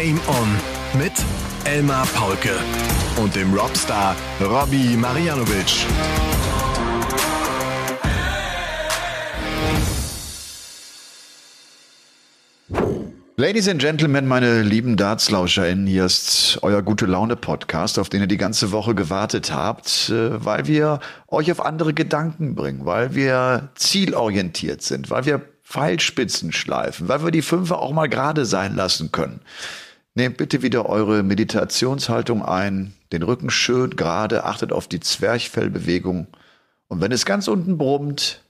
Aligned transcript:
Game 0.00 0.20
On 0.28 1.00
mit 1.00 1.12
Elmar 1.64 2.06
Paulke 2.14 2.52
und 3.20 3.34
dem 3.34 3.52
Robstar 3.52 4.14
Robbie 4.40 4.96
Marianovic. 4.96 5.86
Ladies 13.34 13.68
and 13.68 13.80
Gentlemen, 13.80 14.28
meine 14.28 14.62
lieben 14.62 14.96
DartslauscherInnen, 14.96 15.88
hier 15.88 16.04
ist 16.04 16.60
euer 16.62 16.82
Gute-Laune-Podcast, 16.82 17.98
auf 17.98 18.08
den 18.08 18.20
ihr 18.20 18.28
die 18.28 18.36
ganze 18.36 18.70
Woche 18.70 18.94
gewartet 18.94 19.52
habt, 19.52 20.10
äh, 20.10 20.44
weil 20.44 20.68
wir 20.68 21.00
euch 21.26 21.50
auf 21.50 21.64
andere 21.64 21.92
Gedanken 21.92 22.54
bringen, 22.54 22.86
weil 22.86 23.16
wir 23.16 23.70
zielorientiert 23.74 24.80
sind, 24.82 25.10
weil 25.10 25.24
wir 25.24 25.42
Pfeilspitzen 25.64 26.52
schleifen, 26.52 27.08
weil 27.08 27.24
wir 27.24 27.32
die 27.32 27.42
Fünfe 27.42 27.78
auch 27.78 27.92
mal 27.92 28.08
gerade 28.08 28.44
sein 28.44 28.76
lassen 28.76 29.10
können. 29.10 29.40
Nehmt 30.18 30.36
bitte 30.36 30.62
wieder 30.62 30.86
eure 30.86 31.22
Meditationshaltung 31.22 32.44
ein, 32.44 32.92
den 33.12 33.22
Rücken 33.22 33.50
schön 33.50 33.94
gerade, 33.94 34.42
achtet 34.42 34.72
auf 34.72 34.88
die 34.88 34.98
Zwerchfellbewegung 34.98 36.26
und 36.88 37.00
wenn 37.00 37.12
es 37.12 37.24
ganz 37.24 37.46
unten 37.46 37.78
brummt, 37.78 38.42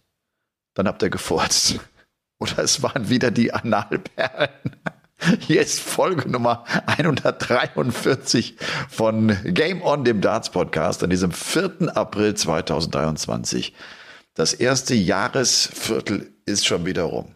dann 0.72 0.88
habt 0.88 1.02
ihr 1.02 1.10
gefurzt. 1.10 1.78
Oder 2.38 2.60
es 2.60 2.82
waren 2.82 3.10
wieder 3.10 3.30
die 3.30 3.52
Analperlen. 3.52 4.48
Hier 5.40 5.60
ist 5.60 5.80
Folge 5.80 6.30
Nummer 6.30 6.64
143 6.86 8.56
von 8.88 9.36
Game 9.44 9.82
On, 9.82 10.04
dem 10.04 10.22
Darts 10.22 10.48
Podcast, 10.48 11.04
an 11.04 11.10
diesem 11.10 11.32
4. 11.32 11.94
April 11.94 12.32
2023. 12.32 13.74
Das 14.32 14.54
erste 14.54 14.94
Jahresviertel 14.94 16.32
ist 16.46 16.64
schon 16.64 16.86
wieder 16.86 17.02
rum. 17.02 17.34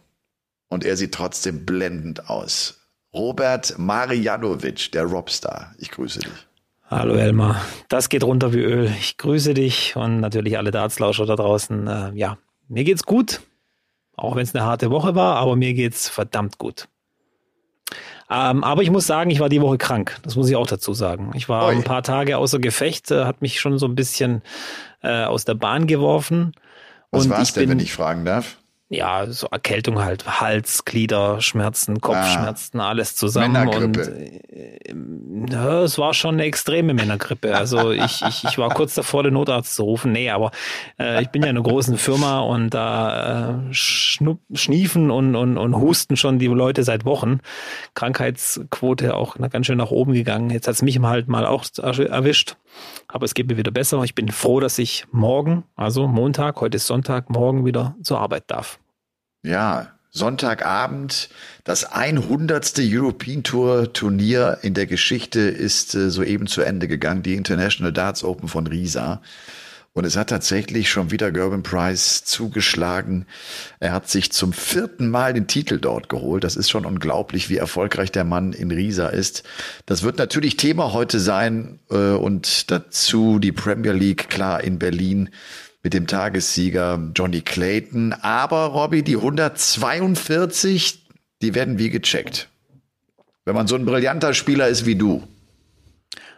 Und 0.70 0.86
er 0.86 0.96
sieht 0.96 1.12
trotzdem 1.12 1.66
blendend 1.66 2.30
aus. 2.30 2.81
Robert 3.14 3.78
Marianovic, 3.78 4.90
der 4.92 5.04
Robstar. 5.04 5.74
Ich 5.78 5.90
grüße 5.90 6.20
dich. 6.20 6.32
Hallo 6.88 7.14
Elmar, 7.14 7.60
das 7.88 8.08
geht 8.08 8.24
runter 8.24 8.52
wie 8.54 8.60
Öl. 8.60 8.90
Ich 9.00 9.18
grüße 9.18 9.54
dich 9.54 9.96
und 9.96 10.20
natürlich 10.20 10.56
alle 10.56 10.70
Dartslauscher 10.70 11.26
da 11.26 11.36
draußen. 11.36 11.86
Äh, 11.86 12.12
ja, 12.14 12.38
mir 12.68 12.84
geht's 12.84 13.04
gut. 13.04 13.40
Auch 14.16 14.36
wenn 14.36 14.42
es 14.42 14.54
eine 14.54 14.64
harte 14.64 14.90
Woche 14.90 15.14
war, 15.14 15.36
aber 15.36 15.56
mir 15.56 15.74
geht's 15.74 16.08
verdammt 16.08 16.58
gut. 16.58 16.88
Ähm, 18.30 18.64
aber 18.64 18.82
ich 18.82 18.90
muss 18.90 19.06
sagen, 19.06 19.30
ich 19.30 19.40
war 19.40 19.50
die 19.50 19.60
Woche 19.60 19.78
krank. 19.78 20.18
Das 20.22 20.36
muss 20.36 20.48
ich 20.48 20.56
auch 20.56 20.66
dazu 20.66 20.94
sagen. 20.94 21.32
Ich 21.34 21.48
war 21.48 21.66
Oi. 21.66 21.72
ein 21.72 21.84
paar 21.84 22.02
Tage 22.02 22.38
außer 22.38 22.58
Gefecht, 22.58 23.10
äh, 23.10 23.24
hat 23.24 23.42
mich 23.42 23.60
schon 23.60 23.78
so 23.78 23.86
ein 23.86 23.94
bisschen 23.94 24.42
äh, 25.02 25.24
aus 25.24 25.44
der 25.44 25.54
Bahn 25.54 25.86
geworfen. 25.86 26.54
Was 27.10 27.28
war 27.28 27.42
es 27.42 27.52
denn, 27.52 27.68
wenn 27.68 27.80
ich 27.80 27.92
fragen 27.92 28.24
darf? 28.24 28.56
Ja, 28.92 29.26
so 29.26 29.46
Erkältung 29.46 30.04
halt, 30.04 30.40
Hals, 30.40 30.84
Glieder, 30.84 31.40
Schmerzen, 31.40 32.02
Kopfschmerzen, 32.02 32.78
ah, 32.78 32.90
alles 32.90 33.16
zusammen. 33.16 33.52
Männergrippe. 33.52 34.40
Und 34.90 35.54
äh, 35.54 35.82
es 35.84 35.96
war 35.96 36.12
schon 36.12 36.34
eine 36.34 36.44
extreme 36.44 36.92
Männergrippe. 36.92 37.56
Also 37.56 37.90
ich, 37.90 38.20
ich, 38.20 38.44
ich 38.44 38.58
war 38.58 38.68
kurz 38.68 38.94
davor, 38.94 39.22
den 39.22 39.32
Notarzt 39.32 39.76
zu 39.76 39.84
rufen. 39.84 40.12
Nee, 40.12 40.28
aber 40.28 40.50
äh, 40.98 41.22
ich 41.22 41.30
bin 41.30 41.42
ja 41.42 41.48
in 41.48 41.56
einer 41.56 41.66
großen 41.66 41.96
Firma 41.96 42.40
und 42.40 42.74
da 42.74 43.62
äh, 43.70 43.72
schnupp, 43.72 44.40
schniefen 44.52 45.10
und, 45.10 45.36
und, 45.36 45.56
und 45.56 45.76
husten 45.76 46.18
schon 46.18 46.38
die 46.38 46.48
Leute 46.48 46.84
seit 46.84 47.06
Wochen. 47.06 47.40
Krankheitsquote 47.94 49.14
auch 49.14 49.36
ganz 49.38 49.64
schön 49.64 49.78
nach 49.78 49.90
oben 49.90 50.12
gegangen. 50.12 50.50
Jetzt 50.50 50.68
hat's 50.68 50.82
mich 50.82 51.00
halt 51.00 51.28
mal 51.28 51.46
auch 51.46 51.64
erwischt. 51.78 52.56
Aber 53.08 53.24
es 53.24 53.32
geht 53.32 53.48
mir 53.48 53.56
wieder 53.56 53.70
besser. 53.70 54.02
Ich 54.04 54.14
bin 54.14 54.28
froh, 54.30 54.60
dass 54.60 54.78
ich 54.78 55.06
morgen, 55.12 55.64
also 55.76 56.08
Montag, 56.08 56.60
heute 56.60 56.76
ist 56.76 56.86
Sonntag, 56.86 57.30
morgen 57.30 57.64
wieder 57.64 57.96
zur 58.02 58.20
Arbeit 58.20 58.44
darf. 58.48 58.81
Ja, 59.42 59.88
Sonntagabend, 60.10 61.30
das 61.64 61.84
100. 61.84 62.74
European 62.78 63.42
Tour 63.42 63.92
Turnier 63.92 64.58
in 64.62 64.74
der 64.74 64.86
Geschichte 64.86 65.40
ist 65.40 65.94
äh, 65.94 66.10
soeben 66.10 66.46
zu 66.46 66.60
Ende 66.60 66.86
gegangen, 66.86 67.22
die 67.22 67.34
International 67.34 67.92
Darts 67.92 68.22
Open 68.22 68.48
von 68.48 68.66
Riesa. 68.66 69.20
Und 69.94 70.04
es 70.04 70.16
hat 70.16 70.30
tatsächlich 70.30 70.90
schon 70.90 71.10
wieder 71.10 71.32
Gerben 71.32 71.62
Price 71.62 72.24
zugeschlagen. 72.24 73.26
Er 73.80 73.92
hat 73.92 74.08
sich 74.08 74.32
zum 74.32 74.52
vierten 74.52 75.10
Mal 75.10 75.34
den 75.34 75.46
Titel 75.46 75.78
dort 75.78 76.08
geholt. 76.08 76.44
Das 76.44 76.56
ist 76.56 76.70
schon 76.70 76.86
unglaublich, 76.86 77.50
wie 77.50 77.56
erfolgreich 77.56 78.12
der 78.12 78.24
Mann 78.24 78.52
in 78.52 78.70
Riesa 78.70 79.08
ist. 79.08 79.42
Das 79.84 80.02
wird 80.02 80.18
natürlich 80.18 80.56
Thema 80.56 80.92
heute 80.92 81.20
sein 81.20 81.80
äh, 81.90 82.12
und 82.12 82.70
dazu 82.70 83.38
die 83.38 83.52
Premier 83.52 83.92
League 83.92 84.30
klar 84.30 84.62
in 84.62 84.78
Berlin 84.78 85.30
mit 85.82 85.94
dem 85.94 86.06
Tagessieger 86.06 87.10
Johnny 87.14 87.40
Clayton. 87.40 88.12
Aber 88.12 88.66
Robbie, 88.66 89.02
die 89.02 89.16
142, 89.16 91.06
die 91.42 91.54
werden 91.54 91.78
wie 91.78 91.90
gecheckt. 91.90 92.48
Wenn 93.44 93.54
man 93.54 93.66
so 93.66 93.74
ein 93.74 93.84
brillanter 93.84 94.34
Spieler 94.34 94.68
ist 94.68 94.86
wie 94.86 94.94
du. 94.94 95.22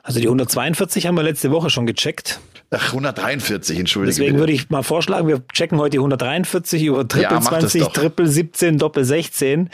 Also 0.03 0.21
die 0.21 0.27
142 0.27 1.07
haben 1.07 1.17
wir 1.17 1.23
letzte 1.23 1.51
Woche 1.51 1.71
schon 1.71 1.87
gecheckt. 1.87 2.41
Ach, 2.71 2.89
143, 2.89 3.79
entschuldige. 3.79 4.11
Deswegen 4.11 4.33
bitte. 4.33 4.41
würde 4.41 4.53
ich 4.53 4.71
mal 4.71 4.83
vorschlagen, 4.83 5.29
wir 5.29 5.47
checken 5.49 5.79
heute 5.79 5.91
die 5.91 5.99
143 5.99 6.85
über 6.85 7.07
Triple 7.07 7.37
ja, 7.37 7.41
20, 7.41 7.85
Triple 7.89 8.27
17, 8.27 8.79
Doppel 8.79 9.05
16. 9.05 9.71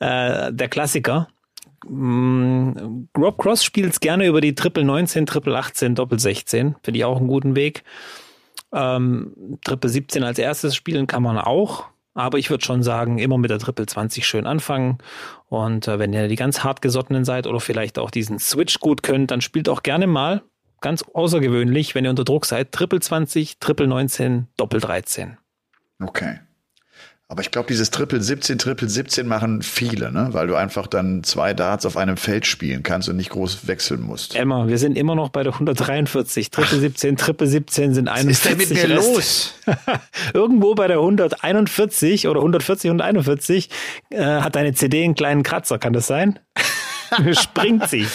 Äh, 0.00 0.52
der 0.52 0.68
Klassiker. 0.68 1.28
Mm, 1.88 3.06
Rob 3.16 3.38
Cross 3.38 3.64
spielt 3.64 3.92
es 3.92 4.00
gerne 4.00 4.26
über 4.26 4.40
die 4.40 4.54
Triple 4.54 4.84
19, 4.84 5.26
Triple 5.26 5.56
18, 5.56 5.94
Doppel 5.94 6.18
16. 6.18 6.76
Finde 6.82 6.98
ich 6.98 7.04
auch 7.04 7.18
einen 7.18 7.28
guten 7.28 7.56
Weg. 7.56 7.82
Ähm, 8.74 9.58
Triple 9.64 9.88
17 9.88 10.24
als 10.24 10.38
erstes 10.38 10.74
spielen 10.74 11.06
kann 11.06 11.22
man 11.22 11.38
auch. 11.38 11.86
Aber 12.14 12.38
ich 12.38 12.48
würde 12.50 12.64
schon 12.64 12.82
sagen, 12.82 13.18
immer 13.18 13.38
mit 13.38 13.50
der 13.50 13.58
Triple 13.58 13.86
20 13.86 14.26
schön 14.26 14.46
anfangen. 14.46 14.98
Und 15.48 15.88
äh, 15.88 15.98
wenn 15.98 16.12
ihr 16.12 16.28
die 16.28 16.36
ganz 16.36 16.62
hart 16.62 16.80
gesottenen 16.82 17.24
seid 17.24 17.46
oder 17.46 17.60
vielleicht 17.60 17.98
auch 17.98 18.10
diesen 18.10 18.38
Switch 18.38 18.78
gut 18.78 19.02
könnt, 19.02 19.30
dann 19.30 19.40
spielt 19.40 19.68
auch 19.68 19.82
gerne 19.82 20.06
mal, 20.06 20.42
ganz 20.80 21.02
außergewöhnlich, 21.02 21.94
wenn 21.94 22.04
ihr 22.04 22.10
unter 22.10 22.24
Druck 22.24 22.44
seid, 22.44 22.70
Triple 22.72 23.00
20, 23.00 23.58
Triple 23.58 23.86
19, 23.86 24.48
Doppel 24.56 24.80
13. 24.80 25.38
Okay. 26.00 26.40
Aber 27.28 27.40
ich 27.40 27.50
glaube, 27.50 27.66
dieses 27.68 27.90
Triple 27.90 28.20
17, 28.20 28.58
Triple 28.58 28.88
17 28.88 29.26
machen 29.26 29.62
viele, 29.62 30.12
ne? 30.12 30.28
weil 30.32 30.46
du 30.46 30.56
einfach 30.56 30.86
dann 30.86 31.24
zwei 31.24 31.54
Darts 31.54 31.86
auf 31.86 31.96
einem 31.96 32.18
Feld 32.18 32.44
spielen 32.44 32.82
kannst 32.82 33.08
und 33.08 33.16
nicht 33.16 33.30
groß 33.30 33.66
wechseln 33.66 34.02
musst. 34.02 34.36
Emma, 34.36 34.68
wir 34.68 34.76
sind 34.76 34.98
immer 34.98 35.14
noch 35.14 35.30
bei 35.30 35.42
der 35.42 35.54
143. 35.54 36.50
Triple 36.50 36.78
17, 36.80 37.16
Triple 37.16 37.46
17 37.46 37.94
sind 37.94 38.08
41. 38.08 38.28
Was 38.28 38.36
ist 38.36 38.50
denn 38.50 38.76
mit 38.76 38.88
mir 38.88 38.96
Rest. 38.96 39.14
los? 39.14 39.54
Irgendwo 40.34 40.74
bei 40.74 40.86
der 40.86 40.98
141 40.98 42.28
oder 42.28 42.40
140, 42.40 42.90
141 42.90 43.70
äh, 44.10 44.22
hat 44.22 44.54
deine 44.54 44.74
CD 44.74 45.02
einen 45.02 45.14
kleinen 45.14 45.42
Kratzer, 45.42 45.78
kann 45.78 45.94
das 45.94 46.06
sein? 46.06 46.38
Springt 47.32 47.88
sie. 47.88 48.06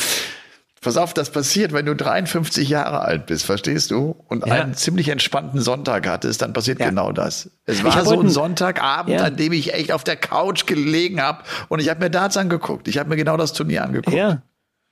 Pass 0.82 0.96
auf, 0.96 1.14
das 1.14 1.32
passiert, 1.32 1.74
wenn 1.74 1.86
du 1.86 1.96
53 1.96 2.70
Jahre 2.70 3.02
alt 3.02 3.26
bist, 3.26 3.46
verstehst 3.46 3.92
du? 3.92 4.16
Und 4.28 4.46
ja. 4.46 4.54
einen 4.54 4.76
ziemlich 4.76 5.10
entspannten 5.10 5.60
Sonntag 5.60 6.08
hattest, 6.08 6.42
dann 6.42 6.54
passiert 6.54 6.80
ja. 6.80 6.90
genau 6.90 7.12
das. 7.12 7.50
Es 7.66 7.84
war 7.84 8.06
so 8.06 8.20
ein 8.20 8.30
Sonntagabend, 8.30 9.16
ja. 9.16 9.26
an 9.26 9.36
dem 9.36 9.52
ich 9.52 9.74
echt 9.74 9.92
auf 9.92 10.04
der 10.04 10.16
Couch 10.16 10.66
gelegen 10.66 11.22
habe 11.22 11.44
und 11.68 11.82
ich 11.82 11.90
habe 11.90 12.00
mir 12.00 12.10
Darts 12.10 12.38
angeguckt. 12.38 12.88
Ich 12.88 12.98
habe 12.98 13.10
mir 13.10 13.18
genau 13.18 13.36
das 13.36 13.54
Turnier 13.54 13.84
angeguckt. 13.84 14.16
Ja. 14.16 14.42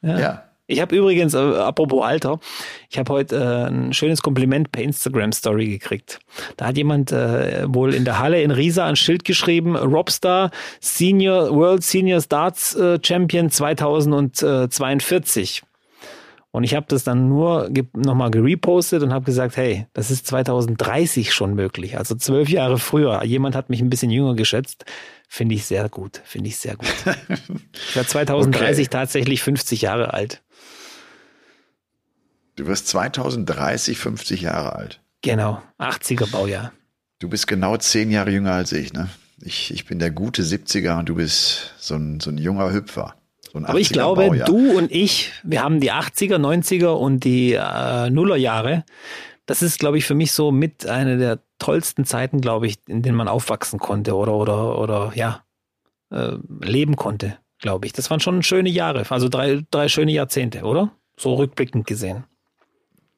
ja. 0.02 0.20
ja. 0.20 0.44
Ich 0.70 0.82
habe 0.82 0.98
übrigens, 0.98 1.34
äh, 1.34 1.38
apropos 1.38 2.04
Alter, 2.04 2.42
ich 2.90 3.00
habe 3.00 3.14
heute 3.14 3.38
äh, 3.38 3.70
ein 3.70 3.94
schönes 3.94 4.22
Kompliment 4.22 4.74
per 4.74 4.84
Instagram 4.84 5.32
Story 5.32 5.70
gekriegt. 5.70 6.20
Da 6.58 6.68
hat 6.68 6.76
jemand 6.76 7.14
äh, 7.14 7.64
wohl 7.74 7.94
in 7.94 8.04
der 8.04 8.20
Halle 8.20 8.42
in 8.42 8.52
Riesa 8.52 8.86
ein 8.86 8.98
Schild 8.98 9.24
geschrieben, 9.24 9.78
Robstar 9.78 10.52
Senior 10.82 11.56
World 11.56 11.84
Senior 11.84 12.22
Darts 12.28 12.76
äh, 12.76 13.00
Champion 13.02 13.50
2042. 13.50 15.64
Und 16.58 16.64
ich 16.64 16.74
habe 16.74 16.88
das 16.90 17.04
dann 17.04 17.30
nur 17.30 17.70
nochmal 17.94 18.32
gerepostet 18.32 19.04
und 19.04 19.14
habe 19.14 19.26
gesagt, 19.26 19.58
hey, 19.58 19.86
das 19.94 20.10
ist 20.10 20.26
2030 20.26 21.32
schon 21.32 21.54
möglich, 21.54 22.00
also 22.00 22.16
zwölf 22.16 22.50
Jahre 22.50 22.80
früher. 22.80 23.24
Jemand 23.24 23.56
hat 23.56 23.70
mich 23.70 23.80
ein 23.80 23.92
bisschen 23.92 24.10
jünger 24.10 24.34
geschätzt. 24.34 24.84
Finde 25.30 25.54
ich 25.54 25.66
sehr 25.66 25.88
gut, 25.88 26.20
finde 26.26 26.50
ich 26.50 26.58
sehr 26.58 26.76
gut. 26.76 26.92
ich 27.90 27.96
werde 27.96 28.10
2030 28.10 28.88
okay. 28.88 28.92
tatsächlich 28.92 29.44
50 29.44 29.84
Jahre 29.84 30.16
alt. 30.16 30.42
Du 32.56 32.66
wirst 32.66 32.88
2030 32.88 34.00
50 34.00 34.42
Jahre 34.42 34.74
alt. 34.74 35.00
Genau, 35.22 35.62
80er 35.78 36.32
Baujahr. 36.32 36.72
Du 37.20 37.30
bist 37.30 37.46
genau 37.46 37.78
zehn 37.78 38.10
Jahre 38.10 38.32
jünger 38.32 38.54
als 38.54 38.72
ich, 38.72 38.94
ne? 38.94 39.12
Ich, 39.44 39.72
ich 39.72 39.86
bin 39.86 40.00
der 40.00 40.10
gute 40.10 40.42
70er 40.42 40.98
und 40.98 41.08
du 41.08 41.14
bist 41.14 41.76
so 41.78 41.94
ein, 41.94 42.20
so 42.20 42.32
ein 42.32 42.40
junger 42.40 42.74
Hüpfer. 42.74 43.14
Aber 43.66 43.80
ich 43.80 43.90
glaube, 43.90 44.28
Baujahr. 44.28 44.46
du 44.46 44.78
und 44.78 44.92
ich, 44.92 45.32
wir 45.44 45.64
haben 45.64 45.80
die 45.80 45.92
80er, 45.92 46.38
90er 46.38 46.88
und 46.88 47.24
die 47.24 47.54
äh, 47.54 48.10
Nullerjahre. 48.10 48.84
Das 49.46 49.62
ist, 49.62 49.80
glaube 49.80 49.98
ich, 49.98 50.06
für 50.06 50.16
mich 50.16 50.32
so 50.32 50.52
mit 50.52 50.86
eine 50.86 51.18
der 51.18 51.40
tollsten 51.60 52.06
Zeiten, 52.06 52.42
glaube 52.42 52.68
ich, 52.68 52.78
in 52.88 53.02
denen 53.02 53.16
man 53.16 53.28
aufwachsen 53.28 53.80
konnte 53.80 54.16
oder 54.16 54.36
oder 54.36 54.78
oder 54.78 55.12
ja 55.16 55.44
äh, 56.12 56.34
leben 56.62 56.96
konnte, 56.96 57.38
glaube 57.60 57.86
ich. 57.86 57.94
Das 57.94 58.10
waren 58.10 58.20
schon 58.20 58.44
schöne 58.44 58.70
Jahre, 58.70 59.06
also 59.10 59.30
drei 59.30 59.64
drei 59.72 59.88
schöne 59.88 60.12
Jahrzehnte, 60.12 60.64
oder? 60.64 60.92
So 61.18 61.36
rückblickend 61.36 61.88
gesehen. 61.88 62.26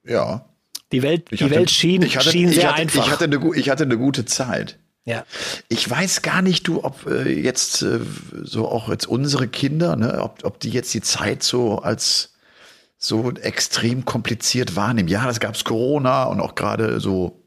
Ja. 0.06 0.46
Die 0.92 1.04
Welt, 1.04 1.30
die 1.32 1.38
hatte, 1.38 1.52
Welt 1.52 1.70
schien, 1.70 2.04
hatte, 2.04 2.32
schien 2.32 2.50
sehr 2.50 2.70
hatte, 2.70 2.82
einfach. 2.82 3.06
Ich 3.06 3.12
hatte, 3.12 3.26
eine, 3.26 3.56
ich 3.56 3.70
hatte 3.70 3.84
eine 3.84 3.98
gute 3.98 4.26
Zeit. 4.26 4.80
Ja. 5.10 5.26
Ich 5.70 5.90
weiß 5.90 6.22
gar 6.22 6.44
nicht, 6.44 6.68
du, 6.68 6.84
ob 6.84 7.08
äh, 7.08 7.32
jetzt 7.32 7.82
äh, 7.82 8.00
so 8.44 8.68
auch 8.68 8.90
jetzt 8.90 9.08
unsere 9.08 9.48
Kinder, 9.48 9.96
ne, 9.96 10.22
ob, 10.22 10.44
ob 10.44 10.60
die 10.60 10.70
jetzt 10.70 10.94
die 10.94 11.02
Zeit 11.02 11.42
so 11.42 11.80
als 11.80 12.34
so 13.00 13.32
extrem 13.32 14.06
kompliziert 14.06 14.76
wahrnehmen. 14.76 15.08
Ja, 15.10 15.26
das 15.26 15.40
gab's 15.40 15.64
Corona 15.64 16.26
und 16.26 16.40
auch 16.40 16.54
gerade 16.54 17.00
so 17.00 17.42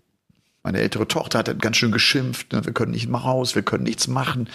meine 0.65 0.81
ältere 0.81 1.07
Tochter 1.07 1.39
hat 1.39 1.63
ganz 1.63 1.77
schön 1.77 1.93
geschimpft, 1.93 2.53
ne, 2.53 2.65
wir 2.65 2.73
können 2.73 2.91
nicht 2.91 3.09
mal 3.09 3.19
raus, 3.19 3.55
wir 3.55 3.63
können 3.63 3.85
nichts 3.85 4.09
machen. 4.09 4.49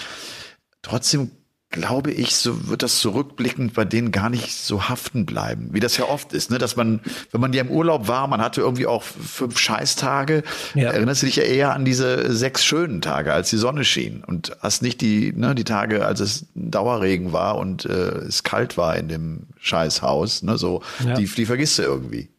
Trotzdem 0.81 1.31
glaube 1.69 2.11
ich, 2.11 2.35
so 2.35 2.69
wird 2.69 2.81
das 2.81 2.99
zurückblickend 2.99 3.73
bei 3.73 3.83
denen 3.83 4.11
gar 4.11 4.29
nicht 4.29 4.53
so 4.53 4.87
haften 4.87 5.25
bleiben, 5.25 5.69
wie 5.73 5.79
das 5.79 5.97
ja 5.97 6.05
oft 6.05 6.31
ist, 6.31 6.49
ne? 6.49 6.57
dass 6.57 6.75
man, 6.75 7.01
wenn 7.31 7.41
man 7.41 7.51
ja 7.51 7.61
im 7.61 7.69
Urlaub 7.69 8.07
war, 8.07 8.27
man 8.27 8.41
hatte 8.41 8.61
irgendwie 8.61 8.87
auch 8.87 9.03
fünf 9.03 9.59
Scheißtage, 9.59 10.43
ja. 10.75 10.91
erinnerst 10.91 11.23
du 11.23 11.25
dich 11.25 11.35
ja 11.35 11.43
eher 11.43 11.73
an 11.73 11.83
diese 11.83 12.33
sechs 12.33 12.63
schönen 12.63 13.01
Tage, 13.01 13.33
als 13.33 13.49
die 13.49 13.57
Sonne 13.57 13.83
schien 13.83 14.23
und 14.25 14.55
hast 14.61 14.81
nicht 14.81 15.01
die, 15.01 15.33
ne, 15.33 15.55
die 15.55 15.65
Tage, 15.65 16.05
als 16.05 16.21
es 16.21 16.45
Dauerregen 16.55 17.33
war 17.33 17.57
und 17.57 17.85
äh, 17.85 17.91
es 17.91 18.43
kalt 18.43 18.77
war 18.77 18.95
in 18.95 19.09
dem 19.09 19.47
Scheißhaus, 19.59 20.43
ne, 20.43 20.57
so, 20.57 20.81
ja. 21.05 21.15
die, 21.15 21.25
die 21.25 21.45
vergisst 21.45 21.79
du 21.79 21.83
irgendwie. 21.83 22.29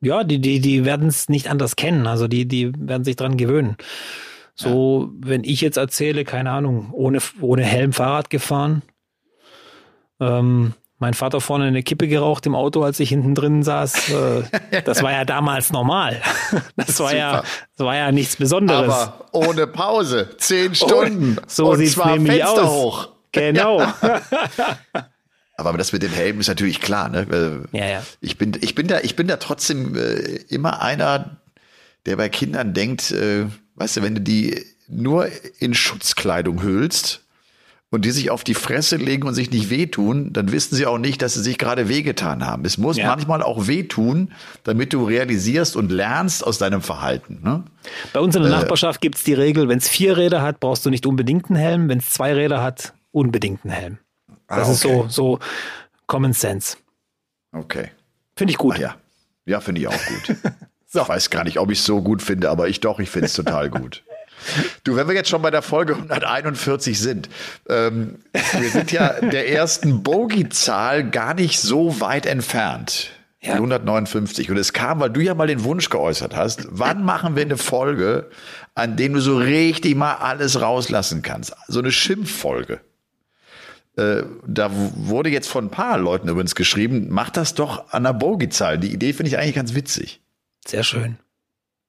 Ja, 0.00 0.24
die, 0.24 0.40
die, 0.40 0.60
die 0.60 0.84
werden 0.84 1.08
es 1.08 1.28
nicht 1.28 1.48
anders 1.48 1.76
kennen, 1.76 2.06
also 2.06 2.26
die, 2.26 2.46
die 2.46 2.72
werden 2.78 3.04
sich 3.04 3.16
dran 3.16 3.36
gewöhnen. 3.36 3.76
So, 4.56 5.12
ja. 5.12 5.28
wenn 5.28 5.44
ich 5.44 5.60
jetzt 5.60 5.76
erzähle, 5.76 6.24
keine 6.24 6.50
Ahnung, 6.50 6.88
ohne, 6.92 7.18
ohne 7.40 7.62
Helm 7.62 7.92
Fahrrad 7.92 8.30
gefahren, 8.30 8.82
ähm, 10.18 10.72
mein 10.98 11.12
Vater 11.12 11.42
vorne 11.42 11.66
eine 11.66 11.82
Kippe 11.82 12.08
geraucht 12.08 12.46
im 12.46 12.54
Auto, 12.54 12.82
als 12.82 12.98
ich 13.00 13.10
hinten 13.10 13.34
drin 13.34 13.62
saß. 13.62 14.08
Äh, 14.08 14.82
das 14.84 15.02
war 15.02 15.12
ja 15.12 15.24
damals 15.24 15.70
normal. 15.70 16.22
Das 16.76 17.00
war 17.00 17.14
ja, 17.14 17.42
das 17.76 17.84
war 17.84 17.96
ja 17.96 18.12
nichts 18.12 18.36
Besonderes. 18.36 18.92
Aber 18.92 19.26
ohne 19.32 19.66
Pause, 19.66 20.30
zehn 20.38 20.74
Stunden. 20.74 21.36
so 21.46 21.74
sieht 21.74 21.88
es 21.88 21.96
nämlich 22.02 22.42
Fenster 22.42 22.62
aus. 22.62 22.70
hoch. 22.70 23.08
Genau. 23.32 23.80
Ja. 23.80 23.94
Aber 25.58 25.76
das 25.76 25.92
mit 25.92 26.02
dem 26.02 26.12
Helm 26.12 26.40
ist 26.40 26.48
natürlich 26.48 26.80
klar. 26.80 27.08
Ne? 27.08 27.66
Ja, 27.72 27.86
ja. 27.86 28.02
Ich 28.20 28.38
bin, 28.38 28.56
ich 28.60 28.74
bin 28.74 28.86
da, 28.86 29.00
ich 29.00 29.16
bin 29.16 29.26
da 29.26 29.36
trotzdem 29.36 29.94
äh, 29.96 30.36
immer 30.48 30.80
einer, 30.80 31.38
der 32.06 32.16
bei 32.16 32.28
Kindern 32.28 32.72
denkt, 32.72 33.10
äh, 33.10 33.46
weißt 33.76 33.98
du, 33.98 34.02
wenn 34.02 34.16
du 34.16 34.20
die 34.20 34.64
nur 34.88 35.28
in 35.58 35.74
Schutzkleidung 35.74 36.62
hüllst 36.62 37.22
und 37.90 38.04
die 38.04 38.10
sich 38.10 38.30
auf 38.30 38.44
die 38.44 38.54
Fresse 38.54 38.96
legen 38.96 39.26
und 39.26 39.34
sich 39.34 39.50
nicht 39.50 39.70
wehtun, 39.70 40.32
dann 40.32 40.50
wissen 40.52 40.74
sie 40.74 40.86
auch 40.86 40.98
nicht, 40.98 41.22
dass 41.22 41.34
sie 41.34 41.42
sich 41.42 41.56
gerade 41.58 41.88
wehgetan 41.88 42.44
haben. 42.44 42.64
Es 42.64 42.78
muss 42.78 42.96
ja. 42.96 43.06
manchmal 43.06 43.42
auch 43.42 43.68
wehtun, 43.68 44.32
damit 44.64 44.92
du 44.92 45.04
realisierst 45.04 45.76
und 45.76 45.92
lernst 45.92 46.44
aus 46.44 46.58
deinem 46.58 46.82
Verhalten. 46.82 47.40
Ne? 47.42 47.62
Bei 48.12 48.20
uns 48.20 48.34
in 48.34 48.42
der 48.42 48.50
äh, 48.50 48.54
Nachbarschaft 48.54 49.00
gibt's 49.00 49.22
die 49.22 49.34
Regel, 49.34 49.68
wenn 49.68 49.78
es 49.78 49.88
vier 49.88 50.16
Räder 50.16 50.42
hat, 50.42 50.60
brauchst 50.60 50.84
du 50.84 50.90
nicht 50.90 51.06
unbedingt 51.06 51.46
einen 51.48 51.56
Helm. 51.56 51.88
Wenn 51.88 51.98
es 51.98 52.10
zwei 52.10 52.32
Räder 52.34 52.62
hat, 52.62 52.92
unbedingt 53.12 53.64
einen 53.64 53.72
Helm. 53.72 53.98
Ah, 54.48 54.56
das 54.56 54.68
ah, 54.68 54.70
okay. 54.70 54.72
ist 54.72 54.80
so, 54.80 55.08
so 55.08 55.38
Common 56.06 56.32
Sense. 56.32 56.76
Okay. 57.52 57.90
Finde 58.36 58.50
ich 58.50 58.58
gut. 58.58 58.76
Ah, 58.76 58.80
ja, 58.80 58.96
ja 59.46 59.60
finde 59.60 59.80
ich 59.80 59.88
auch 59.88 59.92
gut. 59.92 60.36
So. 60.96 61.02
Ich 61.02 61.08
weiß 61.10 61.28
gar 61.28 61.44
nicht, 61.44 61.58
ob 61.58 61.70
ich 61.70 61.80
es 61.80 61.84
so 61.84 62.00
gut 62.00 62.22
finde, 62.22 62.48
aber 62.48 62.68
ich 62.68 62.80
doch, 62.80 63.00
ich 63.00 63.10
finde 63.10 63.26
es 63.26 63.34
total 63.34 63.68
gut. 63.68 64.02
Du, 64.82 64.96
wenn 64.96 65.08
wir 65.08 65.14
jetzt 65.14 65.28
schon 65.28 65.42
bei 65.42 65.50
der 65.50 65.60
Folge 65.60 65.94
141 65.94 66.98
sind, 66.98 67.28
ähm, 67.68 68.20
wir 68.32 68.70
sind 68.70 68.92
ja 68.92 69.20
der 69.20 69.50
ersten 69.50 70.02
Bogie-Zahl 70.02 71.10
gar 71.10 71.34
nicht 71.34 71.60
so 71.60 72.00
weit 72.00 72.24
entfernt. 72.24 73.10
Ja. 73.42 73.54
159. 73.54 74.50
Und 74.50 74.56
es 74.56 74.72
kam, 74.72 75.00
weil 75.00 75.10
du 75.10 75.20
ja 75.20 75.34
mal 75.34 75.48
den 75.48 75.64
Wunsch 75.64 75.90
geäußert 75.90 76.34
hast, 76.34 76.66
wann 76.70 77.04
machen 77.04 77.36
wir 77.36 77.42
eine 77.42 77.58
Folge, 77.58 78.30
an 78.74 78.96
dem 78.96 79.12
du 79.12 79.20
so 79.20 79.36
richtig 79.36 79.96
mal 79.96 80.14
alles 80.14 80.62
rauslassen 80.62 81.20
kannst? 81.20 81.54
So 81.68 81.80
eine 81.80 81.92
Schimpffolge. 81.92 82.80
Äh, 83.96 84.22
da 84.46 84.70
wurde 84.72 85.28
jetzt 85.28 85.48
von 85.48 85.66
ein 85.66 85.70
paar 85.70 85.98
Leuten 85.98 86.28
übrigens 86.28 86.54
geschrieben, 86.54 87.08
mach 87.10 87.28
das 87.28 87.52
doch 87.52 87.92
an 87.92 88.04
der 88.04 88.14
Bogie-Zahl. 88.14 88.78
Die 88.78 88.94
Idee 88.94 89.12
finde 89.12 89.28
ich 89.28 89.38
eigentlich 89.38 89.56
ganz 89.56 89.74
witzig. 89.74 90.22
Sehr 90.66 90.84
schön. 90.84 91.18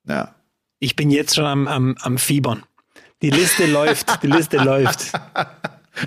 Ja. 0.08 0.36
Ich 0.80 0.96
bin 0.96 1.10
jetzt 1.10 1.36
schon 1.36 1.46
am, 1.46 1.68
am, 1.68 1.96
am 2.02 2.18
Fiebern. 2.18 2.64
Die 3.22 3.32
Liste 3.32 3.66
läuft, 3.66 4.24
die 4.24 4.28
Liste 4.28 4.58
läuft. 4.58 5.12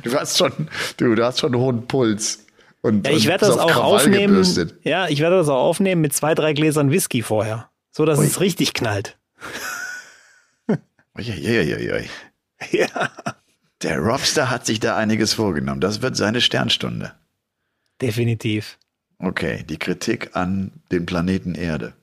Du 0.05 0.15
hast 0.15 0.39
schon, 0.39 0.53
du, 0.99 1.17
du 1.17 1.25
hast 1.25 1.41
schon 1.41 1.53
einen 1.53 1.61
hohen 1.61 1.89
Puls. 1.89 2.47
Und, 2.81 3.07
ja, 3.07 3.13
ich 3.13 3.27
werde 3.27 3.47
das 3.47 3.59
auch 3.59 3.77
aufnehmen. 3.77 4.35
Gebürstet. 4.35 4.75
Ja, 4.85 5.09
ich 5.09 5.19
werde 5.19 5.37
das 5.37 5.49
auch 5.49 5.63
aufnehmen 5.65 6.01
mit 6.01 6.13
zwei, 6.13 6.35
drei 6.35 6.53
Gläsern 6.53 6.93
Whisky 6.93 7.23
vorher. 7.23 7.69
So 7.91 8.05
dass 8.05 8.21
Ui. 8.21 8.27
es 8.27 8.41
richtig 8.41 8.73
knallt. 8.73 9.19
Uiuiuiui. 11.19 12.09
Ja. 12.71 13.11
Der 13.83 13.99
Robster 13.99 14.51
hat 14.51 14.67
sich 14.67 14.81
da 14.81 14.95
einiges 14.97 15.33
vorgenommen. 15.33 15.81
Das 15.81 16.03
wird 16.03 16.15
seine 16.15 16.43
Sternstunde. 16.43 17.15
Definitiv. 18.03 18.79
Okay, 19.19 19.65
die 19.67 19.79
Kritik 19.79 20.37
an 20.37 20.71
den 20.93 21.07
Planeten 21.07 21.55
Erde. 21.55 21.95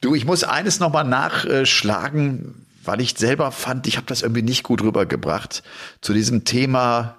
Du, 0.00 0.14
ich 0.14 0.24
muss 0.24 0.44
eines 0.44 0.80
nochmal 0.80 1.04
nachschlagen, 1.04 2.66
weil 2.84 3.00
ich 3.00 3.14
selber 3.16 3.52
fand, 3.52 3.86
ich 3.86 3.96
habe 3.96 4.06
das 4.06 4.22
irgendwie 4.22 4.42
nicht 4.42 4.62
gut 4.62 4.82
rübergebracht 4.82 5.62
zu 6.00 6.12
diesem 6.12 6.44
Thema 6.44 7.18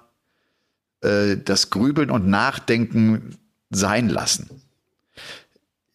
äh, 1.00 1.36
das 1.36 1.70
Grübeln 1.70 2.10
und 2.10 2.26
Nachdenken 2.26 3.38
sein 3.70 4.08
lassen. 4.08 4.62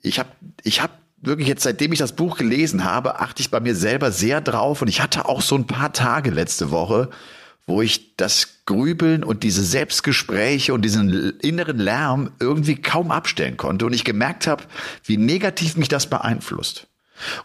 Ich 0.01 0.19
habe 0.19 0.29
ich 0.63 0.81
hab 0.81 0.91
wirklich 1.17 1.47
jetzt, 1.47 1.63
seitdem 1.63 1.91
ich 1.91 1.99
das 1.99 2.13
Buch 2.13 2.37
gelesen 2.37 2.83
habe, 2.83 3.19
achte 3.19 3.41
ich 3.41 3.51
bei 3.51 3.59
mir 3.59 3.75
selber 3.75 4.11
sehr 4.11 4.41
drauf 4.41 4.81
und 4.81 4.87
ich 4.87 5.01
hatte 5.01 5.25
auch 5.25 5.41
so 5.41 5.55
ein 5.55 5.67
paar 5.67 5.93
Tage 5.93 6.31
letzte 6.31 6.71
Woche, 6.71 7.09
wo 7.69 7.83
ich 7.83 8.15
das 8.17 8.65
Grübeln 8.65 9.23
und 9.23 9.43
diese 9.43 9.63
Selbstgespräche 9.63 10.73
und 10.73 10.81
diesen 10.81 11.39
inneren 11.39 11.77
Lärm 11.77 12.31
irgendwie 12.39 12.75
kaum 12.75 13.11
abstellen 13.11 13.57
konnte 13.57 13.85
und 13.85 13.93
ich 13.93 14.03
gemerkt 14.03 14.47
habe, 14.47 14.63
wie 15.03 15.17
negativ 15.17 15.77
mich 15.77 15.87
das 15.87 16.07
beeinflusst. 16.07 16.87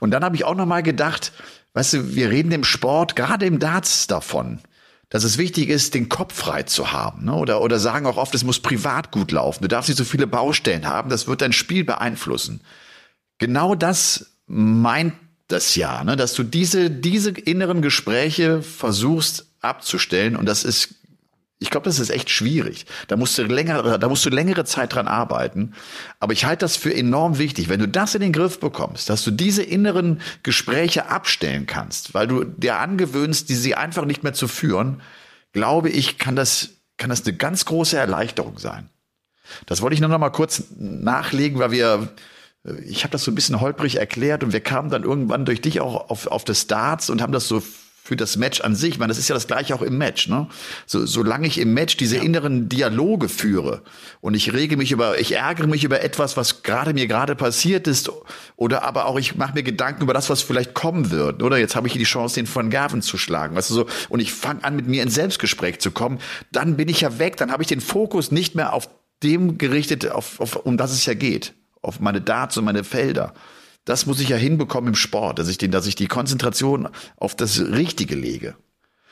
Und 0.00 0.12
dann 0.12 0.25
habe 0.25 0.35
ich 0.35 0.44
auch 0.44 0.55
noch 0.55 0.65
mal 0.65 0.82
gedacht, 0.82 1.32
weißt 1.75 1.93
du, 1.93 2.15
wir 2.15 2.31
reden 2.31 2.53
im 2.53 2.65
Sport, 2.65 3.17
gerade 3.17 3.44
im 3.44 3.59
Darts 3.59 4.06
davon, 4.06 4.61
dass 5.11 5.25
es 5.25 5.37
wichtig 5.37 5.69
ist, 5.69 5.93
den 5.93 6.09
Kopf 6.09 6.35
frei 6.35 6.62
zu 6.62 6.91
haben, 6.91 7.26
ne? 7.26 7.35
oder 7.35 7.61
oder 7.61 7.79
sagen 7.79 8.06
auch 8.06 8.17
oft, 8.17 8.35
es 8.35 8.44
muss 8.44 8.61
privat 8.61 9.12
gut 9.12 9.31
laufen. 9.31 9.62
Du 9.62 9.69
darfst 9.69 9.91
nicht 9.91 9.99
so 9.99 10.05
viele 10.05 10.26
Baustellen 10.26 10.87
haben, 10.87 11.11
das 11.11 11.26
wird 11.26 11.43
dein 11.43 11.53
Spiel 11.53 11.85
beeinflussen. 11.85 12.62
Genau 13.37 13.75
das 13.75 14.38
meint 14.47 15.12
das 15.49 15.76
ja, 15.76 16.03
ne? 16.03 16.17
dass 16.17 16.32
du 16.32 16.44
diese 16.44 16.91
diese 16.91 17.31
inneren 17.31 17.82
Gespräche 17.82 18.62
versuchst 18.62 19.53
abzustellen. 19.64 20.37
Und 20.37 20.47
das 20.47 20.64
ist, 20.64 20.94
ich 21.59 21.71
glaube, 21.71 21.85
das 21.85 21.99
ist 21.99 22.11
echt 22.11 22.30
schwierig. 22.30 22.87
Da 23.09 23.16
musst 23.16 23.38
du 23.38 23.42
längere, 23.42 23.99
da 23.99 24.09
musst 24.09 24.25
du 24.25 24.30
längere 24.30 24.64
Zeit 24.64 24.94
dran 24.94 25.09
arbeiten. 25.09 25.75
Aber 26.21 26.33
ich 26.33 26.44
halte 26.44 26.64
das 26.64 26.76
für 26.76 26.94
enorm 26.94 27.38
wichtig. 27.38 27.68
Wenn 27.68 27.80
du 27.80 27.88
das 27.88 28.14
in 28.14 28.21
den 28.21 28.33
Griff 28.33 28.61
bekommst, 28.61 29.09
dass 29.09 29.25
du 29.25 29.30
diese 29.30 29.62
inneren 29.62 30.21
Gespräche 30.42 31.09
abstellen 31.09 31.66
kannst, 31.66 32.14
weil 32.14 32.26
du 32.26 32.44
dir 32.44 32.78
angewöhnst, 32.78 33.49
die 33.49 33.54
sie 33.54 33.75
einfach 33.75 34.04
nicht 34.04 34.23
mehr 34.23 34.35
zu 34.35 34.49
führen, 34.49 35.00
glaube 35.52 35.88
ich, 35.88 36.18
kann 36.18 36.37
das, 36.37 36.71
kann 36.99 37.11
das 37.11 37.25
eine 37.25 37.37
ganz 37.37 37.64
große 37.64 37.97
Erleichterung 37.97 38.59
sein. 38.59 38.90
Das 39.66 39.83
wollte 39.83 39.94
ich 39.94 40.00
nur 40.00 40.11
noch 40.11 40.18
mal 40.18 40.30
kurz 40.30 40.64
nachlegen, 40.78 41.59
weil 41.59 41.71
wir, 41.71 42.09
ich 42.85 43.04
habe 43.04 43.12
das 43.12 43.25
so 43.25 43.30
ein 43.30 43.35
bisschen 43.35 43.61
holprig 43.61 43.97
erklärt 43.97 44.42
und 44.42 44.52
wir 44.52 44.61
kamen 44.61 44.90
dann 44.90 45.04
irgendwann 45.04 45.44
durch 45.44 45.61
dich 45.61 45.80
auch 45.80 46.11
auf, 46.11 46.26
auf 46.26 46.44
das 46.44 46.66
Darts 46.66 47.11
und 47.11 47.23
haben 47.23 47.33
das 47.33 47.49
so 47.49 47.62
für 48.06 48.16
das 48.16 48.37
Match 48.37 48.61
an 48.61 48.76
sich. 48.76 48.90
Ich 48.90 48.99
meine, 48.99 49.08
das 49.08 49.18
ist 49.18 49.28
ja 49.28 49.34
das 49.34 49.46
gleiche 49.46 49.75
auch 49.75 49.80
im 49.80 49.96
Match, 49.96 50.28
ne? 50.28 50.46
So, 50.84 51.06
solange 51.06 51.46
ich 51.46 51.56
im 51.56 51.73
Match 51.73 51.96
diese 51.96 52.18
ja. 52.18 52.23
inneren 52.23 52.68
Dialoge 52.68 53.30
führe 53.30 53.80
und 54.20 54.34
ich 54.34 54.52
rege 54.52 54.76
mich 54.76 54.92
über, 54.92 55.18
ich 55.18 55.32
ärgere 55.32 55.66
mich 55.66 55.84
über 55.84 56.02
etwas, 56.02 56.37
was 56.37 56.62
gerade 56.62 56.92
mir 56.92 57.06
gerade 57.06 57.34
passiert 57.34 57.87
ist, 57.87 58.12
oder 58.56 58.82
aber 58.82 59.06
auch 59.06 59.18
ich 59.18 59.37
mache 59.37 59.54
mir 59.54 59.62
Gedanken 59.62 60.02
über 60.02 60.12
das, 60.12 60.28
was 60.28 60.42
vielleicht 60.42 60.75
kommen 60.75 61.11
wird, 61.11 61.42
oder 61.42 61.56
jetzt 61.56 61.76
habe 61.76 61.87
ich 61.87 61.94
hier 61.94 61.99
die 61.99 62.04
Chance, 62.04 62.34
den 62.34 62.46
von 62.46 62.68
Gerven 62.68 63.00
zu 63.00 63.16
schlagen, 63.16 63.56
weißt 63.56 63.70
du 63.70 63.75
so, 63.75 63.87
und 64.11 64.20
ich 64.20 64.34
fange 64.34 64.62
an, 64.64 64.76
mit 64.76 64.87
mir 64.87 65.02
ins 65.02 65.14
Selbstgespräch 65.14 65.78
zu 65.80 65.90
kommen, 65.90 66.18
dann 66.52 66.76
bin 66.76 66.90
ich 66.90 67.00
ja 67.00 67.18
weg, 67.18 67.38
dann 67.38 67.50
habe 67.50 67.62
ich 67.62 67.68
den 67.68 67.80
Fokus 67.80 68.30
nicht 68.30 68.54
mehr 68.54 68.75
auf 68.75 68.87
dem 69.23 69.56
gerichtet, 69.56 70.11
auf, 70.11 70.40
auf, 70.40 70.56
um 70.56 70.76
das 70.76 70.92
es 70.92 71.06
ja 71.06 71.14
geht, 71.14 71.54
auf 71.80 72.00
meine 72.00 72.20
Darts 72.20 72.58
und 72.58 72.66
meine 72.66 72.84
Felder. 72.84 73.32
Das 73.85 74.07
muss 74.07 74.21
ich 74.21 74.29
ja 74.29 74.37
hinbekommen 74.37 74.88
im 74.88 74.95
Sport, 74.95 75.38
dass 75.38 75.49
ich 75.49 75.59
den, 75.59 75.71
dass 75.71 75.87
ich 75.87 75.95
die 75.95 76.07
Konzentration 76.07 76.88
auf 77.17 77.35
das 77.35 77.61
Richtige 77.61 78.14
lege. 78.14 78.57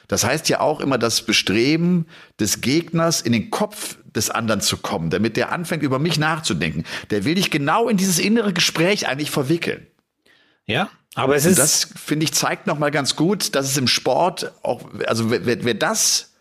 Das 0.09 0.25
heißt 0.25 0.49
ja 0.49 0.61
auch 0.61 0.81
immer 0.81 0.99
das 0.99 1.23
Bestreben 1.23 2.07
des 2.41 2.61
Gegners 2.61 3.21
in 3.21 3.33
den 3.33 3.50
Kopf 3.50 3.97
des 4.14 4.31
anderen 4.31 4.61
zu 4.61 4.76
kommen, 4.76 5.11
damit 5.11 5.37
der 5.37 5.52
anfängt 5.52 5.83
über 5.83 5.99
mich 5.99 6.19
nachzudenken. 6.19 6.85
Der 7.11 7.25
will 7.25 7.35
dich 7.35 7.50
genau 7.50 7.88
in 7.88 7.97
dieses 7.97 8.19
innere 8.19 8.52
Gespräch 8.52 9.09
eigentlich 9.09 9.31
verwickeln. 9.31 9.87
Ja, 10.67 10.91
aber 11.14 11.37
es 11.37 11.45
ist. 11.45 11.52
Und 11.52 11.59
das 11.59 11.88
finde 11.97 12.25
ich 12.25 12.33
zeigt 12.33 12.67
noch 12.67 12.79
mal 12.79 12.91
ganz 12.91 13.17
gut, 13.17 13.55
dass 13.55 13.67
es 13.67 13.76
im 13.76 13.88
Sport 13.88 14.52
auch, 14.62 14.83
also 15.07 15.31
wer, 15.31 15.64
wer 15.64 15.75
das 15.75 16.33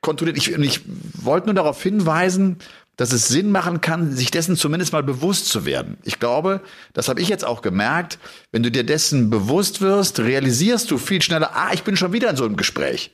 kontrolliert, 0.00 0.36
ich, 0.36 0.52
ich 0.52 0.80
wollte 1.14 1.46
nur 1.46 1.54
darauf 1.54 1.82
hinweisen, 1.82 2.58
dass 2.98 3.12
es 3.12 3.28
Sinn 3.28 3.52
machen 3.52 3.80
kann, 3.80 4.12
sich 4.12 4.32
dessen 4.32 4.56
zumindest 4.56 4.92
mal 4.92 5.04
bewusst 5.04 5.46
zu 5.46 5.64
werden. 5.64 5.98
Ich 6.02 6.18
glaube, 6.18 6.60
das 6.94 7.08
habe 7.08 7.20
ich 7.20 7.28
jetzt 7.28 7.44
auch 7.44 7.62
gemerkt, 7.62 8.18
wenn 8.50 8.64
du 8.64 8.72
dir 8.72 8.84
dessen 8.84 9.30
bewusst 9.30 9.80
wirst, 9.80 10.18
realisierst 10.18 10.90
du 10.90 10.98
viel 10.98 11.22
schneller, 11.22 11.52
ah, 11.54 11.70
ich 11.72 11.84
bin 11.84 11.96
schon 11.96 12.12
wieder 12.12 12.28
in 12.28 12.36
so 12.36 12.44
einem 12.44 12.56
Gespräch. 12.56 13.12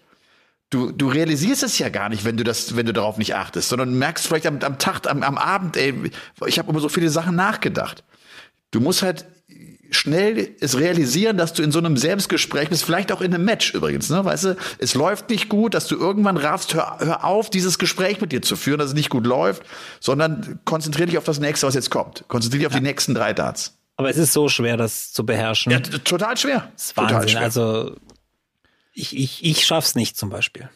Du, 0.71 0.91
du 0.91 1.09
realisierst 1.09 1.63
es 1.63 1.79
ja 1.79 1.91
gar 1.91 2.09
nicht, 2.09 2.25
wenn 2.25 2.39
du 2.39 2.45
das, 2.45 2.77
wenn 2.77 2.87
du 2.87 2.95
darauf 2.95 3.19
nicht 3.19 3.35
achtest, 3.35 3.69
sondern 3.69 3.99
merkst 3.99 4.27
vielleicht 4.27 4.47
am, 4.47 4.59
am 4.61 4.79
Tag, 4.79 5.07
am, 5.07 5.23
am 5.23 5.37
Abend, 5.37 5.77
ey, 5.77 6.11
ich 6.47 6.59
habe 6.59 6.71
über 6.71 6.81
so 6.81 6.89
viele 6.89 7.11
Sachen 7.11 7.37
nachgedacht. 7.37 8.05
Du 8.71 8.81
musst 8.81 9.03
halt 9.03 9.27
schnell 9.95 10.55
es 10.61 10.79
realisieren, 10.79 11.37
dass 11.37 11.53
du 11.53 11.63
in 11.63 11.73
so 11.73 11.79
einem 11.79 11.97
Selbstgespräch 11.97 12.69
bist, 12.69 12.85
vielleicht 12.85 13.13
auch 13.13 13.21
in 13.21 13.35
einem 13.35 13.45
Match 13.45 13.75
übrigens, 13.75 14.11
ne? 14.11 14.25
Weißt 14.25 14.45
du, 14.45 14.57
es 14.79 14.95
läuft 14.95 15.31
nicht 15.31 15.49
gut, 15.49 15.75
dass 15.75 15.87
du 15.87 15.97
irgendwann 15.97 16.37
raffst, 16.37 16.75
hör, 16.75 16.99
hör 17.01 17.25
auf, 17.25 17.51
dieses 17.51 17.79
Gespräch 17.79 18.21
mit 18.21 18.33
dir 18.33 18.43
zu 18.43 18.57
führen, 18.57 18.79
dass 18.79 18.89
es 18.89 18.95
nicht 18.95 19.11
gut 19.11 19.27
läuft, 19.27 19.63
sondern 20.01 20.61
konzentrier 20.65 21.07
dich 21.07 21.19
auf 21.19 21.25
das 21.25 21.41
nächste, 21.41 21.67
was 21.67 21.75
jetzt 21.75 21.91
kommt. 21.91 22.25
Konzentrier 22.29 22.61
dich 22.61 22.67
auf 22.67 22.73
ja. 22.75 22.81
die 22.81 22.87
nächsten 22.87 23.15
drei 23.15 23.33
Darts. 23.33 23.79
Aber 23.97 24.11
es 24.11 24.17
ist 24.17 24.33
so 24.33 24.49
schwer, 24.49 24.77
das 24.77 25.13
zu 25.13 25.25
beherrschen. 25.25 25.73
Ja, 25.73 25.81
total 25.81 26.37
schwer. 26.37 26.69
Das 26.75 26.87
ist 26.87 26.97
Wahnsinn. 26.97 27.17
Total 27.17 27.29
schwer. 27.29 27.43
Also 27.43 27.97
ich, 28.93 29.17
ich, 29.17 29.45
ich 29.45 29.65
schaff's 29.65 29.95
nicht 29.95 30.17
zum 30.17 30.31
Beispiel 30.31 30.69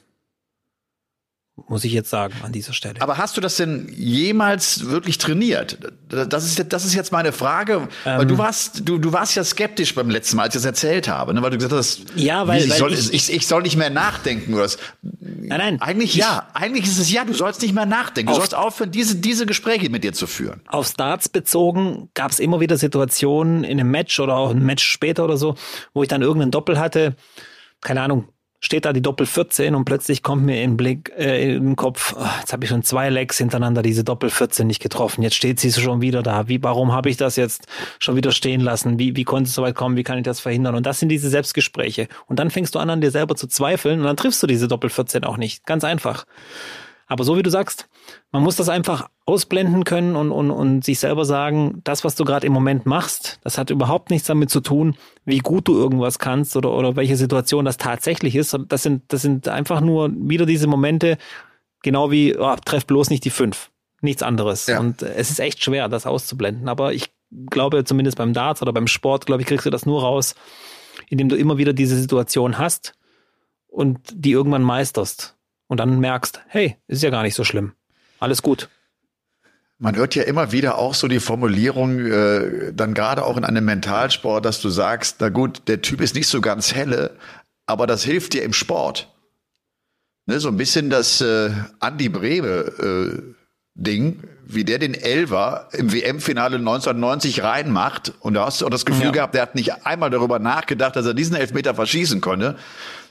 muss 1.66 1.84
ich 1.84 1.92
jetzt 1.92 2.10
sagen 2.10 2.34
an 2.42 2.52
dieser 2.52 2.72
Stelle. 2.72 3.00
Aber 3.00 3.18
hast 3.18 3.36
du 3.36 3.40
das 3.40 3.56
denn 3.56 3.92
jemals 3.96 4.88
wirklich 4.88 5.18
trainiert? 5.18 5.78
Das 6.08 6.44
ist, 6.44 6.72
das 6.72 6.84
ist 6.84 6.94
jetzt 6.94 7.12
meine 7.12 7.32
Frage, 7.32 7.88
ähm, 8.04 8.18
weil 8.18 8.26
du 8.26 8.38
warst, 8.38 8.88
du, 8.88 8.98
du 8.98 9.12
warst 9.12 9.34
ja 9.34 9.44
skeptisch 9.44 9.94
beim 9.94 10.10
letzten 10.10 10.36
Mal, 10.36 10.44
als 10.44 10.54
ich 10.54 10.62
das 10.62 10.66
erzählt 10.66 11.08
habe, 11.08 11.34
ne? 11.34 11.42
weil 11.42 11.50
du 11.50 11.56
gesagt 11.56 11.74
hast, 11.74 12.02
ja, 12.14 12.46
weil, 12.46 12.62
ich, 12.62 12.70
weil 12.70 12.78
soll, 12.78 12.92
ich, 12.92 13.12
ich, 13.12 13.32
ich, 13.32 13.46
soll 13.46 13.62
nicht 13.62 13.76
mehr 13.76 13.90
nachdenken 13.90 14.54
oder. 14.54 14.68
Nein, 15.02 15.58
nein. 15.58 15.82
Eigentlich 15.82 16.14
ja, 16.14 16.48
eigentlich 16.54 16.86
ist 16.86 16.98
es 16.98 17.10
ja, 17.10 17.24
du 17.24 17.34
sollst 17.34 17.62
nicht 17.62 17.74
mehr 17.74 17.86
nachdenken, 17.86 18.30
du 18.30 18.36
sollst 18.36 18.54
aufhören, 18.54 18.90
diese, 18.90 19.16
diese 19.16 19.46
Gespräche 19.46 19.90
mit 19.90 20.04
dir 20.04 20.12
zu 20.12 20.26
führen. 20.26 20.60
Auf 20.68 20.86
Starts 20.86 21.28
bezogen 21.28 22.10
gab 22.14 22.30
es 22.30 22.38
immer 22.38 22.60
wieder 22.60 22.76
Situationen 22.76 23.64
in 23.64 23.80
einem 23.80 23.90
Match 23.90 24.18
oder 24.20 24.36
auch 24.36 24.50
ein 24.50 24.64
Match 24.64 24.84
später 24.84 25.24
oder 25.24 25.36
so, 25.36 25.56
wo 25.94 26.02
ich 26.02 26.08
dann 26.08 26.22
irgendeinen 26.22 26.50
Doppel 26.50 26.78
hatte, 26.78 27.16
keine 27.80 28.02
Ahnung, 28.02 28.28
steht 28.60 28.84
da 28.84 28.92
die 28.92 29.02
Doppel 29.02 29.26
14 29.26 29.74
und 29.74 29.84
plötzlich 29.84 30.22
kommt 30.22 30.44
mir 30.44 30.62
in 30.62 30.76
Blick 30.76 31.12
äh, 31.16 31.54
den 31.54 31.76
Kopf, 31.76 32.14
oh, 32.18 32.24
jetzt 32.40 32.52
habe 32.52 32.64
ich 32.64 32.70
schon 32.70 32.82
zwei 32.82 33.08
Legs 33.08 33.38
hintereinander 33.38 33.82
diese 33.82 34.04
Doppel 34.04 34.30
14 34.30 34.66
nicht 34.66 34.82
getroffen. 34.82 35.22
Jetzt 35.22 35.36
steht 35.36 35.60
sie 35.60 35.72
schon 35.72 36.00
wieder 36.00 36.22
da. 36.22 36.48
Wie 36.48 36.62
warum 36.62 36.92
habe 36.92 37.08
ich 37.10 37.16
das 37.16 37.36
jetzt 37.36 37.66
schon 37.98 38.16
wieder 38.16 38.32
stehen 38.32 38.60
lassen? 38.60 38.98
Wie 38.98 39.16
wie 39.16 39.24
konnte 39.24 39.48
es 39.48 39.54
so 39.54 39.62
weit 39.62 39.74
kommen? 39.74 39.96
Wie 39.96 40.02
kann 40.02 40.18
ich 40.18 40.24
das 40.24 40.40
verhindern? 40.40 40.74
Und 40.74 40.86
das 40.86 40.98
sind 40.98 41.08
diese 41.08 41.28
Selbstgespräche 41.28 42.08
und 42.26 42.38
dann 42.38 42.50
fängst 42.50 42.74
du 42.74 42.78
an 42.78 42.90
an 42.90 43.00
dir 43.00 43.10
selber 43.10 43.36
zu 43.36 43.46
zweifeln 43.46 44.00
und 44.00 44.06
dann 44.06 44.16
triffst 44.16 44.42
du 44.42 44.46
diese 44.46 44.68
Doppel 44.68 44.90
14 44.90 45.24
auch 45.24 45.36
nicht. 45.36 45.64
Ganz 45.64 45.84
einfach. 45.84 46.26
Aber 47.06 47.24
so 47.24 47.36
wie 47.36 47.42
du 47.42 47.50
sagst, 47.50 47.88
man 48.32 48.42
muss 48.42 48.56
das 48.56 48.68
einfach 48.68 49.08
ausblenden 49.28 49.84
können 49.84 50.16
und, 50.16 50.32
und, 50.32 50.50
und 50.50 50.82
sich 50.82 50.98
selber 50.98 51.26
sagen, 51.26 51.82
das, 51.84 52.02
was 52.02 52.14
du 52.14 52.24
gerade 52.24 52.46
im 52.46 52.52
Moment 52.54 52.86
machst, 52.86 53.38
das 53.44 53.58
hat 53.58 53.68
überhaupt 53.68 54.08
nichts 54.08 54.26
damit 54.26 54.48
zu 54.48 54.60
tun, 54.60 54.96
wie 55.26 55.40
gut 55.40 55.68
du 55.68 55.76
irgendwas 55.76 56.18
kannst 56.18 56.56
oder, 56.56 56.72
oder 56.72 56.96
welche 56.96 57.14
Situation 57.14 57.66
das 57.66 57.76
tatsächlich 57.76 58.34
ist. 58.34 58.58
Das 58.68 58.82
sind, 58.82 59.02
das 59.08 59.20
sind 59.20 59.46
einfach 59.46 59.82
nur 59.82 60.10
wieder 60.14 60.46
diese 60.46 60.66
Momente, 60.66 61.18
genau 61.82 62.10
wie, 62.10 62.38
oh, 62.38 62.56
treff 62.64 62.86
bloß 62.86 63.10
nicht 63.10 63.22
die 63.26 63.30
fünf. 63.30 63.70
Nichts 64.00 64.22
anderes. 64.22 64.66
Ja. 64.66 64.80
Und 64.80 65.02
es 65.02 65.28
ist 65.28 65.40
echt 65.40 65.62
schwer, 65.62 65.90
das 65.90 66.06
auszublenden. 66.06 66.66
Aber 66.70 66.94
ich 66.94 67.10
glaube, 67.50 67.84
zumindest 67.84 68.16
beim 68.16 68.32
Darts 68.32 68.62
oder 68.62 68.72
beim 68.72 68.86
Sport, 68.86 69.26
glaube 69.26 69.42
ich, 69.42 69.48
kriegst 69.48 69.66
du 69.66 69.70
das 69.70 69.84
nur 69.84 70.00
raus, 70.00 70.36
indem 71.10 71.28
du 71.28 71.36
immer 71.36 71.58
wieder 71.58 71.74
diese 71.74 72.00
Situation 72.00 72.56
hast 72.56 72.94
und 73.66 73.98
die 74.14 74.30
irgendwann 74.30 74.62
meisterst 74.62 75.36
und 75.66 75.80
dann 75.80 76.00
merkst, 76.00 76.40
hey, 76.48 76.78
ist 76.86 77.02
ja 77.02 77.10
gar 77.10 77.24
nicht 77.24 77.34
so 77.34 77.44
schlimm. 77.44 77.72
Alles 78.20 78.40
gut. 78.40 78.70
Man 79.80 79.94
hört 79.94 80.16
ja 80.16 80.24
immer 80.24 80.50
wieder 80.50 80.76
auch 80.76 80.94
so 80.94 81.06
die 81.06 81.20
Formulierung, 81.20 82.00
äh, 82.04 82.72
dann 82.72 82.94
gerade 82.94 83.24
auch 83.24 83.36
in 83.36 83.44
einem 83.44 83.64
Mentalsport, 83.64 84.44
dass 84.44 84.60
du 84.60 84.70
sagst, 84.70 85.16
na 85.20 85.28
gut, 85.28 85.62
der 85.68 85.82
Typ 85.82 86.00
ist 86.00 86.16
nicht 86.16 86.26
so 86.26 86.40
ganz 86.40 86.74
helle, 86.74 87.16
aber 87.66 87.86
das 87.86 88.02
hilft 88.02 88.32
dir 88.32 88.42
im 88.42 88.52
Sport. 88.52 89.08
Ne, 90.26 90.40
so 90.40 90.48
ein 90.48 90.56
bisschen 90.56 90.90
das 90.90 91.20
äh, 91.20 91.50
Andi 91.78 92.08
Breme 92.08 92.48
äh, 92.48 93.34
Ding, 93.74 94.24
wie 94.44 94.64
der 94.64 94.78
den 94.78 94.94
Elver 94.94 95.68
im 95.72 95.92
WM-Finale 95.92 96.56
1990 96.56 97.44
reinmacht 97.44 98.12
und 98.20 98.34
da 98.34 98.46
hast 98.46 98.60
du 98.60 98.66
auch 98.66 98.70
das 98.70 98.84
Gefühl 98.84 99.06
ja. 99.06 99.12
gehabt, 99.12 99.34
der 99.34 99.42
hat 99.42 99.54
nicht 99.54 99.86
einmal 99.86 100.10
darüber 100.10 100.40
nachgedacht, 100.40 100.96
dass 100.96 101.06
er 101.06 101.14
diesen 101.14 101.36
Elfmeter 101.36 101.76
verschießen 101.76 102.20
konnte. 102.20 102.56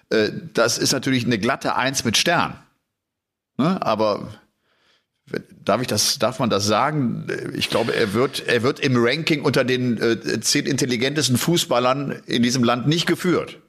Äh, 0.09 0.31
das 0.53 0.77
ist 0.77 0.91
natürlich 0.91 1.25
eine 1.25 1.39
glatte 1.39 1.75
Eins 1.75 2.03
mit 2.03 2.17
Stern. 2.17 2.59
Ne? 3.57 3.81
Aber 3.81 4.27
Darf 5.65 5.81
ich 5.81 5.87
das, 5.87 6.19
darf 6.19 6.39
man 6.39 6.49
das 6.49 6.65
sagen? 6.65 7.27
Ich 7.53 7.69
glaube, 7.69 7.93
er 7.93 8.13
wird, 8.13 8.47
er 8.47 8.63
wird 8.63 8.79
im 8.79 8.93
Ranking 8.95 9.41
unter 9.41 9.65
den 9.65 10.01
äh, 10.01 10.39
zehn 10.39 10.65
intelligentesten 10.65 11.37
Fußballern 11.37 12.21
in 12.25 12.43
diesem 12.43 12.63
Land 12.63 12.87
nicht 12.87 13.07
geführt. 13.07 13.59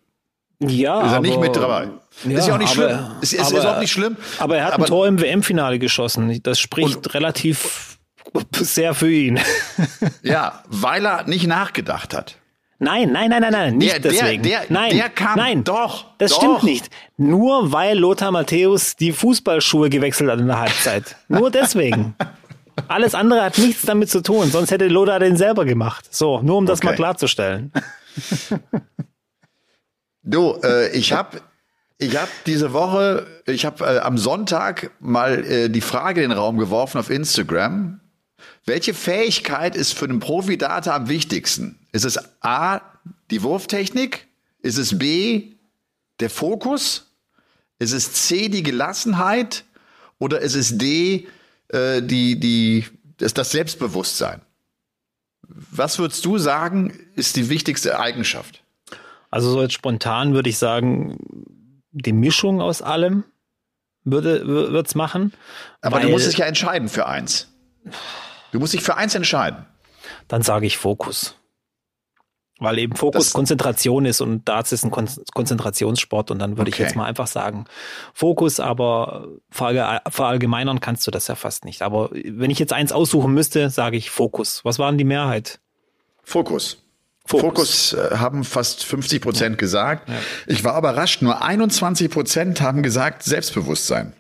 Ja, 0.61 1.01
ist 1.01 1.11
er 1.11 1.17
aber, 1.17 1.21
nicht 1.21 1.41
mit 1.41 1.57
dabei. 1.57 1.89
Ja, 2.25 2.39
ist 2.39 2.49
ja 2.49 2.55
auch 2.55 2.59
nicht 2.59 2.79
aber, 2.79 2.89
schlimm. 2.89 3.11
Ist, 3.21 3.33
ist, 3.33 3.41
aber, 3.41 3.59
ist 3.59 3.67
auch 3.67 3.81
nicht 3.81 3.93
schlimm. 3.93 4.17
Aber 4.39 4.57
er 4.57 4.65
hat 4.67 4.75
aber, 4.75 4.85
ein 4.85 4.89
Tor 4.89 5.07
im 5.07 5.21
WM-Finale 5.21 5.79
geschossen. 5.79 6.41
Das 6.43 6.61
spricht 6.61 6.97
und, 6.97 7.15
relativ 7.15 7.99
sehr 8.53 8.95
für 8.95 9.11
ihn. 9.11 9.41
ja, 10.23 10.63
weil 10.67 11.07
er 11.07 11.25
nicht 11.25 11.47
nachgedacht 11.47 12.15
hat. 12.15 12.38
Nein, 12.81 13.11
nein, 13.11 13.29
nein, 13.31 13.43
nein, 13.43 13.53
nein, 13.53 13.77
nicht 13.77 13.93
der, 13.93 13.99
deswegen. 13.99 14.43
Der, 14.45 14.61
der, 14.61 14.73
nein, 14.73 14.97
der 14.97 15.09
kam 15.09 15.37
nein, 15.37 15.65
doch. 15.65 16.07
Das 16.19 16.31
doch. 16.31 16.39
stimmt 16.39 16.63
nicht. 16.63 16.91
Nur 17.17 17.73
weil 17.73 17.99
Lothar 17.99 18.31
Matthäus 18.31 18.95
die 18.95 19.11
Fußballschuhe 19.13 19.91
gewechselt 19.91 20.31
hat 20.31 20.39
in 20.39 20.47
der 20.47 20.61
Halbzeit. 20.61 21.17
Nur 21.29 21.51
deswegen. 21.51 22.15
Alles 22.89 23.17
andere 23.17 23.43
hat 23.43 23.59
nichts 23.59 23.83
damit 23.83 24.09
zu 24.09 24.23
tun, 24.23 24.51
sonst 24.51 24.71
hätte 24.71 24.87
Lothar 24.87 25.19
den 25.19 25.37
selber 25.37 25.65
gemacht. 25.65 26.15
So, 26.15 26.41
nur 26.41 26.57
um 26.59 26.67
das 26.67 26.79
okay. 26.79 26.89
mal 26.89 26.95
klarzustellen. 26.95 27.73
Du, 30.29 30.61
äh, 30.63 30.91
ich 30.91 31.15
habe 31.15 31.41
ich 31.97 32.15
hab 32.19 32.29
diese 32.45 32.75
Woche, 32.75 33.27
ich 33.47 33.65
habe 33.65 33.83
äh, 33.85 33.99
am 34.01 34.19
Sonntag 34.19 34.91
mal 35.01 35.43
äh, 35.43 35.69
die 35.71 35.81
Frage 35.81 36.23
in 36.23 36.29
den 36.29 36.39
Raum 36.39 36.59
geworfen 36.59 36.99
auf 36.99 37.09
Instagram. 37.09 38.01
Welche 38.67 38.93
Fähigkeit 38.93 39.75
ist 39.75 39.95
für 39.97 40.05
einen 40.05 40.21
Profidata 40.21 40.95
am 40.95 41.09
wichtigsten? 41.09 41.78
Ist 41.93 42.05
es 42.05 42.19
A, 42.43 42.81
die 43.31 43.43
Wurftechnik? 43.43 44.29
Ist 44.61 44.79
es 44.79 44.99
B, 44.99 45.53
der 46.21 46.31
Fokus? 46.31 47.13
Ist 47.79 47.93
es 47.93 48.13
C, 48.13 48.49
die 48.49 48.63
Gelassenheit? 48.63 49.65
Oder 50.19 50.41
ist 50.41 50.55
es 50.55 50.79
D, 50.79 51.29
äh, 51.69 52.03
die, 52.03 52.39
die, 52.41 52.87
ist 53.21 53.39
das 53.39 53.51
Selbstbewusstsein? 53.53 54.43
Was 55.43 55.99
würdest 55.99 56.25
du 56.25 56.39
sagen, 56.39 56.93
ist 57.15 57.37
die 57.37 57.49
wichtigste 57.49 57.99
Eigenschaft? 57.99 58.63
Also 59.31 59.51
so 59.51 59.63
jetzt 59.63 59.75
spontan 59.75 60.35
würde 60.35 60.51
ich 60.51 60.59
sagen, 60.59 61.19
die 61.91 62.13
Mischung 62.13 62.61
aus 62.61 62.83
allem 62.83 63.25
würde 64.05 64.47
wird's 64.47 64.95
machen. 64.95 65.33
Aber 65.81 66.01
du 66.01 66.09
musst 66.09 66.27
dich 66.27 66.39
ja 66.39 66.47
entscheiden 66.47 66.89
für 66.89 67.07
eins. 67.07 67.49
Du 68.53 68.59
musst 68.59 68.73
dich 68.73 68.83
für 68.83 68.97
eins 68.97 69.15
entscheiden. 69.15 69.67
Dann 70.29 70.43
sage 70.43 70.67
ich 70.67 70.79
Fokus. 70.79 71.38
Weil 72.61 72.79
eben 72.79 72.97
Fokus 72.97 73.27
das 73.27 73.33
Konzentration 73.35 74.05
ist 74.05 74.21
und 74.21 74.49
Darts 74.49 74.73
ist 74.73 74.85
ein 74.85 74.91
Kon 74.91 75.09
Konzentrationssport 75.33 76.33
und 76.33 76.41
dann 76.41 76.59
würde 76.59 76.71
okay. 76.71 76.71
ich 76.71 76.79
jetzt 76.79 76.97
mal 76.97 77.05
einfach 77.05 77.29
sagen 77.29 77.67
Fokus, 78.13 78.59
aber 78.59 79.29
verallgemeinern 79.51 80.81
kannst 80.81 81.07
du 81.07 81.13
das 81.13 81.29
ja 81.29 81.37
fast 81.37 81.65
nicht. 81.65 81.83
Aber 81.83 82.11
wenn 82.13 82.51
ich 82.51 82.59
jetzt 82.59 82.73
eins 82.73 82.91
aussuchen 82.91 83.33
müsste, 83.33 83.71
sage 83.71 83.97
ich 83.97 84.11
Fokus. 84.11 84.65
Was 84.65 84.81
waren 84.81 84.99
die 84.99 85.05
Mehrheit? 85.05 85.61
Fokus. 86.25 86.79
Fokus, 87.29 87.91
Fokus 87.91 87.93
äh, 87.93 88.17
haben 88.17 88.43
fast 88.43 88.85
50 88.85 89.21
Prozent 89.21 89.57
ja. 89.57 89.59
gesagt. 89.59 90.09
Ja. 90.09 90.15
Ich 90.47 90.65
war 90.65 90.79
überrascht, 90.79 91.21
nur 91.21 91.43
21 91.43 92.11
Prozent 92.11 92.61
haben 92.63 92.83
gesagt 92.83 93.23
Selbstbewusstsein. 93.23 94.15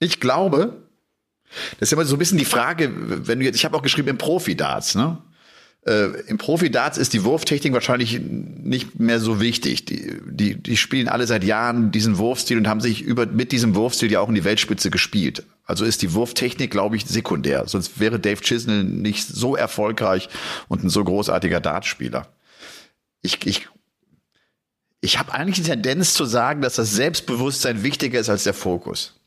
Ich 0.00 0.18
glaube, 0.18 0.82
das 1.78 1.88
ist 1.88 1.92
immer 1.92 2.04
so 2.04 2.16
ein 2.16 2.18
bisschen 2.18 2.38
die 2.38 2.44
Frage, 2.44 2.90
wenn 3.28 3.38
du 3.38 3.44
jetzt, 3.44 3.56
ich 3.56 3.64
habe 3.64 3.76
auch 3.76 3.82
geschrieben 3.82 4.08
im 4.08 4.18
Profi-Darts, 4.18 4.96
ne? 4.96 5.18
Äh, 5.84 6.20
Im 6.28 6.38
Profi-Darts 6.38 6.96
ist 6.96 7.12
die 7.12 7.24
Wurftechnik 7.24 7.72
wahrscheinlich 7.72 8.20
nicht 8.20 9.00
mehr 9.00 9.18
so 9.18 9.40
wichtig. 9.40 9.84
Die, 9.84 10.20
die, 10.26 10.54
die 10.54 10.76
spielen 10.76 11.08
alle 11.08 11.26
seit 11.26 11.42
Jahren 11.42 11.90
diesen 11.90 12.18
Wurfstil 12.18 12.56
und 12.56 12.68
haben 12.68 12.80
sich 12.80 13.02
über, 13.02 13.26
mit 13.26 13.50
diesem 13.50 13.74
Wurfstil 13.74 14.12
ja 14.12 14.20
auch 14.20 14.28
in 14.28 14.36
die 14.36 14.44
Weltspitze 14.44 14.90
gespielt. 14.90 15.44
Also 15.64 15.84
ist 15.84 16.02
die 16.02 16.14
Wurftechnik, 16.14 16.70
glaube 16.70 16.96
ich, 16.96 17.06
sekundär. 17.06 17.66
Sonst 17.66 17.98
wäre 17.98 18.20
Dave 18.20 18.40
Chisnell 18.40 18.84
nicht 18.84 19.26
so 19.26 19.56
erfolgreich 19.56 20.28
und 20.68 20.84
ein 20.84 20.88
so 20.88 21.02
großartiger 21.02 21.60
Dartspieler. 21.60 22.28
Ich, 23.20 23.44
ich, 23.46 23.68
ich 25.00 25.18
habe 25.18 25.32
eigentlich 25.32 25.56
die 25.56 25.68
Tendenz 25.68 26.14
zu 26.14 26.26
sagen, 26.26 26.62
dass 26.62 26.76
das 26.76 26.92
Selbstbewusstsein 26.92 27.82
wichtiger 27.82 28.20
ist 28.20 28.28
als 28.28 28.44
der 28.44 28.54
Fokus. 28.54 29.20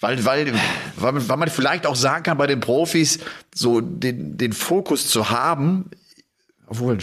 Weil, 0.00 0.24
weil, 0.24 0.52
weil, 0.96 1.28
weil 1.28 1.36
man 1.36 1.48
vielleicht 1.48 1.86
auch 1.86 1.96
sagen 1.96 2.22
kann 2.22 2.36
bei 2.36 2.46
den 2.46 2.60
Profis, 2.60 3.18
so 3.54 3.80
den, 3.80 4.36
den 4.36 4.52
Fokus 4.52 5.08
zu 5.08 5.30
haben, 5.30 5.90
obwohl, 6.66 6.98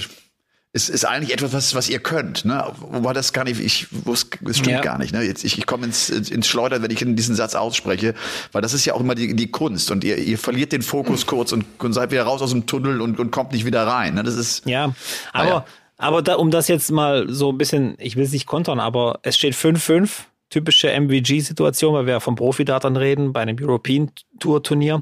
ist, 0.73 0.89
ist 0.89 1.05
eigentlich 1.05 1.33
etwas, 1.33 1.53
was, 1.53 1.75
was 1.75 1.89
ihr 1.89 1.99
könnt, 1.99 2.45
ne? 2.45 2.65
Wobei 2.79 3.13
das 3.13 3.31
gar 3.31 3.43
nicht, 3.43 3.59
ich 3.59 3.87
wusste, 4.05 4.39
es 4.49 4.57
stimmt 4.57 4.75
ja. 4.75 4.81
gar 4.81 4.97
nicht, 4.97 5.13
ne? 5.13 5.21
Jetzt, 5.21 5.43
ich, 5.43 5.59
ich 5.59 5.67
komme 5.67 5.85
ins, 5.85 6.09
ins 6.09 6.47
Schleudern, 6.47 6.81
wenn 6.81 6.89
ich 6.89 6.97
diesen 6.97 7.35
Satz 7.35 7.53
ausspreche, 7.53 8.15
weil 8.51 8.63
das 8.63 8.73
ist 8.73 8.83
ja 8.85 8.95
auch 8.95 8.99
immer 8.99 9.13
die, 9.13 9.35
die 9.35 9.51
Kunst 9.51 9.91
und 9.91 10.03
ihr, 10.03 10.17
ihr 10.17 10.39
verliert 10.39 10.71
den 10.71 10.81
Fokus 10.81 11.27
kurz 11.27 11.51
und, 11.51 11.65
und 11.77 11.93
seid 11.93 12.09
wieder 12.09 12.23
raus 12.23 12.41
aus 12.41 12.49
dem 12.49 12.65
Tunnel 12.65 13.01
und, 13.01 13.19
und 13.19 13.29
kommt 13.29 13.51
nicht 13.51 13.65
wieder 13.65 13.85
rein, 13.85 14.15
ne? 14.15 14.23
Das 14.23 14.35
ist. 14.35 14.67
Ja, 14.67 14.95
aber, 15.31 15.47
ja. 15.47 15.65
aber 15.97 16.21
da, 16.23 16.35
um 16.35 16.49
das 16.49 16.67
jetzt 16.67 16.91
mal 16.91 17.27
so 17.29 17.51
ein 17.51 17.57
bisschen, 17.59 17.95
ich 17.99 18.15
will 18.15 18.23
es 18.23 18.31
nicht 18.31 18.47
kontern, 18.47 18.79
aber 18.79 19.19
es 19.21 19.37
steht 19.37 19.53
5-5, 19.53 20.09
typische 20.53 20.89
MVG-Situation, 20.91 21.95
weil 21.95 22.05
wir 22.05 22.19
vom 22.19 22.35
Profidatern 22.35 22.95
reden, 22.95 23.33
bei 23.33 23.41
einem 23.41 23.57
European 23.59 24.11
Tour 24.39 24.61
Turnier 24.61 25.01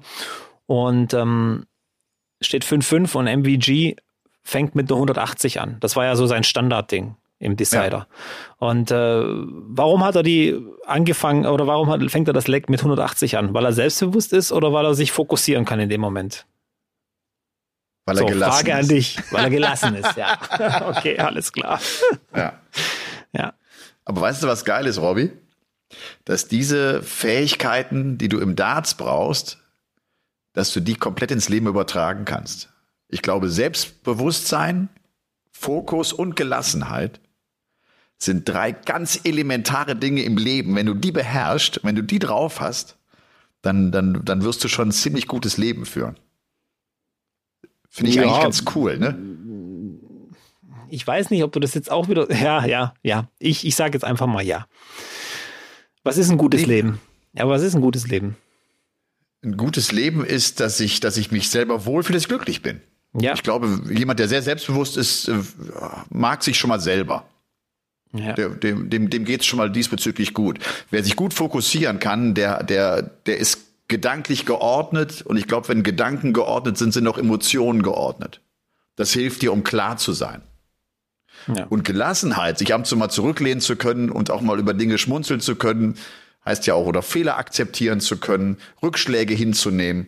und, 0.65 1.13
ähm, 1.13 1.65
steht 2.39 2.63
5-5 2.63 3.15
und 3.15 3.27
MVG 3.27 3.97
fängt 4.43 4.75
mit 4.75 4.89
einer 4.89 4.95
180 4.95 5.59
an. 5.59 5.77
Das 5.81 5.95
war 5.95 6.05
ja 6.05 6.15
so 6.15 6.25
sein 6.25 6.43
Standardding 6.43 7.15
im 7.37 7.57
Decider. 7.57 8.07
Ja. 8.07 8.07
Und 8.57 8.91
äh, 8.91 9.23
warum 9.25 10.03
hat 10.05 10.15
er 10.15 10.23
die 10.23 10.57
angefangen 10.85 11.45
oder 11.45 11.67
warum 11.67 11.89
hat, 11.89 12.01
fängt 12.09 12.27
er 12.27 12.33
das 12.33 12.47
Leck 12.47 12.69
mit 12.69 12.79
180 12.79 13.37
an? 13.37 13.53
Weil 13.53 13.65
er 13.65 13.73
selbstbewusst 13.73 14.31
ist 14.31 14.51
oder 14.51 14.71
weil 14.71 14.85
er 14.85 14.93
sich 14.93 15.11
fokussieren 15.11 15.65
kann 15.65 15.79
in 15.79 15.89
dem 15.89 16.01
Moment? 16.01 16.45
Weil 18.05 18.17
er 18.17 18.19
so, 18.19 18.25
gelassen 18.27 18.65
Frage 18.65 18.71
ist. 18.71 18.77
an 18.77 18.87
dich, 18.87 19.17
weil 19.31 19.43
er 19.43 19.49
gelassen 19.49 19.95
ist, 19.95 20.17
ja. 20.17 20.39
okay, 20.95 21.19
alles 21.19 21.51
klar. 21.51 21.79
Ja. 22.35 22.53
Ja. 23.33 23.53
Aber 24.11 24.19
weißt 24.19 24.43
du, 24.43 24.47
was 24.47 24.65
geil 24.65 24.87
ist, 24.87 24.97
Robby? 24.97 25.31
Dass 26.25 26.49
diese 26.49 27.01
Fähigkeiten, 27.01 28.17
die 28.17 28.27
du 28.27 28.39
im 28.39 28.57
Darts 28.57 28.95
brauchst, 28.95 29.57
dass 30.51 30.73
du 30.73 30.81
die 30.81 30.95
komplett 30.95 31.31
ins 31.31 31.47
Leben 31.47 31.67
übertragen 31.67 32.25
kannst. 32.25 32.67
Ich 33.07 33.21
glaube, 33.21 33.49
Selbstbewusstsein, 33.49 34.89
Fokus 35.53 36.11
und 36.11 36.35
Gelassenheit 36.35 37.21
sind 38.17 38.49
drei 38.49 38.73
ganz 38.73 39.21
elementare 39.23 39.95
Dinge 39.95 40.23
im 40.23 40.35
Leben. 40.35 40.75
Wenn 40.75 40.87
du 40.87 40.93
die 40.93 41.13
beherrschst, 41.13 41.79
wenn 41.83 41.95
du 41.95 42.03
die 42.03 42.19
drauf 42.19 42.59
hast, 42.59 42.97
dann, 43.61 43.93
dann, 43.93 44.25
dann 44.25 44.43
wirst 44.43 44.61
du 44.65 44.67
schon 44.67 44.89
ein 44.89 44.91
ziemlich 44.91 45.25
gutes 45.25 45.55
Leben 45.55 45.85
führen. 45.85 46.19
Finde 47.87 48.09
ich 48.09 48.17
ja, 48.17 48.23
eigentlich 48.23 48.41
ganz 48.41 48.63
cool, 48.75 48.97
ne? 48.97 49.30
Ich 50.91 51.05
weiß 51.05 51.29
nicht, 51.29 51.43
ob 51.43 51.51
du 51.51 51.59
das 51.59 51.73
jetzt 51.73 51.91
auch 51.91 52.09
wieder. 52.09 52.27
Ja, 52.41 52.65
ja, 52.65 52.93
ja. 53.01 53.27
Ich, 53.39 53.65
ich 53.65 53.75
sage 53.75 53.93
jetzt 53.93 54.03
einfach 54.03 54.27
mal 54.27 54.43
ja. 54.43 54.67
Was 56.03 56.17
ist 56.17 56.29
ein 56.29 56.37
gutes 56.37 56.65
Leben? 56.65 56.89
Leben? 56.89 57.01
Ja, 57.33 57.47
was 57.47 57.61
ist 57.61 57.75
ein 57.75 57.81
gutes 57.81 58.07
Leben? 58.07 58.35
Ein 59.43 59.57
gutes 59.57 59.91
Leben 59.91 60.25
ist, 60.25 60.59
dass 60.59 60.79
ich, 60.79 60.99
dass 60.99 61.17
ich 61.17 61.31
mich 61.31 61.49
selber 61.49 61.85
wohlfühle, 61.85 62.17
dass 62.17 62.23
ich 62.23 62.29
glücklich 62.29 62.61
bin. 62.61 62.81
Ja. 63.19 63.33
Ich 63.33 63.43
glaube, 63.43 63.81
jemand, 63.89 64.19
der 64.19 64.27
sehr 64.27 64.41
selbstbewusst 64.41 64.97
ist, 64.97 65.27
äh, 65.27 65.39
mag 66.09 66.43
sich 66.43 66.57
schon 66.57 66.69
mal 66.69 66.79
selber. 66.79 67.25
Ja. 68.13 68.33
Der, 68.33 68.49
dem 68.49 68.89
dem, 68.89 69.09
dem 69.09 69.25
geht 69.25 69.41
es 69.41 69.47
schon 69.47 69.57
mal 69.57 69.69
diesbezüglich 69.69 70.33
gut. 70.33 70.59
Wer 70.89 71.03
sich 71.03 71.15
gut 71.15 71.33
fokussieren 71.33 71.99
kann, 71.99 72.33
der, 72.33 72.63
der, 72.63 73.01
der 73.01 73.37
ist 73.37 73.59
gedanklich 73.87 74.45
geordnet. 74.45 75.21
Und 75.21 75.37
ich 75.37 75.47
glaube, 75.47 75.69
wenn 75.69 75.83
Gedanken 75.83 76.33
geordnet 76.33 76.77
sind, 76.77 76.93
sind 76.93 77.07
auch 77.07 77.17
Emotionen 77.17 77.83
geordnet. 77.83 78.41
Das 78.95 79.13
hilft 79.13 79.41
dir, 79.41 79.53
um 79.53 79.63
klar 79.63 79.97
zu 79.97 80.13
sein. 80.13 80.41
Ja. 81.47 81.65
Und 81.65 81.83
Gelassenheit, 81.83 82.57
sich 82.57 82.73
ab 82.73 82.79
und 82.79 82.85
zu 82.85 82.97
mal 82.97 83.09
zurücklehnen 83.09 83.61
zu 83.61 83.75
können 83.75 84.09
und 84.09 84.31
auch 84.31 84.41
mal 84.41 84.59
über 84.59 84.73
Dinge 84.73 84.97
schmunzeln 84.97 85.41
zu 85.41 85.55
können, 85.55 85.97
heißt 86.45 86.67
ja 86.67 86.73
auch, 86.73 86.85
oder 86.85 87.01
Fehler 87.01 87.37
akzeptieren 87.37 87.99
zu 87.99 88.17
können, 88.17 88.57
Rückschläge 88.81 89.33
hinzunehmen. 89.33 90.07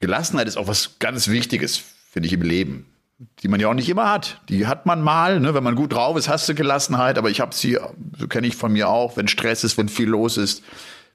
Gelassenheit 0.00 0.48
ist 0.48 0.56
auch 0.56 0.68
was 0.68 0.98
ganz 0.98 1.28
Wichtiges 1.28 1.84
finde 2.10 2.26
ich, 2.26 2.32
im 2.32 2.42
Leben. 2.42 2.86
Die 3.40 3.48
man 3.48 3.58
ja 3.58 3.68
auch 3.68 3.74
nicht 3.74 3.88
immer 3.88 4.10
hat. 4.10 4.40
Die 4.48 4.66
hat 4.66 4.86
man 4.86 5.02
mal, 5.02 5.40
ne? 5.40 5.52
wenn 5.54 5.64
man 5.64 5.74
gut 5.74 5.92
drauf 5.92 6.16
ist, 6.16 6.28
hast 6.28 6.48
du 6.48 6.54
Gelassenheit, 6.54 7.18
aber 7.18 7.30
ich 7.30 7.40
habe 7.40 7.54
sie, 7.54 7.78
so 8.16 8.28
kenne 8.28 8.46
ich 8.46 8.56
von 8.56 8.72
mir 8.72 8.88
auch, 8.88 9.16
wenn 9.16 9.28
Stress 9.28 9.64
ist, 9.64 9.76
wenn 9.76 9.88
viel 9.88 10.08
los 10.08 10.36
ist, 10.36 10.62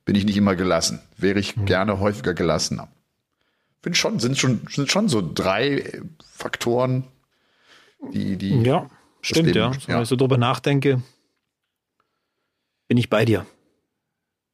bin 0.06 0.16
ich 0.16 0.26
nicht 0.26 0.36
immer 0.36 0.56
gelassen. 0.56 1.02
Wäre 1.18 1.40
ich 1.40 1.56
mhm. 1.56 1.66
gerne 1.66 2.00
häufiger 2.00 2.34
gelassener. 2.34 2.90
Bin 3.82 3.94
schon, 3.94 4.20
sind 4.20 4.38
schon, 4.38 4.62
sind 4.70 4.92
schon 4.92 5.08
so 5.08 5.22
drei 5.34 6.02
Faktoren, 6.34 7.06
die, 8.14 8.38
die. 8.38 8.62
Ja, 8.62 8.90
stimmt, 9.26 9.48
Leben, 9.48 9.58
ja. 9.58 9.72
Wenn 9.88 10.02
ich 10.04 10.10
so 10.10 10.16
drüber 10.16 10.38
nachdenke, 10.38 11.02
bin 12.88 12.98
ich 12.98 13.10
bei 13.10 13.26
dir. 13.26 13.46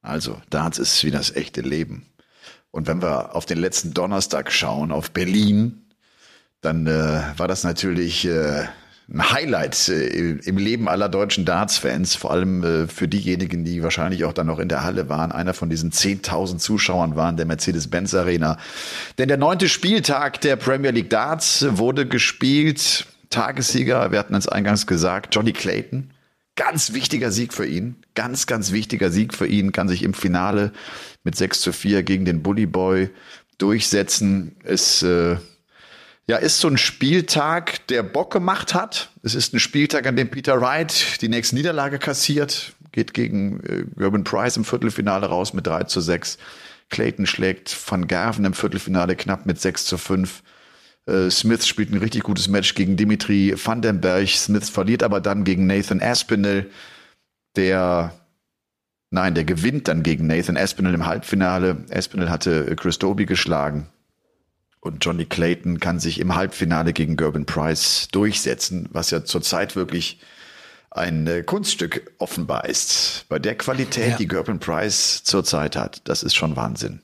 Also, 0.01 0.41
Darts 0.49 0.77
ist 0.77 1.03
wie 1.03 1.11
das 1.11 1.35
echte 1.35 1.61
Leben. 1.61 2.05
Und 2.71 2.87
wenn 2.87 3.01
wir 3.01 3.35
auf 3.35 3.45
den 3.45 3.57
letzten 3.57 3.93
Donnerstag 3.93 4.51
schauen, 4.51 4.91
auf 4.91 5.11
Berlin, 5.11 5.85
dann 6.61 6.87
äh, 6.87 7.21
war 7.37 7.47
das 7.47 7.63
natürlich 7.63 8.25
äh, 8.25 8.67
ein 9.11 9.31
Highlight 9.31 9.89
äh, 9.89 10.07
im 10.07 10.57
Leben 10.57 10.87
aller 10.87 11.09
deutschen 11.09 11.45
Darts-Fans, 11.45 12.15
vor 12.15 12.31
allem 12.31 12.63
äh, 12.63 12.87
für 12.87 13.07
diejenigen, 13.07 13.65
die 13.65 13.81
wahrscheinlich 13.81 14.23
auch 14.25 14.33
dann 14.33 14.47
noch 14.47 14.59
in 14.59 14.69
der 14.69 14.83
Halle 14.83 15.09
waren. 15.09 15.31
Einer 15.31 15.53
von 15.53 15.69
diesen 15.69 15.91
10.000 15.91 16.57
Zuschauern 16.57 17.15
waren 17.15 17.35
der 17.35 17.45
Mercedes-Benz 17.45 18.13
Arena. 18.13 18.57
Denn 19.17 19.27
der 19.27 19.37
neunte 19.37 19.67
Spieltag 19.67 20.41
der 20.41 20.57
Premier 20.57 20.91
League 20.91 21.09
Darts 21.09 21.65
wurde 21.69 22.07
gespielt. 22.07 23.07
Tagessieger, 23.29 24.11
wir 24.11 24.19
hatten 24.19 24.35
es 24.35 24.47
eingangs 24.47 24.87
gesagt, 24.87 25.35
Johnny 25.35 25.53
Clayton. 25.53 26.11
Ganz 26.55 26.93
wichtiger 26.93 27.31
Sieg 27.31 27.53
für 27.53 27.65
ihn. 27.65 27.95
Ganz, 28.15 28.45
ganz 28.45 28.71
wichtiger 28.71 29.11
Sieg 29.11 29.33
für 29.33 29.47
ihn. 29.47 29.71
Kann 29.71 29.87
sich 29.87 30.03
im 30.03 30.13
Finale 30.13 30.73
mit 31.23 31.35
6 31.35 31.61
zu 31.61 31.71
4 31.71 32.03
gegen 32.03 32.25
den 32.25 32.43
Bully 32.43 32.65
Boy 32.65 33.09
durchsetzen. 33.57 34.57
Es 34.63 35.03
äh, 35.03 35.37
ja, 36.27 36.37
ist 36.37 36.59
so 36.59 36.67
ein 36.67 36.77
Spieltag, 36.77 37.87
der 37.87 38.03
Bock 38.03 38.31
gemacht 38.33 38.73
hat. 38.73 39.09
Es 39.23 39.35
ist 39.35 39.53
ein 39.53 39.59
Spieltag, 39.59 40.05
an 40.05 40.15
dem 40.15 40.29
Peter 40.29 40.59
Wright 40.59 41.21
die 41.21 41.29
nächste 41.29 41.55
Niederlage 41.55 41.97
kassiert, 41.97 42.73
geht 42.91 43.13
gegen 43.13 43.61
äh, 43.61 43.85
Gerben 43.97 44.23
Price 44.23 44.57
im 44.57 44.65
Viertelfinale 44.65 45.27
raus 45.27 45.53
mit 45.53 45.65
3 45.65 45.85
zu 45.85 46.01
6. 46.01 46.37
Clayton 46.89 47.25
schlägt 47.25 47.75
Van 47.89 48.07
Gerven 48.07 48.45
im 48.45 48.53
Viertelfinale 48.53 49.15
knapp 49.15 49.45
mit 49.45 49.61
6 49.61 49.85
zu 49.85 49.97
5. 49.97 50.43
Äh, 51.09 51.31
Smith 51.31 51.67
spielt 51.67 51.91
ein 51.91 51.97
richtig 51.97 52.23
gutes 52.23 52.47
Match 52.47 52.75
gegen 52.75 52.95
Dimitri 52.95 53.55
Vandenberg. 53.55 54.29
Smith 54.29 54.69
verliert 54.69 55.03
aber 55.03 55.19
dann 55.19 55.43
gegen 55.43 55.67
Nathan 55.67 56.01
Aspinall, 56.01 56.67
der 57.55 58.13
Nein, 59.11 59.33
der 59.33 59.43
gewinnt 59.43 59.87
dann 59.87 60.03
gegen 60.03 60.27
Nathan 60.27 60.55
Aspinall 60.55 60.93
im 60.93 61.05
Halbfinale. 61.05 61.77
Aspinall 61.91 62.29
hatte 62.29 62.75
Chris 62.75 62.99
Doby 62.99 63.25
geschlagen. 63.25 63.87
Und 64.81 65.03
Johnny 65.03 65.25
Clayton 65.25 65.79
kann 65.79 65.99
sich 65.99 66.19
im 66.19 66.35
Halbfinale 66.35 66.93
gegen 66.93 67.17
Gerben 67.17 67.45
Price 67.45 68.07
durchsetzen, 68.11 68.87
was 68.91 69.11
ja 69.11 69.25
zurzeit 69.25 69.75
wirklich 69.75 70.21
ein 70.91 71.27
äh, 71.27 71.43
Kunststück 71.43 72.13
offenbar 72.17 72.65
ist. 72.65 73.25
Bei 73.29 73.39
der 73.39 73.55
Qualität, 73.55 74.11
ja. 74.11 74.17
die 74.17 74.27
Gerben 74.27 74.59
Price 74.59 75.23
zurzeit 75.23 75.75
hat, 75.75 76.01
das 76.05 76.23
ist 76.23 76.35
schon 76.35 76.55
Wahnsinn. 76.55 77.01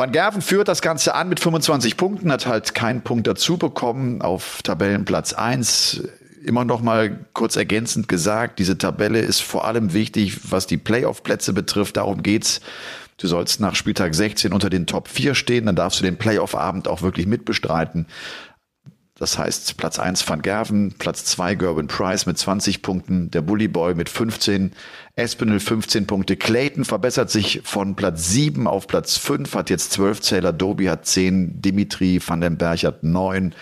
Van 0.00 0.12
Gerven 0.12 0.40
führt 0.40 0.66
das 0.66 0.80
Ganze 0.80 1.14
an 1.14 1.28
mit 1.28 1.40
25 1.40 1.98
Punkten, 1.98 2.32
hat 2.32 2.46
halt 2.46 2.74
keinen 2.74 3.02
Punkt 3.02 3.26
dazu 3.26 3.58
bekommen 3.58 4.22
auf 4.22 4.62
Tabellenplatz 4.62 5.34
1. 5.34 6.04
Immer 6.42 6.64
noch 6.64 6.80
mal 6.80 7.26
kurz 7.34 7.56
ergänzend 7.56 8.08
gesagt, 8.08 8.58
diese 8.60 8.78
Tabelle 8.78 9.20
ist 9.20 9.40
vor 9.40 9.66
allem 9.66 9.92
wichtig, 9.92 10.50
was 10.50 10.66
die 10.66 10.78
Playoff-Plätze 10.78 11.52
betrifft. 11.52 11.98
Darum 11.98 12.22
geht's. 12.22 12.62
Du 13.18 13.26
sollst 13.26 13.60
nach 13.60 13.74
Spieltag 13.74 14.14
16 14.14 14.54
unter 14.54 14.70
den 14.70 14.86
Top 14.86 15.06
4 15.06 15.34
stehen, 15.34 15.66
dann 15.66 15.76
darfst 15.76 16.00
du 16.00 16.04
den 16.04 16.16
Playoff-Abend 16.16 16.88
auch 16.88 17.02
wirklich 17.02 17.26
mitbestreiten. 17.26 18.06
Das 19.20 19.36
heißt, 19.36 19.76
Platz 19.76 19.98
1 19.98 20.26
Van 20.26 20.40
Gerven, 20.40 20.94
Platz 20.98 21.26
2 21.26 21.54
Gerben 21.54 21.88
Price 21.88 22.24
mit 22.24 22.38
20 22.38 22.80
Punkten, 22.80 23.30
der 23.30 23.42
Bully 23.42 23.68
Boy 23.68 23.94
mit 23.94 24.08
15, 24.08 24.72
Espinel 25.14 25.60
15 25.60 26.06
Punkte, 26.06 26.38
Clayton 26.38 26.86
verbessert 26.86 27.30
sich 27.30 27.60
von 27.62 27.96
Platz 27.96 28.30
7 28.30 28.66
auf 28.66 28.86
Platz 28.86 29.18
5, 29.18 29.54
hat 29.54 29.68
jetzt 29.68 29.92
12 29.92 30.22
Zähler, 30.22 30.54
Doby 30.54 30.86
hat 30.86 31.04
10, 31.04 31.60
Dimitri 31.60 32.18
van 32.26 32.40
den 32.40 32.56
Berg 32.56 32.82
hat 32.82 33.02
9 33.02 33.54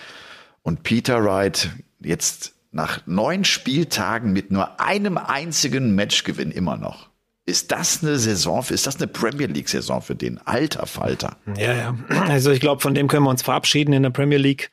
und 0.63 0.85
Peter 0.85 1.25
Wright 1.25 1.71
jetzt 1.99 2.55
nach 2.71 3.01
neun 3.07 3.45
Spieltagen 3.45 4.33
mit 4.33 4.53
nur 4.53 4.81
einem 4.81 5.19
einzigen 5.19 5.97
Matchgewinn 5.97 6.53
immer 6.53 6.77
noch. 6.77 7.09
Ist 7.47 7.73
das 7.73 8.05
eine 8.05 8.19
Saison, 8.19 8.63
ist 8.69 8.87
das 8.87 8.97
eine 8.97 9.07
Premier 9.09 9.47
League 9.47 9.71
Saison 9.71 10.03
für 10.03 10.15
den 10.15 10.39
alter 10.47 10.87
Falter? 10.87 11.39
Ja, 11.57 11.73
ja. 11.73 11.95
Also 12.29 12.51
ich 12.53 12.61
glaube, 12.61 12.83
von 12.83 12.95
dem 12.95 13.09
können 13.09 13.25
wir 13.25 13.31
uns 13.31 13.43
verabschieden 13.43 13.95
in 13.95 14.03
der 14.03 14.11
Premier 14.11 14.37
League 14.37 14.71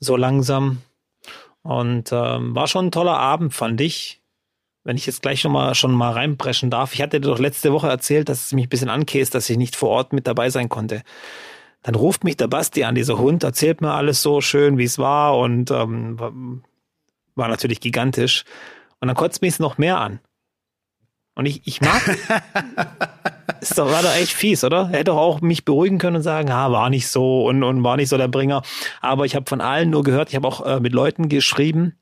so 0.00 0.16
langsam. 0.16 0.82
Und 1.62 2.12
ähm, 2.12 2.54
war 2.54 2.68
schon 2.68 2.86
ein 2.86 2.92
toller 2.92 3.18
Abend, 3.18 3.52
fand 3.54 3.80
ich. 3.80 4.22
Wenn 4.84 4.96
ich 4.96 5.06
jetzt 5.06 5.22
gleich 5.22 5.40
schon 5.40 5.50
mal, 5.50 5.74
schon 5.74 5.92
mal 5.92 6.12
reinbrechen 6.12 6.70
darf. 6.70 6.94
Ich 6.94 7.02
hatte 7.02 7.20
dir 7.20 7.28
doch 7.28 7.40
letzte 7.40 7.72
Woche 7.72 7.88
erzählt, 7.88 8.28
dass 8.28 8.46
es 8.46 8.52
mich 8.52 8.66
ein 8.66 8.68
bisschen 8.68 8.88
ankäst, 8.88 9.34
dass 9.34 9.50
ich 9.50 9.56
nicht 9.56 9.74
vor 9.74 9.88
Ort 9.88 10.12
mit 10.12 10.28
dabei 10.28 10.48
sein 10.48 10.68
konnte. 10.68 11.02
Dann 11.82 11.96
ruft 11.96 12.22
mich 12.22 12.36
der 12.36 12.46
Basti 12.46 12.84
an, 12.84 12.94
dieser 12.94 13.18
Hund, 13.18 13.42
erzählt 13.42 13.80
mir 13.80 13.92
alles 13.92 14.22
so 14.22 14.40
schön, 14.40 14.78
wie 14.78 14.84
es 14.84 14.98
war 14.98 15.36
und 15.38 15.70
ähm, 15.70 16.62
war 17.34 17.48
natürlich 17.48 17.80
gigantisch. 17.80 18.44
Und 19.00 19.08
dann 19.08 19.16
kotzt 19.16 19.42
mich 19.42 19.54
es 19.54 19.58
noch 19.58 19.76
mehr 19.78 19.98
an. 19.98 20.20
Und 21.34 21.46
ich, 21.46 21.66
ich 21.66 21.80
mag, 21.80 22.02
ist 23.60 23.78
doch, 23.78 23.90
war 23.90 24.02
doch 24.02 24.14
echt 24.14 24.32
fies, 24.32 24.64
oder? 24.64 24.88
Er 24.92 24.98
hätte 24.98 25.04
doch 25.04 25.16
auch 25.16 25.40
mich 25.40 25.64
beruhigen 25.64 25.98
können 25.98 26.16
und 26.16 26.22
sagen, 26.22 26.50
ah, 26.50 26.70
war 26.70 26.90
nicht 26.90 27.08
so 27.08 27.46
und, 27.46 27.62
und 27.62 27.82
war 27.84 27.96
nicht 27.96 28.08
so 28.08 28.16
der 28.16 28.28
Bringer. 28.28 28.62
Aber 29.00 29.24
ich 29.24 29.34
habe 29.34 29.48
von 29.48 29.60
allen 29.60 29.90
nur 29.90 30.02
gehört, 30.02 30.30
ich 30.30 30.36
habe 30.36 30.46
auch 30.46 30.64
äh, 30.64 30.80
mit 30.80 30.92
Leuten 30.92 31.28
geschrieben, 31.28 31.96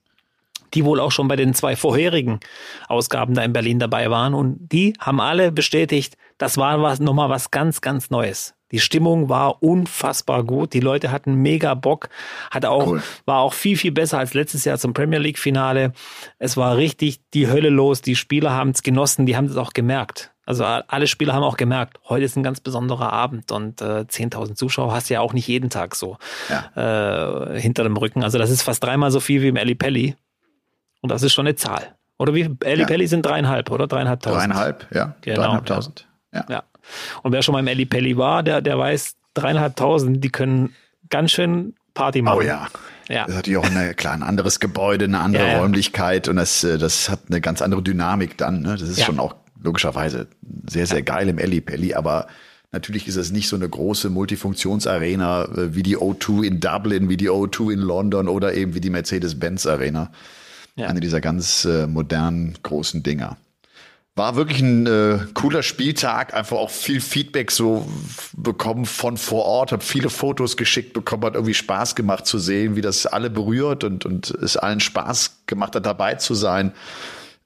die 0.74 0.84
wohl 0.84 1.00
auch 1.00 1.12
schon 1.12 1.28
bei 1.28 1.36
den 1.36 1.54
zwei 1.54 1.76
vorherigen 1.76 2.40
Ausgaben 2.88 3.34
da 3.34 3.42
in 3.42 3.52
Berlin 3.52 3.78
dabei 3.78 4.10
waren. 4.10 4.34
Und 4.34 4.68
die 4.72 4.94
haben 4.98 5.20
alle 5.20 5.52
bestätigt, 5.52 6.16
das 6.38 6.56
war 6.56 6.82
was, 6.82 7.00
nochmal 7.00 7.30
was 7.30 7.50
ganz, 7.50 7.80
ganz 7.80 8.10
Neues. 8.10 8.54
Die 8.74 8.80
Stimmung 8.80 9.28
war 9.28 9.62
unfassbar 9.62 10.42
gut. 10.42 10.72
Die 10.72 10.80
Leute 10.80 11.12
hatten 11.12 11.36
mega 11.36 11.74
Bock. 11.74 12.08
Hat 12.50 12.64
auch, 12.64 12.88
cool. 12.88 13.02
war 13.24 13.38
auch 13.38 13.52
viel, 13.52 13.76
viel 13.76 13.92
besser 13.92 14.18
als 14.18 14.34
letztes 14.34 14.64
Jahr 14.64 14.78
zum 14.78 14.94
Premier 14.94 15.20
League 15.20 15.38
Finale. 15.38 15.92
Es 16.40 16.56
war 16.56 16.76
richtig 16.76 17.20
die 17.34 17.46
Hölle 17.46 17.68
los. 17.68 18.02
Die 18.02 18.16
Spieler 18.16 18.50
haben 18.50 18.70
es 18.70 18.82
genossen. 18.82 19.26
Die 19.26 19.36
haben 19.36 19.44
es 19.44 19.56
auch 19.56 19.74
gemerkt. 19.74 20.32
Also 20.44 20.64
alle 20.64 21.06
Spieler 21.06 21.34
haben 21.34 21.44
auch 21.44 21.56
gemerkt, 21.56 22.00
heute 22.08 22.24
ist 22.24 22.36
ein 22.36 22.42
ganz 22.42 22.60
besonderer 22.60 23.12
Abend 23.12 23.52
und 23.52 23.80
äh, 23.80 24.00
10.000 24.00 24.56
Zuschauer 24.56 24.92
hast 24.92 25.08
du 25.08 25.14
ja 25.14 25.20
auch 25.20 25.34
nicht 25.34 25.46
jeden 25.46 25.70
Tag 25.70 25.94
so 25.94 26.18
ja. 26.50 27.52
äh, 27.54 27.60
hinter 27.60 27.84
dem 27.84 27.96
Rücken. 27.96 28.24
Also 28.24 28.38
das 28.38 28.50
ist 28.50 28.62
fast 28.62 28.82
dreimal 28.82 29.12
so 29.12 29.20
viel 29.20 29.40
wie 29.40 29.48
im 29.48 29.56
Ali 29.56 29.76
Pelli 29.76 30.16
und 31.00 31.12
das 31.12 31.22
ist 31.22 31.32
schon 31.32 31.46
eine 31.46 31.54
Zahl. 31.54 31.94
Oder 32.18 32.34
wie 32.34 32.54
Ali 32.64 32.80
ja. 32.80 32.86
Pelli 32.86 33.06
sind 33.06 33.24
dreieinhalb, 33.24 33.70
oder? 33.70 33.86
Dreieinhalbtausend. 33.86 34.42
Dreieinhalb, 34.42 34.86
ja. 34.92 35.14
Genau. 35.20 35.36
Dreieinhalbtausend. 35.36 36.08
Ja. 36.34 36.44
ja. 36.50 36.62
Und 37.22 37.32
wer 37.32 37.42
schon 37.42 37.52
mal 37.52 37.60
im 37.60 37.68
Ali 37.68 37.86
Pelli 37.86 38.16
war, 38.16 38.42
der, 38.42 38.60
der 38.60 38.78
weiß, 38.78 39.16
dreieinhalbtausend, 39.34 40.22
die 40.22 40.30
können 40.30 40.74
ganz 41.10 41.32
schön 41.32 41.74
Party 41.94 42.22
machen. 42.22 42.38
Oh 42.38 42.42
ja. 42.42 42.68
Ja. 43.08 43.22
Das 43.22 43.30
ist 43.30 43.36
natürlich 43.36 43.58
auch 43.58 43.70
eine, 43.70 43.94
klar, 43.94 44.14
ein 44.14 44.22
anderes 44.22 44.60
Gebäude, 44.60 45.04
eine 45.04 45.20
andere 45.20 45.46
ja, 45.46 45.58
Räumlichkeit 45.58 46.28
und 46.28 46.36
das, 46.36 46.64
äh, 46.64 46.78
das 46.78 47.10
hat 47.10 47.20
eine 47.28 47.40
ganz 47.40 47.60
andere 47.60 47.82
Dynamik 47.82 48.38
dann. 48.38 48.62
Ne? 48.62 48.76
Das 48.78 48.88
ist 48.88 49.02
schon 49.02 49.18
auch 49.18 49.34
logischerweise 49.62 50.26
sehr, 50.68 50.86
sehr 50.86 51.02
geil 51.02 51.28
im 51.28 51.38
Ellipelli, 51.38 51.94
aber 51.94 52.28
natürlich 52.72 53.06
ist 53.06 53.16
es 53.16 53.30
nicht 53.30 53.48
so 53.48 53.56
eine 53.56 53.68
große 53.68 54.10
Multifunktionsarena 54.10 55.44
äh, 55.44 55.74
wie 55.74 55.82
die 55.82 55.98
O2 55.98 56.44
in 56.44 56.60
Dublin, 56.60 57.08
wie 57.08 57.16
die 57.16 57.30
O2 57.30 57.72
in 57.72 57.80
London 57.80 58.28
oder 58.28 58.54
eben 58.54 58.74
wie 58.74 58.80
die 58.80 58.90
Mercedes-Benz 58.90 59.66
Arena. 59.66 60.10
Ja. 60.76 60.88
Eine 60.88 61.00
dieser 61.00 61.20
ganz 61.20 61.64
äh, 61.66 61.86
modernen 61.86 62.54
großen 62.62 63.02
Dinger. 63.02 63.36
War 64.16 64.36
wirklich 64.36 64.60
ein 64.60 64.86
äh, 64.86 65.18
cooler 65.34 65.64
Spieltag, 65.64 66.34
einfach 66.34 66.56
auch 66.56 66.70
viel 66.70 67.00
Feedback 67.00 67.50
so 67.50 67.88
bekommen 68.32 68.84
von 68.84 69.16
vor 69.16 69.44
Ort, 69.44 69.72
habe 69.72 69.82
viele 69.82 70.08
Fotos 70.08 70.56
geschickt 70.56 70.92
bekommen, 70.92 71.24
hat 71.24 71.34
irgendwie 71.34 71.54
Spaß 71.54 71.96
gemacht 71.96 72.24
zu 72.24 72.38
sehen, 72.38 72.76
wie 72.76 72.80
das 72.80 73.06
alle 73.06 73.28
berührt 73.28 73.82
und, 73.82 74.06
und 74.06 74.30
es 74.30 74.56
allen 74.56 74.78
Spaß 74.78 75.42
gemacht 75.46 75.74
hat, 75.74 75.84
dabei 75.84 76.14
zu 76.14 76.34
sein. 76.34 76.72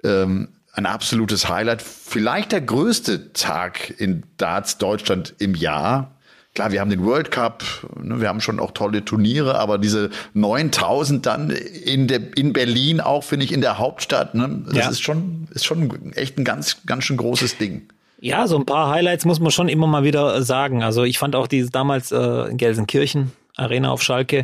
Ähm, 0.04 0.48
ein 0.74 0.84
absolutes 0.84 1.48
Highlight. 1.48 1.82
Vielleicht 1.82 2.52
der 2.52 2.60
größte 2.60 3.32
Tag 3.32 3.98
in 3.98 4.24
Darts 4.36 4.76
Deutschland 4.76 5.34
im 5.38 5.54
Jahr. 5.54 6.17
Klar, 6.58 6.72
wir 6.72 6.80
haben 6.80 6.90
den 6.90 7.04
World 7.04 7.30
Cup, 7.30 7.62
ne, 8.02 8.20
wir 8.20 8.28
haben 8.28 8.40
schon 8.40 8.58
auch 8.58 8.72
tolle 8.72 9.04
Turniere, 9.04 9.60
aber 9.60 9.78
diese 9.78 10.10
9000 10.34 11.24
dann 11.24 11.50
in 11.50 12.08
der, 12.08 12.36
in 12.36 12.52
Berlin 12.52 13.00
auch, 13.00 13.22
finde 13.22 13.44
ich, 13.44 13.52
in 13.52 13.60
der 13.60 13.78
Hauptstadt, 13.78 14.34
ne, 14.34 14.64
das 14.66 14.76
ja. 14.76 14.88
ist 14.90 15.00
schon, 15.00 15.46
ist 15.52 15.64
schon 15.64 16.12
echt 16.14 16.36
ein 16.36 16.42
ganz, 16.42 16.78
ganz 16.84 17.04
schön 17.04 17.16
großes 17.16 17.58
Ding. 17.58 17.88
Ja, 18.20 18.48
so 18.48 18.58
ein 18.58 18.66
paar 18.66 18.90
Highlights 18.90 19.24
muss 19.24 19.38
man 19.38 19.52
schon 19.52 19.68
immer 19.68 19.86
mal 19.86 20.02
wieder 20.02 20.42
sagen. 20.42 20.82
Also 20.82 21.04
ich 21.04 21.16
fand 21.20 21.36
auch 21.36 21.46
diese 21.46 21.70
damals 21.70 22.10
äh, 22.10 22.50
in 22.50 22.56
Gelsenkirchen 22.56 23.30
Arena 23.56 23.92
auf 23.92 24.02
Schalke. 24.02 24.38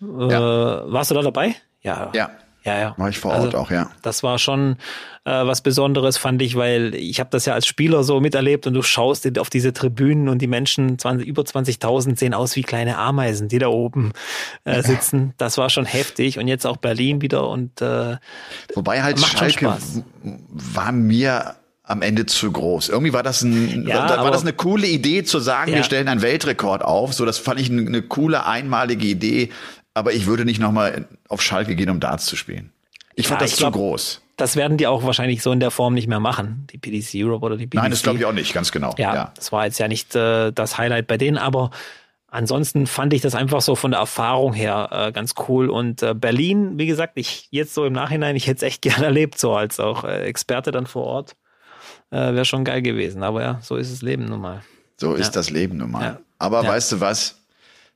Äh, 0.00 0.32
ja. 0.32 0.90
Warst 0.90 1.10
du 1.10 1.16
da 1.16 1.20
dabei? 1.20 1.54
Ja. 1.82 2.10
Ja. 2.14 2.30
Ja, 2.64 2.78
ja. 2.78 2.94
War 2.96 3.08
ich 3.08 3.18
vor 3.18 3.32
Ort 3.32 3.46
also, 3.46 3.58
auch, 3.58 3.70
ja. 3.70 3.90
Das 4.02 4.22
war 4.22 4.38
schon 4.38 4.76
äh, 5.24 5.30
was 5.30 5.60
Besonderes, 5.60 6.18
fand 6.18 6.42
ich, 6.42 6.56
weil 6.56 6.94
ich 6.94 7.20
habe 7.20 7.30
das 7.30 7.46
ja 7.46 7.54
als 7.54 7.66
Spieler 7.66 8.02
so 8.02 8.20
miterlebt 8.20 8.66
und 8.66 8.74
du 8.74 8.82
schaust 8.82 9.38
auf 9.38 9.50
diese 9.50 9.72
Tribünen 9.72 10.28
und 10.28 10.40
die 10.40 10.46
Menschen, 10.46 10.98
20, 10.98 11.26
über 11.26 11.42
20.000 11.42 12.18
sehen 12.18 12.34
aus 12.34 12.56
wie 12.56 12.62
kleine 12.62 12.98
Ameisen, 12.98 13.48
die 13.48 13.58
da 13.58 13.68
oben 13.68 14.12
äh, 14.64 14.82
sitzen. 14.82 15.34
Das 15.38 15.58
war 15.58 15.70
schon 15.70 15.84
heftig 15.84 16.38
und 16.38 16.48
jetzt 16.48 16.66
auch 16.66 16.78
Berlin 16.78 17.20
wieder 17.22 17.48
und 17.48 17.80
äh, 17.80 18.16
Wobei 18.74 19.02
halt 19.02 19.20
Schalke 19.20 19.76
war 20.50 20.92
mir 20.92 21.54
am 21.88 22.02
Ende 22.02 22.26
zu 22.26 22.52
groß. 22.52 22.90
Irgendwie 22.90 23.14
war 23.14 23.22
das 23.22 23.42
ein, 23.42 23.86
ja, 23.88 24.08
war, 24.08 24.24
war 24.24 24.30
das 24.30 24.42
eine 24.42 24.52
coole 24.52 24.86
Idee 24.86 25.24
zu 25.24 25.38
sagen, 25.38 25.70
ja. 25.70 25.78
wir 25.78 25.84
stellen 25.84 26.06
einen 26.08 26.20
Weltrekord 26.20 26.84
auf. 26.84 27.14
So, 27.14 27.24
das 27.24 27.38
fand 27.38 27.60
ich 27.60 27.70
eine, 27.70 27.80
eine 27.86 28.02
coole 28.02 28.44
einmalige 28.44 29.06
Idee 29.06 29.50
aber 29.98 30.12
ich 30.12 30.26
würde 30.26 30.44
nicht 30.44 30.60
nochmal 30.60 31.06
auf 31.28 31.42
Schalke 31.42 31.76
gehen, 31.76 31.90
um 31.90 32.00
Darts 32.00 32.26
zu 32.26 32.36
spielen. 32.36 32.72
Ich 33.14 33.24
ja, 33.24 33.30
fand 33.30 33.42
das 33.42 33.50
ich 33.50 33.56
zu 33.56 33.62
glaub, 33.64 33.74
groß. 33.74 34.22
Das 34.36 34.54
werden 34.54 34.78
die 34.78 34.86
auch 34.86 35.02
wahrscheinlich 35.02 35.42
so 35.42 35.50
in 35.50 35.58
der 35.58 35.72
Form 35.72 35.94
nicht 35.94 36.06
mehr 36.06 36.20
machen, 36.20 36.66
die 36.70 36.78
PDC 36.78 37.14
Europe 37.16 37.44
oder 37.44 37.56
die 37.56 37.66
PDC. 37.66 37.82
Nein, 37.82 37.90
das 37.90 38.02
glaube 38.02 38.18
ich 38.18 38.24
auch 38.24 38.32
nicht, 38.32 38.54
ganz 38.54 38.70
genau. 38.70 38.94
Ja, 38.96 39.14
ja, 39.14 39.32
das 39.34 39.50
war 39.50 39.64
jetzt 39.64 39.78
ja 39.78 39.88
nicht 39.88 40.14
äh, 40.14 40.52
das 40.52 40.78
Highlight 40.78 41.08
bei 41.08 41.16
denen, 41.16 41.36
aber 41.36 41.72
ansonsten 42.28 42.86
fand 42.86 43.12
ich 43.12 43.22
das 43.22 43.34
einfach 43.34 43.60
so 43.60 43.74
von 43.74 43.90
der 43.90 44.00
Erfahrung 44.00 44.52
her 44.52 44.88
äh, 44.92 45.12
ganz 45.12 45.34
cool. 45.48 45.68
Und 45.68 46.02
äh, 46.04 46.14
Berlin, 46.14 46.78
wie 46.78 46.86
gesagt, 46.86 47.14
ich 47.16 47.48
jetzt 47.50 47.74
so 47.74 47.84
im 47.84 47.92
Nachhinein, 47.92 48.36
ich 48.36 48.46
hätte 48.46 48.58
es 48.58 48.62
echt 48.62 48.82
gerne 48.82 49.06
erlebt, 49.06 49.38
so 49.38 49.54
als 49.54 49.80
auch 49.80 50.04
äh, 50.04 50.22
Experte 50.22 50.70
dann 50.70 50.86
vor 50.86 51.04
Ort. 51.04 51.36
Äh, 52.10 52.34
Wäre 52.34 52.44
schon 52.44 52.64
geil 52.64 52.82
gewesen. 52.82 53.24
Aber 53.24 53.42
ja, 53.42 53.58
so 53.62 53.76
ist 53.76 53.92
das 53.92 54.02
Leben 54.02 54.26
nun 54.26 54.40
mal. 54.40 54.62
So 54.96 55.14
ist 55.14 55.32
das 55.32 55.50
Leben 55.50 55.76
nun 55.76 55.90
mal. 55.90 56.02
Ja. 56.02 56.18
Aber 56.38 56.64
weißt 56.64 56.92
du 56.92 57.00
was? 57.00 57.40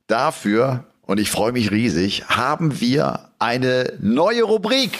Dafür 0.07 0.85
und 1.05 1.19
ich 1.19 1.29
freue 1.29 1.51
mich 1.51 1.71
riesig, 1.71 2.25
haben 2.27 2.79
wir 2.79 3.29
eine 3.39 3.93
neue 3.99 4.43
Rubrik. 4.43 4.91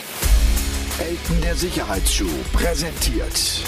Elton 0.98 1.40
der 1.42 1.56
Sicherheitsschuh 1.56 2.28
präsentiert 2.52 3.62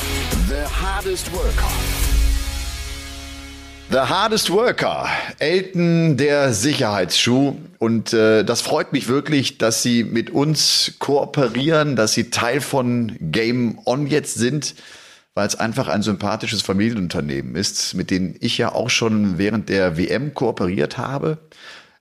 The 0.48 0.82
Hardest 0.82 1.32
Worker. 1.32 1.70
The 3.90 3.98
Hardest 3.98 4.50
Worker, 4.50 5.08
Elton 5.38 6.16
der 6.16 6.52
Sicherheitsschuh. 6.52 7.56
Und 7.78 8.12
äh, 8.12 8.44
das 8.44 8.60
freut 8.60 8.92
mich 8.92 9.08
wirklich, 9.08 9.58
dass 9.58 9.82
Sie 9.82 10.04
mit 10.04 10.30
uns 10.30 10.94
kooperieren, 10.98 11.96
dass 11.96 12.12
Sie 12.12 12.30
Teil 12.30 12.60
von 12.60 13.16
Game 13.20 13.78
On 13.84 14.06
jetzt 14.06 14.34
sind, 14.34 14.74
weil 15.34 15.46
es 15.46 15.54
einfach 15.54 15.88
ein 15.88 16.02
sympathisches 16.02 16.62
Familienunternehmen 16.62 17.54
ist, 17.54 17.94
mit 17.94 18.10
dem 18.10 18.34
ich 18.40 18.58
ja 18.58 18.72
auch 18.72 18.90
schon 18.90 19.38
während 19.38 19.68
der 19.68 19.96
WM 19.96 20.34
kooperiert 20.34 20.98
habe. 20.98 21.38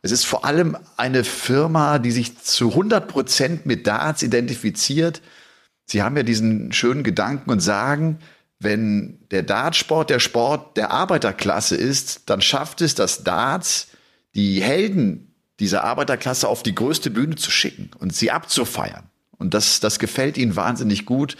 Es 0.05 0.11
ist 0.11 0.27
vor 0.27 0.45
allem 0.45 0.77
eine 0.97 1.23
Firma, 1.23 1.97
die 1.97 2.11
sich 2.11 2.37
zu 2.37 2.69
100 2.69 3.07
Prozent 3.07 3.65
mit 3.65 3.87
Darts 3.87 4.21
identifiziert. 4.21 5.23
Sie 5.87 6.03
haben 6.03 6.15
ja 6.15 6.21
diesen 6.21 6.71
schönen 6.73 7.01
Gedanken 7.01 7.49
und 7.49 7.59
sagen, 7.59 8.19
wenn 8.59 9.17
der 9.31 9.41
Dartsport 9.41 10.11
der 10.11 10.19
Sport 10.19 10.77
der 10.77 10.91
Arbeiterklasse 10.91 11.75
ist, 11.75 12.29
dann 12.29 12.41
schafft 12.41 12.81
es 12.81 12.93
das 12.93 13.23
Darts, 13.23 13.87
die 14.35 14.61
Helden 14.61 15.33
dieser 15.59 15.83
Arbeiterklasse 15.83 16.47
auf 16.47 16.61
die 16.61 16.75
größte 16.75 17.09
Bühne 17.09 17.35
zu 17.35 17.49
schicken 17.49 17.89
und 17.97 18.15
sie 18.15 18.29
abzufeiern. 18.29 19.09
Und 19.39 19.55
das, 19.55 19.79
das 19.79 19.97
gefällt 19.97 20.37
ihnen 20.37 20.55
wahnsinnig 20.55 21.07
gut, 21.07 21.35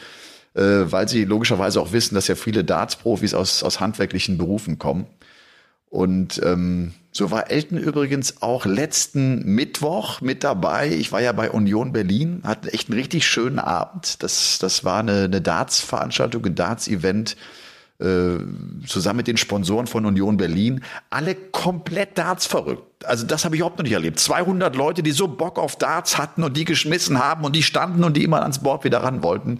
äh, 0.55 0.61
weil 0.61 1.07
sie 1.07 1.23
logischerweise 1.25 1.79
auch 1.79 1.91
wissen, 1.91 2.15
dass 2.15 2.27
ja 2.27 2.33
viele 2.33 2.63
Darts-Profis 2.63 3.35
aus, 3.35 3.61
aus 3.61 3.79
handwerklichen 3.79 4.39
Berufen 4.39 4.79
kommen. 4.79 5.05
Und 5.95 6.41
ähm, 6.43 6.91
so 7.13 7.31
war 7.31 7.49
Elton 7.49 7.77
übrigens 7.77 8.41
auch 8.41 8.65
letzten 8.65 9.45
Mittwoch 9.45 10.19
mit 10.19 10.43
dabei. 10.43 10.89
Ich 10.89 11.13
war 11.13 11.21
ja 11.21 11.31
bei 11.31 11.49
Union 11.49 11.93
Berlin, 11.93 12.41
hatte 12.43 12.73
echt 12.73 12.89
einen 12.89 12.99
richtig 12.99 13.25
schönen 13.25 13.59
Abend. 13.59 14.21
Das, 14.21 14.59
das 14.59 14.83
war 14.83 14.99
eine, 14.99 15.23
eine 15.23 15.39
Darts-Veranstaltung, 15.39 16.45
ein 16.47 16.55
Darts-Event 16.55 17.37
äh, 17.97 18.39
zusammen 18.85 19.17
mit 19.17 19.27
den 19.27 19.37
Sponsoren 19.37 19.87
von 19.87 20.05
Union 20.05 20.35
Berlin, 20.35 20.83
alle 21.09 21.33
komplett 21.33 22.17
Darts 22.17 22.45
verrückt. 22.45 23.05
Also 23.05 23.25
das 23.25 23.45
habe 23.45 23.55
ich 23.55 23.59
überhaupt 23.59 23.77
noch 23.77 23.83
nicht 23.83 23.93
erlebt. 23.93 24.19
200 24.19 24.75
Leute, 24.75 25.01
die 25.01 25.11
so 25.11 25.29
Bock 25.29 25.57
auf 25.57 25.77
Darts 25.77 26.17
hatten 26.17 26.43
und 26.43 26.57
die 26.57 26.65
geschmissen 26.65 27.23
haben 27.23 27.45
und 27.45 27.55
die 27.55 27.63
standen 27.63 28.03
und 28.03 28.17
die 28.17 28.25
immer 28.25 28.41
ans 28.41 28.59
Board 28.59 28.83
wieder 28.83 29.03
ran 29.03 29.23
wollten. 29.23 29.59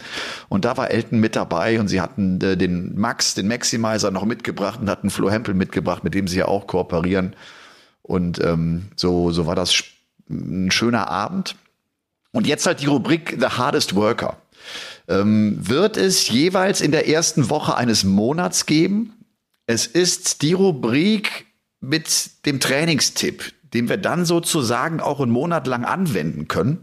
Und 0.49 0.65
da 0.65 0.75
war 0.75 0.91
Elton 0.91 1.21
mit 1.21 1.37
dabei 1.37 1.79
und 1.79 1.87
sie 1.87 2.01
hatten 2.01 2.41
äh, 2.41 2.57
den 2.57 2.99
Max, 2.99 3.35
den 3.35 3.47
Maximizer 3.47 4.11
noch 4.11 4.25
mitgebracht 4.25 4.81
und 4.81 4.89
hatten 4.89 5.09
Flo 5.09 5.29
Hempel 5.29 5.53
mitgebracht, 5.53 6.03
mit 6.03 6.13
dem 6.13 6.27
sie 6.27 6.39
ja 6.39 6.47
auch 6.49 6.67
kooperieren. 6.67 7.35
Und 8.01 8.43
ähm, 8.43 8.89
so, 8.97 9.31
so 9.31 9.47
war 9.47 9.55
das 9.55 9.81
ein 10.29 10.71
schöner 10.71 11.07
Abend. 11.07 11.55
Und 12.31 12.47
jetzt 12.47 12.65
halt 12.65 12.81
die 12.81 12.87
Rubrik 12.87 13.37
The 13.39 13.47
Hardest 13.47 13.95
Worker 13.95 14.37
ähm, 15.07 15.57
wird 15.59 15.97
es 15.97 16.29
jeweils 16.29 16.81
in 16.81 16.91
der 16.91 17.07
ersten 17.07 17.49
Woche 17.49 17.75
eines 17.75 18.03
Monats 18.03 18.65
geben. 18.65 19.13
Es 19.67 19.87
ist 19.87 20.41
die 20.41 20.53
Rubrik 20.53 21.45
mit 21.79 22.45
dem 22.45 22.59
Trainingstipp, 22.59 23.53
den 23.73 23.89
wir 23.89 23.97
dann 23.97 24.25
sozusagen 24.25 24.99
auch 24.99 25.19
einen 25.19 25.31
Monat 25.31 25.67
lang 25.67 25.85
anwenden 25.85 26.47
können. 26.47 26.81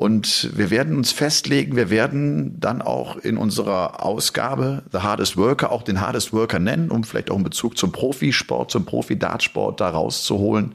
Und 0.00 0.56
wir 0.56 0.70
werden 0.70 0.96
uns 0.96 1.12
festlegen, 1.12 1.76
wir 1.76 1.90
werden 1.90 2.58
dann 2.58 2.80
auch 2.80 3.16
in 3.16 3.36
unserer 3.36 4.02
Ausgabe 4.02 4.82
The 4.92 5.00
Hardest 5.00 5.36
Worker 5.36 5.70
auch 5.70 5.82
den 5.82 6.00
Hardest 6.00 6.32
Worker 6.32 6.58
nennen, 6.58 6.90
um 6.90 7.04
vielleicht 7.04 7.30
auch 7.30 7.34
einen 7.34 7.44
Bezug 7.44 7.76
zum 7.76 7.92
Profisport, 7.92 8.70
zum 8.70 8.86
Profi-Dartsport 8.86 9.78
da 9.78 9.90
rauszuholen. 9.90 10.74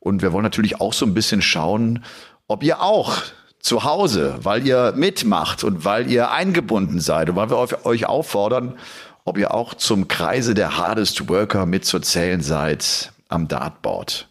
Und 0.00 0.20
wir 0.20 0.32
wollen 0.34 0.42
natürlich 0.42 0.82
auch 0.82 0.92
so 0.92 1.06
ein 1.06 1.14
bisschen 1.14 1.40
schauen, 1.40 2.04
ob 2.46 2.62
ihr 2.62 2.82
auch 2.82 3.22
zu 3.62 3.84
Hause, 3.84 4.38
weil 4.42 4.66
ihr 4.66 4.92
mitmacht 4.96 5.64
und 5.64 5.84
weil 5.84 6.10
ihr 6.10 6.32
eingebunden 6.32 7.00
seid 7.00 7.30
und 7.30 7.36
weil 7.36 7.48
wir 7.48 7.86
euch 7.86 8.06
auffordern, 8.06 8.76
ob 9.24 9.38
ihr 9.38 9.54
auch 9.54 9.74
zum 9.74 10.08
Kreise 10.08 10.52
der 10.54 10.76
Hardest 10.76 11.28
Worker 11.28 11.64
mitzuzählen 11.64 12.40
seid 12.42 13.12
am 13.28 13.46
Dartboard. 13.46 14.28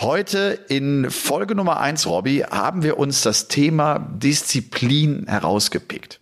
Heute 0.00 0.58
in 0.68 1.10
Folge 1.10 1.54
Nummer 1.54 1.80
eins, 1.80 2.06
Robby, 2.06 2.44
haben 2.48 2.82
wir 2.82 2.98
uns 2.98 3.22
das 3.22 3.48
Thema 3.48 3.98
Disziplin 3.98 5.26
herausgepickt. 5.26 6.20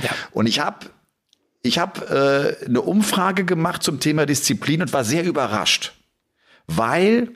Ja. 0.00 0.10
Und 0.30 0.46
ich 0.46 0.60
habe 0.60 0.86
ich 1.62 1.78
hab, 1.78 2.10
äh, 2.10 2.56
eine 2.64 2.80
Umfrage 2.80 3.44
gemacht 3.44 3.82
zum 3.82 3.98
Thema 3.98 4.24
Disziplin 4.24 4.80
und 4.80 4.92
war 4.92 5.04
sehr 5.04 5.24
überrascht, 5.24 5.92
weil 6.68 7.32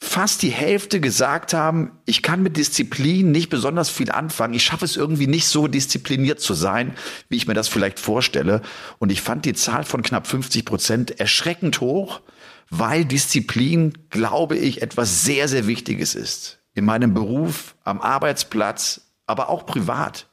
fast 0.00 0.42
die 0.42 0.50
Hälfte 0.50 1.00
gesagt 1.00 1.54
haben, 1.54 1.92
ich 2.04 2.22
kann 2.22 2.42
mit 2.42 2.56
Disziplin 2.56 3.30
nicht 3.30 3.48
besonders 3.48 3.88
viel 3.88 4.10
anfangen. 4.10 4.54
Ich 4.54 4.64
schaffe 4.64 4.84
es 4.84 4.96
irgendwie 4.96 5.26
nicht 5.26 5.46
so 5.46 5.68
diszipliniert 5.68 6.40
zu 6.40 6.54
sein, 6.54 6.94
wie 7.28 7.36
ich 7.36 7.46
mir 7.46 7.54
das 7.54 7.68
vielleicht 7.68 7.98
vorstelle. 7.98 8.62
Und 8.98 9.10
ich 9.10 9.22
fand 9.22 9.44
die 9.44 9.54
Zahl 9.54 9.84
von 9.84 10.02
knapp 10.02 10.26
50 10.26 10.64
Prozent 10.64 11.20
erschreckend 11.20 11.80
hoch, 11.80 12.20
weil 12.68 13.04
Disziplin, 13.04 13.92
glaube 14.10 14.56
ich, 14.56 14.82
etwas 14.82 15.24
sehr, 15.24 15.48
sehr 15.48 15.66
Wichtiges 15.66 16.14
ist. 16.14 16.58
In 16.74 16.84
meinem 16.84 17.14
Beruf, 17.14 17.74
am 17.84 18.00
Arbeitsplatz, 18.00 19.12
aber 19.26 19.48
auch 19.48 19.64
privat. 19.66 20.28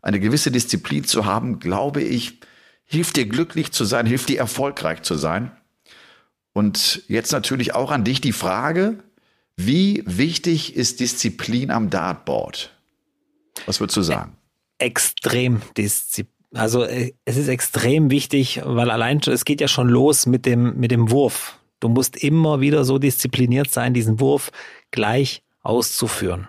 Eine 0.00 0.20
gewisse 0.20 0.50
Disziplin 0.50 1.04
zu 1.04 1.26
haben, 1.26 1.58
glaube 1.58 2.02
ich, 2.02 2.40
hilft 2.84 3.16
dir 3.16 3.26
glücklich 3.26 3.72
zu 3.72 3.84
sein, 3.84 4.06
hilft 4.06 4.28
dir 4.28 4.38
erfolgreich 4.38 5.02
zu 5.02 5.16
sein. 5.16 5.52
Und 6.52 7.02
jetzt 7.08 7.32
natürlich 7.32 7.74
auch 7.74 7.90
an 7.90 8.04
dich 8.04 8.20
die 8.20 8.32
Frage, 8.32 8.98
wie 9.56 10.02
wichtig 10.06 10.76
ist 10.76 11.00
Disziplin 11.00 11.70
am 11.70 11.90
Dartboard? 11.90 12.74
Was 13.66 13.80
würdest 13.80 13.96
du 13.96 14.02
sagen? 14.02 14.36
Extrem 14.78 15.62
Disziplin. 15.76 16.32
Also 16.54 16.84
äh, 16.84 17.12
es 17.24 17.36
ist 17.36 17.48
extrem 17.48 18.10
wichtig, 18.10 18.60
weil 18.64 18.90
allein 18.90 19.20
es 19.26 19.44
geht 19.44 19.60
ja 19.60 19.68
schon 19.68 19.88
los 19.88 20.26
mit 20.26 20.44
dem, 20.44 20.78
mit 20.78 20.90
dem 20.90 21.10
Wurf. 21.10 21.58
Du 21.80 21.88
musst 21.88 22.16
immer 22.16 22.60
wieder 22.60 22.84
so 22.84 22.98
diszipliniert 22.98 23.70
sein, 23.70 23.94
diesen 23.94 24.20
Wurf 24.20 24.50
gleich 24.90 25.42
auszuführen. 25.62 26.48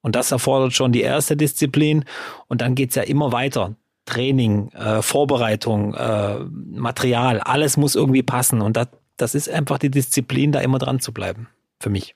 Und 0.00 0.14
das 0.14 0.32
erfordert 0.32 0.72
schon 0.72 0.92
die 0.92 1.02
erste 1.02 1.36
Disziplin. 1.36 2.04
Und 2.48 2.60
dann 2.60 2.74
geht's 2.74 2.94
ja 2.94 3.02
immer 3.02 3.32
weiter. 3.32 3.76
Training, 4.04 4.70
äh, 4.72 5.02
Vorbereitung, 5.02 5.94
äh, 5.94 6.38
Material, 6.44 7.40
alles 7.40 7.76
muss 7.76 7.94
irgendwie 7.94 8.22
passen. 8.22 8.60
Und 8.60 8.76
das, 8.76 8.88
das 9.18 9.34
ist 9.34 9.50
einfach 9.50 9.78
die 9.78 9.90
Disziplin, 9.90 10.52
da 10.52 10.60
immer 10.60 10.78
dran 10.78 11.00
zu 11.00 11.12
bleiben. 11.12 11.48
Für 11.80 11.90
mich. 11.90 12.14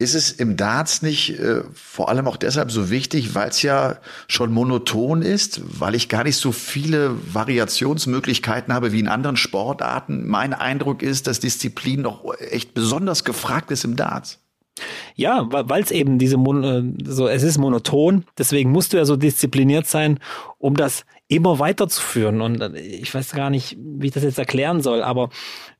Ist 0.00 0.14
es 0.14 0.30
im 0.30 0.56
Darts 0.56 1.02
nicht 1.02 1.40
äh, 1.40 1.62
vor 1.74 2.08
allem 2.08 2.28
auch 2.28 2.36
deshalb 2.36 2.70
so 2.70 2.88
wichtig, 2.88 3.34
weil 3.34 3.48
es 3.48 3.62
ja 3.62 3.96
schon 4.28 4.52
monoton 4.52 5.22
ist, 5.22 5.60
weil 5.80 5.96
ich 5.96 6.08
gar 6.08 6.22
nicht 6.22 6.36
so 6.36 6.52
viele 6.52 7.16
Variationsmöglichkeiten 7.34 8.72
habe 8.72 8.92
wie 8.92 9.00
in 9.00 9.08
anderen 9.08 9.36
Sportarten? 9.36 10.28
Mein 10.28 10.54
Eindruck 10.54 11.02
ist, 11.02 11.26
dass 11.26 11.40
Disziplin 11.40 12.02
noch 12.02 12.32
echt 12.38 12.74
besonders 12.74 13.24
gefragt 13.24 13.72
ist 13.72 13.84
im 13.84 13.96
Darts. 13.96 14.38
Ja, 15.16 15.48
weil 15.50 15.82
es 15.82 15.90
eben 15.90 16.20
diese 16.20 16.36
Mon 16.36 16.62
äh, 16.62 17.04
so 17.04 17.26
es 17.26 17.42
ist 17.42 17.58
monoton, 17.58 18.24
deswegen 18.38 18.70
musst 18.70 18.92
du 18.92 18.98
ja 18.98 19.04
so 19.04 19.16
diszipliniert 19.16 19.88
sein, 19.88 20.20
um 20.58 20.76
das 20.76 21.04
immer 21.28 21.58
weiterzuführen. 21.58 22.40
Und 22.40 22.60
äh, 22.60 22.78
ich 22.80 23.14
weiß 23.14 23.32
gar 23.32 23.50
nicht, 23.50 23.76
wie 23.78 24.06
ich 24.06 24.12
das 24.12 24.24
jetzt 24.24 24.38
erklären 24.38 24.80
soll, 24.80 25.02
aber 25.02 25.28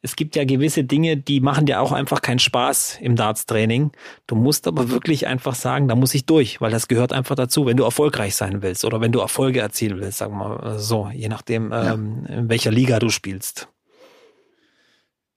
es 0.03 0.15
gibt 0.15 0.37
ja 0.37 0.45
gewisse 0.45 0.85
Dinge, 0.85 1.17
die 1.17 1.41
machen 1.41 1.67
dir 1.67 1.81
auch 1.81 1.93
einfach 1.93 2.23
keinen 2.23 2.39
Spaß 2.39 2.99
im 3.01 3.17
Darts-Training. 3.17 3.91
Du 4.27 4.37
musst 4.37 4.69
aber 4.69 4.91
wirklich 4.91 5.27
einfach 5.27 5.55
sagen, 5.55 5.89
da 5.89 5.97
muss 5.97 6.15
ich 6.15 6.27
durch, 6.27 6.61
weil 6.61 6.71
das 6.71 6.87
gehört 6.87 7.13
einfach 7.13 7.35
dazu, 7.35 7.67
wenn 7.67 7.77
du 7.77 7.85
erfolgreich 7.85 8.37
sein 8.37 8.63
willst 8.63 8.85
oder 8.85 9.01
wenn 9.01 9.13
du 9.13 9.21
Erfolge 9.21 9.61
erzielen 9.61 10.01
willst, 10.01 10.19
sagen 10.19 10.37
wir 10.37 10.49
mal 10.49 10.79
so, 10.79 11.11
je 11.13 11.29
nachdem, 11.29 11.73
ja. 11.73 11.95
ähm, 11.95 12.27
in 12.29 12.49
welcher 12.49 12.71
Liga 12.71 12.99
du 12.99 13.09
spielst. 13.09 13.69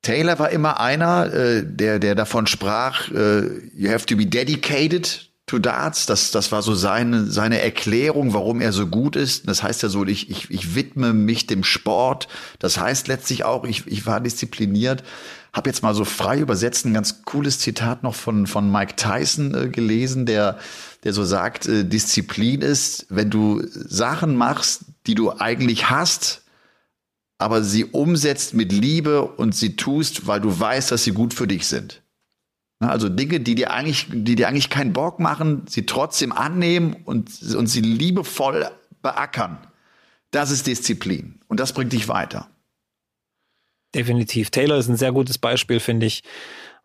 Taylor 0.02 0.40
war 0.40 0.50
immer 0.50 0.80
einer, 0.80 1.32
äh, 1.32 1.64
der, 1.64 2.00
der 2.00 2.16
davon 2.16 2.48
sprach, 2.48 3.10
äh, 3.12 3.70
you 3.76 3.90
have 3.90 4.06
to 4.08 4.18
be 4.18 4.26
dedicated 4.26 5.31
to 5.52 5.60
Darts. 5.60 6.06
Das, 6.06 6.32
das 6.32 6.52
war 6.52 6.62
so 6.62 6.74
seine, 6.74 7.26
seine 7.26 7.62
Erklärung, 7.62 8.34
warum 8.34 8.62
er 8.62 8.72
so 8.72 8.88
gut 8.88 9.16
ist. 9.16 9.48
Das 9.48 9.62
heißt 9.62 9.84
ja 9.84 9.90
so, 9.90 10.06
ich, 10.06 10.30
ich, 10.30 10.50
ich 10.50 10.76
widme 10.76 11.14
mich 11.14 11.46
dem 11.46 11.64
Sport. 11.64 12.30
Das 12.60 12.80
heißt 12.80 13.08
letztlich 13.08 13.44
auch, 13.44 13.66
ich, 13.66 13.86
ich 13.86 14.06
war 14.06 14.22
diszipliniert. 14.22 15.04
Hab 15.52 15.68
jetzt 15.68 15.84
mal 15.84 15.94
so 15.94 16.06
frei 16.06 16.40
übersetzt 16.40 16.86
ein 16.86 16.94
ganz 16.94 17.26
cooles 17.26 17.60
Zitat 17.60 18.04
noch 18.04 18.16
von, 18.16 18.48
von 18.48 18.72
Mike 18.72 18.96
Tyson 18.96 19.54
äh, 19.54 19.68
gelesen, 19.68 20.26
der, 20.26 20.58
der 21.04 21.12
so 21.12 21.26
sagt, 21.26 21.68
äh, 21.68 21.84
Disziplin 21.84 22.62
ist, 22.62 23.06
wenn 23.10 23.30
du 23.30 23.62
Sachen 23.68 24.38
machst, 24.38 24.86
die 25.06 25.16
du 25.16 25.38
eigentlich 25.38 25.90
hast, 25.90 26.44
aber 27.38 27.62
sie 27.62 27.84
umsetzt 27.84 28.54
mit 28.54 28.72
Liebe 28.72 29.24
und 29.24 29.54
sie 29.54 29.76
tust, 29.76 30.28
weil 30.28 30.40
du 30.40 30.58
weißt, 30.58 30.92
dass 30.92 31.04
sie 31.04 31.12
gut 31.12 31.34
für 31.34 31.48
dich 31.48 31.68
sind. 31.68 32.01
Also 32.90 33.10
Dinge, 33.10 33.40
die 33.40 33.56
dir 33.56 33.72
eigentlich, 33.72 34.08
die 34.10 34.36
dir 34.36 34.48
eigentlich 34.48 34.70
keinen 34.70 34.94
Bock 34.94 35.20
machen, 35.20 35.66
sie 35.68 35.86
trotzdem 35.86 36.32
annehmen 36.32 36.96
und, 37.06 37.30
und 37.56 37.68
sie 37.68 37.82
liebevoll 37.82 38.70
beackern. 39.02 39.60
Das 40.32 40.50
ist 40.50 40.68
Disziplin 40.68 41.40
und 41.48 41.60
das 41.60 41.74
bringt 41.74 41.94
dich 41.94 42.08
weiter. 42.08 42.48
Definitiv. 43.94 44.50
Taylor 44.50 44.78
ist 44.78 44.88
ein 44.88 44.96
sehr 44.96 45.12
gutes 45.12 45.38
Beispiel, 45.38 45.80
finde 45.80 46.06
ich, 46.06 46.24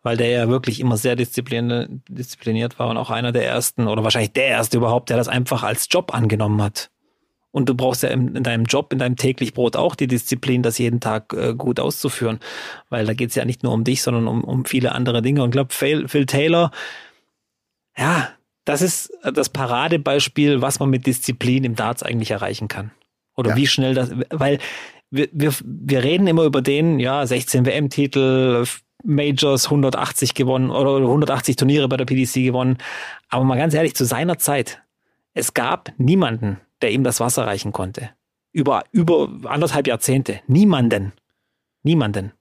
weil 0.03 0.17
der 0.17 0.29
ja 0.29 0.49
wirklich 0.49 0.79
immer 0.79 0.97
sehr 0.97 1.15
diszipliniert 1.15 2.79
war 2.79 2.89
und 2.89 2.97
auch 2.97 3.09
einer 3.09 3.31
der 3.31 3.45
ersten 3.45 3.87
oder 3.87 4.03
wahrscheinlich 4.03 4.33
der 4.33 4.47
erste 4.47 4.77
überhaupt, 4.77 5.09
der 5.09 5.17
das 5.17 5.27
einfach 5.27 5.63
als 5.63 5.87
Job 5.89 6.13
angenommen 6.13 6.61
hat. 6.61 6.91
Und 7.57 7.67
du 7.67 7.73
brauchst 7.73 8.03
ja 8.03 8.09
in, 8.09 8.35
in, 8.35 8.43
deinem 8.43 8.65
Job, 8.65 8.93
in 8.93 8.99
deinem 8.99 9.15
täglich 9.15 9.55
Brot 9.55 9.75
auch 9.75 9.95
die 9.95 10.05
Disziplin, 10.05 10.61
das 10.61 10.77
jeden 10.77 10.99
Tag 10.99 11.33
äh, 11.33 11.55
gut 11.55 11.79
auszuführen. 11.79 12.39
Weil 12.91 13.07
da 13.07 13.15
geht 13.15 13.29
es 13.29 13.35
ja 13.35 13.45
nicht 13.45 13.63
nur 13.63 13.73
um 13.73 13.83
dich, 13.83 14.03
sondern 14.03 14.27
um, 14.27 14.43
um 14.43 14.63
viele 14.65 14.91
andere 14.91 15.23
Dinge. 15.23 15.41
Und 15.41 15.49
ich 15.49 15.53
glaube, 15.53 15.73
Phil, 15.73 16.07
Phil 16.07 16.27
Taylor, 16.27 16.69
ja, 17.97 18.29
das 18.63 18.83
ist 18.83 19.11
das 19.23 19.49
Paradebeispiel, 19.49 20.61
was 20.61 20.79
man 20.79 20.91
mit 20.91 21.07
Disziplin 21.07 21.63
im 21.63 21.73
Darts 21.73 22.03
eigentlich 22.03 22.29
erreichen 22.29 22.67
kann. 22.67 22.91
Oder 23.35 23.49
ja. 23.49 23.55
wie 23.55 23.65
schnell 23.65 23.95
das, 23.95 24.11
weil 24.29 24.59
wir, 25.09 25.27
wir, 25.31 25.51
wir 25.63 26.03
reden 26.03 26.27
immer 26.27 26.43
über 26.43 26.61
den, 26.61 26.99
ja, 26.99 27.25
16 27.25 27.65
WM-Titel, 27.65 28.65
Majors 29.03 29.65
180 29.65 30.35
gewonnen 30.35 30.69
oder 30.69 30.97
180 30.97 31.55
Turniere 31.55 31.87
bei 31.87 31.97
der 31.97 32.05
PDC 32.05 32.43
gewonnen. 32.43 32.77
Aber 33.29 33.43
mal 33.45 33.57
ganz 33.57 33.73
ehrlich, 33.73 33.95
zu 33.95 34.05
seiner 34.05 34.37
Zeit, 34.37 34.83
es 35.33 35.55
gab 35.55 35.91
niemanden, 35.97 36.59
der 36.81 36.91
ihm 36.91 37.03
das 37.03 37.19
Wasser 37.19 37.45
reichen 37.45 37.71
konnte. 37.71 38.09
Über, 38.51 38.83
über 38.91 39.29
anderthalb 39.45 39.87
Jahrzehnte. 39.87 40.41
Niemanden. 40.47 41.13
Niemanden. 41.83 42.33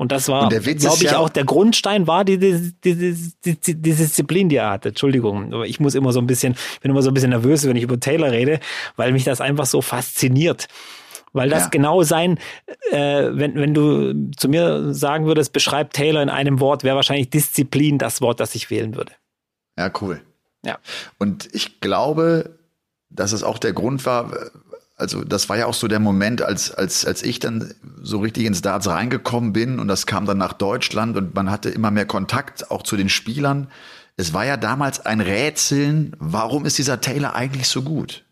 Und 0.00 0.12
das 0.12 0.28
war, 0.28 0.48
glaube 0.48 0.70
ich, 0.70 1.02
ja 1.02 1.18
auch 1.18 1.28
der 1.28 1.44
Grundstein 1.44 2.06
war 2.06 2.24
die, 2.24 2.38
die, 2.38 2.72
die, 2.82 3.24
die, 3.44 3.74
Disziplin, 3.74 4.48
die 4.48 4.56
er 4.56 4.70
hatte. 4.70 4.88
Entschuldigung, 4.90 5.52
aber 5.52 5.66
ich 5.66 5.78
muss 5.78 5.94
immer 5.94 6.12
so 6.12 6.20
ein 6.20 6.26
bisschen, 6.26 6.56
bin 6.80 6.90
immer 6.90 7.02
so 7.02 7.10
ein 7.10 7.14
bisschen 7.14 7.28
nervös, 7.28 7.66
wenn 7.66 7.76
ich 7.76 7.82
über 7.82 8.00
Taylor 8.00 8.30
rede, 8.30 8.60
weil 8.96 9.12
mich 9.12 9.24
das 9.24 9.42
einfach 9.42 9.66
so 9.66 9.82
fasziniert. 9.82 10.68
Weil 11.34 11.50
das 11.50 11.64
ja. 11.64 11.68
genau 11.68 12.02
sein, 12.02 12.38
äh, 12.92 13.28
wenn, 13.30 13.56
wenn 13.56 13.74
du 13.74 14.30
zu 14.38 14.48
mir 14.48 14.94
sagen 14.94 15.26
würdest, 15.26 15.52
beschreib 15.52 15.92
Taylor 15.92 16.22
in 16.22 16.30
einem 16.30 16.60
Wort, 16.60 16.82
wäre 16.82 16.96
wahrscheinlich 16.96 17.28
Disziplin 17.28 17.98
das 17.98 18.22
Wort, 18.22 18.40
das 18.40 18.54
ich 18.54 18.70
wählen 18.70 18.96
würde. 18.96 19.12
Ja, 19.78 19.92
cool. 20.00 20.22
Ja. 20.64 20.78
Und 21.18 21.48
ich 21.52 21.82
glaube, 21.82 22.58
dass 23.10 23.32
es 23.32 23.42
auch 23.42 23.58
der 23.58 23.72
Grund 23.72 24.06
war, 24.06 24.50
also 24.96 25.24
das 25.24 25.48
war 25.48 25.56
ja 25.56 25.66
auch 25.66 25.74
so 25.74 25.88
der 25.88 25.98
Moment, 25.98 26.42
als, 26.42 26.70
als, 26.72 27.04
als 27.06 27.22
ich 27.22 27.38
dann 27.38 27.74
so 28.02 28.18
richtig 28.18 28.44
ins 28.44 28.60
Darts 28.60 28.86
reingekommen 28.86 29.52
bin 29.52 29.78
und 29.78 29.88
das 29.88 30.06
kam 30.06 30.26
dann 30.26 30.38
nach 30.38 30.52
Deutschland 30.52 31.16
und 31.16 31.34
man 31.34 31.50
hatte 31.50 31.70
immer 31.70 31.90
mehr 31.90 32.06
Kontakt 32.06 32.70
auch 32.70 32.82
zu 32.82 32.96
den 32.96 33.08
Spielern. 33.08 33.68
Es 34.16 34.34
war 34.34 34.44
ja 34.44 34.58
damals 34.58 35.04
ein 35.06 35.22
Rätseln, 35.22 36.14
warum 36.18 36.66
ist 36.66 36.76
dieser 36.76 37.00
Taylor 37.00 37.34
eigentlich 37.34 37.68
so 37.68 37.82
gut? 37.82 38.24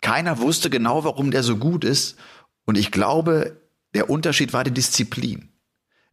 Keiner 0.00 0.40
wusste 0.40 0.70
genau, 0.70 1.04
warum 1.04 1.30
der 1.30 1.44
so 1.44 1.56
gut 1.56 1.84
ist 1.84 2.16
und 2.64 2.76
ich 2.76 2.90
glaube, 2.90 3.56
der 3.94 4.10
Unterschied 4.10 4.52
war 4.52 4.64
die 4.64 4.72
Disziplin. 4.72 5.51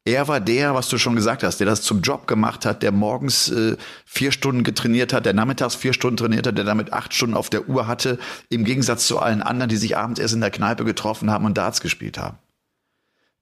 Er 0.09 0.27
war 0.27 0.39
der, 0.39 0.73
was 0.73 0.89
du 0.89 0.97
schon 0.97 1.15
gesagt 1.15 1.43
hast, 1.43 1.59
der 1.59 1.67
das 1.67 1.83
zum 1.83 2.01
Job 2.01 2.25
gemacht 2.25 2.65
hat, 2.65 2.81
der 2.81 2.91
morgens 2.91 3.51
äh, 3.51 3.77
vier 4.05 4.31
Stunden 4.31 4.63
getrainiert 4.63 5.13
hat, 5.13 5.27
der 5.27 5.33
nachmittags 5.33 5.75
vier 5.75 5.93
Stunden 5.93 6.17
trainiert 6.17 6.47
hat, 6.47 6.57
der 6.57 6.65
damit 6.65 6.93
acht 6.93 7.13
Stunden 7.13 7.37
auf 7.37 7.51
der 7.51 7.69
Uhr 7.69 7.85
hatte, 7.85 8.17
im 8.49 8.63
Gegensatz 8.63 9.05
zu 9.05 9.19
allen 9.19 9.43
anderen, 9.43 9.69
die 9.69 9.77
sich 9.77 9.97
abends 9.97 10.19
erst 10.19 10.33
in 10.33 10.41
der 10.41 10.49
Kneipe 10.49 10.83
getroffen 10.83 11.29
haben 11.29 11.45
und 11.45 11.59
Darts 11.59 11.79
gespielt 11.79 12.17
haben. 12.17 12.39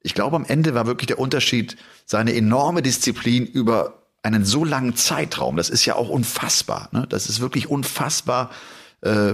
Ich 0.02 0.14
glaube, 0.14 0.36
am 0.36 0.44
Ende 0.44 0.76
war 0.76 0.86
wirklich 0.86 1.08
der 1.08 1.20
Unterschied 1.20 1.78
seine 2.06 2.36
enorme 2.36 2.82
Disziplin 2.82 3.46
über 3.46 4.04
einen 4.22 4.44
so 4.44 4.66
langen 4.66 4.94
Zeitraum. 4.94 5.56
Das 5.56 5.70
ist 5.70 5.86
ja 5.86 5.96
auch 5.96 6.10
unfassbar. 6.10 6.90
Ne? 6.92 7.08
Das 7.08 7.30
ist 7.30 7.40
wirklich 7.40 7.70
unfassbar, 7.70 8.52
äh, 9.02 9.34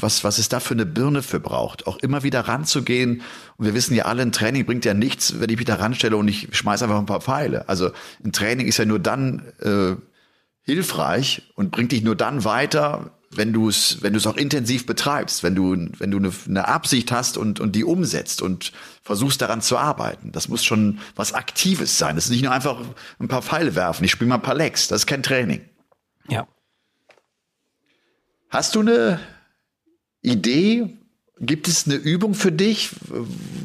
was, 0.00 0.24
was 0.24 0.38
es 0.38 0.48
da 0.48 0.60
für 0.60 0.74
eine 0.74 0.86
Birne 0.86 1.22
für 1.22 1.40
braucht. 1.40 1.86
Auch 1.86 1.98
immer 1.98 2.22
wieder 2.22 2.40
ranzugehen. 2.40 3.22
Und 3.56 3.66
wir 3.66 3.74
wissen 3.74 3.94
ja 3.94 4.04
alle, 4.04 4.22
ein 4.22 4.32
Training 4.32 4.66
bringt 4.66 4.84
ja 4.84 4.94
nichts, 4.94 5.40
wenn 5.40 5.50
ich 5.50 5.56
mich 5.56 5.66
da 5.66 5.76
ranstelle 5.76 6.16
und 6.16 6.28
ich 6.28 6.48
schmeiße 6.52 6.84
einfach 6.84 6.98
ein 6.98 7.06
paar 7.06 7.20
Pfeile. 7.20 7.68
Also 7.68 7.90
ein 8.24 8.32
Training 8.32 8.66
ist 8.66 8.78
ja 8.78 8.84
nur 8.84 8.98
dann 8.98 9.52
äh, 9.60 9.96
hilfreich 10.62 11.50
und 11.54 11.70
bringt 11.70 11.92
dich 11.92 12.02
nur 12.02 12.16
dann 12.16 12.44
weiter, 12.44 13.12
wenn 13.32 13.52
du 13.52 13.68
es, 13.68 14.02
wenn 14.02 14.12
du 14.12 14.18
es 14.18 14.26
auch 14.26 14.36
intensiv 14.36 14.86
betreibst, 14.86 15.42
wenn 15.42 15.54
du, 15.54 15.76
wenn 15.98 16.10
du 16.10 16.18
eine, 16.18 16.32
eine 16.48 16.68
Absicht 16.68 17.12
hast 17.12 17.38
und, 17.38 17.60
und 17.60 17.76
die 17.76 17.84
umsetzt 17.84 18.42
und 18.42 18.72
versuchst 19.02 19.40
daran 19.40 19.62
zu 19.62 19.78
arbeiten. 19.78 20.32
Das 20.32 20.48
muss 20.48 20.64
schon 20.64 20.98
was 21.14 21.32
Aktives 21.32 21.96
sein. 21.96 22.16
Das 22.16 22.24
ist 22.24 22.30
nicht 22.30 22.42
nur 22.42 22.52
einfach 22.52 22.80
ein 23.20 23.28
paar 23.28 23.42
Pfeile 23.42 23.76
werfen. 23.76 24.04
Ich 24.04 24.10
spiele 24.10 24.28
mal 24.28 24.36
ein 24.36 24.42
paar 24.42 24.56
Lecks. 24.56 24.88
Das 24.88 25.02
ist 25.02 25.06
kein 25.06 25.22
Training. 25.22 25.62
Ja. 26.28 26.46
Hast 28.50 28.74
du 28.74 28.80
eine 28.80 29.20
Idee? 30.22 30.96
Gibt 31.38 31.68
es 31.68 31.86
eine 31.86 31.94
Übung 31.94 32.34
für 32.34 32.52
dich, 32.52 32.90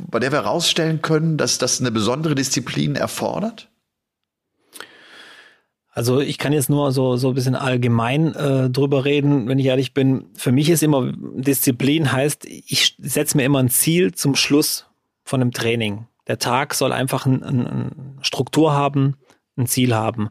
bei 0.09 0.19
der 0.19 0.31
wir 0.31 0.43
herausstellen 0.43 1.01
können, 1.01 1.37
dass 1.37 1.57
das 1.57 1.81
eine 1.81 1.91
besondere 1.91 2.35
Disziplin 2.35 2.95
erfordert? 2.95 3.67
Also 5.89 6.21
ich 6.21 6.37
kann 6.37 6.53
jetzt 6.53 6.69
nur 6.69 6.91
so 6.91 7.17
so 7.17 7.29
ein 7.29 7.33
bisschen 7.33 7.55
allgemein 7.55 8.35
äh, 8.35 8.69
drüber 8.69 9.05
reden, 9.05 9.47
wenn 9.47 9.59
ich 9.59 9.65
ehrlich 9.65 9.93
bin. 9.93 10.25
Für 10.35 10.51
mich 10.51 10.69
ist 10.69 10.83
immer 10.83 11.11
Disziplin 11.13 12.11
heißt, 12.11 12.45
ich 12.45 12.95
setze 12.99 13.37
mir 13.37 13.43
immer 13.43 13.59
ein 13.59 13.69
Ziel 13.69 14.13
zum 14.13 14.35
Schluss 14.35 14.85
von 15.23 15.41
einem 15.41 15.51
Training. 15.51 16.05
Der 16.27 16.37
Tag 16.37 16.73
soll 16.75 16.91
einfach 16.91 17.25
eine 17.25 17.45
ein, 17.45 18.19
Struktur 18.21 18.73
haben, 18.73 19.15
ein 19.57 19.67
Ziel 19.67 19.95
haben. 19.95 20.29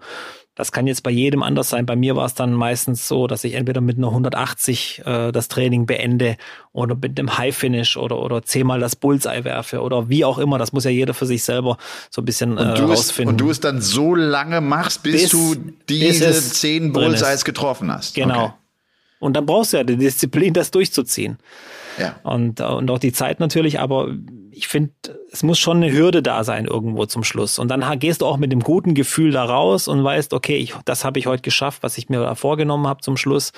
Das 0.56 0.70
kann 0.70 0.86
jetzt 0.86 1.02
bei 1.02 1.10
jedem 1.10 1.42
anders 1.42 1.70
sein. 1.70 1.84
Bei 1.84 1.96
mir 1.96 2.14
war 2.14 2.26
es 2.26 2.34
dann 2.34 2.52
meistens 2.52 3.08
so, 3.08 3.26
dass 3.26 3.42
ich 3.42 3.54
entweder 3.54 3.80
mit 3.80 3.98
einer 3.98 4.08
180 4.08 5.02
äh, 5.04 5.32
das 5.32 5.48
Training 5.48 5.86
beende 5.86 6.36
oder 6.72 6.94
mit 6.94 7.18
einem 7.18 7.36
High 7.36 7.56
Finish 7.56 7.96
oder 7.96 8.18
oder 8.18 8.42
zehnmal 8.42 8.78
das 8.78 8.94
Bullseye 8.94 9.42
werfe 9.42 9.80
oder 9.80 10.08
wie 10.08 10.24
auch 10.24 10.38
immer. 10.38 10.58
Das 10.58 10.72
muss 10.72 10.84
ja 10.84 10.90
jeder 10.90 11.12
für 11.12 11.26
sich 11.26 11.42
selber 11.42 11.76
so 12.08 12.22
ein 12.22 12.24
bisschen 12.24 12.52
und 12.52 12.58
äh, 12.58 12.82
rausfinden. 12.82 13.32
und 13.32 13.40
du 13.40 13.50
es 13.50 13.58
dann 13.58 13.80
so 13.80 14.14
lange 14.14 14.60
machst, 14.60 15.02
bis, 15.02 15.22
bis 15.22 15.30
du 15.30 15.56
diese 15.88 16.28
bis 16.28 16.54
zehn 16.54 16.92
Bullseyes 16.92 17.44
getroffen 17.44 17.92
hast. 17.92 18.14
Genau. 18.14 18.44
Okay. 18.44 18.52
Und 19.18 19.34
dann 19.34 19.46
brauchst 19.46 19.72
du 19.72 19.78
ja 19.78 19.84
die 19.84 19.96
Disziplin, 19.96 20.52
das 20.52 20.70
durchzuziehen. 20.70 21.38
Ja. 21.98 22.16
Und, 22.22 22.60
und 22.60 22.90
auch 22.90 22.98
die 22.98 23.12
Zeit 23.12 23.40
natürlich, 23.40 23.80
aber 23.80 24.08
ich 24.56 24.68
finde, 24.68 24.92
es 25.30 25.42
muss 25.42 25.58
schon 25.58 25.78
eine 25.78 25.92
Hürde 25.92 26.22
da 26.22 26.44
sein 26.44 26.66
irgendwo 26.66 27.06
zum 27.06 27.24
Schluss. 27.24 27.58
Und 27.58 27.68
dann 27.68 27.98
gehst 27.98 28.22
du 28.22 28.26
auch 28.26 28.36
mit 28.36 28.52
dem 28.52 28.60
guten 28.60 28.94
Gefühl 28.94 29.32
da 29.32 29.44
raus 29.44 29.88
und 29.88 30.02
weißt, 30.02 30.32
okay, 30.32 30.56
ich, 30.56 30.74
das 30.84 31.04
habe 31.04 31.18
ich 31.18 31.26
heute 31.26 31.42
geschafft, 31.42 31.82
was 31.82 31.98
ich 31.98 32.08
mir 32.08 32.20
da 32.20 32.34
vorgenommen 32.34 32.86
habe 32.86 33.00
zum 33.00 33.16
Schluss. 33.16 33.52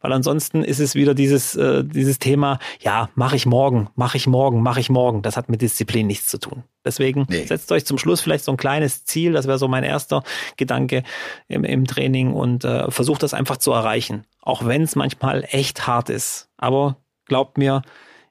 Weil 0.00 0.12
ansonsten 0.12 0.62
ist 0.62 0.78
es 0.78 0.94
wieder 0.94 1.14
dieses, 1.14 1.56
äh, 1.56 1.84
dieses 1.84 2.18
Thema, 2.18 2.58
ja, 2.80 3.08
mache 3.14 3.36
ich 3.36 3.46
morgen, 3.46 3.88
mache 3.94 4.16
ich 4.16 4.26
morgen, 4.26 4.62
mache 4.62 4.80
ich 4.80 4.90
morgen. 4.90 5.22
Das 5.22 5.36
hat 5.36 5.48
mit 5.48 5.62
Disziplin 5.62 6.06
nichts 6.06 6.26
zu 6.26 6.38
tun. 6.38 6.64
Deswegen 6.84 7.26
nee. 7.28 7.44
setzt 7.44 7.70
euch 7.72 7.86
zum 7.86 7.96
Schluss 7.98 8.20
vielleicht 8.20 8.44
so 8.44 8.52
ein 8.52 8.56
kleines 8.56 9.04
Ziel, 9.04 9.32
das 9.32 9.46
wäre 9.46 9.58
so 9.58 9.68
mein 9.68 9.84
erster 9.84 10.22
Gedanke 10.56 11.04
im, 11.48 11.64
im 11.64 11.86
Training 11.86 12.32
und 12.32 12.64
äh, 12.64 12.90
versucht 12.90 13.22
das 13.22 13.34
einfach 13.34 13.56
zu 13.56 13.72
erreichen. 13.72 14.24
Auch 14.40 14.66
wenn 14.66 14.82
es 14.82 14.96
manchmal 14.96 15.46
echt 15.48 15.86
hart 15.86 16.10
ist. 16.10 16.48
Aber 16.56 16.96
glaubt 17.32 17.56
mir, 17.56 17.80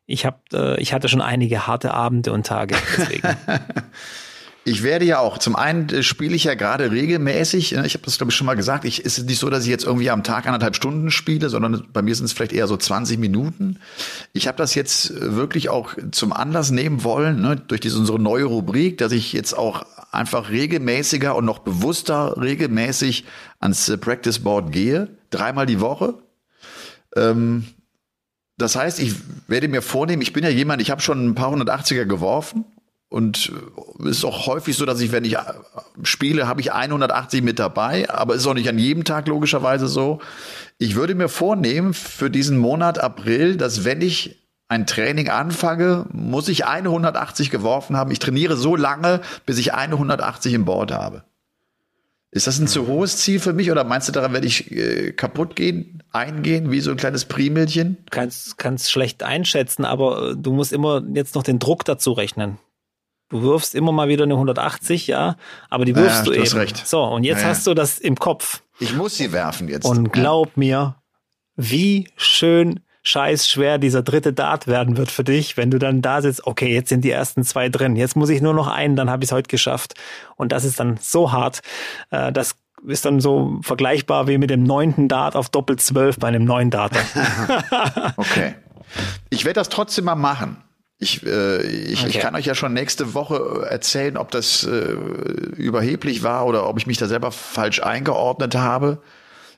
ich, 0.05 0.27
hab, 0.27 0.53
äh, 0.53 0.79
ich 0.79 0.93
hatte 0.93 1.09
schon 1.09 1.21
einige 1.21 1.65
harte 1.65 1.91
Abende 1.91 2.31
und 2.31 2.45
Tage. 2.45 2.75
Ich 4.63 4.83
werde 4.83 5.05
ja 5.05 5.17
auch, 5.17 5.39
zum 5.39 5.55
einen 5.55 5.89
äh, 5.89 6.03
spiele 6.03 6.35
ich 6.35 6.43
ja 6.43 6.53
gerade 6.53 6.91
regelmäßig, 6.91 7.71
ne, 7.71 7.83
ich 7.83 7.95
habe 7.95 8.05
das 8.05 8.17
glaube 8.17 8.29
ich 8.29 8.37
schon 8.37 8.45
mal 8.45 8.53
gesagt, 8.53 8.85
ich 8.85 9.03
ist 9.03 9.25
nicht 9.25 9.39
so, 9.39 9.49
dass 9.49 9.63
ich 9.63 9.71
jetzt 9.71 9.85
irgendwie 9.85 10.11
am 10.11 10.23
Tag 10.23 10.45
anderthalb 10.45 10.75
Stunden 10.75 11.09
spiele, 11.09 11.49
sondern 11.49 11.87
bei 11.91 12.03
mir 12.03 12.13
sind 12.13 12.25
es 12.25 12.33
vielleicht 12.33 12.53
eher 12.53 12.67
so 12.67 12.77
20 12.77 13.17
Minuten. 13.17 13.79
Ich 14.33 14.47
habe 14.47 14.59
das 14.59 14.75
jetzt 14.75 15.09
äh, 15.09 15.35
wirklich 15.35 15.69
auch 15.69 15.95
zum 16.11 16.31
Anlass 16.31 16.69
nehmen 16.69 17.03
wollen, 17.03 17.41
ne, 17.41 17.55
durch 17.55 17.81
diese 17.81 17.97
unsere 17.97 18.19
neue 18.19 18.45
Rubrik, 18.45 18.99
dass 18.99 19.13
ich 19.13 19.33
jetzt 19.33 19.57
auch 19.57 19.83
einfach 20.11 20.51
regelmäßiger 20.51 21.35
und 21.35 21.45
noch 21.45 21.59
bewusster 21.59 22.39
regelmäßig 22.39 23.25
ans 23.59 23.89
äh, 23.89 23.97
Practice 23.97 24.37
Board 24.37 24.71
gehe, 24.71 25.07
dreimal 25.31 25.65
die 25.65 25.79
Woche. 25.79 26.19
Ähm, 27.15 27.65
das 28.61 28.75
heißt, 28.75 28.99
ich 28.99 29.15
werde 29.47 29.67
mir 29.67 29.81
vornehmen, 29.81 30.21
ich 30.21 30.33
bin 30.33 30.43
ja 30.43 30.49
jemand, 30.49 30.81
ich 30.81 30.91
habe 30.91 31.01
schon 31.01 31.27
ein 31.27 31.35
paar 31.35 31.53
180er 31.53 32.05
geworfen 32.05 32.65
und 33.09 33.51
es 33.99 34.17
ist 34.17 34.25
auch 34.25 34.47
häufig 34.47 34.77
so, 34.77 34.85
dass 34.85 35.01
ich, 35.01 35.11
wenn 35.11 35.25
ich 35.25 35.35
äh, 35.35 35.41
spiele, 36.01 36.47
habe 36.47 36.61
ich 36.61 36.71
180 36.71 37.41
mit 37.41 37.59
dabei, 37.59 38.09
aber 38.09 38.35
ist 38.35 38.47
auch 38.47 38.53
nicht 38.53 38.69
an 38.69 38.79
jedem 38.79 39.03
Tag 39.03 39.27
logischerweise 39.27 39.87
so. 39.87 40.21
Ich 40.77 40.95
würde 40.95 41.13
mir 41.13 41.27
vornehmen 41.27 41.93
für 41.93 42.29
diesen 42.29 42.57
Monat 42.57 42.99
April, 42.99 43.57
dass 43.57 43.83
wenn 43.83 44.01
ich 44.01 44.41
ein 44.69 44.87
Training 44.87 45.27
anfange, 45.27 46.05
muss 46.13 46.47
ich 46.47 46.65
180 46.65 47.49
geworfen 47.49 47.97
haben. 47.97 48.11
Ich 48.11 48.19
trainiere 48.19 48.55
so 48.55 48.77
lange, 48.77 49.19
bis 49.45 49.57
ich 49.57 49.73
180 49.73 50.53
im 50.53 50.63
Board 50.63 50.93
habe. 50.93 51.25
Ist 52.33 52.47
das 52.47 52.59
ein 52.59 52.67
zu 52.67 52.87
hohes 52.87 53.17
Ziel 53.17 53.41
für 53.41 53.51
mich 53.51 53.71
oder 53.71 53.83
meinst 53.83 54.07
du, 54.07 54.13
daran 54.13 54.31
werde 54.31 54.47
ich 54.47 54.71
äh, 54.71 55.11
kaputt 55.11 55.57
gehen, 55.57 56.01
eingehen, 56.11 56.71
wie 56.71 56.79
so 56.79 56.91
ein 56.91 56.97
kleines 56.97 57.25
Primelchen? 57.25 57.97
Kannst, 58.09 58.57
kannst 58.57 58.89
schlecht 58.89 59.21
einschätzen, 59.21 59.83
aber 59.83 60.29
äh, 60.29 60.35
du 60.37 60.53
musst 60.53 60.71
immer 60.71 61.03
jetzt 61.13 61.35
noch 61.35 61.43
den 61.43 61.59
Druck 61.59 61.83
dazu 61.83 62.13
rechnen. 62.13 62.57
Du 63.27 63.41
wirfst 63.43 63.75
immer 63.75 63.91
mal 63.91 64.07
wieder 64.07 64.23
eine 64.23 64.35
180, 64.35 65.07
ja, 65.07 65.35
aber 65.69 65.83
die 65.83 65.95
wirfst 65.95 66.19
ja, 66.19 66.23
du, 66.23 66.31
du 66.31 66.41
eben. 66.41 66.57
Recht. 66.57 66.87
So, 66.87 67.03
und 67.03 67.25
jetzt 67.25 67.41
ja, 67.41 67.49
hast 67.49 67.67
du 67.67 67.73
das 67.73 67.99
im 67.99 68.15
Kopf. 68.15 68.61
Ich 68.79 68.95
muss 68.95 69.17
sie 69.17 69.33
werfen 69.33 69.67
jetzt. 69.67 69.85
Und 69.85 70.11
glaub 70.11 70.55
mir, 70.55 70.95
wie 71.57 72.09
schön 72.15 72.79
scheiß 73.03 73.49
schwer 73.49 73.77
dieser 73.77 74.03
dritte 74.03 74.33
Dart 74.33 74.67
werden 74.67 74.97
wird 74.97 75.11
für 75.11 75.23
dich, 75.23 75.57
wenn 75.57 75.71
du 75.71 75.79
dann 75.79 76.01
da 76.01 76.21
sitzt, 76.21 76.45
okay, 76.45 76.73
jetzt 76.73 76.89
sind 76.89 77.03
die 77.03 77.11
ersten 77.11 77.43
zwei 77.43 77.69
drin, 77.69 77.95
jetzt 77.95 78.15
muss 78.15 78.29
ich 78.29 78.41
nur 78.41 78.53
noch 78.53 78.67
einen, 78.67 78.95
dann 78.95 79.09
habe 79.09 79.23
ich 79.23 79.29
es 79.29 79.33
heute 79.33 79.47
geschafft. 79.47 79.95
Und 80.35 80.51
das 80.51 80.63
ist 80.63 80.79
dann 80.79 80.97
so 81.01 81.31
hart, 81.31 81.61
äh, 82.11 82.31
das 82.31 82.55
ist 82.85 83.05
dann 83.05 83.19
so 83.19 83.59
vergleichbar 83.61 84.27
wie 84.27 84.37
mit 84.37 84.49
dem 84.49 84.63
neunten 84.63 85.07
Dart 85.07 85.35
auf 85.35 85.49
Doppel 85.49 85.77
zwölf 85.77 86.17
bei 86.17 86.27
einem 86.27 86.45
neuen 86.45 86.69
Darter. 86.69 86.99
okay. 88.17 88.55
Ich 89.29 89.45
werde 89.45 89.59
das 89.59 89.69
trotzdem 89.69 90.05
mal 90.05 90.15
machen. 90.15 90.57
Ich, 90.97 91.25
äh, 91.25 91.61
ich, 91.63 92.01
okay. 92.01 92.09
ich 92.09 92.19
kann 92.19 92.35
euch 92.35 92.45
ja 92.45 92.53
schon 92.53 92.73
nächste 92.73 93.15
Woche 93.15 93.65
erzählen, 93.67 94.17
ob 94.17 94.29
das 94.29 94.63
äh, 94.63 94.91
überheblich 95.57 96.21
war 96.21 96.45
oder 96.45 96.67
ob 96.67 96.77
ich 96.77 96.85
mich 96.85 96.97
da 96.97 97.07
selber 97.07 97.31
falsch 97.31 97.81
eingeordnet 97.81 98.55
habe 98.55 99.01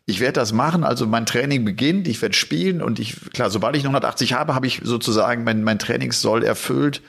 ich 0.05 0.19
werde 0.19 0.33
das 0.33 0.51
machen, 0.51 0.83
also 0.83 1.07
mein 1.07 1.25
Training 1.25 1.63
beginnt, 1.63 2.07
ich 2.07 2.21
werde 2.21 2.35
spielen 2.35 2.81
und 2.81 2.99
ich, 2.99 3.31
klar, 3.31 3.49
sobald 3.49 3.75
ich 3.75 3.83
180 3.83 4.33
habe, 4.33 4.53
habe 4.53 4.67
ich 4.67 4.81
sozusagen 4.83 5.43
mein, 5.43 5.63
mein 5.63 5.79
Trainingssoll 5.79 6.43
erfüllt 6.43 7.01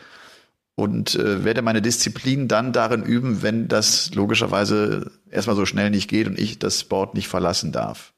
und 0.77 1.15
äh, 1.17 1.45
werde 1.45 1.63
meine 1.63 1.83
Disziplin 1.83 2.47
dann 2.47 2.73
darin 2.73 3.03
üben, 3.03 3.43
wenn 3.43 3.69
das 3.69 4.15
logischerweise 4.15 5.11
erstmal 5.31 5.57
so 5.57 5.67
schnell 5.67 5.91
nicht 5.91 6.09
geht 6.09 6.29
und 6.29 6.39
ich 6.39 6.59
das 6.59 6.85
Board 6.85 7.15
nicht 7.15 7.29
verlassen 7.29 7.73
darf. 7.73 8.13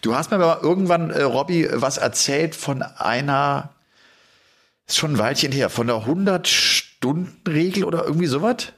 Du 0.00 0.14
hast 0.14 0.30
mir 0.30 0.36
aber 0.36 0.62
irgendwann, 0.62 1.10
äh, 1.10 1.22
Robby, 1.22 1.68
was 1.72 1.98
erzählt 1.98 2.54
von 2.54 2.82
einer, 2.82 3.70
ist 4.86 4.96
schon 4.96 5.12
ein 5.12 5.18
Weilchen 5.18 5.52
her, 5.52 5.70
von 5.70 5.86
der 5.86 5.96
100-Stunden-Regel 6.06 7.84
oder 7.84 8.04
irgendwie 8.04 8.26
sowas? 8.26 8.72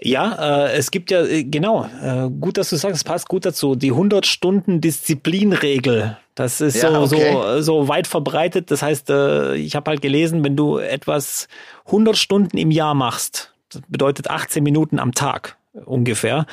Ja, 0.00 0.66
äh, 0.66 0.76
es 0.76 0.90
gibt 0.90 1.10
ja, 1.10 1.24
äh, 1.24 1.44
genau, 1.44 1.88
äh, 2.02 2.28
gut, 2.28 2.56
dass 2.56 2.70
du 2.70 2.76
sagst, 2.76 2.96
es 2.96 3.04
passt 3.04 3.28
gut 3.28 3.44
dazu, 3.44 3.74
die 3.74 3.90
100 3.90 4.26
Stunden 4.26 4.80
Disziplinregel. 4.80 6.16
Das 6.34 6.60
ist 6.60 6.80
ja, 6.80 6.92
so, 6.92 7.16
okay. 7.16 7.32
so, 7.32 7.60
so 7.62 7.88
weit 7.88 8.06
verbreitet. 8.06 8.70
Das 8.70 8.82
heißt, 8.82 9.10
äh, 9.10 9.56
ich 9.56 9.74
habe 9.74 9.90
halt 9.90 10.00
gelesen, 10.00 10.44
wenn 10.44 10.56
du 10.56 10.78
etwas 10.78 11.48
100 11.86 12.16
Stunden 12.16 12.58
im 12.58 12.70
Jahr 12.70 12.94
machst, 12.94 13.52
das 13.70 13.82
bedeutet 13.88 14.30
18 14.30 14.62
Minuten 14.62 15.00
am 15.00 15.12
Tag 15.12 15.56
ungefähr, 15.84 16.46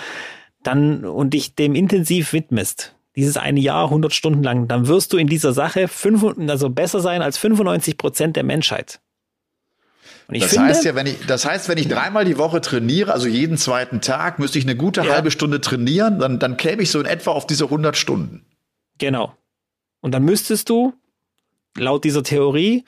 dann 0.64 1.06
und 1.06 1.36
dich 1.36 1.54
dem 1.54 1.76
intensiv 1.76 2.34
widmest, 2.34 2.96
dieses 3.16 3.38
eine 3.38 3.60
Jahr 3.60 3.86
100 3.86 4.12
Stunden 4.12 4.42
lang, 4.42 4.68
dann 4.68 4.88
wirst 4.88 5.14
du 5.14 5.18
in 5.18 5.28
dieser 5.28 5.54
Sache 5.54 5.88
fünf, 5.88 6.26
also 6.50 6.70
besser 6.70 7.00
sein 7.00 7.22
als 7.22 7.38
95 7.38 7.98
Prozent 7.98 8.36
der 8.36 8.44
Menschheit 8.44 9.00
das 10.28 10.52
finde, 10.52 10.68
heißt 10.68 10.86
ja, 10.86 10.96
wenn 10.96 11.08
ich, 11.08 11.26
das 11.28 11.46
heißt, 11.46 11.70
wenn 11.70 11.78
ich 11.78 11.88
dreimal 11.88 12.26
die 12.26 12.38
Woche 12.38 12.62
trainiere, 12.62 13.14
also 13.14 13.28
jeden 13.28 13.58
zweiten 13.58 14.02
Tag, 14.02 14.40
müsste 14.40 14.58
ich 14.58 14.66
eine 14.66 14.76
gute 14.76 15.02
ja. 15.02 15.14
halbe 15.14 15.32
Stunde 15.32 15.62
trainieren, 15.62 16.20
dann, 16.20 16.40
dann 16.40 16.58
käme 16.58 16.82
ich 16.82 16.90
so 16.90 17.00
in 17.00 17.06
etwa 17.06 17.32
auf 17.32 17.46
diese 17.46 17.66
100 17.66 17.96
Stunden. 17.96 18.46
Genau. 18.98 19.36
Und 20.02 20.14
dann 20.14 20.24
müsstest 20.24 20.70
du, 20.70 20.94
laut 21.78 22.04
dieser 22.04 22.24
Theorie, 22.24 22.86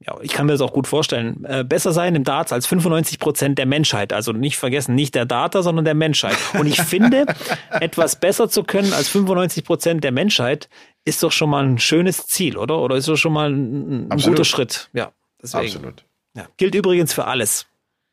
ja, 0.00 0.16
ich 0.20 0.32
kann 0.32 0.46
mir 0.46 0.52
das 0.52 0.60
auch 0.60 0.72
gut 0.72 0.86
vorstellen, 0.86 1.44
äh, 1.44 1.64
besser 1.64 1.92
sein 1.92 2.14
im 2.14 2.24
Darts 2.24 2.52
als 2.52 2.66
95 2.66 3.18
Prozent 3.18 3.58
der 3.58 3.66
Menschheit. 3.66 4.12
Also 4.12 4.32
nicht 4.32 4.58
vergessen, 4.58 4.94
nicht 4.94 5.14
der 5.14 5.24
Data, 5.24 5.62
sondern 5.62 5.84
der 5.84 5.94
Menschheit. 5.94 6.36
Und 6.58 6.66
ich 6.66 6.80
finde, 6.82 7.26
etwas 7.70 8.16
besser 8.16 8.48
zu 8.48 8.64
können 8.64 8.92
als 8.92 9.08
95 9.08 9.64
Prozent 9.64 10.04
der 10.04 10.12
Menschheit 10.12 10.68
ist 11.04 11.22
doch 11.22 11.32
schon 11.32 11.48
mal 11.50 11.64
ein 11.64 11.78
schönes 11.78 12.26
Ziel, 12.26 12.56
oder? 12.56 12.80
Oder 12.80 12.96
ist 12.96 13.08
doch 13.08 13.16
schon 13.16 13.32
mal 13.32 13.50
ein, 13.50 14.10
ein 14.10 14.18
guter 14.18 14.44
Schritt. 14.44 14.90
Ja, 14.92 15.12
deswegen. 15.42 15.66
Absolut. 15.66 16.04
Ja. 16.34 16.46
Gilt 16.56 16.74
übrigens 16.74 17.12
für 17.12 17.26
alles, 17.26 17.66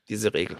diese 0.07 0.33
Regel. 0.33 0.57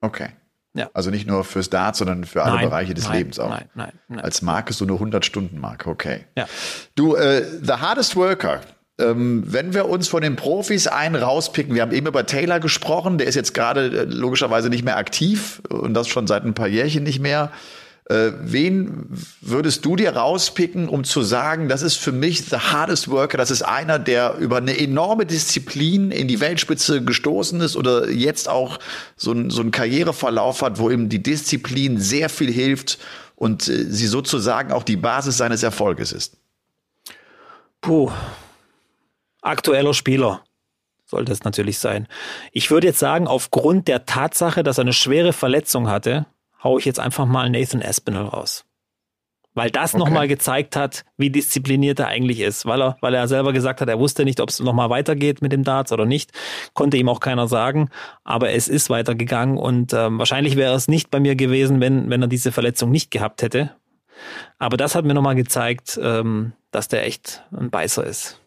Okay. 0.00 0.30
Ja. 0.74 0.90
Also 0.92 1.10
nicht 1.10 1.26
nur 1.26 1.42
fürs 1.44 1.70
Dart, 1.70 1.96
sondern 1.96 2.24
für 2.24 2.42
alle 2.42 2.56
nein, 2.56 2.68
Bereiche 2.68 2.92
des 2.92 3.04
nein, 3.04 3.18
Lebens 3.18 3.38
auch. 3.38 3.48
Nein, 3.48 3.70
nein, 3.74 3.92
nein. 4.08 4.20
Als 4.20 4.42
Marke 4.42 4.74
so 4.74 4.84
eine 4.84 4.92
100-Stunden-Marke, 4.92 5.88
okay. 5.88 6.26
Ja. 6.36 6.46
Du, 6.94 7.14
äh, 7.14 7.42
The 7.62 7.74
Hardest 7.74 8.14
Worker, 8.14 8.60
ähm, 8.98 9.42
wenn 9.46 9.72
wir 9.72 9.88
uns 9.88 10.08
von 10.08 10.22
den 10.22 10.36
Profis 10.36 10.86
einen 10.86 11.16
rauspicken, 11.16 11.74
wir 11.74 11.82
haben 11.82 11.92
eben 11.92 12.06
über 12.06 12.26
Taylor 12.26 12.60
gesprochen, 12.60 13.16
der 13.16 13.26
ist 13.26 13.34
jetzt 13.34 13.54
gerade 13.54 13.86
äh, 13.86 14.04
logischerweise 14.04 14.68
nicht 14.68 14.84
mehr 14.84 14.98
aktiv 14.98 15.62
und 15.70 15.94
das 15.94 16.08
schon 16.08 16.26
seit 16.26 16.44
ein 16.44 16.54
paar 16.54 16.68
Jährchen 16.68 17.04
nicht 17.04 17.20
mehr. 17.20 17.52
Äh, 18.08 18.32
wen 18.40 19.08
würdest 19.40 19.84
du 19.84 19.96
dir 19.96 20.14
rauspicken, 20.14 20.88
um 20.88 21.02
zu 21.02 21.22
sagen, 21.22 21.68
das 21.68 21.82
ist 21.82 21.96
für 21.96 22.12
mich 22.12 22.44
the 22.44 22.56
hardest 22.56 23.08
worker, 23.10 23.36
das 23.36 23.50
ist 23.50 23.62
einer, 23.62 23.98
der 23.98 24.36
über 24.36 24.58
eine 24.58 24.78
enorme 24.78 25.26
Disziplin 25.26 26.12
in 26.12 26.28
die 26.28 26.38
Weltspitze 26.38 27.02
gestoßen 27.02 27.60
ist 27.60 27.74
oder 27.74 28.08
jetzt 28.08 28.48
auch 28.48 28.78
so, 29.16 29.32
ein, 29.32 29.50
so 29.50 29.60
einen 29.60 29.72
Karriereverlauf 29.72 30.62
hat, 30.62 30.78
wo 30.78 30.88
ihm 30.88 31.08
die 31.08 31.20
Disziplin 31.20 31.98
sehr 31.98 32.28
viel 32.28 32.52
hilft 32.52 32.98
und 33.34 33.66
äh, 33.66 33.90
sie 33.90 34.06
sozusagen 34.06 34.70
auch 34.70 34.84
die 34.84 34.96
Basis 34.96 35.36
seines 35.36 35.64
Erfolges 35.64 36.12
ist? 36.12 36.36
Puh. 37.80 38.12
Aktueller 39.42 39.94
Spieler 39.94 40.44
sollte 41.06 41.32
es 41.32 41.42
natürlich 41.42 41.80
sein. 41.80 42.06
Ich 42.52 42.70
würde 42.70 42.86
jetzt 42.86 43.00
sagen, 43.00 43.26
aufgrund 43.26 43.88
der 43.88 44.06
Tatsache, 44.06 44.62
dass 44.62 44.78
er 44.78 44.82
eine 44.82 44.92
schwere 44.92 45.32
Verletzung 45.32 45.88
hatte, 45.88 46.26
haue 46.62 46.78
ich 46.80 46.84
jetzt 46.84 47.00
einfach 47.00 47.26
mal 47.26 47.50
Nathan 47.50 47.82
Aspinall 47.82 48.26
raus. 48.26 48.64
Weil 49.56 49.70
das 49.70 49.94
okay. 49.94 50.04
nochmal 50.04 50.28
gezeigt 50.28 50.76
hat, 50.76 51.06
wie 51.16 51.30
diszipliniert 51.30 51.98
er 51.98 52.08
eigentlich 52.08 52.40
ist. 52.40 52.66
Weil 52.66 52.82
er, 52.82 52.98
weil 53.00 53.14
er 53.14 53.26
selber 53.26 53.54
gesagt 53.54 53.80
hat, 53.80 53.88
er 53.88 53.98
wusste 53.98 54.26
nicht, 54.26 54.38
ob 54.40 54.50
es 54.50 54.60
nochmal 54.60 54.90
weitergeht 54.90 55.40
mit 55.40 55.50
dem 55.50 55.64
Darts 55.64 55.92
oder 55.92 56.04
nicht. 56.04 56.32
Konnte 56.74 56.98
ihm 56.98 57.08
auch 57.08 57.20
keiner 57.20 57.48
sagen. 57.48 57.88
Aber 58.22 58.50
es 58.50 58.68
ist 58.68 58.90
weitergegangen 58.90 59.56
und 59.56 59.94
ähm, 59.94 60.18
wahrscheinlich 60.18 60.56
wäre 60.56 60.74
es 60.74 60.88
nicht 60.88 61.10
bei 61.10 61.20
mir 61.20 61.36
gewesen, 61.36 61.80
wenn, 61.80 62.10
wenn 62.10 62.20
er 62.20 62.28
diese 62.28 62.52
Verletzung 62.52 62.90
nicht 62.90 63.10
gehabt 63.10 63.40
hätte. 63.40 63.74
Aber 64.58 64.76
das 64.76 64.94
hat 64.94 65.06
mir 65.06 65.14
nochmal 65.14 65.36
gezeigt, 65.36 65.98
ähm, 66.02 66.52
dass 66.70 66.88
der 66.88 67.06
echt 67.06 67.42
ein 67.50 67.70
Beißer 67.70 68.04
ist. 68.04 68.38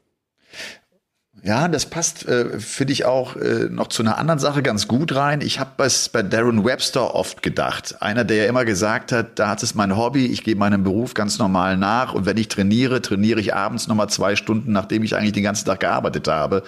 Ja, 1.41 1.67
das 1.69 1.85
passt, 1.85 2.27
äh, 2.27 2.59
finde 2.59 2.91
ich 2.91 3.05
auch 3.05 3.35
äh, 3.37 3.67
noch 3.69 3.87
zu 3.87 4.03
einer 4.03 4.17
anderen 4.17 4.39
Sache 4.39 4.61
ganz 4.61 4.87
gut 4.87 5.15
rein. 5.15 5.39
Ich 5.39 5.59
habe 5.59 5.83
es 5.83 6.09
bei 6.09 6.21
Darren 6.21 6.65
Webster 6.65 7.15
oft 7.15 7.41
gedacht. 7.41 7.95
Einer, 8.01 8.25
der 8.25 8.37
ja 8.37 8.45
immer 8.45 8.65
gesagt 8.65 9.11
hat, 9.13 9.39
da 9.39 9.47
hat 9.49 9.63
es 9.63 9.73
mein 9.73 9.95
Hobby, 9.95 10.25
ich 10.25 10.43
gehe 10.43 10.55
meinem 10.55 10.83
Beruf 10.83 11.13
ganz 11.13 11.39
normal 11.39 11.77
nach 11.77 12.13
und 12.13 12.25
wenn 12.25 12.35
ich 12.35 12.49
trainiere, 12.49 13.01
trainiere 13.01 13.39
ich 13.39 13.53
abends 13.55 13.87
nochmal 13.87 14.09
zwei 14.09 14.35
Stunden, 14.35 14.73
nachdem 14.73 15.03
ich 15.03 15.15
eigentlich 15.15 15.33
den 15.33 15.43
ganzen 15.43 15.65
Tag 15.65 15.79
gearbeitet 15.79 16.27
habe. 16.27 16.63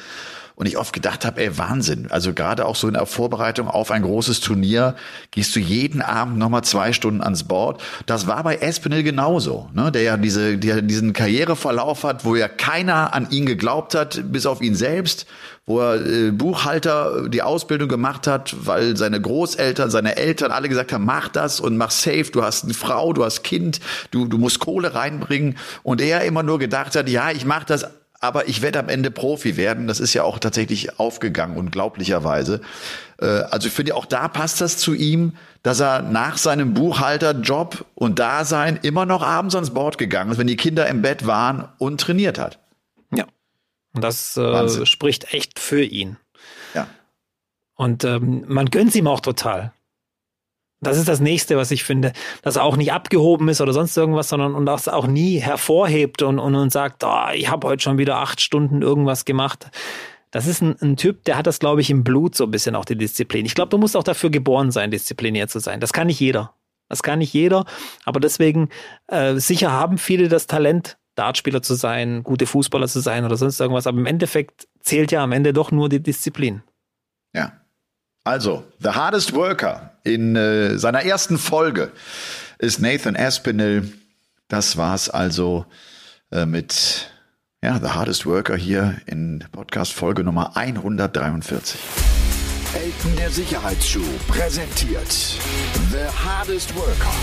Und 0.62 0.68
ich 0.68 0.78
oft 0.78 0.94
gedacht 0.94 1.26
habe, 1.26 1.42
ey, 1.42 1.58
Wahnsinn. 1.58 2.06
Also 2.12 2.36
gerade 2.36 2.68
auch 2.68 2.76
so 2.76 2.88
in 2.88 2.94
der 2.94 3.08
Vorbereitung 3.08 3.68
auf 3.68 3.90
ein 3.90 4.04
großes 4.04 4.42
Turnier 4.42 4.96
gehst 5.32 5.56
du 5.56 5.60
jeden 5.60 6.04
Abend 6.04 6.38
nochmal 6.38 6.64
zwei 6.64 6.94
Stunden 6.94 7.24
ans 7.24 7.46
Board. 7.46 7.82
Das 8.06 8.28
war 8.28 8.44
bei 8.44 8.58
Espinel 8.58 9.02
genauso, 9.02 9.72
ne? 9.74 9.92
der 9.92 10.04
ja 10.04 10.18
diese, 10.18 10.60
der 10.60 10.84
diesen 10.84 11.14
Karriereverlauf 11.14 12.04
hat, 12.04 12.26
wo 12.26 12.36
ja 12.36 12.48
keiner 12.48 13.16
an 13.16 13.32
ihn 13.32 13.48
geglaubt 13.48 13.96
hat, 13.96 14.22
bis 14.32 14.46
auf 14.46 14.62
ihn 14.62 14.76
selbst 14.76 15.26
wo 15.68 15.80
er 15.80 16.06
äh, 16.06 16.32
Buchhalter 16.32 17.30
die 17.30 17.44
Ausbildung 17.44 17.88
gemacht 17.88 18.28
hat, 18.28 18.54
weil 18.66 18.98
seine 18.98 19.22
Großeltern, 19.22 19.90
seine 19.90 20.18
Eltern 20.18 20.52
alle 20.52 20.68
gesagt 20.68 20.92
haben, 20.92 21.06
mach 21.06 21.30
das 21.30 21.60
und 21.60 21.78
mach 21.78 21.92
safe, 21.92 22.26
du 22.32 22.44
hast 22.44 22.64
eine 22.64 22.74
Frau, 22.74 23.14
du 23.14 23.24
hast 23.24 23.44
Kind, 23.44 23.80
du, 24.10 24.26
du 24.26 24.38
musst 24.38 24.60
Kohle 24.60 24.96
reinbringen. 24.96 25.58
Und 25.84 26.02
er 26.02 26.26
immer 26.26 26.44
nur 26.44 26.60
gedacht 26.60 26.96
hat, 26.96 27.08
ja, 27.10 27.32
ich 27.32 27.46
mach 27.46 27.64
das 27.64 27.86
aber 28.22 28.48
ich 28.48 28.62
werde 28.62 28.80
am 28.80 28.88
Ende 28.88 29.10
Profi 29.10 29.58
werden. 29.58 29.88
Das 29.88 30.00
ist 30.00 30.14
ja 30.14 30.24
auch 30.24 30.40
tatsächlich 30.40 31.00
aufgegangen, 31.00 31.58
unglaublicherweise. 31.58 32.62
Äh, 33.20 33.26
also 33.26 33.68
ich 33.68 33.74
finde 33.74 33.96
auch 33.96 34.06
da 34.06 34.28
passt 34.28 34.62
das 34.62 34.78
zu 34.78 34.94
ihm, 34.94 35.34
dass 35.64 35.80
er 35.80 36.04
nach 36.04 36.38
seinem 36.38 36.74
Buchhalterjob 36.74 37.86
und 37.96 38.20
Dasein 38.20 38.80
immer 38.84 39.06
noch 39.06 39.24
abends 39.24 39.56
ans 39.56 39.72
Board 39.72 39.98
gegangen 39.98 40.32
ist, 40.32 40.38
wenn 40.38 40.48
die 40.48 40.56
Kinder 40.56 40.88
im 40.88 41.02
Bett 41.02 41.26
waren 41.26 41.68
und 41.80 42.00
trainiert 42.00 42.40
hat. 42.40 42.60
Ja. 43.12 43.26
Und 43.94 44.04
das 44.04 44.38
äh, 44.38 44.86
spricht 44.86 45.34
echt 45.34 45.60
für 45.60 45.84
ihn. 45.84 46.18
Ja. 46.76 46.88
Und 47.76 48.04
ähm, 48.04 48.46
man 48.48 48.68
gönnt 48.68 48.94
ihm 48.96 49.08
auch 49.08 49.20
total. 49.20 49.74
Das 50.84 50.98
ist 50.98 51.08
das 51.08 51.20
nächste, 51.20 51.58
was 51.58 51.70
ich 51.70 51.84
finde, 51.84 52.12
dass 52.42 52.56
er 52.56 52.64
auch 52.64 52.76
nicht 52.76 52.92
abgehoben 52.92 53.48
ist 53.50 53.62
oder 53.62 53.72
sonst 53.72 53.96
irgendwas, 53.96 54.30
sondern 54.30 54.56
und 54.56 54.66
das 54.66 54.88
auch 54.88 55.06
nie 55.06 55.38
hervorhebt 55.38 56.24
und, 56.24 56.40
und, 56.40 56.56
und 56.56 56.72
sagt, 56.72 57.04
oh, 57.04 57.30
ich 57.36 57.50
habe 57.50 57.68
heute 57.68 57.84
schon 57.84 58.00
wieder 58.00 58.18
acht 58.18 58.42
Stunden 58.42 58.82
irgendwas 58.82 59.26
gemacht. 59.26 59.70
Das 60.32 60.48
ist 60.48 60.62
ein, 60.62 60.76
ein 60.82 60.98
Typ, 60.98 61.24
der 61.26 61.38
hat 61.38 61.46
das, 61.46 61.60
glaube 61.60 61.82
ich, 61.82 61.92
im 61.92 62.04
Blut 62.04 62.36
so 62.36 62.46
ein 62.46 62.52
bisschen 62.52 62.76
auch 62.76 62.86
die 62.86 62.96
Disziplin. 62.96 63.46
Ich 63.46 63.54
glaube, 63.54 63.70
du 63.70 63.78
musst 63.78 63.96
auch 63.96 64.04
dafür 64.04 64.32
geboren 64.32 64.72
sein, 64.72 64.90
diszipliniert 64.90 65.52
zu 65.52 65.60
sein. 65.60 65.80
Das 65.80 65.94
kann 65.94 66.08
nicht 66.08 66.20
jeder. 66.20 66.56
Das 66.90 67.04
kann 67.04 67.20
nicht 67.20 67.34
jeder. 67.34 67.66
Aber 68.06 68.20
deswegen, 68.20 68.70
äh, 69.08 69.36
sicher 69.36 69.72
haben 69.72 70.00
viele 70.00 70.30
das 70.30 70.48
Talent, 70.48 70.98
Dartspieler 71.16 71.62
zu 71.62 71.76
sein, 71.76 72.24
gute 72.24 72.48
Fußballer 72.48 72.88
zu 72.88 73.02
sein 73.02 73.24
oder 73.24 73.38
sonst 73.38 73.60
irgendwas. 73.60 73.86
Aber 73.86 74.00
im 74.00 74.08
Endeffekt 74.08 74.68
zählt 74.80 75.12
ja 75.12 75.24
am 75.24 75.32
Ende 75.32 75.54
doch 75.54 75.72
nur 75.72 75.90
die 75.90 76.02
Disziplin. 76.02 76.64
Ja. 77.36 77.54
Also, 78.24 78.64
The 78.80 78.90
Hardest 78.90 79.34
Worker 79.34 79.91
in 80.04 80.36
äh, 80.36 80.78
seiner 80.78 81.04
ersten 81.04 81.38
Folge 81.38 81.92
ist 82.58 82.80
Nathan 82.80 83.16
Aspinall. 83.16 83.84
Das 84.48 84.78
war's 84.78 85.10
also 85.10 85.66
äh, 86.32 86.46
mit 86.46 87.12
ja, 87.64 87.80
The 87.80 87.90
Hardest 87.90 88.26
Worker 88.26 88.56
hier 88.56 89.00
in 89.06 89.44
Podcast 89.52 89.94
Folge 89.94 90.24
Nummer 90.24 90.58
143. 90.58 91.80
Elton 92.74 93.16
der 93.18 93.30
Sicherheitsschuh 93.30 94.02
präsentiert 94.28 95.12
The 95.92 96.08
Hardest 96.26 96.76
Worker. 96.76 97.14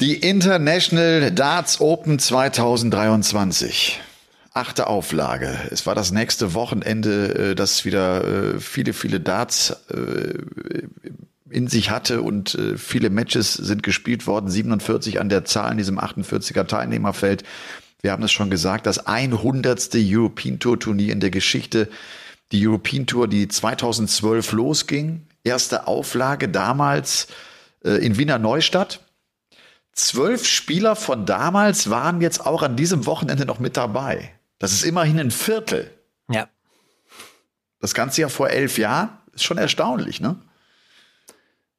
Die 0.00 0.14
International 0.14 1.30
Darts 1.30 1.80
Open 1.80 2.18
2023 2.18 4.00
achte 4.54 4.86
Auflage. 4.86 5.58
Es 5.70 5.84
war 5.84 5.96
das 5.96 6.12
nächste 6.12 6.54
Wochenende, 6.54 7.50
äh, 7.50 7.54
das 7.54 7.84
wieder 7.84 8.24
äh, 8.24 8.60
viele, 8.60 8.92
viele 8.92 9.20
Darts 9.20 9.76
äh, 9.90 10.38
in 11.50 11.68
sich 11.68 11.90
hatte 11.90 12.22
und 12.22 12.58
viele 12.76 13.10
Matches 13.10 13.54
sind 13.54 13.84
gespielt 13.84 14.26
worden. 14.26 14.50
47 14.50 15.20
an 15.20 15.28
der 15.28 15.44
Zahl 15.44 15.70
in 15.70 15.78
diesem 15.78 16.00
48er 16.00 16.66
Teilnehmerfeld. 16.66 17.44
Wir 18.02 18.10
haben 18.10 18.24
es 18.24 18.32
schon 18.32 18.50
gesagt, 18.50 18.86
das 18.86 19.06
100. 19.06 19.90
European 19.94 20.58
Tour 20.58 20.80
Turnier 20.80 21.12
in 21.12 21.20
der 21.20 21.30
Geschichte. 21.30 21.88
Die 22.50 22.66
European 22.66 23.06
Tour, 23.06 23.28
die 23.28 23.46
2012 23.46 24.50
losging. 24.50 25.28
Erste 25.44 25.86
Auflage 25.86 26.48
damals 26.48 27.28
in 27.84 28.18
Wiener 28.18 28.40
Neustadt. 28.40 28.98
Zwölf 29.92 30.46
Spieler 30.46 30.96
von 30.96 31.24
damals 31.24 31.88
waren 31.88 32.20
jetzt 32.20 32.44
auch 32.44 32.62
an 32.62 32.74
diesem 32.74 33.06
Wochenende 33.06 33.46
noch 33.46 33.60
mit 33.60 33.76
dabei. 33.76 34.32
Das 34.64 34.72
ist 34.72 34.84
immerhin 34.84 35.20
ein 35.20 35.30
Viertel. 35.30 35.90
Ja. 36.30 36.48
Das 37.80 37.92
Ganze 37.92 38.22
ja 38.22 38.30
vor 38.30 38.48
elf 38.48 38.78
Jahren 38.78 39.10
ist 39.34 39.44
schon 39.44 39.58
erstaunlich, 39.58 40.22
ne? 40.22 40.36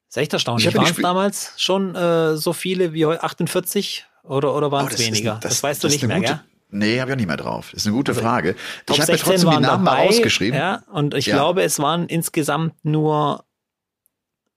Ist 0.07 0.17
echt 0.17 0.33
erstaunlich. 0.33 0.71
Waren 0.75 0.91
es 0.91 0.97
damals 0.97 1.53
schon 1.57 1.95
äh, 1.95 2.37
so 2.37 2.53
viele 2.53 2.93
wie 2.93 3.07
heute 3.07 3.23
48 3.23 4.05
oder, 4.21 4.53
oder 4.53 4.71
waren 4.71 4.87
es 4.87 4.99
oh, 4.99 4.99
weniger? 4.99 5.33
Ist, 5.33 5.45
das, 5.45 5.53
das, 5.53 5.63
weißt 5.63 5.83
du 5.83 5.87
nicht 5.87 6.03
mehr, 6.03 6.17
gute, 6.17 6.27
gell? 6.27 6.41
Nee, 6.69 6.99
habe 6.99 7.09
ich 7.09 7.13
auch 7.13 7.17
nicht 7.17 7.27
mehr 7.27 7.37
drauf. 7.37 7.69
Das 7.71 7.81
ist 7.81 7.87
eine 7.87 7.95
gute 7.95 8.11
also, 8.11 8.21
Frage. 8.21 8.55
Ich 8.87 9.01
habe 9.01 9.11
mir 9.11 9.17
trotzdem 9.17 9.49
die 9.49 9.55
Namen 9.55 9.63
dabei, 9.63 9.77
mal 9.77 10.07
ausgeschrieben. 10.07 10.59
Ja, 10.59 10.83
und 10.91 11.15
ich 11.15 11.25
ja. 11.25 11.37
glaube, 11.37 11.63
es 11.63 11.79
waren 11.79 12.07
insgesamt 12.07 12.75
nur, 12.85 13.45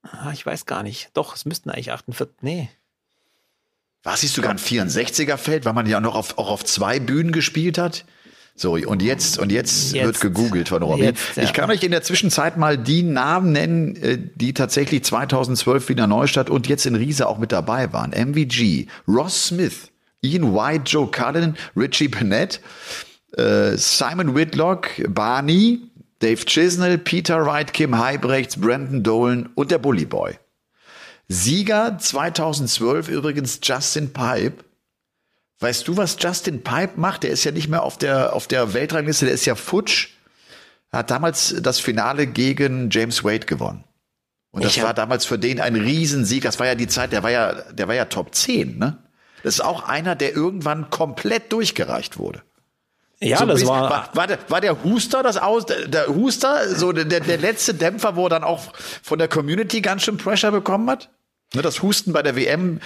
ah, 0.02 0.32
ich 0.34 0.44
weiß 0.44 0.66
gar 0.66 0.82
nicht. 0.82 1.08
Doch, 1.14 1.34
es 1.34 1.46
müssten 1.46 1.70
eigentlich 1.70 1.92
48, 1.92 2.42
nee. 2.42 2.68
Was 4.02 4.20
siehst 4.20 4.36
du 4.36 4.42
sogar 4.42 4.50
ein 4.50 4.58
64er 4.58 5.38
Feld, 5.38 5.64
weil 5.64 5.72
man 5.72 5.86
ja 5.86 5.98
noch 6.00 6.14
auf, 6.14 6.36
auch 6.36 6.50
auf 6.50 6.62
zwei 6.64 7.00
Bühnen 7.00 7.32
gespielt 7.32 7.78
hat? 7.78 8.04
So, 8.60 8.72
und 8.72 9.02
jetzt, 9.02 9.38
und 9.38 9.52
jetzt, 9.52 9.92
jetzt 9.92 10.04
wird 10.04 10.20
gegoogelt 10.20 10.68
von 10.68 10.82
Robby. 10.82 11.04
Jetzt, 11.04 11.36
ja. 11.36 11.44
Ich 11.44 11.52
kann 11.52 11.70
euch 11.70 11.84
in 11.84 11.92
der 11.92 12.02
Zwischenzeit 12.02 12.56
mal 12.56 12.76
die 12.76 13.04
Namen 13.04 13.52
nennen, 13.52 13.94
äh, 13.96 14.18
die 14.34 14.52
tatsächlich 14.52 15.04
2012 15.04 15.88
Wiener 15.88 16.08
Neustadt 16.08 16.50
und 16.50 16.66
jetzt 16.66 16.84
in 16.84 16.96
Riese 16.96 17.28
auch 17.28 17.38
mit 17.38 17.52
dabei 17.52 17.92
waren. 17.92 18.10
MVG, 18.10 18.88
Ross 19.06 19.46
Smith, 19.46 19.92
Ian 20.22 20.54
White, 20.54 20.84
Joe 20.86 21.08
Cullen, 21.08 21.56
Richie 21.76 22.08
Bennett, 22.08 22.60
äh, 23.36 23.76
Simon 23.76 24.34
Whitlock, 24.34 24.88
Barney, 25.08 25.80
Dave 26.18 26.44
Chisnell, 26.44 26.98
Peter 26.98 27.46
Wright, 27.46 27.72
Kim 27.72 27.96
Heibrechts, 27.96 28.60
Brandon 28.60 29.04
Dolan 29.04 29.48
und 29.54 29.70
der 29.70 29.78
Bully 29.78 30.04
Boy. 30.04 30.34
Sieger 31.28 31.96
2012 31.96 33.08
übrigens 33.08 33.60
Justin 33.62 34.12
Pipe. 34.12 34.64
Weißt 35.60 35.88
du, 35.88 35.96
was 35.96 36.16
Justin 36.20 36.62
Pipe 36.62 36.92
macht? 36.96 37.24
Der 37.24 37.30
ist 37.30 37.44
ja 37.44 37.50
nicht 37.50 37.68
mehr 37.68 37.82
auf 37.82 37.98
der, 37.98 38.32
auf 38.32 38.46
der 38.46 38.74
Weltrangliste, 38.74 39.24
der 39.24 39.34
ist 39.34 39.44
ja 39.44 39.54
futsch. 39.54 40.10
Er 40.90 41.00
hat 41.00 41.10
damals 41.10 41.54
das 41.60 41.80
Finale 41.80 42.26
gegen 42.26 42.90
James 42.90 43.24
Wade 43.24 43.46
gewonnen. 43.46 43.84
Und 44.50 44.64
das 44.64 44.80
war 44.80 44.94
damals 44.94 45.26
für 45.26 45.38
den 45.38 45.60
ein 45.60 45.76
Riesensieg. 45.76 46.42
Das 46.42 46.58
war 46.58 46.66
ja 46.66 46.74
die 46.74 46.86
Zeit, 46.86 47.12
der 47.12 47.22
war 47.22 47.30
ja, 47.30 47.52
der 47.54 47.86
war 47.86 47.94
ja 47.94 48.06
Top 48.06 48.34
10, 48.34 48.78
ne? 48.78 48.98
Das 49.42 49.54
ist 49.54 49.60
auch 49.60 49.84
einer, 49.84 50.16
der 50.16 50.34
irgendwann 50.34 50.90
komplett 50.90 51.52
durchgereicht 51.52 52.18
wurde. 52.18 52.42
Ja, 53.20 53.38
so 53.38 53.46
das 53.46 53.60
bisschen, 53.60 53.68
war, 53.68 53.90
war, 53.90 54.10
war, 54.14 54.26
der, 54.26 54.38
war 54.48 54.60
der 54.60 54.82
Huster 54.84 55.22
das 55.22 55.36
aus, 55.36 55.66
der 55.66 56.08
Huster, 56.08 56.74
so 56.74 56.92
der, 56.92 57.04
der 57.04 57.38
letzte 57.38 57.74
Dämpfer, 57.74 58.16
wo 58.16 58.26
er 58.26 58.30
dann 58.30 58.44
auch 58.44 58.72
von 59.02 59.18
der 59.18 59.28
Community 59.28 59.80
ganz 59.80 60.02
schön 60.02 60.18
Pressure 60.18 60.52
bekommen 60.52 60.88
hat? 60.88 61.10
Ne, 61.54 61.62
das 61.62 61.82
Husten 61.82 62.12
bei 62.12 62.22
der 62.22 62.36
WM 62.36 62.80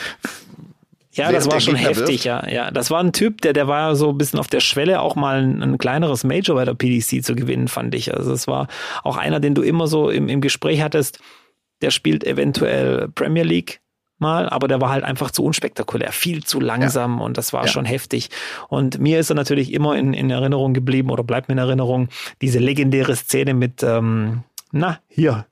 ja, 1.13 1.31
das 1.31 1.51
war 1.51 1.61
schon 1.61 1.77
heftig, 1.77 2.25
ja. 2.25 2.49
Ja, 2.49 2.71
das 2.71 2.91
war 2.91 3.01
ein 3.01 3.13
Typ, 3.13 3.43
der, 3.43 3.53
der 3.53 3.69
war 3.69 3.97
so 3.97 4.11
ein 4.11 4.19
bisschen 4.19 4.39
auf 4.39 4.49
der 4.49 4.61
Schwelle, 4.61 5.01
auch 5.01 5.15
mal 5.15 5.43
ein, 5.43 5.63
ein, 5.63 5.79
kleineres 5.79 6.25
Major 6.25 6.57
bei 6.57 6.65
der 6.65 6.75
PDC 6.75 7.23
zu 7.23 7.35
gewinnen, 7.35 7.69
fand 7.69 7.95
ich. 7.95 8.15
Also 8.15 8.33
es 8.33 8.47
war 8.47 8.67
auch 9.03 9.19
einer, 9.19 9.39
den 9.39 9.55
du 9.55 9.63
immer 9.63 9.87
so 9.87 10.09
im, 10.09 10.29
im 10.29 10.41
Gespräch 10.41 10.81
hattest, 10.81 11.21
der 11.83 11.91
spielt 11.91 12.25
eventuell 12.25 13.09
Premier 13.09 13.43
League 13.43 13.81
mal, 14.19 14.49
aber 14.49 14.69
der 14.69 14.81
war 14.81 14.89
halt 14.89 15.05
einfach 15.05 15.31
zu 15.31 15.45
unspektakulär, 15.45 16.13
viel 16.13 16.45
zu 16.45 16.61
langsam 16.61 17.19
ja. 17.19 17.25
und 17.25 17.37
das 17.37 17.53
war 17.53 17.67
ja. 17.67 17.69
schon 17.69 17.85
heftig. 17.85 18.31
Und 18.69 18.99
mir 18.99 19.19
ist 19.19 19.31
er 19.31 19.37
natürlich 19.37 19.73
immer 19.73 19.97
in, 19.97 20.15
in 20.15 20.31
Erinnerung 20.31 20.73
geblieben 20.73 21.11
oder 21.11 21.25
bleibt 21.25 21.49
mir 21.49 21.55
in 21.55 21.59
Erinnerung, 21.59 22.09
diese 22.41 22.59
legendäre 22.59 23.17
Szene 23.17 23.53
mit, 23.53 23.83
ähm, 23.83 24.45
na, 24.71 25.01
hier, 25.09 25.47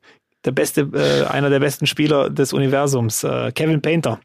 der 0.46 0.52
beste, 0.52 0.88
äh, 0.94 1.26
einer 1.26 1.50
der 1.50 1.60
besten 1.60 1.86
Spieler 1.86 2.30
des 2.30 2.54
Universums, 2.54 3.24
äh, 3.24 3.52
Kevin 3.52 3.82
Painter 3.82 4.20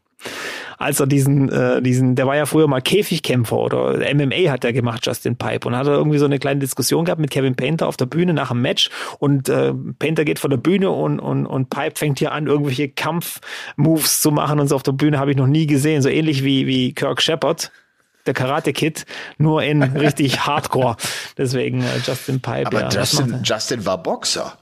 als 0.78 1.00
er 1.00 1.06
diesen, 1.06 1.50
äh, 1.50 1.80
diesen, 1.80 2.14
der 2.16 2.26
war 2.26 2.36
ja 2.36 2.46
früher 2.46 2.68
mal 2.68 2.80
Käfigkämpfer 2.80 3.56
oder 3.56 4.14
MMA 4.14 4.50
hat 4.50 4.64
er 4.64 4.72
gemacht, 4.72 5.06
Justin 5.06 5.36
Pipe. 5.36 5.66
Und 5.66 5.76
hat 5.76 5.86
er 5.86 5.94
irgendwie 5.94 6.18
so 6.18 6.24
eine 6.26 6.38
kleine 6.38 6.60
Diskussion 6.60 7.04
gehabt 7.04 7.20
mit 7.20 7.30
Kevin 7.30 7.56
Painter 7.56 7.88
auf 7.88 7.96
der 7.96 8.06
Bühne 8.06 8.34
nach 8.34 8.48
dem 8.48 8.62
Match. 8.62 8.90
Und 9.18 9.48
äh, 9.48 9.72
Painter 9.98 10.24
geht 10.24 10.38
von 10.38 10.50
der 10.50 10.58
Bühne 10.58 10.90
und, 10.90 11.18
und, 11.18 11.46
und 11.46 11.70
Pipe 11.70 11.96
fängt 11.96 12.18
hier 12.18 12.32
an, 12.32 12.46
irgendwelche 12.46 12.88
Kampfmoves 12.88 14.20
zu 14.20 14.30
machen 14.30 14.60
und 14.60 14.68
so 14.68 14.76
auf 14.76 14.82
der 14.82 14.92
Bühne 14.92 15.18
habe 15.18 15.30
ich 15.30 15.36
noch 15.36 15.46
nie 15.46 15.66
gesehen. 15.66 16.02
So 16.02 16.08
ähnlich 16.08 16.44
wie, 16.44 16.66
wie 16.66 16.92
Kirk 16.92 17.22
Shepard 17.22 17.72
der 18.26 18.34
Karate 18.34 18.72
Kid, 18.72 19.06
nur 19.38 19.62
in 19.62 19.82
richtig 19.96 20.46
Hardcore. 20.46 20.96
Deswegen 21.38 21.82
äh, 21.82 21.98
Justin 22.04 22.40
Pipe. 22.40 22.66
Aber 22.66 22.80
ja, 22.80 22.88
Justin, 22.88 23.40
Justin 23.42 23.86
war 23.86 24.02
Boxer. 24.02 24.58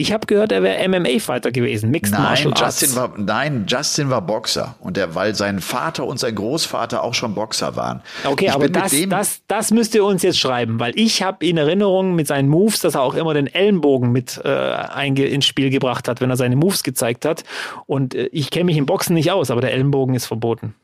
Ich 0.00 0.12
habe 0.12 0.28
gehört, 0.28 0.52
er 0.52 0.62
wäre 0.62 0.88
MMA-Fighter 0.88 1.50
gewesen, 1.50 1.90
Mixed 1.90 2.12
nein, 2.12 2.22
Martial 2.22 2.54
Justin 2.56 2.94
War, 2.94 3.12
nein, 3.16 3.66
Justin 3.66 4.10
war 4.10 4.22
Boxer. 4.22 4.76
Und 4.78 4.96
der, 4.96 5.16
weil 5.16 5.34
sein 5.34 5.60
Vater 5.60 6.06
und 6.06 6.20
sein 6.20 6.36
Großvater 6.36 7.02
auch 7.02 7.14
schon 7.14 7.34
Boxer 7.34 7.74
waren. 7.74 8.00
Okay, 8.24 8.44
ich 8.44 8.52
aber 8.52 8.68
das, 8.68 8.94
das, 9.08 9.40
das 9.48 9.72
müsst 9.72 9.96
ihr 9.96 10.04
uns 10.04 10.22
jetzt 10.22 10.38
schreiben, 10.38 10.78
weil 10.78 10.92
ich 10.94 11.24
habe 11.24 11.44
in 11.44 11.56
Erinnerung 11.56 12.14
mit 12.14 12.28
seinen 12.28 12.48
Moves, 12.48 12.78
dass 12.78 12.94
er 12.94 13.02
auch 13.02 13.14
immer 13.14 13.34
den 13.34 13.48
Ellenbogen 13.48 14.12
mit 14.12 14.40
äh, 14.44 15.08
ins 15.08 15.46
Spiel 15.46 15.68
gebracht 15.68 16.06
hat, 16.06 16.20
wenn 16.20 16.30
er 16.30 16.36
seine 16.36 16.54
Moves 16.54 16.84
gezeigt 16.84 17.24
hat. 17.24 17.42
Und 17.86 18.14
äh, 18.14 18.26
ich 18.26 18.50
kenne 18.50 18.66
mich 18.66 18.76
im 18.76 18.86
Boxen 18.86 19.14
nicht 19.14 19.32
aus, 19.32 19.50
aber 19.50 19.62
der 19.62 19.72
Ellenbogen 19.72 20.14
ist 20.14 20.26
verboten. 20.26 20.76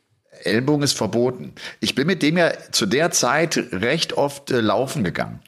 Ellenbogen 0.42 0.82
ist 0.82 0.98
verboten. 0.98 1.52
Ich 1.78 1.94
bin 1.94 2.08
mit 2.08 2.20
dem 2.20 2.36
ja 2.36 2.50
zu 2.72 2.84
der 2.84 3.12
Zeit 3.12 3.62
recht 3.70 4.14
oft 4.14 4.50
äh, 4.50 4.60
laufen 4.60 5.04
gegangen 5.04 5.38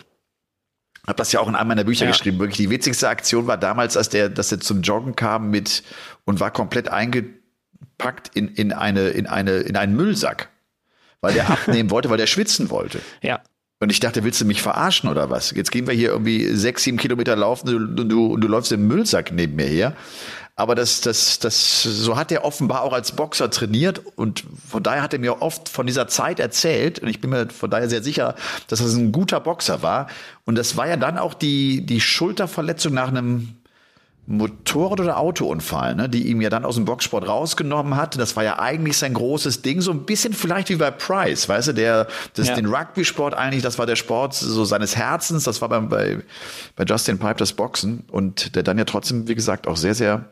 habe 1.07 1.17
das 1.17 1.33
ja 1.33 1.41
auch 1.41 1.49
in 1.49 1.55
einem 1.55 1.69
meiner 1.69 1.85
Bücher 1.85 2.05
ja. 2.05 2.11
geschrieben. 2.11 2.39
Wirklich 2.39 2.57
die 2.57 2.71
witzigste 2.71 3.09
Aktion 3.09 3.47
war 3.47 3.57
damals, 3.57 3.97
als 3.97 4.09
der, 4.09 4.29
dass 4.29 4.53
er 4.53 4.61
zum 4.61 4.83
Joggen 4.83 5.17
kam 5.17 5.51
mit 5.51 5.83
und 6.25 6.41
war 6.41 6.51
komplett 6.51 6.89
eingepackt 6.89 8.31
in, 8.35 8.49
in 8.49 8.73
eine, 8.73 9.09
in 9.09 9.27
eine, 9.27 9.59
in 9.59 9.77
einen 9.77 9.95
Müllsack. 9.95 10.49
Weil 11.21 11.35
der 11.35 11.49
abnehmen 11.51 11.91
wollte, 11.91 12.11
weil 12.11 12.19
der 12.19 12.27
schwitzen 12.27 12.71
wollte. 12.71 13.01
Ja. 13.23 13.41
Und 13.79 13.91
ich 13.91 14.01
dachte, 14.01 14.25
willst 14.25 14.41
du 14.41 14.47
mich 14.47 14.63
verarschen 14.63 15.11
oder 15.11 15.29
was? 15.29 15.51
Jetzt 15.51 15.71
gehen 15.71 15.87
wir 15.87 15.95
hier 15.95 16.09
irgendwie 16.09 16.47
sechs, 16.47 16.83
sieben 16.83 16.97
Kilometer 16.97 17.37
laufen 17.37 17.69
und 17.69 17.97
du, 17.97 18.05
du, 18.05 18.37
du 18.37 18.49
läufst 18.49 18.73
im 18.73 18.89
Müllsack 18.89 19.33
neben 19.33 19.55
mir 19.57 19.67
her. 19.67 19.95
Aber 20.59 20.75
das, 20.75 21.03
das, 21.03 21.39
das, 21.39 21.83
so 21.83 22.17
hat 22.17 22.33
er 22.33 22.43
offenbar 22.43 22.81
auch 22.81 22.95
als 22.95 23.13
Boxer 23.13 23.51
trainiert 23.51 24.01
und 24.17 24.43
von 24.67 24.83
daher 24.83 25.03
hat 25.03 25.13
er 25.13 25.19
mir 25.19 25.43
oft 25.43 25.69
von 25.69 25.87
dieser 25.87 26.09
Zeit 26.09 26.41
erzählt 26.41 26.99
und 26.99 27.09
ich 27.09 27.21
bin 27.21 27.29
mir 27.29 27.51
von 27.51 27.71
daher 27.71 27.91
sehr 27.91 28.03
sicher, 28.03 28.35
dass 28.67 28.81
er 28.81 28.87
ein 28.87 29.13
guter 29.13 29.39
Boxer 29.39 29.83
war. 29.83 30.09
Und 30.47 30.57
das 30.57 30.79
war 30.79 30.89
ja 30.89 30.97
dann 30.97 31.19
auch 31.19 31.35
die, 31.35 31.85
die 31.85 32.01
Schulterverletzung 32.01 32.95
nach 32.95 33.09
einem 33.09 33.55
Motorrad- 34.27 35.01
oder 35.01 35.19
Autounfall, 35.19 35.95
ne, 35.95 36.09
die 36.09 36.27
ihm 36.29 36.41
ja 36.41 36.51
dann 36.51 36.65
aus 36.65 36.75
dem 36.75 36.85
Boxsport 36.85 37.29
rausgenommen 37.29 37.97
hat. 37.97 38.19
Das 38.19 38.35
war 38.35 38.43
ja 38.43 38.59
eigentlich 38.59 38.99
sein 38.99 39.15
großes 39.15 39.63
Ding, 39.63 39.81
so 39.81 39.93
ein 39.93 40.05
bisschen 40.05 40.33
vielleicht 40.33 40.69
wie 40.69 40.77
bei 40.77 40.91
Price, 40.91 41.49
weißt 41.49 41.69
du, 41.69 41.73
der, 41.73 42.09
das, 42.35 42.49
ja. 42.49 42.55
den 42.57 42.67
Rugby-Sport 42.67 43.35
eigentlich, 43.35 43.63
das 43.63 43.79
war 43.79 43.87
der 43.87 43.97
Sport 43.97 44.35
so 44.35 44.65
seines 44.65 44.97
Herzens, 44.97 45.45
das 45.45 45.63
war 45.63 45.69
bei, 45.69 45.81
bei, 45.81 46.19
bei 46.75 46.85
Justin 46.85 47.19
Pipe 47.19 47.37
das 47.37 47.53
Boxen 47.53 48.05
und 48.11 48.57
der 48.57 48.65
dann 48.65 48.79
ja 48.79 48.85
trotzdem, 48.85 49.29
wie 49.29 49.37
gesagt, 49.37 49.69
auch 49.69 49.77
sehr, 49.77 49.95
sehr 49.95 50.25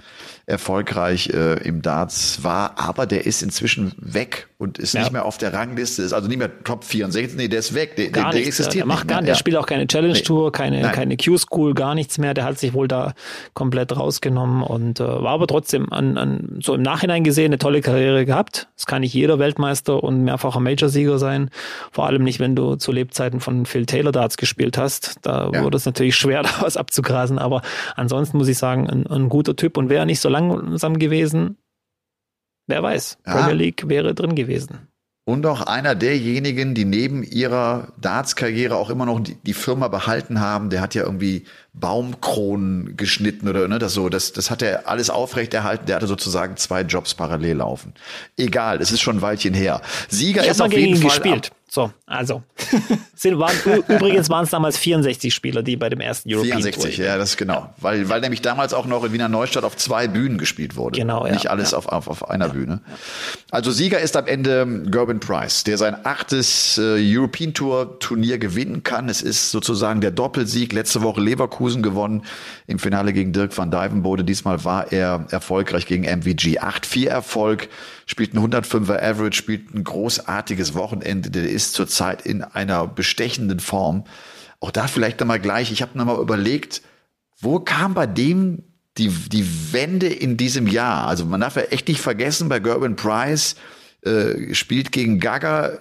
erfolgreich 0.47 1.31
äh, 1.31 1.55
im 1.67 1.81
Darts 1.81 2.45
war, 2.45 2.79
aber 2.79 3.07
der 3.07 3.25
ist 3.25 3.43
inzwischen 3.43 3.93
weg 3.97 4.49
und 4.59 4.79
ist 4.79 4.93
ja. 4.93 5.01
nicht 5.01 5.13
mehr 5.13 5.25
auf 5.25 5.39
der 5.39 5.55
Rangliste, 5.55 6.03
ist 6.03 6.13
also 6.13 6.29
nicht 6.29 6.37
mehr 6.37 6.51
Top 6.65 6.85
64, 6.85 7.39
nee, 7.39 7.49
der 7.49 7.61
ist 7.61 7.75
weg, 7.75 7.97
der, 7.97 8.11
gar 8.11 8.25
der, 8.25 8.41
der 8.41 8.49
existiert 8.49 8.75
der 8.75 8.87
macht 8.87 9.05
nicht 9.05 9.09
gar, 9.09 9.23
mehr. 9.23 9.33
Der 9.33 9.35
spielt 9.37 9.57
auch 9.57 9.67
keine 9.67 9.87
Challenge 9.87 10.21
Tour, 10.23 10.53
keine, 10.53 10.83
Nein. 10.83 10.93
keine 10.93 11.17
Q-School, 11.17 11.73
gar 11.73 11.95
nichts 11.95 12.19
mehr, 12.19 12.35
der 12.35 12.45
hat 12.45 12.59
sich 12.59 12.75
wohl 12.75 12.89
da 12.89 13.15
komplett 13.55 13.84
rausgenommen 13.93 14.63
und 14.63 15.01
äh, 15.01 15.05
war 15.05 15.33
aber 15.33 15.47
trotzdem 15.47 15.93
an, 15.93 16.17
an, 16.17 16.59
so 16.63 16.75
im 16.75 16.83
Nachhinein 16.83 17.25
gesehen 17.25 17.47
eine 17.47 17.59
tolle 17.59 17.81
Karriere 17.81 18.25
gehabt. 18.25 18.69
Es 18.77 18.87
kann 18.87 19.01
nicht 19.01 19.15
jeder 19.15 19.39
Weltmeister 19.39 20.03
und 20.03 20.25
mehrfacher 20.25 20.61
Major-Sieger 20.61 21.19
sein, 21.19 21.51
vor 21.93 22.07
allem 22.07 22.23
nicht, 22.23 22.41
wenn 22.41 22.57
du 22.57 22.77
zu 22.77 22.93
Lebzeiten 22.93 23.41
von 23.41 23.67
Phil 23.67 23.87
Taylor 23.87 24.13
Darts 24.13 24.37
gespielt 24.37 24.79
hast, 24.79 25.19
da 25.23 25.51
ja. 25.53 25.63
wurde 25.63 25.77
es 25.77 25.87
natürlich 25.87 26.17
schwer, 26.17 26.43
da 26.45 26.51
was 26.61 26.77
abzugrasen, 26.77 27.39
aber 27.39 27.63
ansonsten 27.97 28.39
muss 28.39 28.49
ich 28.49 28.59
sagen, 28.59 28.89
ein, 28.89 29.07
ein 29.07 29.29
guter 29.29 29.57
Typ 29.57 29.77
und 29.77 29.89
wäre 29.89 30.07
nicht 30.07 30.21
so 30.21 30.29
langsam 30.29 30.99
gewesen. 30.99 31.59
Wer 32.67 32.83
weiß, 32.83 33.19
ja. 33.27 33.33
Premier 33.33 33.55
League 33.55 33.89
wäre 33.89 34.15
drin 34.15 34.35
gewesen. 34.35 34.89
Und 35.27 35.47
auch 35.47 35.63
einer 35.63 35.95
derjenigen, 35.95 36.75
die 36.75 36.85
neben 36.85 37.23
ihrer 37.23 37.89
Darts-Karriere 37.99 38.77
auch 38.77 38.91
immer 38.91 39.07
noch 39.07 39.21
die, 39.21 39.37
die, 39.37 39.55
Firma 39.55 39.89
behalten 39.89 40.39
haben, 40.39 40.69
der 40.69 40.83
hat 40.83 40.95
ja 40.95 41.03
irgendwie 41.03 41.45
Baumkronen 41.73 42.95
geschnitten 42.99 43.49
oder 43.49 43.67
ne, 43.67 43.79
das 43.79 43.95
so, 43.95 44.11
das, 44.11 44.33
das 44.33 44.51
hat 44.51 44.61
er 44.61 44.87
alles 44.87 45.09
aufrechterhalten. 45.09 45.87
Der 45.87 45.97
hatte 45.97 46.09
sozusagen 46.09 46.59
zwei 46.59 46.83
Jobs 46.83 47.15
parallel 47.15 47.57
laufen. 47.57 47.95
Egal, 48.37 48.83
es 48.83 48.93
ist 48.93 49.01
schon 49.01 49.17
ein 49.17 49.23
Weilchen 49.23 49.55
her. 49.55 49.81
Sieger 50.11 50.45
ist 50.45 50.61
auf 50.61 50.75
jeden 50.75 50.97
Fall 50.99 51.09
gespielt. 51.09 51.53
Ab, 51.53 51.57
so, 51.75 51.91
also. 52.07 52.45
waren, 53.25 53.57
übrigens 53.89 54.31
waren 54.31 54.45
es 54.45 54.51
damals 54.51 54.79
64 54.79 55.35
Spieler, 55.35 55.65
die 55.65 55.75
bei 55.75 55.89
dem 55.89 55.99
ersten 55.99 56.33
European 56.33 56.63
64, 56.63 56.95
Tour 56.95 57.05
ja, 57.05 57.19
das 57.19 57.31
ist 57.31 57.37
genau. 57.37 57.75
Weil, 57.79 58.09
weil 58.09 58.21
nämlich 58.21 58.43
damals 58.43 58.73
auch 58.73 58.87
noch 58.87 59.03
in 59.03 59.13
Wiener 59.13 59.29
Neustadt 59.29 59.65
auf 59.65 59.77
zwei 59.77 60.07
Bühnen 60.07 60.39
gespielt 60.39 60.77
wurde. 60.77 61.01
Genau, 61.01 61.27
ja. 61.27 61.33
Nicht 61.33 61.51
alles 61.51 61.73
ja. 61.73 61.79
auf, 61.79 61.89
auf, 61.89 62.07
auf 62.07 62.31
einer 62.31 62.47
ja, 62.47 62.53
Bühne. 62.53 62.81
Also 63.51 63.73
Sieger 63.73 63.99
ist 63.99 64.17
am 64.17 64.29
Ende 64.29 64.85
Gerben 64.89 65.19
Price, 65.19 65.65
der 65.65 65.77
sein 65.77 65.97
achtes 66.05 66.79
äh, 66.79 66.97
European 67.01 67.55
Tour 67.55 67.99
Turnier 67.99 68.39
gewinnen 68.39 68.85
kann. 68.85 69.09
Es 69.09 69.21
ist 69.21 69.51
sozusagen 69.51 70.01
der 70.01 70.13
Doppelsieg. 70.13 70.73
Letzte 70.73 71.03
Woche 71.03 71.21
Leverkusen 71.21 71.83
gewonnen 71.83 72.23
im 72.69 72.79
Finale 72.79 73.13
gegen 73.13 73.33
Dirk 73.33 73.59
van 73.59 73.73
Dijvenbode. 73.73 74.23
Diesmal 74.23 74.63
war 74.65 74.93
er 74.93 75.27
erfolgreich 75.31 75.87
gegen 75.87 76.05
MVG. 76.05 76.61
8-4 76.61 77.09
Erfolg 77.09 77.69
spielt 78.07 78.35
ein 78.35 78.39
105er 78.39 79.03
Average, 79.03 79.37
spielt 79.37 79.75
ein 79.75 79.85
großartiges 79.85 80.75
Wochenende. 80.75 81.31
Der 81.31 81.49
ist 81.49 81.75
zurzeit 81.75 82.23
in 82.23 82.43
einer 82.43 82.87
bestechenden 82.87 83.61
Form. 83.61 84.05
Auch 84.61 84.71
da 84.71 84.87
vielleicht 84.87 85.21
nochmal 85.21 85.41
gleich. 85.41 85.73
Ich 85.73 85.83
habe 85.83 85.97
nochmal 85.97 86.21
überlegt, 86.21 86.83
wo 87.41 87.61
kam 87.61 87.95
bei 87.95 88.07
dem 88.07 88.63
die, 88.97 89.09
die 89.09 89.73
Wende 89.73 90.07
in 90.07 90.37
diesem 90.37 90.67
Jahr? 90.67 91.07
Also 91.07 91.25
man 91.25 91.41
darf 91.41 91.57
ja 91.57 91.63
echt 91.63 91.89
nicht 91.89 92.01
vergessen, 92.01 92.49
bei 92.49 92.61
Gerben 92.61 92.97
Price 92.97 93.57
äh, 94.03 94.55
spielt 94.55 94.93
gegen 94.93 95.19
Gaga 95.19 95.79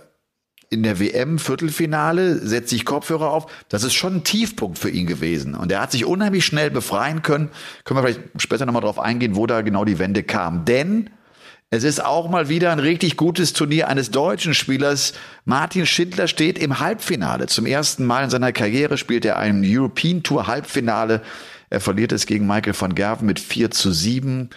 in 0.74 0.82
der 0.82 1.00
WM 1.00 1.38
Viertelfinale, 1.38 2.40
setzt 2.40 2.70
sich 2.70 2.84
Kopfhörer 2.84 3.30
auf. 3.30 3.46
Das 3.70 3.84
ist 3.84 3.94
schon 3.94 4.16
ein 4.16 4.24
Tiefpunkt 4.24 4.80
für 4.80 4.90
ihn 4.90 5.06
gewesen. 5.06 5.54
Und 5.54 5.72
er 5.72 5.82
hat 5.82 5.92
sich 5.92 6.06
unheimlich 6.06 6.46
schnell 6.46 6.72
befreien 6.72 7.22
können. 7.22 7.50
Können 7.84 8.00
wir 8.00 8.02
vielleicht 8.02 8.42
später 8.42 8.66
nochmal 8.66 8.82
drauf 8.82 8.98
eingehen, 8.98 9.36
wo 9.36 9.46
da 9.46 9.62
genau 9.62 9.86
die 9.86 10.00
Wende 10.00 10.24
kam. 10.24 10.66
Denn 10.66 11.12
es 11.76 11.84
ist 11.84 12.06
auch 12.06 12.30
mal 12.30 12.50
wieder 12.50 12.72
ein 12.72 12.78
richtig 12.78 13.18
gutes 13.18 13.54
Turnier 13.54 13.88
eines 13.88 14.12
deutschen 14.12 14.54
Spielers. 14.54 15.14
Martin 15.44 15.88
Schindler 15.88 16.28
steht 16.28 16.60
im 16.60 16.80
Halbfinale. 16.80 17.48
Zum 17.48 17.66
ersten 17.66 18.06
Mal 18.06 18.26
in 18.26 18.30
seiner 18.30 18.52
Karriere 18.52 18.96
spielt 18.96 19.26
er 19.26 19.40
ein 19.40 19.64
European 19.66 20.22
Tour 20.22 20.46
Halbfinale. 20.46 21.24
Er 21.72 21.80
verliert 21.80 22.12
es 22.12 22.28
gegen 22.28 22.46
Michael 22.46 22.80
van 22.80 22.94
Gerven 22.94 23.26
mit 23.26 23.40
4 23.40 23.72
zu 23.72 23.92
7 23.92 24.52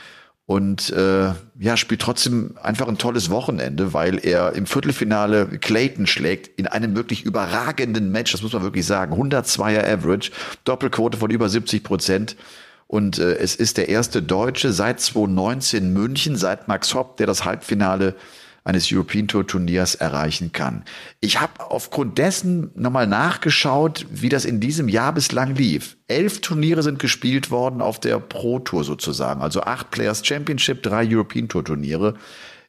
und 0.45 0.91
äh, 0.91 1.33
ja, 1.59 1.77
spielt 1.79 2.03
trotzdem 2.03 2.55
einfach 2.62 2.87
ein 2.87 2.99
tolles 2.99 3.31
Wochenende, 3.31 3.95
weil 3.95 4.19
er 4.23 4.53
im 4.53 4.67
Viertelfinale 4.67 5.47
Clayton 5.47 6.07
schlägt 6.07 6.49
in 6.59 6.67
einem 6.67 6.97
wirklich 6.97 7.25
überragenden 7.25 8.12
Match, 8.12 8.33
das 8.33 8.43
muss 8.43 8.53
man 8.53 8.62
wirklich 8.62 8.85
sagen. 8.85 9.14
102er 9.14 9.91
Average, 9.91 10.33
Doppelquote 10.64 11.17
von 11.17 11.31
über 11.31 11.49
70 11.49 11.83
Prozent. 11.83 12.37
Und 12.87 13.18
äh, 13.18 13.37
es 13.37 13.57
ist 13.57 13.78
der 13.78 13.89
erste 13.89 14.22
Deutsche 14.22 14.72
seit 14.72 15.01
2019 15.01 15.93
München, 15.93 16.37
seit 16.37 16.68
Max 16.68 16.95
Hopp, 16.95 17.16
der 17.16 17.26
das 17.26 17.45
Halbfinale 17.45 18.14
eines 18.66 18.93
European 18.93 19.28
Tour 19.28 19.47
Turniers 19.47 19.95
erreichen 19.95 20.51
kann. 20.51 20.84
Ich 21.20 21.41
habe 21.41 21.70
aufgrund 21.70 22.18
dessen 22.18 22.72
nochmal 22.74 23.07
nachgeschaut, 23.07 24.07
wie 24.11 24.28
das 24.28 24.45
in 24.45 24.59
diesem 24.59 24.89
Jahr 24.89 25.12
bislang 25.12 25.55
lief. 25.55 25.97
Elf 26.09 26.41
Turniere 26.41 26.82
sind 26.82 26.99
gespielt 26.99 27.53
worden 27.53 27.80
auf 27.80 28.01
der 28.01 28.18
Pro 28.18 28.59
Tour 28.59 28.82
sozusagen, 28.82 29.41
also 29.41 29.62
acht 29.62 29.93
Players 29.93 30.26
Championship, 30.26 30.82
drei 30.82 31.07
European 31.09 31.49
Tour 31.49 31.64
Turniere. 31.64 32.14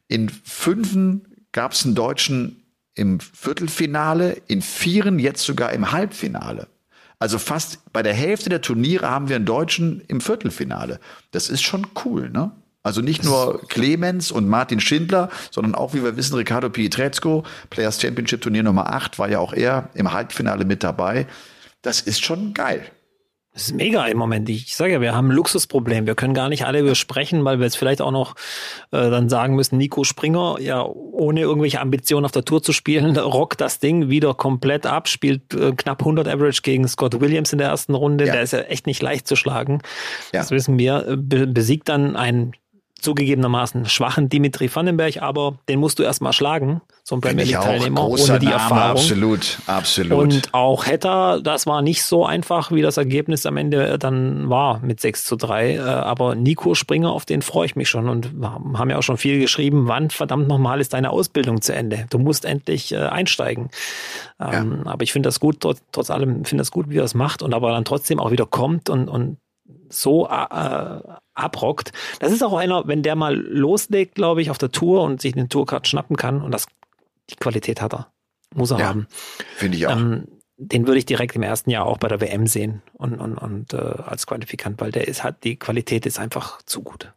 In 0.07 0.30
fünfen 0.30 1.47
gab 1.51 1.72
es 1.72 1.84
einen 1.84 1.95
Deutschen 1.95 2.63
im 2.93 3.20
Viertelfinale, 3.20 4.39
in 4.47 4.61
vieren 4.61 5.18
jetzt 5.18 5.43
sogar 5.43 5.74
im 5.74 5.91
Halbfinale. 5.91 6.68
Also 7.20 7.39
fast 7.39 7.91
bei 7.93 8.03
der 8.03 8.13
Hälfte 8.13 8.49
der 8.49 8.61
Turniere 8.61 9.09
haben 9.09 9.28
wir 9.30 9.36
einen 9.36 9.45
Deutschen 9.45 10.01
im 10.07 10.22
Viertelfinale. 10.22 10.99
Das 11.32 11.49
ist 11.49 11.63
schon 11.63 11.88
cool, 12.05 12.30
ne? 12.30 12.51
Also 12.84 13.01
nicht 13.01 13.26
nur 13.26 13.68
Clemens 13.68 14.32
und 14.32 14.47
Martin 14.47 14.80
Schindler, 14.80 15.30
sondern 15.51 15.76
auch, 15.76 15.93
wie 15.93 16.03
wir 16.03 16.15
wissen, 16.15 16.36
Ricardo 16.36 16.70
Pietrezco, 16.70 17.43
Players 17.70 18.01
Championship 18.01 18.41
Turnier 18.41 18.63
Nummer 18.63 18.93
8, 18.93 19.20
war 19.20 19.30
ja 19.30 19.39
auch 19.39 19.51
er 19.51 19.89
im 19.93 20.13
Halbfinale 20.13 20.63
mit 20.63 20.84
dabei. 20.84 21.28
Das 21.82 21.99
ist 21.99 22.24
schon 22.24 22.53
geil. 22.53 22.89
Das 23.58 23.70
ist 23.70 23.74
mega 23.74 24.05
im 24.05 24.20
Moment. 24.20 24.47
Ich 24.49 24.76
sage 24.76 24.93
ja, 24.93 25.01
wir 25.01 25.16
haben 25.16 25.30
ein 25.30 25.36
Luxusproblem. 25.36 26.05
Wir 26.05 26.14
können 26.14 26.36
gar 26.36 26.47
nicht 26.47 26.68
alle 26.68 26.82
übersprechen, 26.82 27.43
weil 27.43 27.58
wir 27.58 27.66
jetzt 27.66 27.76
vielleicht 27.76 28.03
auch 28.03 28.12
noch 28.12 28.36
äh, 28.91 29.10
dann 29.10 29.30
sagen 29.30 29.55
müssen, 29.55 29.80
Nico 29.80 30.03
Springer, 30.03 30.58
ja, 30.60 30.86
ohne 30.86 31.39
irgendwelche 31.39 31.82
Ambitionen 31.82 32.26
auf 32.26 32.32
der 32.32 32.45
Tour 32.45 32.62
zu 32.62 32.72
spielen, 32.72 33.18
rockt 33.18 33.60
das 33.60 33.80
Ding 33.80 34.10
wieder 34.10 34.36
komplett 34.36 34.86
ab, 34.86 35.08
spielt 35.08 35.55
äh, 35.55 35.72
knapp 35.72 36.01
100 36.01 36.28
Average 36.28 36.62
gegen 36.62 36.88
Scott 36.88 37.20
Williams 37.20 37.51
in 37.51 37.58
der 37.58 37.70
ersten 37.70 37.95
Runde. 37.95 38.28
Ja. 38.28 38.34
Der 38.34 38.43
ist 38.43 38.53
ja 38.53 38.60
echt 38.60 38.86
nicht 38.86 39.01
leicht 39.01 39.28
zu 39.28 39.36
schlagen. 39.36 39.80
Ja. 40.34 40.41
Das 40.41 40.51
wissen 40.51 40.78
wir. 40.78 41.08
Äh, 41.08 41.18
be 41.18 41.47
besiegt 41.47 41.89
dann 41.89 42.16
einen 42.16 42.53
zugegebenermaßen 43.02 43.86
schwachen 43.86 44.30
Dimitri 44.30 44.74
Vandenberg, 44.74 45.22
aber 45.22 45.58
den 45.70 45.80
musst 45.80 46.00
du 46.00 46.04
erstmal 46.04 46.34
schlagen, 46.34 46.82
so 47.04 47.16
ein 47.16 47.22
Premier 47.22 47.45
League-Teilnehmer, 47.45 48.06
ohne 48.06 48.39
die 48.39 48.48
Name, 48.48 48.52
Erfahrung. 48.52 48.98
Absolut, 48.98 49.60
absolut. 49.66 50.18
Und 50.18 50.54
auch 50.54 50.86
Hetter, 50.86 51.39
das 51.41 51.66
war 51.66 51.82
nicht 51.82 52.04
so 52.04 52.26
einfach, 52.26 52.72
wie 52.72 52.82
das 52.82 52.98
Ergebnis 52.98 53.45
am 53.45 53.56
Ende 53.56 53.98
dann 53.98 54.50
war 54.50 54.80
mit 54.80 55.00
6 55.00 55.24
zu 55.24 55.36
3. 55.38 55.76
Äh, 55.76 55.80
aber 55.80 56.36
Nico 56.36 56.76
Springer, 56.76 57.12
auf 57.12 57.26
den 57.26 57.41
freue 57.41 57.66
ich 57.66 57.76
mich 57.76 57.88
schon 57.88 58.10
und 58.10 58.32
haben 58.43 58.89
ja 58.89 58.98
auch 58.98 59.04
schon 59.04 59.18
viel 59.18 59.39
geschrieben, 59.39 59.88
wann 59.88 60.10
verdammt 60.10 60.48
nochmal 60.48 60.82
ist 60.82 60.93
deine 60.93 61.12
Ausbildung 61.12 61.62
zu 61.62 61.74
Ende? 61.74 62.08
Du 62.10 62.20
musst 62.20 62.43
endlich 62.43 62.91
äh, 62.91 62.98
einsteigen. 62.98 63.70
Ähm, 64.39 64.82
ja. 64.84 64.91
Aber 64.91 65.04
ich 65.04 65.14
finde 65.14 65.28
das 65.28 65.39
gut, 65.39 65.62
trotz, 65.62 65.82
trotz 65.91 66.10
allem 66.10 66.43
finde 66.43 66.62
das 66.62 66.72
gut, 66.72 66.89
wie 66.89 66.98
er 66.98 67.06
es 67.06 67.14
macht 67.14 67.41
und 67.41 67.54
aber 67.54 67.72
dann 67.72 67.86
trotzdem 67.86 68.20
auch 68.20 68.32
wieder 68.32 68.45
kommt 68.45 68.89
und, 68.89 69.08
und 69.08 69.38
so 69.89 70.27
äh, 70.27 70.99
abrockt. 71.33 71.91
Das 72.19 72.31
ist 72.31 72.43
auch 72.43 72.53
einer, 72.53 72.88
wenn 72.88 73.03
der 73.03 73.15
mal 73.15 73.35
loslegt, 73.35 74.15
glaube 74.15 74.41
ich, 74.41 74.49
auf 74.49 74.57
der 74.57 74.71
Tour 74.71 75.03
und 75.03 75.21
sich 75.21 75.33
den 75.33 75.49
Tourcard 75.49 75.88
schnappen 75.88 76.15
kann 76.15 76.41
und 76.41 76.51
das, 76.51 76.67
die 77.29 77.35
Qualität 77.35 77.81
hat 77.81 77.93
er. 77.93 78.11
Muss 78.55 78.71
er 78.71 78.79
ja, 78.79 78.88
haben. 78.88 79.07
Finde 79.55 79.77
ich 79.77 79.88
auch. 79.88 79.91
Ähm, 79.91 80.27
den 80.57 80.88
würde 80.88 80.97
ich 80.97 81.05
direkt 81.05 81.35
im 81.35 81.43
ersten 81.43 81.69
Jahr 81.69 81.85
auch 81.85 81.97
bei 81.97 82.07
der 82.07 82.19
WM 82.19 82.47
sehen 82.47 82.81
und, 82.93 83.19
und, 83.19 83.38
und 83.38 83.73
äh, 83.73 83.77
als 83.77 84.25
Qualifikant, 84.25 84.81
weil 84.81 84.91
der 84.91 85.07
ist, 85.07 85.23
hat, 85.23 85.43
die 85.43 85.57
Qualität 85.57 86.05
ist 86.05 86.17
einfach 86.17 86.61
zu 86.63 86.81
gut 86.81 87.13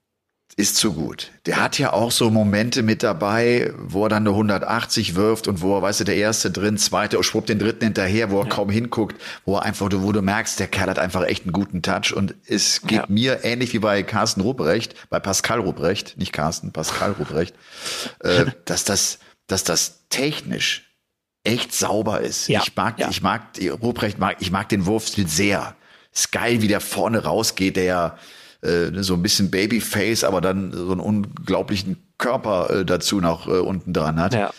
ist 0.60 0.76
zu 0.76 0.92
gut. 0.92 1.30
Der 1.46 1.56
hat 1.56 1.78
ja 1.78 1.92
auch 1.92 2.10
so 2.10 2.30
Momente 2.30 2.82
mit 2.82 3.02
dabei, 3.02 3.72
wo 3.78 4.04
er 4.04 4.10
dann 4.10 4.22
eine 4.24 4.30
180 4.30 5.14
wirft 5.14 5.48
und 5.48 5.62
wo 5.62 5.76
er, 5.76 5.82
weißt 5.82 6.00
du, 6.00 6.04
der 6.04 6.16
erste 6.16 6.50
drin, 6.50 6.76
zweite, 6.76 7.16
und 7.16 7.24
schwuppt 7.24 7.48
den 7.48 7.58
dritten 7.58 7.84
hinterher, 7.84 8.30
wo 8.30 8.40
er 8.40 8.44
ja. 8.44 8.50
kaum 8.50 8.68
hinguckt, 8.68 9.20
wo 9.44 9.56
er 9.56 9.62
einfach, 9.62 9.88
wo 9.90 10.12
du 10.12 10.22
merkst, 10.22 10.60
der 10.60 10.68
Kerl 10.68 10.90
hat 10.90 10.98
einfach 10.98 11.24
echt 11.24 11.44
einen 11.44 11.52
guten 11.52 11.82
Touch 11.82 12.14
und 12.14 12.34
es 12.46 12.82
geht 12.82 12.98
ja. 12.98 13.04
mir 13.08 13.44
ähnlich 13.44 13.72
wie 13.72 13.78
bei 13.78 14.02
Carsten 14.02 14.42
Ruprecht, 14.42 14.94
bei 15.08 15.18
Pascal 15.18 15.60
Ruprecht, 15.60 16.18
nicht 16.18 16.32
Carsten, 16.32 16.72
Pascal 16.72 17.12
Ruprecht, 17.12 17.54
äh, 18.20 18.46
dass 18.66 18.84
das, 18.84 19.18
dass 19.46 19.64
das 19.64 20.06
technisch 20.10 20.94
echt 21.42 21.72
sauber 21.72 22.20
ist. 22.20 22.48
Ja. 22.48 22.60
Ich 22.62 22.76
mag, 22.76 22.96
ich 23.10 23.22
mag, 23.22 23.42
Ruprecht 23.82 24.18
mag, 24.18 24.36
ich 24.40 24.50
mag 24.50 24.68
den 24.68 24.84
Wurfstil 24.84 25.26
sehr. 25.26 25.74
Ist 26.12 26.32
geil, 26.32 26.60
wie 26.60 26.68
der 26.68 26.80
vorne 26.80 27.22
rausgeht, 27.22 27.76
der 27.76 27.84
ja, 27.84 28.18
äh, 28.62 28.90
so 29.02 29.14
ein 29.14 29.22
bisschen 29.22 29.50
Babyface, 29.50 30.24
aber 30.24 30.40
dann 30.40 30.72
so 30.72 30.92
einen 30.92 31.00
unglaublichen 31.00 31.96
Körper 32.18 32.70
äh, 32.70 32.84
dazu 32.84 33.20
noch 33.20 33.46
äh, 33.46 33.52
unten 33.52 33.92
dran 33.92 34.20
hat. 34.20 34.34
Ja. 34.34 34.52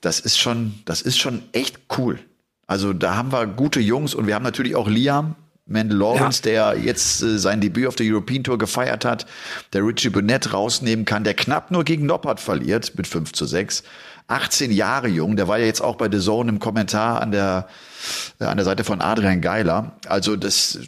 Das 0.00 0.20
ist 0.20 0.38
schon, 0.38 0.74
das 0.84 1.02
ist 1.02 1.18
schon 1.18 1.42
echt 1.52 1.78
cool. 1.96 2.18
Also 2.66 2.92
da 2.92 3.16
haben 3.16 3.32
wir 3.32 3.46
gute 3.46 3.80
Jungs 3.80 4.14
und 4.14 4.26
wir 4.26 4.34
haben 4.34 4.42
natürlich 4.42 4.74
auch 4.74 4.88
Liam, 4.88 5.36
Mendel 5.66 5.98
Lawrence, 5.98 6.42
ja. 6.44 6.72
der 6.72 6.82
jetzt 6.82 7.22
äh, 7.22 7.38
sein 7.38 7.60
Debüt 7.60 7.86
auf 7.86 7.96
der 7.96 8.06
European 8.06 8.44
Tour 8.44 8.58
gefeiert 8.58 9.04
hat, 9.04 9.26
der 9.72 9.86
Richie 9.86 10.10
Burnett 10.10 10.52
rausnehmen 10.52 11.04
kann, 11.04 11.24
der 11.24 11.34
knapp 11.34 11.70
nur 11.70 11.84
gegen 11.84 12.06
Noppert 12.06 12.40
verliert 12.40 12.92
mit 12.96 13.06
5 13.06 13.32
zu 13.32 13.46
6. 13.46 13.84
18 14.26 14.72
Jahre 14.72 15.08
jung, 15.08 15.36
der 15.36 15.48
war 15.48 15.58
ja 15.58 15.66
jetzt 15.66 15.82
auch 15.82 15.96
bei 15.96 16.10
The 16.10 16.18
Zone 16.18 16.50
im 16.50 16.58
Kommentar 16.58 17.20
an 17.20 17.30
der, 17.30 17.68
äh, 18.40 18.44
an 18.44 18.56
der 18.56 18.64
Seite 18.64 18.84
von 18.84 19.00
Adrian 19.00 19.40
Geiler. 19.40 19.92
Also 20.06 20.36
das, 20.36 20.78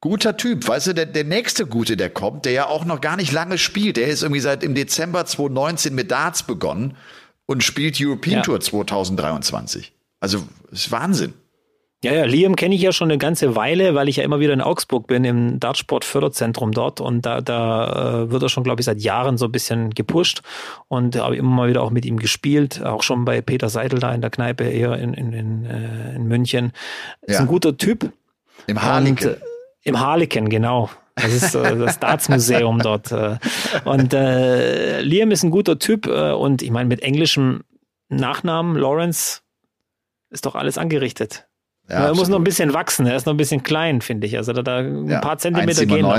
Guter 0.00 0.36
Typ, 0.36 0.66
weißt 0.66 0.88
du, 0.88 0.92
der, 0.94 1.06
der 1.06 1.24
nächste 1.24 1.66
Gute, 1.66 1.96
der 1.96 2.08
kommt, 2.08 2.46
der 2.46 2.52
ja 2.52 2.66
auch 2.66 2.86
noch 2.86 3.00
gar 3.02 3.16
nicht 3.16 3.32
lange 3.32 3.58
spielt, 3.58 3.98
der 3.98 4.08
ist 4.08 4.22
irgendwie 4.22 4.40
seit 4.40 4.62
im 4.64 4.74
Dezember 4.74 5.26
2019 5.26 5.94
mit 5.94 6.10
Darts 6.10 6.42
begonnen 6.42 6.96
und 7.44 7.62
spielt 7.62 7.98
European 8.00 8.36
ja. 8.36 8.42
Tour 8.42 8.60
2023. 8.60 9.92
Also, 10.20 10.42
ist 10.70 10.90
Wahnsinn. 10.90 11.34
Ja, 12.02 12.14
ja, 12.14 12.24
Liam 12.24 12.56
kenne 12.56 12.74
ich 12.74 12.80
ja 12.80 12.92
schon 12.92 13.10
eine 13.10 13.18
ganze 13.18 13.56
Weile, 13.56 13.94
weil 13.94 14.08
ich 14.08 14.16
ja 14.16 14.24
immer 14.24 14.40
wieder 14.40 14.54
in 14.54 14.62
Augsburg 14.62 15.06
bin, 15.06 15.22
im 15.24 15.60
Dartsport 15.60 16.06
Förderzentrum 16.06 16.72
dort. 16.72 17.02
Und 17.02 17.26
da, 17.26 17.42
da 17.42 18.22
äh, 18.22 18.30
wird 18.30 18.42
er 18.42 18.48
schon, 18.48 18.64
glaube 18.64 18.80
ich, 18.80 18.86
seit 18.86 19.02
Jahren 19.02 19.36
so 19.36 19.44
ein 19.44 19.52
bisschen 19.52 19.90
gepusht 19.90 20.40
und 20.88 21.16
habe 21.16 21.36
immer 21.36 21.50
mal 21.50 21.68
wieder 21.68 21.82
auch 21.82 21.90
mit 21.90 22.06
ihm 22.06 22.18
gespielt, 22.18 22.82
auch 22.82 23.02
schon 23.02 23.26
bei 23.26 23.42
Peter 23.42 23.68
Seidel 23.68 23.98
da 23.98 24.14
in 24.14 24.22
der 24.22 24.30
Kneipe 24.30 24.64
hier 24.64 24.94
in, 24.94 25.12
in, 25.12 25.34
in, 25.34 25.66
äh, 25.66 26.14
in 26.14 26.26
München. 26.26 26.72
Ist 27.20 27.34
ja. 27.34 27.40
ein 27.40 27.46
guter 27.46 27.76
Typ. 27.76 28.10
Im 28.66 28.80
Harlingen. 28.80 29.36
Im 29.82 29.98
Harleken, 29.98 30.48
genau. 30.48 30.90
Das 31.14 31.32
ist 31.32 31.54
äh, 31.54 31.76
das 31.76 31.94
Staatsmuseum 31.96 32.78
dort. 32.82 33.12
Äh. 33.12 33.38
Und 33.84 34.14
äh, 34.14 35.00
Liam 35.00 35.30
ist 35.30 35.42
ein 35.42 35.50
guter 35.50 35.78
Typ 35.78 36.06
äh, 36.06 36.32
und 36.32 36.62
ich 36.62 36.70
meine, 36.70 36.88
mit 36.88 37.02
englischem 37.02 37.62
Nachnamen 38.08 38.76
Lawrence 38.76 39.40
ist 40.30 40.46
doch 40.46 40.54
alles 40.54 40.78
angerichtet. 40.78 41.48
Ja, 41.90 42.06
er 42.06 42.14
muss 42.14 42.28
noch 42.28 42.38
ein 42.38 42.44
bisschen 42.44 42.72
wachsen, 42.72 43.04
er 43.04 43.16
ist 43.16 43.26
noch 43.26 43.34
ein 43.34 43.36
bisschen 43.36 43.64
klein, 43.64 44.00
finde 44.00 44.24
ich. 44.28 44.36
Also 44.36 44.52
da, 44.52 44.62
da 44.62 44.76
ein 44.78 45.08
ja, 45.08 45.18
paar 45.18 45.38
Zentimeter 45.38 45.80
1, 45.80 45.88
gehen 45.88 46.02
noch. 46.02 46.14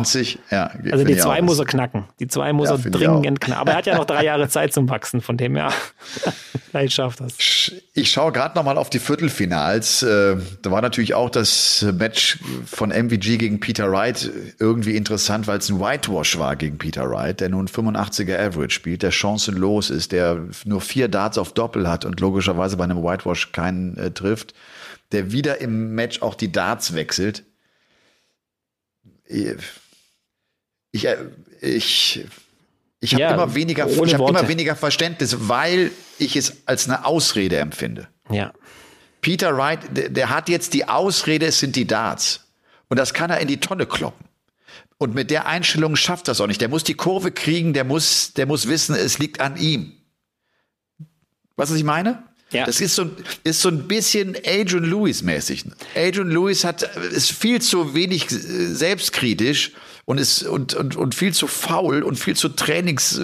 Ja, 0.51 0.69
also 0.91 1.05
die 1.05 1.15
zwei 1.15 1.41
muss 1.41 1.59
er 1.59 1.65
knacken. 1.65 2.03
Die 2.19 2.28
zwei 2.28 2.51
muss 2.51 2.67
ja, 2.67 2.76
er 2.76 2.91
dringend 2.91 3.39
knacken. 3.39 3.61
Aber 3.61 3.72
er 3.72 3.78
hat 3.78 3.86
ja 3.86 3.95
noch 3.95 4.03
drei 4.03 4.26
Jahre 4.26 4.49
Zeit 4.49 4.74
zum 4.74 4.89
Wachsen, 4.89 5.22
von 5.22 5.38
dem 5.38 5.55
her 5.55 5.72
vielleicht 6.72 6.91
schafft 6.91 7.22
das. 7.22 7.72
Ich 7.93 8.11
schaue 8.11 8.34
gerade 8.34 8.55
noch 8.55 8.65
mal 8.65 8.78
auf 8.78 8.89
die 8.89 8.99
Viertelfinals. 8.99 10.03
Äh, 10.03 10.36
da 10.61 10.72
war 10.72 10.82
natürlich 10.82 11.13
auch 11.13 11.30
das 11.30 11.86
Match 11.97 12.39
von 12.65 12.89
MVG 12.89 13.38
gegen 13.38 13.61
Peter 13.61 13.89
Wright 13.89 14.30
irgendwie 14.59 14.97
interessant, 14.97 15.47
weil 15.47 15.59
es 15.59 15.69
ein 15.69 15.80
Whitewash 15.80 16.38
war 16.38 16.57
gegen 16.57 16.80
Peter 16.80 17.09
Wright, 17.09 17.39
der 17.39 17.47
nun 17.47 17.69
85er 17.69 18.38
Average 18.38 18.72
spielt, 18.72 19.03
der 19.03 19.11
chancenlos 19.11 19.89
ist, 19.89 20.11
der 20.11 20.38
nur 20.65 20.82
vier 20.82 21.07
Darts 21.07 21.38
auf 21.38 21.53
Doppel 21.53 21.88
hat 21.89 22.03
und 22.03 22.19
logischerweise 22.19 22.76
bei 22.76 22.84
einem 22.84 23.01
Whitewash 23.01 23.53
keinen 23.53 23.95
äh, 23.95 24.11
trifft 24.11 24.53
der 25.12 25.32
wieder 25.32 25.59
im 25.62 25.93
Match 25.95 26.22
auch 26.22 26.36
die 26.36 26.51
Darts 26.51 26.93
wechselt. 26.93 27.43
Ich, 29.26 29.55
ich, 31.62 32.26
ich, 32.99 33.14
habe 33.14 33.22
ja, 33.22 33.34
immer 33.34 33.55
weniger, 33.55 33.88
ich 33.88 34.14
habe 34.14 34.30
immer 34.30 34.47
weniger 34.47 34.76
Verständnis, 34.76 35.47
weil 35.47 35.91
ich 36.20 36.36
es 36.36 36.68
als 36.68 36.88
eine 36.88 37.05
Ausrede 37.05 37.57
empfinde. 37.57 38.07
Ja. 38.30 38.53
Peter 39.22 39.55
Wright, 39.55 39.80
der, 39.95 40.09
der 40.09 40.30
hat 40.30 40.49
jetzt 40.49 40.74
die 40.74 40.88
Ausrede, 40.88 41.45
es 41.45 41.59
sind 41.59 41.76
die 41.76 41.86
Darts. 41.86 42.47
Und 42.89 42.97
das 42.97 43.14
kann 43.14 43.30
er 43.30 43.39
in 43.39 43.47
die 43.47 43.59
Tonne 43.59 43.86
kloppen. 43.86 44.28
Und 44.97 45.16
mit 45.16 45.32
der 45.32 45.47
Einstellung 45.47 45.95
schafft 45.95 46.28
das 46.28 46.41
auch 46.41 46.47
nicht. 46.47 46.62
Der 46.62 46.70
muss 46.70 46.84
die 46.84 46.93
Kurve 46.93 47.32
kriegen, 47.32 47.74
der 47.74 47.84
muss, 47.84 48.34
der 48.34 48.45
muss 48.45 48.68
wissen, 48.68 48.95
es 48.95 49.18
liegt 49.18 49.39
an 49.39 49.57
ihm. 49.57 49.93
Was 51.55 51.72
ich 51.72 51.84
meine? 51.84 52.24
Ja. 52.52 52.66
Das 52.66 52.82
ist 52.82 52.95
so, 52.95 53.10
ist 53.43 53.62
so 53.62 53.70
ein 53.70 53.88
bisschen 53.88 54.36
Adrian 54.45 54.84
Lewis 54.84 55.24
mäßig. 55.24 55.66
Adrian 55.95 56.30
Lewis 56.30 56.64
hat, 56.64 56.84
ist 56.84 57.32
viel 57.32 57.62
zu 57.62 57.95
wenig 57.95 58.32
äh, 58.32 58.38
selbstkritisch 58.38 59.72
und 60.06 60.20
ist, 60.20 60.43
und, 60.43 60.74
und, 60.74 60.95
und 60.95 61.16
viel 61.16 61.34
zu 61.34 61.47
faul 61.47 62.04
und 62.04 62.20
viel 62.20 62.36
zu 62.36 62.49
trainingsfaul, 62.49 63.24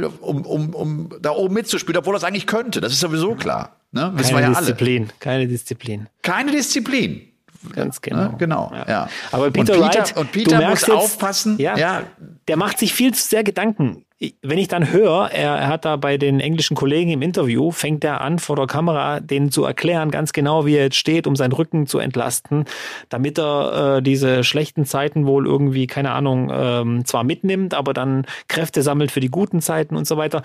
ja. 0.00 0.02
äh, 0.02 0.06
äh, 0.06 0.10
um, 0.20 0.44
um, 0.44 0.74
um 0.74 1.10
da 1.20 1.30
oben 1.30 1.54
mitzuspielen, 1.54 1.98
obwohl 1.98 2.14
er 2.14 2.18
es 2.18 2.24
eigentlich 2.24 2.46
könnte. 2.46 2.80
Das 2.80 2.92
ist 2.92 3.00
sowieso 3.00 3.34
klar. 3.36 3.76
Ne? 3.92 4.12
Keine 4.16 4.48
Disziplin, 4.48 5.02
alle. 5.02 5.12
keine 5.18 5.48
Disziplin. 5.48 6.06
Keine 6.22 6.52
Disziplin. 6.52 7.29
Ganz 7.72 8.00
genau. 8.00 8.22
Ne? 8.22 8.34
Genau, 8.38 8.70
ja. 8.72 8.84
ja. 8.88 9.08
Aber 9.32 9.50
Peter, 9.50 9.74
und 9.74 9.82
Peter, 9.82 10.00
Wright, 10.00 10.16
und 10.16 10.32
Peter 10.32 10.56
muss 10.68 10.80
jetzt, 10.80 10.90
aufpassen. 10.90 11.58
Ja, 11.58 11.76
ja, 11.76 12.02
der 12.48 12.56
macht 12.56 12.78
sich 12.78 12.94
viel 12.94 13.12
zu 13.14 13.22
sehr 13.22 13.44
Gedanken 13.44 14.04
wenn 14.42 14.58
ich 14.58 14.68
dann 14.68 14.92
höre, 14.92 15.30
er, 15.30 15.56
er, 15.56 15.68
hat 15.68 15.86
da 15.86 15.96
bei 15.96 16.18
den 16.18 16.40
englischen 16.40 16.76
Kollegen 16.76 17.10
im 17.10 17.22
Interview, 17.22 17.70
fängt 17.70 18.04
er 18.04 18.20
an, 18.20 18.38
vor 18.38 18.54
der 18.54 18.66
Kamera 18.66 19.18
denen 19.20 19.50
zu 19.50 19.64
erklären, 19.64 20.10
ganz 20.10 20.34
genau, 20.34 20.66
wie 20.66 20.76
er 20.76 20.84
jetzt 20.84 20.96
steht, 20.96 21.26
um 21.26 21.36
seinen 21.36 21.52
Rücken 21.52 21.86
zu 21.86 21.98
entlasten, 21.98 22.66
damit 23.08 23.38
er 23.38 23.96
äh, 23.96 24.02
diese 24.02 24.44
schlechten 24.44 24.84
Zeiten 24.84 25.26
wohl 25.26 25.46
irgendwie, 25.46 25.86
keine 25.86 26.12
Ahnung, 26.12 26.50
ähm, 26.52 27.04
zwar 27.06 27.24
mitnimmt, 27.24 27.72
aber 27.72 27.94
dann 27.94 28.26
Kräfte 28.46 28.82
sammelt 28.82 29.10
für 29.10 29.20
die 29.20 29.30
guten 29.30 29.62
Zeiten 29.62 29.96
und 29.96 30.06
so 30.06 30.18
weiter. 30.18 30.42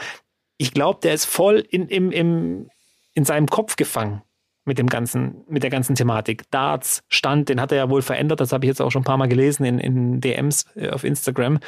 Ich 0.57 0.72
glaube, 0.72 0.99
der 1.03 1.13
ist 1.13 1.26
voll 1.26 1.59
in, 1.70 1.89
im, 1.89 2.11
im, 2.11 2.70
in 3.13 3.26
seinem 3.26 3.47
Kopf 3.47 3.76
gefangen 3.76 4.22
mit 4.66 4.78
dem 4.78 4.88
ganzen, 4.88 5.43
mit 5.47 5.63
der 5.63 5.70
ganzen 5.70 5.95
Thematik. 5.95 6.43
Darts, 6.51 7.03
Stand, 7.07 7.49
den 7.49 7.61
hat 7.61 7.72
er 7.72 7.78
ja 7.78 7.89
wohl 7.89 8.01
verändert. 8.01 8.41
Das 8.41 8.51
habe 8.51 8.66
ich 8.66 8.68
jetzt 8.68 8.82
auch 8.82 8.91
schon 8.91 9.01
ein 9.01 9.05
paar 9.05 9.18
Mal 9.18 9.28
gelesen 9.28 9.63
in, 9.63 9.80
in 9.80 10.22
DMs 10.22 10.66
äh, 10.76 10.89
auf 10.89 11.03
Instagram, 11.03 11.59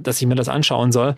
dass 0.00 0.20
ich 0.20 0.26
mir 0.26 0.36
das 0.36 0.48
anschauen 0.48 0.92
soll. 0.92 1.16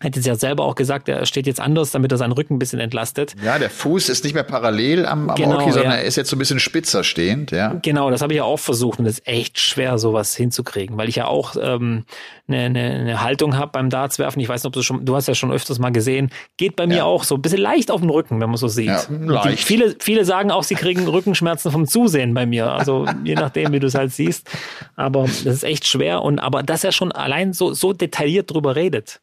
Hat 0.00 0.16
jetzt 0.16 0.26
ja 0.26 0.34
selber 0.34 0.64
auch 0.64 0.74
gesagt, 0.74 1.08
er 1.08 1.26
steht 1.26 1.46
jetzt 1.46 1.60
anders, 1.60 1.90
damit 1.90 2.12
er 2.12 2.18
seinen 2.18 2.32
Rücken 2.32 2.54
ein 2.54 2.58
bisschen 2.58 2.80
entlastet. 2.80 3.34
Ja, 3.44 3.58
der 3.58 3.70
Fuß 3.70 4.08
ist 4.08 4.24
nicht 4.24 4.34
mehr 4.34 4.44
parallel 4.44 5.06
am, 5.06 5.30
am 5.30 5.36
genau, 5.36 5.56
Orki, 5.56 5.72
sondern 5.72 5.92
ja. 5.92 5.98
er 5.98 6.04
ist 6.04 6.16
jetzt 6.16 6.30
so 6.30 6.36
ein 6.36 6.38
bisschen 6.38 6.60
spitzer 6.60 7.04
stehend, 7.04 7.50
ja. 7.50 7.74
Genau, 7.82 8.10
das 8.10 8.22
habe 8.22 8.32
ich 8.32 8.38
ja 8.38 8.44
auch 8.44 8.58
versucht 8.58 8.98
und 8.98 9.06
es 9.06 9.18
ist 9.18 9.28
echt 9.28 9.58
schwer, 9.58 9.98
sowas 9.98 10.36
hinzukriegen, 10.36 10.96
weil 10.96 11.08
ich 11.08 11.16
ja 11.16 11.26
auch 11.26 11.56
ähm, 11.60 12.04
eine, 12.48 12.58
eine, 12.58 12.80
eine 12.80 13.22
Haltung 13.22 13.56
habe 13.56 13.72
beim 13.72 13.90
Dartswerfen. 13.90 14.40
Ich 14.40 14.48
weiß 14.48 14.62
nicht, 14.62 14.68
ob 14.68 14.72
du 14.72 14.82
schon, 14.82 15.04
du 15.04 15.14
hast 15.14 15.28
ja 15.28 15.34
schon 15.34 15.52
öfters 15.52 15.78
mal 15.78 15.90
gesehen, 15.90 16.30
geht 16.56 16.76
bei 16.76 16.86
mir 16.86 16.98
ja. 16.98 17.04
auch 17.04 17.24
so 17.24 17.34
ein 17.34 17.42
bisschen 17.42 17.60
leicht 17.60 17.90
auf 17.90 18.00
den 18.00 18.10
Rücken, 18.10 18.40
wenn 18.40 18.48
man 18.48 18.56
so 18.56 18.68
sieht. 18.68 18.86
Ja, 18.86 19.02
leicht. 19.08 19.58
Die, 19.58 19.62
viele, 19.62 19.96
viele 19.98 20.24
sagen 20.24 20.50
auch, 20.50 20.62
sie 20.62 20.74
kriegen 20.74 21.06
Rückenschmerzen 21.06 21.70
vom 21.70 21.86
Zusehen 21.86 22.34
bei 22.34 22.46
mir. 22.46 22.70
Also 22.70 23.06
je 23.24 23.34
nachdem, 23.34 23.72
wie 23.72 23.80
du 23.80 23.86
es 23.86 23.94
halt 23.94 24.12
siehst. 24.12 24.48
Aber 24.96 25.22
das 25.22 25.44
ist 25.44 25.64
echt 25.64 25.86
schwer 25.86 26.22
und 26.22 26.38
aber 26.38 26.62
dass 26.62 26.84
er 26.84 26.92
schon 26.92 27.12
allein 27.12 27.52
so, 27.52 27.72
so 27.74 27.92
detailliert 27.92 28.50
drüber 28.50 28.76
redet 28.76 29.20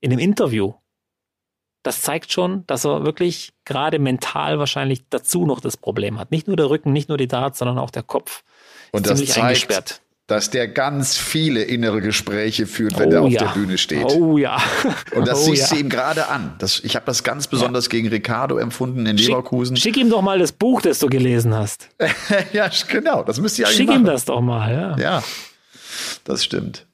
in 0.00 0.10
dem 0.10 0.18
Interview, 0.18 0.74
das 1.82 2.02
zeigt 2.02 2.32
schon, 2.32 2.66
dass 2.66 2.84
er 2.84 3.04
wirklich 3.04 3.52
gerade 3.64 3.98
mental 3.98 4.58
wahrscheinlich 4.58 5.04
dazu 5.08 5.46
noch 5.46 5.60
das 5.60 5.76
Problem 5.76 6.18
hat. 6.18 6.30
Nicht 6.30 6.46
nur 6.46 6.56
der 6.56 6.68
Rücken, 6.68 6.92
nicht 6.92 7.08
nur 7.08 7.18
die 7.18 7.28
Darts, 7.28 7.58
sondern 7.58 7.78
auch 7.78 7.90
der 7.90 8.02
Kopf. 8.02 8.42
Und 8.92 9.08
das 9.08 9.24
zeigt, 9.24 9.38
eingesperrt. 9.38 10.02
dass 10.26 10.50
der 10.50 10.68
ganz 10.68 11.16
viele 11.16 11.62
innere 11.62 12.02
Gespräche 12.02 12.66
führt, 12.66 12.98
wenn 12.98 13.08
oh, 13.08 13.12
er 13.12 13.22
auf 13.22 13.30
ja. 13.30 13.44
der 13.44 13.48
Bühne 13.52 13.78
steht. 13.78 14.04
Oh 14.04 14.36
ja. 14.36 14.58
Und 15.14 15.26
das 15.26 15.40
oh, 15.40 15.44
siehst 15.44 15.70
ja. 15.70 15.76
du 15.76 15.82
ihm 15.82 15.88
gerade 15.88 16.28
an. 16.28 16.54
Das, 16.58 16.80
ich 16.80 16.96
habe 16.96 17.06
das 17.06 17.24
ganz 17.24 17.46
besonders 17.46 17.86
ja. 17.86 17.90
gegen 17.90 18.08
Ricardo 18.08 18.58
empfunden 18.58 19.06
in 19.06 19.16
Leverkusen. 19.16 19.76
Schick, 19.76 19.94
schick, 19.94 20.02
ihm 20.02 20.10
doch 20.10 20.22
mal 20.22 20.38
das 20.38 20.52
Buch, 20.52 20.82
das 20.82 20.98
du 20.98 21.08
gelesen 21.08 21.54
hast. 21.54 21.88
ja, 22.52 22.68
genau. 22.88 23.22
Das 23.22 23.40
müsst 23.40 23.58
ihr 23.58 23.66
eigentlich 23.66 23.76
Schick 23.78 23.86
machen. 23.86 24.00
ihm 24.00 24.06
das 24.06 24.26
doch 24.26 24.42
mal, 24.42 24.70
ja. 24.70 24.98
Ja, 24.98 25.22
das 26.24 26.44
stimmt. 26.44 26.86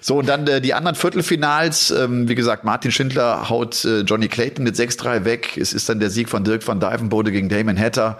So, 0.00 0.18
und 0.18 0.26
dann 0.26 0.46
äh, 0.46 0.60
die 0.60 0.74
anderen 0.74 0.96
Viertelfinals. 0.96 1.90
Ähm, 1.90 2.28
wie 2.28 2.34
gesagt, 2.34 2.64
Martin 2.64 2.92
Schindler 2.92 3.48
haut 3.48 3.84
äh, 3.84 4.00
Johnny 4.00 4.28
Clayton 4.28 4.64
mit 4.64 4.76
6-3 4.76 5.24
weg. 5.24 5.56
Es 5.56 5.72
ist 5.72 5.88
dann 5.88 6.00
der 6.00 6.10
Sieg 6.10 6.28
von 6.28 6.44
Dirk 6.44 6.66
van 6.66 6.80
Dijvenbode 6.80 7.32
gegen 7.32 7.48
Damon 7.48 7.78
Hatter. 7.78 8.18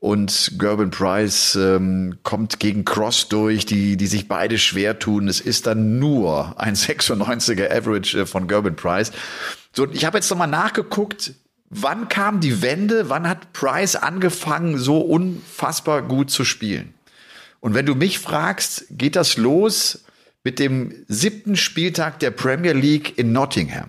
Und 0.00 0.52
Gerben 0.58 0.90
Price 0.90 1.56
ähm, 1.56 2.18
kommt 2.22 2.58
gegen 2.58 2.86
Cross 2.86 3.28
durch, 3.28 3.66
die, 3.66 3.98
die 3.98 4.06
sich 4.06 4.28
beide 4.28 4.56
schwer 4.56 4.98
tun. 4.98 5.28
Es 5.28 5.40
ist 5.40 5.66
dann 5.66 5.98
nur 5.98 6.58
ein 6.58 6.74
96er 6.74 7.70
Average 7.70 8.20
äh, 8.20 8.26
von 8.26 8.48
Gerben 8.48 8.76
Price. 8.76 9.12
So, 9.74 9.86
ich 9.90 10.06
habe 10.06 10.16
jetzt 10.16 10.30
nochmal 10.30 10.48
nachgeguckt, 10.48 11.34
wann 11.68 12.08
kam 12.08 12.40
die 12.40 12.62
Wende, 12.62 13.10
wann 13.10 13.28
hat 13.28 13.52
Price 13.52 13.94
angefangen, 13.94 14.78
so 14.78 15.00
unfassbar 15.00 16.00
gut 16.00 16.30
zu 16.30 16.46
spielen? 16.46 16.94
Und 17.60 17.74
wenn 17.74 17.84
du 17.84 17.94
mich 17.94 18.18
fragst, 18.18 18.86
geht 18.90 19.16
das 19.16 19.36
los 19.36 20.04
mit 20.44 20.58
dem 20.58 21.04
siebten 21.08 21.56
Spieltag 21.56 22.18
der 22.20 22.30
Premier 22.30 22.72
League 22.72 23.18
in 23.18 23.32
Nottingham. 23.32 23.86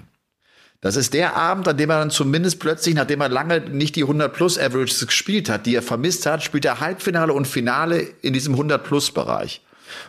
Das 0.82 0.96
ist 0.96 1.14
der 1.14 1.36
Abend, 1.36 1.68
an 1.68 1.78
dem 1.78 1.92
er 1.92 2.00
dann 2.00 2.10
zumindest 2.10 2.60
plötzlich, 2.60 2.96
nachdem 2.96 3.22
er 3.22 3.30
lange 3.30 3.60
nicht 3.70 3.96
die 3.96 4.02
100 4.02 4.34
plus 4.34 4.58
Averages 4.58 5.06
gespielt 5.06 5.48
hat, 5.48 5.68
die 5.68 5.76
er 5.76 5.84
vermisst 5.84 6.26
hat, 6.26 6.44
spielt 6.44 6.66
er 6.66 6.80
Halbfinale 6.80 7.34
und 7.34 7.48
Finale 7.48 8.00
in 8.22 8.34
diesem 8.34 8.54
100 8.54 8.84
plus 8.84 9.12
Bereich. 9.12 9.62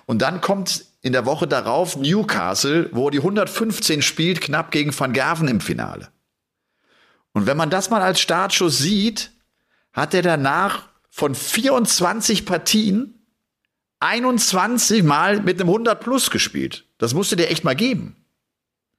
Und 0.06 0.22
dann 0.22 0.40
kommt 0.40 0.86
in 1.02 1.12
der 1.12 1.26
Woche 1.26 1.46
darauf 1.46 1.96
Newcastle, 1.96 2.88
wo 2.92 3.08
er 3.08 3.10
die 3.10 3.18
115 3.18 4.00
spielt, 4.00 4.40
knapp 4.40 4.70
gegen 4.70 4.98
Van 4.98 5.12
Gerven 5.12 5.48
im 5.48 5.60
Finale. 5.60 6.08
Und 7.32 7.46
wenn 7.46 7.56
man 7.56 7.70
das 7.70 7.90
mal 7.90 8.00
als 8.02 8.20
Startschuss 8.20 8.78
sieht, 8.78 9.30
hat 9.92 10.14
er 10.14 10.22
danach 10.22 10.88
von 11.10 11.34
24 11.34 12.46
Partien 12.46 13.21
21 14.02 15.02
Mal 15.02 15.40
mit 15.40 15.60
einem 15.60 15.68
100 15.68 16.00
plus 16.00 16.30
gespielt. 16.30 16.84
Das 16.98 17.14
musst 17.14 17.32
du 17.32 17.36
dir 17.36 17.50
echt 17.50 17.64
mal 17.64 17.76
geben. 17.76 18.16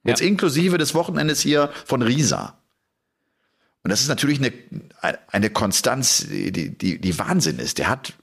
Jetzt 0.04 0.22
ja. 0.22 0.28
inklusive 0.28 0.78
des 0.78 0.94
Wochenendes 0.94 1.42
hier 1.42 1.72
von 1.86 2.02
Risa. 2.02 2.58
Und 3.84 3.92
das 3.92 4.02
ist 4.02 4.08
natürlich 4.08 4.40
eine, 4.40 4.54
eine 5.28 5.50
Konstanz, 5.50 6.26
die, 6.30 6.52
die, 6.52 7.00
die 7.00 7.20
Wahnsinn 7.20 7.60
ist. 7.60 7.80
Der 7.80 7.90
hat 7.90 8.14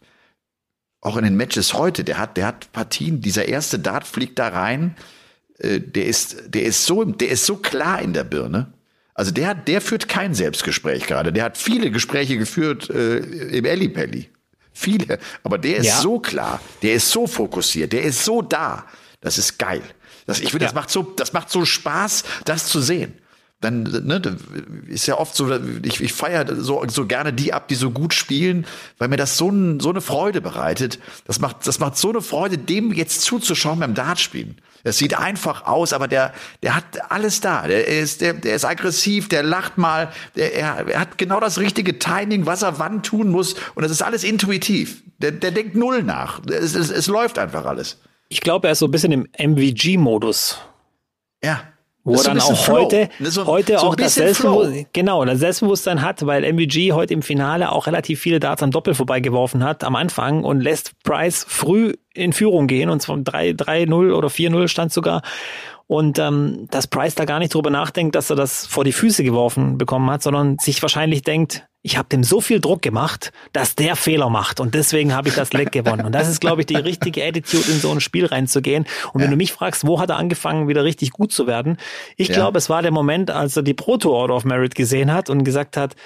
auch 1.03 1.17
in 1.17 1.25
den 1.25 1.37
Matches 1.37 1.75
heute, 1.75 2.05
der 2.05 2.19
hat, 2.19 2.37
der 2.37 2.47
hat 2.47 2.73
Partien, 2.73 3.21
dieser 3.21 3.47
erste 3.47 3.79
Dart 3.79 4.07
fliegt 4.07 4.39
da 4.39 4.49
rein, 4.49 4.97
äh, 5.59 5.81
der 5.81 6.07
ist, 6.07 6.55
der 6.55 6.65
ist 6.65 6.85
so, 6.87 7.05
der 7.05 7.29
ist 7.31 7.47
so 7.47 7.57
klar 7.57 8.01
in 8.01 8.13
der 8.13 8.25
Birne. 8.25 8.73
Also 9.15 9.33
der 9.33 9.49
hat, 9.49 9.69
der 9.69 9.81
führt 9.81 10.09
kein 10.09 10.35
Selbstgespräch 10.35 11.07
gerade. 11.07 11.33
Der 11.33 11.45
hat 11.45 11.59
viele 11.59 11.91
Gespräche 11.91 12.39
geführt 12.39 12.89
äh, 12.89 13.19
im 13.19 13.65
Ellipelli. 13.67 14.31
Viele. 14.73 15.19
Aber 15.43 15.59
der 15.59 15.79
ist 15.79 15.87
ja. 15.87 16.01
so 16.01 16.21
klar, 16.21 16.61
der 16.83 16.95
ist 16.95 17.11
so 17.11 17.27
fokussiert, 17.27 17.93
der 17.93 18.03
ist 18.03 18.25
so 18.25 18.43
da. 18.43 18.87
Das 19.21 19.37
ist 19.37 19.59
geil. 19.59 19.83
Das, 20.27 20.41
ich 20.41 20.51
finde, 20.51 20.65
ja. 20.65 20.69
das 20.69 20.75
macht 20.75 20.91
so, 20.91 21.03
das 21.03 21.33
macht 21.33 21.51
so 21.51 21.65
Spaß, 21.65 22.25
das 22.45 22.67
zu 22.67 22.81
sehen. 22.81 23.15
Dann, 23.61 23.83
ne, 23.83 24.23
ist 24.89 25.07
ja 25.07 25.19
oft 25.19 25.35
so, 25.35 25.55
ich, 25.83 26.01
ich 26.01 26.15
feiere 26.15 26.57
so, 26.57 26.83
so 26.89 27.07
gerne 27.07 27.33
die 27.33 27.53
ab, 27.53 27.69
die 27.69 27.75
so 27.75 27.91
gut 27.91 28.15
spielen, 28.15 28.67
weil 28.97 29.09
mir 29.09 29.19
das 29.19 29.37
so, 29.37 29.51
ein, 29.51 29.81
so 29.81 29.91
eine 29.91 30.01
Freude 30.01 30.41
bereitet. 30.41 30.99
Das 31.27 31.41
macht, 31.41 31.67
das 31.67 31.79
macht 31.79 31.99
so 31.99 32.09
eine 32.09 32.23
Freude, 32.23 32.57
dem 32.57 32.91
jetzt 32.93 33.21
zuzuschauen 33.21 33.81
beim 33.81 33.95
Dartspielen. 33.95 34.57
Es 34.83 34.99
sieht 34.99 35.19
einfach 35.19 35.67
aus, 35.67 35.93
aber 35.93 36.09
der, 36.09 36.33
der 36.63 36.77
hat 36.77 37.11
alles 37.11 37.41
da. 37.41 37.67
Der 37.67 37.87
ist, 37.87 38.21
der, 38.21 38.35
der 38.35 38.55
ist 38.55 38.65
aggressiv, 38.65 39.29
der 39.29 39.43
lacht 39.43 39.79
mal, 39.79 40.13
der, 40.37 40.55
er, 40.55 40.89
er 40.89 41.01
hat 41.01 41.19
genau 41.19 41.41
das 41.41 41.59
richtige 41.59 41.99
Timing, 41.99 42.47
was 42.47 42.63
er 42.63 42.79
wann 42.79 43.03
tun 43.03 43.31
muss. 43.31 43.55
Und 43.75 43.85
es 43.85 43.91
ist 43.91 44.03
alles 44.03 44.25
intuitiv. 44.25 45.03
Der, 45.19 45.33
der 45.33 45.51
denkt 45.51 45.77
null 45.77 46.03
nach. 46.03 46.41
Es, 46.47 46.75
es, 46.75 46.91
es 46.91 47.07
läuft 47.07 47.39
einfach 47.39 47.65
alles. 47.65 47.99
Ich 48.29 48.41
glaube, 48.41 48.69
er 48.69 48.73
ist 48.73 48.79
so 48.79 48.87
ein 48.87 48.91
bisschen 48.91 49.13
im 49.13 49.29
MVG-Modus. 49.39 50.59
Ja. 51.43 51.63
Wo 52.03 52.15
er 52.15 52.25
dann 52.25 52.41
auch 52.41 52.57
Flow. 52.57 52.75
heute, 52.77 53.11
so, 53.21 53.47
heute 53.47 53.79
so 53.79 53.87
auch 53.87 53.95
das 53.95 54.15
Selbstbewusstsein, 54.15 54.87
genau, 54.93 55.25
das 55.25 55.39
Selbstbewusstsein 55.41 56.01
hat, 56.01 56.25
weil 56.25 56.51
MVG 56.51 56.93
heute 56.93 57.13
im 57.13 57.21
Finale 57.21 57.71
auch 57.73 57.87
relativ 57.87 58.21
viele 58.21 58.41
Darts 58.41 58.63
am 58.63 58.71
Doppel 58.71 58.95
vorbeigeworfen 58.95 59.63
hat 59.63 59.85
am 59.85 59.97
Anfang 59.97 60.43
und 60.43 60.61
lässt 60.61 60.93
Price 61.03 61.45
früh 61.47 61.93
in 62.15 62.33
Führung 62.33 62.67
gehen 62.69 62.89
und 62.89 63.03
zwar 63.03 63.17
3-0 63.17 64.13
oder 64.13 64.29
4-0 64.29 64.69
stand 64.69 64.93
sogar 64.93 65.23
und 65.91 66.21
ähm, 66.21 66.69
dass 66.71 66.87
Price 66.87 67.17
da 67.17 67.25
gar 67.25 67.41
nicht 67.41 67.53
drüber 67.53 67.71
nachdenkt, 67.71 68.15
dass 68.15 68.31
er 68.31 68.37
das 68.37 68.65
vor 68.65 68.85
die 68.85 68.93
Füße 68.93 69.25
geworfen 69.25 69.77
bekommen 69.77 70.09
hat, 70.09 70.23
sondern 70.23 70.57
sich 70.61 70.81
wahrscheinlich 70.83 71.23
denkt, 71.23 71.67
ich 71.83 71.99
habe 71.99 72.09
dem 72.09 72.23
so 72.23 72.41
viel 72.41 72.61
Druck 72.61 72.81
gemacht, 72.81 73.33
dass 73.53 73.75
der 73.75 73.97
Fehler 73.97 74.31
macht 74.31 74.61
und 74.61 74.77
deswegen 74.77 75.13
habe 75.13 75.31
ich 75.31 75.35
das 75.35 75.53
Leck 75.53 75.73
gewonnen. 75.73 76.07
Und 76.07 76.13
das 76.13 76.29
ist, 76.29 76.41
glaube 76.41 76.63
ich, 76.63 76.67
die 76.67 76.77
richtige 76.77 77.25
Attitude, 77.25 77.69
in 77.73 77.81
so 77.81 77.91
ein 77.91 78.01
Spiel 78.01 78.27
reinzugehen. 78.27 78.87
Und 79.13 79.21
ja. 79.21 79.25
wenn 79.25 79.33
du 79.33 79.37
mich 79.37 79.53
fragst, 79.53 79.85
wo 79.85 79.99
hat 79.99 80.11
er 80.11 80.17
angefangen, 80.17 80.69
wieder 80.69 80.85
richtig 80.85 81.11
gut 81.11 81.33
zu 81.33 81.49
werden? 81.49 81.77
Ich 82.17 82.29
ja. 82.29 82.35
glaube, 82.35 82.59
es 82.59 82.71
war 82.71 82.83
der 82.83 82.93
Moment, 82.93 83.33
als 83.33 83.57
er 83.57 83.65
die 83.65 83.75
Proto 83.75 84.13
Order 84.13 84.37
of 84.37 84.45
Merit 84.45 84.77
gesehen 84.77 85.13
hat 85.13 85.29
und 85.29 85.43
gesagt 85.43 85.77
hat, 85.77 85.97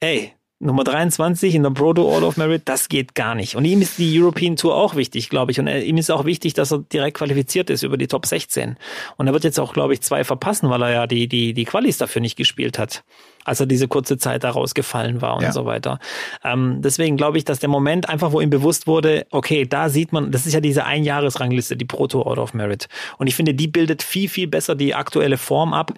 ey, 0.00 0.32
Nummer 0.62 0.84
23 0.84 1.56
in 1.56 1.64
der 1.64 1.70
Proto 1.70 2.04
Order 2.04 2.28
of 2.28 2.36
Merit, 2.36 2.62
das 2.66 2.88
geht 2.88 3.16
gar 3.16 3.34
nicht. 3.34 3.56
Und 3.56 3.64
ihm 3.64 3.82
ist 3.82 3.98
die 3.98 4.20
European 4.20 4.54
Tour 4.54 4.76
auch 4.76 4.94
wichtig, 4.94 5.28
glaube 5.28 5.50
ich. 5.50 5.58
Und 5.58 5.66
er, 5.66 5.82
ihm 5.82 5.96
ist 5.96 6.08
auch 6.08 6.24
wichtig, 6.24 6.54
dass 6.54 6.70
er 6.72 6.78
direkt 6.78 7.16
qualifiziert 7.16 7.68
ist 7.68 7.82
über 7.82 7.96
die 7.96 8.06
Top 8.06 8.26
16. 8.26 8.76
Und 9.16 9.26
er 9.26 9.32
wird 9.32 9.42
jetzt 9.42 9.58
auch, 9.58 9.72
glaube 9.72 9.92
ich, 9.92 10.02
zwei 10.02 10.22
verpassen, 10.22 10.70
weil 10.70 10.80
er 10.82 10.90
ja 10.92 11.06
die, 11.08 11.26
die, 11.26 11.52
die 11.52 11.64
Qualis 11.64 11.98
dafür 11.98 12.22
nicht 12.22 12.36
gespielt 12.36 12.78
hat, 12.78 13.02
als 13.44 13.58
er 13.58 13.66
diese 13.66 13.88
kurze 13.88 14.18
Zeit 14.18 14.44
da 14.44 14.50
rausgefallen 14.50 15.20
war 15.20 15.34
und 15.36 15.42
ja. 15.42 15.52
so 15.52 15.66
weiter. 15.66 15.98
Ähm, 16.44 16.76
deswegen 16.78 17.16
glaube 17.16 17.38
ich, 17.38 17.44
dass 17.44 17.58
der 17.58 17.68
Moment 17.68 18.08
einfach, 18.08 18.30
wo 18.30 18.40
ihm 18.40 18.50
bewusst 18.50 18.86
wurde, 18.86 19.26
okay, 19.32 19.66
da 19.66 19.88
sieht 19.88 20.12
man, 20.12 20.30
das 20.30 20.46
ist 20.46 20.52
ja 20.52 20.60
diese 20.60 20.84
Einjahresrangliste, 20.84 21.76
die 21.76 21.86
Proto 21.86 22.22
Order 22.22 22.44
of 22.44 22.54
Merit. 22.54 22.88
Und 23.18 23.26
ich 23.26 23.34
finde, 23.34 23.54
die 23.54 23.66
bildet 23.66 24.04
viel, 24.04 24.28
viel 24.28 24.46
besser 24.46 24.76
die 24.76 24.94
aktuelle 24.94 25.38
Form 25.38 25.74
ab 25.74 25.92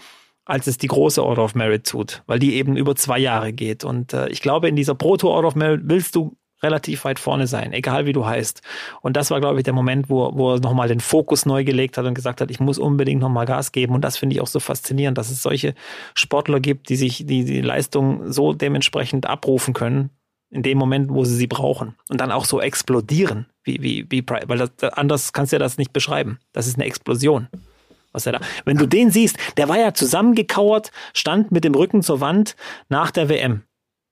als 0.45 0.67
es 0.67 0.79
die 0.79 0.89
große 0.89 1.25
Order 1.25 1.45
of 1.45 1.55
Merit 1.55 1.87
tut, 1.87 2.23
weil 2.27 2.39
die 2.39 2.55
eben 2.55 2.77
über 2.77 2.95
zwei 2.97 3.19
Jahre 3.19 3.53
geht. 3.53 3.85
Und 3.85 4.13
äh, 4.13 4.29
ich 4.29 4.43
glaube, 4.43 4.69
in 4.69 4.77
dieser 4.77 4.95
Proto-Order 4.95 5.49
of 5.49 5.55
Merit 5.55 5.83
willst 5.85 6.15
du 6.15 6.37
relativ 6.63 7.05
weit 7.05 7.19
vorne 7.19 7.47
sein, 7.47 7.73
egal 7.73 8.07
wie 8.07 8.13
du 8.13 8.25
heißt. 8.25 8.63
Und 9.03 9.17
das 9.17 9.31
war, 9.31 9.41
glaube 9.41 9.59
ich, 9.59 9.65
der 9.65 9.75
Moment, 9.75 10.09
wo, 10.09 10.31
wo 10.35 10.55
er 10.55 10.61
nochmal 10.61 10.89
den 10.89 11.01
Fokus 11.01 11.47
neu 11.47 11.63
gelegt 11.63 11.99
hat 11.99 12.07
und 12.07 12.15
gesagt 12.15 12.41
hat, 12.41 12.51
ich 12.51 12.61
muss 12.61 12.79
unbedingt 12.79 13.21
nochmal 13.21 13.47
Gas 13.47 13.73
geben. 13.73 13.95
Und 13.95 14.03
das 14.03 14.17
finde 14.17 14.35
ich 14.35 14.41
auch 14.41 14.47
so 14.47 14.61
faszinierend, 14.61 15.19
dass 15.19 15.31
es 15.31 15.43
solche 15.43 15.75
Sportler 16.15 16.61
gibt, 16.61 16.89
die 16.89 16.97
sich 16.97 17.27
die, 17.27 17.45
die 17.45 17.61
Leistung 17.61 18.33
so 18.33 18.55
dementsprechend 18.55 19.27
abrufen 19.27 19.75
können, 19.75 20.11
in 20.51 20.63
dem 20.63 20.79
Moment, 20.79 21.11
wo 21.11 21.25
sie 21.25 21.37
sie 21.37 21.47
brauchen. 21.47 21.97
Und 22.09 22.21
dann 22.21 22.33
auch 22.33 22.47
so 22.47 22.61
explodieren, 22.61 23.47
wie, 23.63 23.83
wie, 23.83 24.07
wie, 24.09 24.25
weil 24.47 24.59
das, 24.59 24.71
anders 24.95 25.33
kannst 25.33 25.53
du 25.53 25.57
ja 25.57 25.61
das 25.61 25.79
nicht 25.79 25.93
beschreiben. 25.93 26.39
Das 26.53 26.67
ist 26.67 26.77
eine 26.77 26.87
Explosion 26.87 27.49
was 28.15 28.25
er 28.27 28.33
da. 28.33 28.41
Wenn 28.65 28.79
du 28.79 28.87
den 28.87 29.11
siehst, 29.11 29.37
der 29.59 29.69
war 29.69 29.79
ja 29.79 29.93
zusammengekauert, 29.93 30.91
stand 31.13 31.53
mit 31.53 31.65
dem 31.65 31.75
Rücken 31.75 32.03
zur 32.03 32.21
Wand 32.21 32.57
nach 32.89 33.11
der 33.11 33.29
WM. 33.29 33.65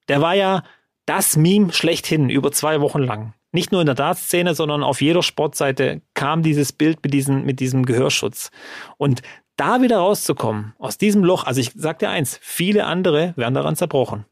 Der 0.08 0.20
war 0.20 0.34
ja 0.34 0.64
das 1.06 1.36
Meme 1.36 1.72
schlechthin 1.72 2.28
über 2.28 2.52
zwei 2.52 2.80
Wochen 2.80 3.00
lang. 3.00 3.34
Nicht 3.52 3.70
nur 3.70 3.80
in 3.80 3.86
der 3.86 3.94
Dartszene, 3.94 4.54
sondern 4.54 4.82
auf 4.82 5.00
jeder 5.00 5.22
Sportseite 5.22 6.00
kam 6.14 6.42
dieses 6.42 6.72
Bild 6.72 6.98
mit 7.02 7.12
diesem, 7.12 7.44
mit 7.44 7.60
diesem 7.60 7.84
Gehörschutz. 7.84 8.50
Und 8.96 9.22
da 9.56 9.82
wieder 9.82 9.98
rauszukommen, 9.98 10.74
aus 10.78 10.98
diesem 10.98 11.22
Loch, 11.22 11.44
also 11.44 11.60
ich 11.60 11.72
sag 11.76 11.98
dir 11.98 12.08
eins, 12.08 12.38
viele 12.42 12.86
andere 12.86 13.34
werden 13.36 13.54
daran 13.54 13.76
zerbrochen. 13.76 14.24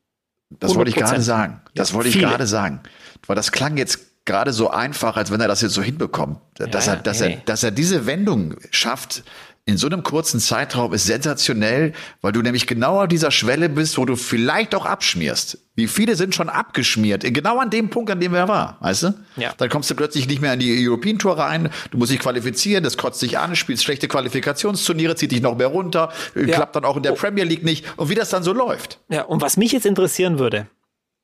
Das 0.49 0.75
wollte 0.75 0.91
ich 0.91 0.97
gerade 0.97 1.21
sagen. 1.21 1.61
Das 1.75 1.95
wollte 1.95 2.09
ich 2.09 2.19
gerade 2.19 2.47
sagen. 2.47 2.81
Weil 3.27 3.37
das 3.37 3.53
klang 3.53 3.77
jetzt 3.77 4.25
gerade 4.25 4.53
so 4.53 4.71
einfach, 4.71 5.17
als 5.17 5.31
wenn 5.31 5.41
er 5.41 5.49
das 5.49 5.61
jetzt 5.61 5.75
so 5.75 5.83
hinbekommt. 5.83 6.41
Dass 6.55 6.87
ja, 6.87 6.95
er, 6.95 7.01
dass 7.01 7.21
nee. 7.21 7.35
er, 7.35 7.41
dass 7.45 7.63
er 7.63 7.71
diese 7.71 8.07
Wendung 8.07 8.57
schafft, 8.71 9.23
in 9.67 9.77
so 9.77 9.87
einem 9.87 10.03
kurzen 10.03 10.41
Zeitraum 10.41 10.93
ist 10.93 11.05
sensationell, 11.05 11.93
weil 12.23 12.33
du 12.33 12.43
nämlich 12.43 12.67
genau 12.67 12.99
an 13.01 13.09
dieser 13.09 13.31
Schwelle 13.31 13.69
bist, 13.69 13.99
wo 13.99 14.05
du 14.05 14.17
vielleicht 14.17 14.75
auch 14.75 14.87
abschmierst. 14.87 15.59
Wie 15.77 15.87
viele 15.87 16.17
sind 16.17 16.35
schon 16.35 16.49
abgeschmiert? 16.49 17.23
Genau 17.23 17.59
an 17.59 17.71
dem 17.71 17.89
Punkt, 17.89 18.11
an 18.11 18.21
dem 18.21 18.35
er 18.35 18.49
war, 18.49 18.79
weißt 18.81 19.03
du? 19.05 19.15
Ja. 19.37 19.53
Dann 19.57 19.69
kommst 19.69 19.91
du 19.91 19.95
plötzlich 19.95 20.27
nicht 20.27 20.41
mehr 20.41 20.55
in 20.55 20.61
die 20.61 20.89
European 20.89 21.19
Tour 21.19 21.39
rein, 21.39 21.71
du 21.91 21.99
musst 21.99 22.11
dich 22.11 22.19
qualifizieren, 22.19 22.83
das 22.83 22.97
kotzt 22.97 23.23
dich 23.23 23.39
an, 23.39 23.55
spielst 23.55 23.85
schlechte 23.85 24.09
Qualifikationsturniere, 24.09 25.15
zieht 25.15 25.33
dich 25.33 25.41
noch 25.41 25.57
mehr 25.57 25.69
runter, 25.69 26.13
ja. 26.35 26.47
klappt 26.47 26.77
dann 26.77 26.85
auch 26.85 26.97
in 26.97 27.03
der 27.03 27.13
oh. 27.13 27.17
Premier 27.17 27.45
League 27.45 27.65
nicht 27.65 27.85
und 27.97 28.09
wie 28.09 28.15
das 28.15 28.31
dann 28.31 28.43
so 28.43 28.53
läuft. 28.53 28.99
Ja, 29.09 29.23
und 29.23 29.41
was 29.41 29.57
mich 29.57 29.73
jetzt 29.73 29.87
interessieren 29.87 30.39
würde, 30.39 30.67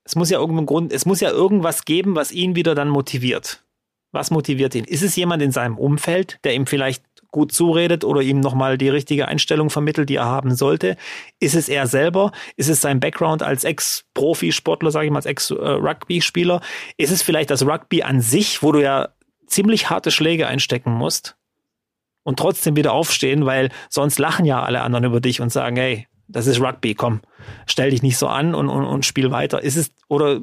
es 0.04 0.14
muss 0.14 0.30
ja 0.30 0.38
irgendein 0.38 0.66
Grund, 0.66 0.92
es 0.92 1.04
muss 1.04 1.20
ja 1.20 1.30
irgendwas 1.30 1.84
geben, 1.84 2.14
was 2.14 2.30
ihn 2.30 2.54
wieder 2.54 2.74
dann 2.74 2.88
motiviert. 2.88 3.64
Was 4.12 4.30
motiviert 4.30 4.74
ihn? 4.74 4.84
Ist 4.84 5.02
es 5.02 5.16
jemand 5.16 5.42
in 5.42 5.50
seinem 5.50 5.76
Umfeld, 5.76 6.38
der 6.44 6.54
ihm 6.54 6.66
vielleicht 6.66 7.02
gut 7.36 7.52
zuredet 7.52 8.02
oder 8.02 8.22
ihm 8.22 8.40
nochmal 8.40 8.78
die 8.78 8.88
richtige 8.88 9.28
Einstellung 9.28 9.68
vermittelt, 9.68 10.08
die 10.08 10.16
er 10.16 10.24
haben 10.24 10.54
sollte? 10.54 10.96
Ist 11.38 11.54
es 11.54 11.68
er 11.68 11.86
selber? 11.86 12.32
Ist 12.56 12.70
es 12.70 12.80
sein 12.80 12.98
Background 12.98 13.42
als 13.42 13.62
Ex-Profisportler, 13.64 14.90
sage 14.90 15.04
ich 15.04 15.12
mal, 15.12 15.18
als 15.18 15.26
Ex-Rugby-Spieler? 15.26 16.62
Ist 16.96 17.10
es 17.10 17.20
vielleicht 17.20 17.50
das 17.50 17.66
Rugby 17.66 18.02
an 18.02 18.22
sich, 18.22 18.62
wo 18.62 18.72
du 18.72 18.82
ja 18.82 19.10
ziemlich 19.46 19.90
harte 19.90 20.10
Schläge 20.10 20.46
einstecken 20.46 20.92
musst 20.92 21.36
und 22.22 22.38
trotzdem 22.38 22.74
wieder 22.74 22.94
aufstehen, 22.94 23.44
weil 23.44 23.68
sonst 23.90 24.18
lachen 24.18 24.46
ja 24.46 24.62
alle 24.62 24.80
anderen 24.80 25.04
über 25.04 25.20
dich 25.20 25.42
und 25.42 25.52
sagen, 25.52 25.76
hey, 25.76 26.06
das 26.28 26.46
ist 26.46 26.58
Rugby, 26.62 26.94
komm, 26.94 27.20
stell 27.66 27.90
dich 27.90 28.02
nicht 28.02 28.16
so 28.16 28.28
an 28.28 28.54
und, 28.54 28.70
und, 28.70 28.86
und 28.86 29.04
spiel 29.04 29.30
weiter. 29.30 29.62
Ist 29.62 29.76
es, 29.76 29.92
oder 30.08 30.40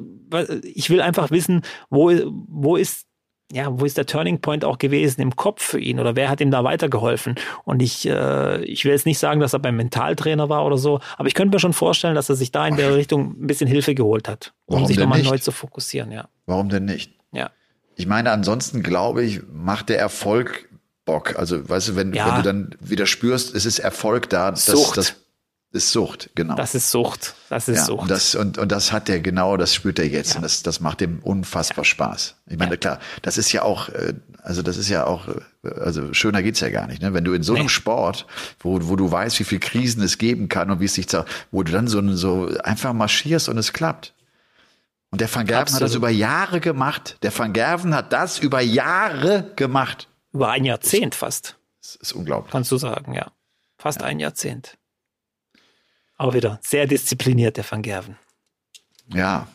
ich 0.62 0.90
will 0.90 1.00
einfach 1.00 1.32
wissen, 1.32 1.62
wo, 1.90 2.12
wo 2.46 2.76
ist 2.76 3.08
ja, 3.54 3.68
wo 3.78 3.84
ist 3.84 3.96
der 3.96 4.04
Turning 4.04 4.40
Point 4.40 4.64
auch 4.64 4.78
gewesen 4.78 5.20
im 5.20 5.36
Kopf 5.36 5.62
für 5.62 5.78
ihn 5.78 6.00
oder 6.00 6.16
wer 6.16 6.28
hat 6.28 6.40
ihm 6.40 6.50
da 6.50 6.64
weitergeholfen? 6.64 7.36
Und 7.62 7.82
ich, 7.82 8.04
äh, 8.04 8.64
ich 8.64 8.84
will 8.84 8.90
jetzt 8.90 9.06
nicht 9.06 9.20
sagen, 9.20 9.38
dass 9.38 9.52
er 9.52 9.60
beim 9.60 9.76
Mentaltrainer 9.76 10.48
war 10.48 10.66
oder 10.66 10.76
so, 10.76 10.98
aber 11.16 11.28
ich 11.28 11.34
könnte 11.34 11.54
mir 11.54 11.60
schon 11.60 11.72
vorstellen, 11.72 12.16
dass 12.16 12.28
er 12.28 12.34
sich 12.34 12.50
da 12.50 12.66
in 12.66 12.76
der 12.76 12.96
Richtung 12.96 13.36
ein 13.40 13.46
bisschen 13.46 13.68
Hilfe 13.68 13.94
geholt 13.94 14.28
hat, 14.28 14.52
um 14.66 14.74
Warum 14.74 14.88
sich 14.88 14.98
nochmal 14.98 15.22
neu 15.22 15.38
zu 15.38 15.52
fokussieren, 15.52 16.10
ja. 16.10 16.28
Warum 16.46 16.68
denn 16.68 16.84
nicht? 16.84 17.12
Ja. 17.30 17.50
Ich 17.94 18.08
meine, 18.08 18.32
ansonsten 18.32 18.82
glaube 18.82 19.22
ich, 19.22 19.42
macht 19.48 19.88
der 19.88 20.00
Erfolg 20.00 20.68
Bock. 21.04 21.38
Also, 21.38 21.68
weißt 21.68 21.90
du, 21.90 21.96
wenn, 21.96 22.12
ja. 22.12 22.26
wenn 22.26 22.36
du 22.36 22.42
dann 22.42 22.76
wieder 22.80 23.06
spürst, 23.06 23.54
es 23.54 23.66
ist 23.66 23.78
Erfolg 23.78 24.30
da, 24.30 24.50
das, 24.50 24.66
Sucht. 24.66 24.96
das 24.96 25.16
ist 25.74 25.90
Sucht, 25.90 26.30
genau. 26.34 26.54
Das 26.54 26.74
ist 26.74 26.90
Sucht. 26.90 27.34
Das 27.50 27.68
ist 27.68 27.78
ja, 27.78 27.84
Sucht. 27.84 28.02
Und 28.02 28.10
das, 28.10 28.34
und, 28.36 28.58
und 28.58 28.70
das 28.70 28.92
hat 28.92 29.08
der 29.08 29.20
genau, 29.20 29.56
das 29.56 29.74
spürt 29.74 29.98
er 29.98 30.06
jetzt. 30.06 30.30
Ja. 30.30 30.36
Und 30.36 30.42
das, 30.42 30.62
das 30.62 30.80
macht 30.80 31.02
ihm 31.02 31.18
unfassbar 31.22 31.84
ja. 31.84 31.84
Spaß. 31.84 32.36
Ich 32.46 32.56
meine, 32.56 32.78
klar, 32.78 33.00
das 33.22 33.38
ist 33.38 33.50
ja 33.52 33.62
auch, 33.62 33.88
äh, 33.88 34.14
also 34.42 34.62
das 34.62 34.76
ist 34.76 34.88
ja 34.88 35.04
auch, 35.04 35.26
äh, 35.28 35.68
also 35.80 36.14
schöner 36.14 36.42
geht's 36.42 36.60
ja 36.60 36.70
gar 36.70 36.86
nicht, 36.86 37.02
ne? 37.02 37.12
Wenn 37.12 37.24
du 37.24 37.32
in 37.32 37.42
so 37.42 37.54
einem 37.54 37.64
nee. 37.64 37.68
Sport, 37.68 38.26
wo, 38.60 38.78
wo 38.88 38.94
du 38.94 39.10
weißt, 39.10 39.40
wie 39.40 39.44
viel 39.44 39.58
Krisen 39.58 40.02
es 40.02 40.16
geben 40.18 40.48
kann 40.48 40.70
und 40.70 40.78
wie 40.78 40.84
es 40.84 40.94
sich, 40.94 41.06
wo 41.50 41.64
du 41.64 41.72
dann 41.72 41.88
so, 41.88 42.14
so 42.14 42.48
einfach 42.62 42.92
marschierst 42.92 43.48
und 43.48 43.58
es 43.58 43.72
klappt. 43.72 44.14
Und 45.10 45.20
der 45.20 45.34
Van 45.34 45.46
Gerven 45.46 45.62
Absolut. 45.62 45.82
hat 45.82 45.88
das 45.88 45.94
über 45.96 46.10
Jahre 46.10 46.60
gemacht. 46.60 47.18
Der 47.22 47.36
Van 47.36 47.52
Gerven 47.52 47.94
hat 47.94 48.12
das 48.12 48.38
über 48.38 48.60
Jahre 48.60 49.52
gemacht. 49.56 50.08
Über 50.32 50.50
ein 50.50 50.64
Jahrzehnt 50.64 51.14
fast. 51.14 51.56
Das 51.82 51.96
ist 51.96 52.12
unglaublich. 52.12 52.52
Kannst 52.52 52.70
du 52.72 52.78
sagen, 52.78 53.14
ja. 53.14 53.30
Fast 53.76 54.02
ein 54.02 54.18
Jahrzehnt. 54.18 54.76
Auch 56.16 56.34
wieder 56.34 56.60
sehr 56.62 56.86
diszipliniert, 56.86 57.56
der 57.56 57.64
Van 57.68 57.82
Gerven. 57.82 58.16
Ja. 59.12 59.48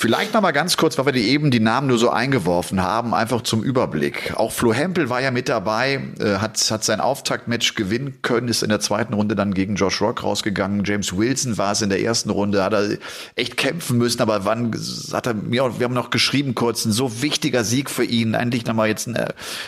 Vielleicht 0.00 0.32
noch 0.32 0.42
mal 0.42 0.52
ganz 0.52 0.76
kurz, 0.76 0.96
weil 0.96 1.06
wir 1.06 1.12
die 1.12 1.28
eben 1.28 1.50
die 1.50 1.58
Namen 1.58 1.88
nur 1.88 1.98
so 1.98 2.08
eingeworfen 2.08 2.80
haben, 2.80 3.14
einfach 3.14 3.42
zum 3.42 3.64
Überblick. 3.64 4.32
Auch 4.36 4.52
Flo 4.52 4.72
Hempel 4.72 5.10
war 5.10 5.20
ja 5.20 5.32
mit 5.32 5.48
dabei, 5.48 6.00
äh, 6.20 6.36
hat, 6.36 6.56
hat 6.70 6.84
sein 6.84 7.00
Auftaktmatch 7.00 7.74
gewinnen 7.74 8.22
können, 8.22 8.46
ist 8.46 8.62
in 8.62 8.68
der 8.68 8.78
zweiten 8.78 9.12
Runde 9.12 9.34
dann 9.34 9.54
gegen 9.54 9.74
Josh 9.74 10.00
Rock 10.00 10.22
rausgegangen. 10.22 10.84
James 10.84 11.16
Wilson 11.16 11.58
war 11.58 11.72
es 11.72 11.82
in 11.82 11.88
der 11.88 12.00
ersten 12.00 12.30
Runde, 12.30 12.62
hat 12.62 12.74
er 12.74 12.96
echt 13.34 13.56
kämpfen 13.56 13.98
müssen, 13.98 14.22
aber 14.22 14.44
wann 14.44 14.72
hat 15.12 15.26
er 15.26 15.34
mir, 15.34 15.80
wir 15.80 15.84
haben 15.84 15.94
noch 15.94 16.10
geschrieben 16.10 16.54
kurz, 16.54 16.84
ein 16.84 16.92
so 16.92 17.20
wichtiger 17.20 17.64
Sieg 17.64 17.90
für 17.90 18.04
ihn, 18.04 18.34
endlich 18.34 18.66
nochmal 18.66 18.86
jetzt 18.86 19.08
ein 19.08 19.18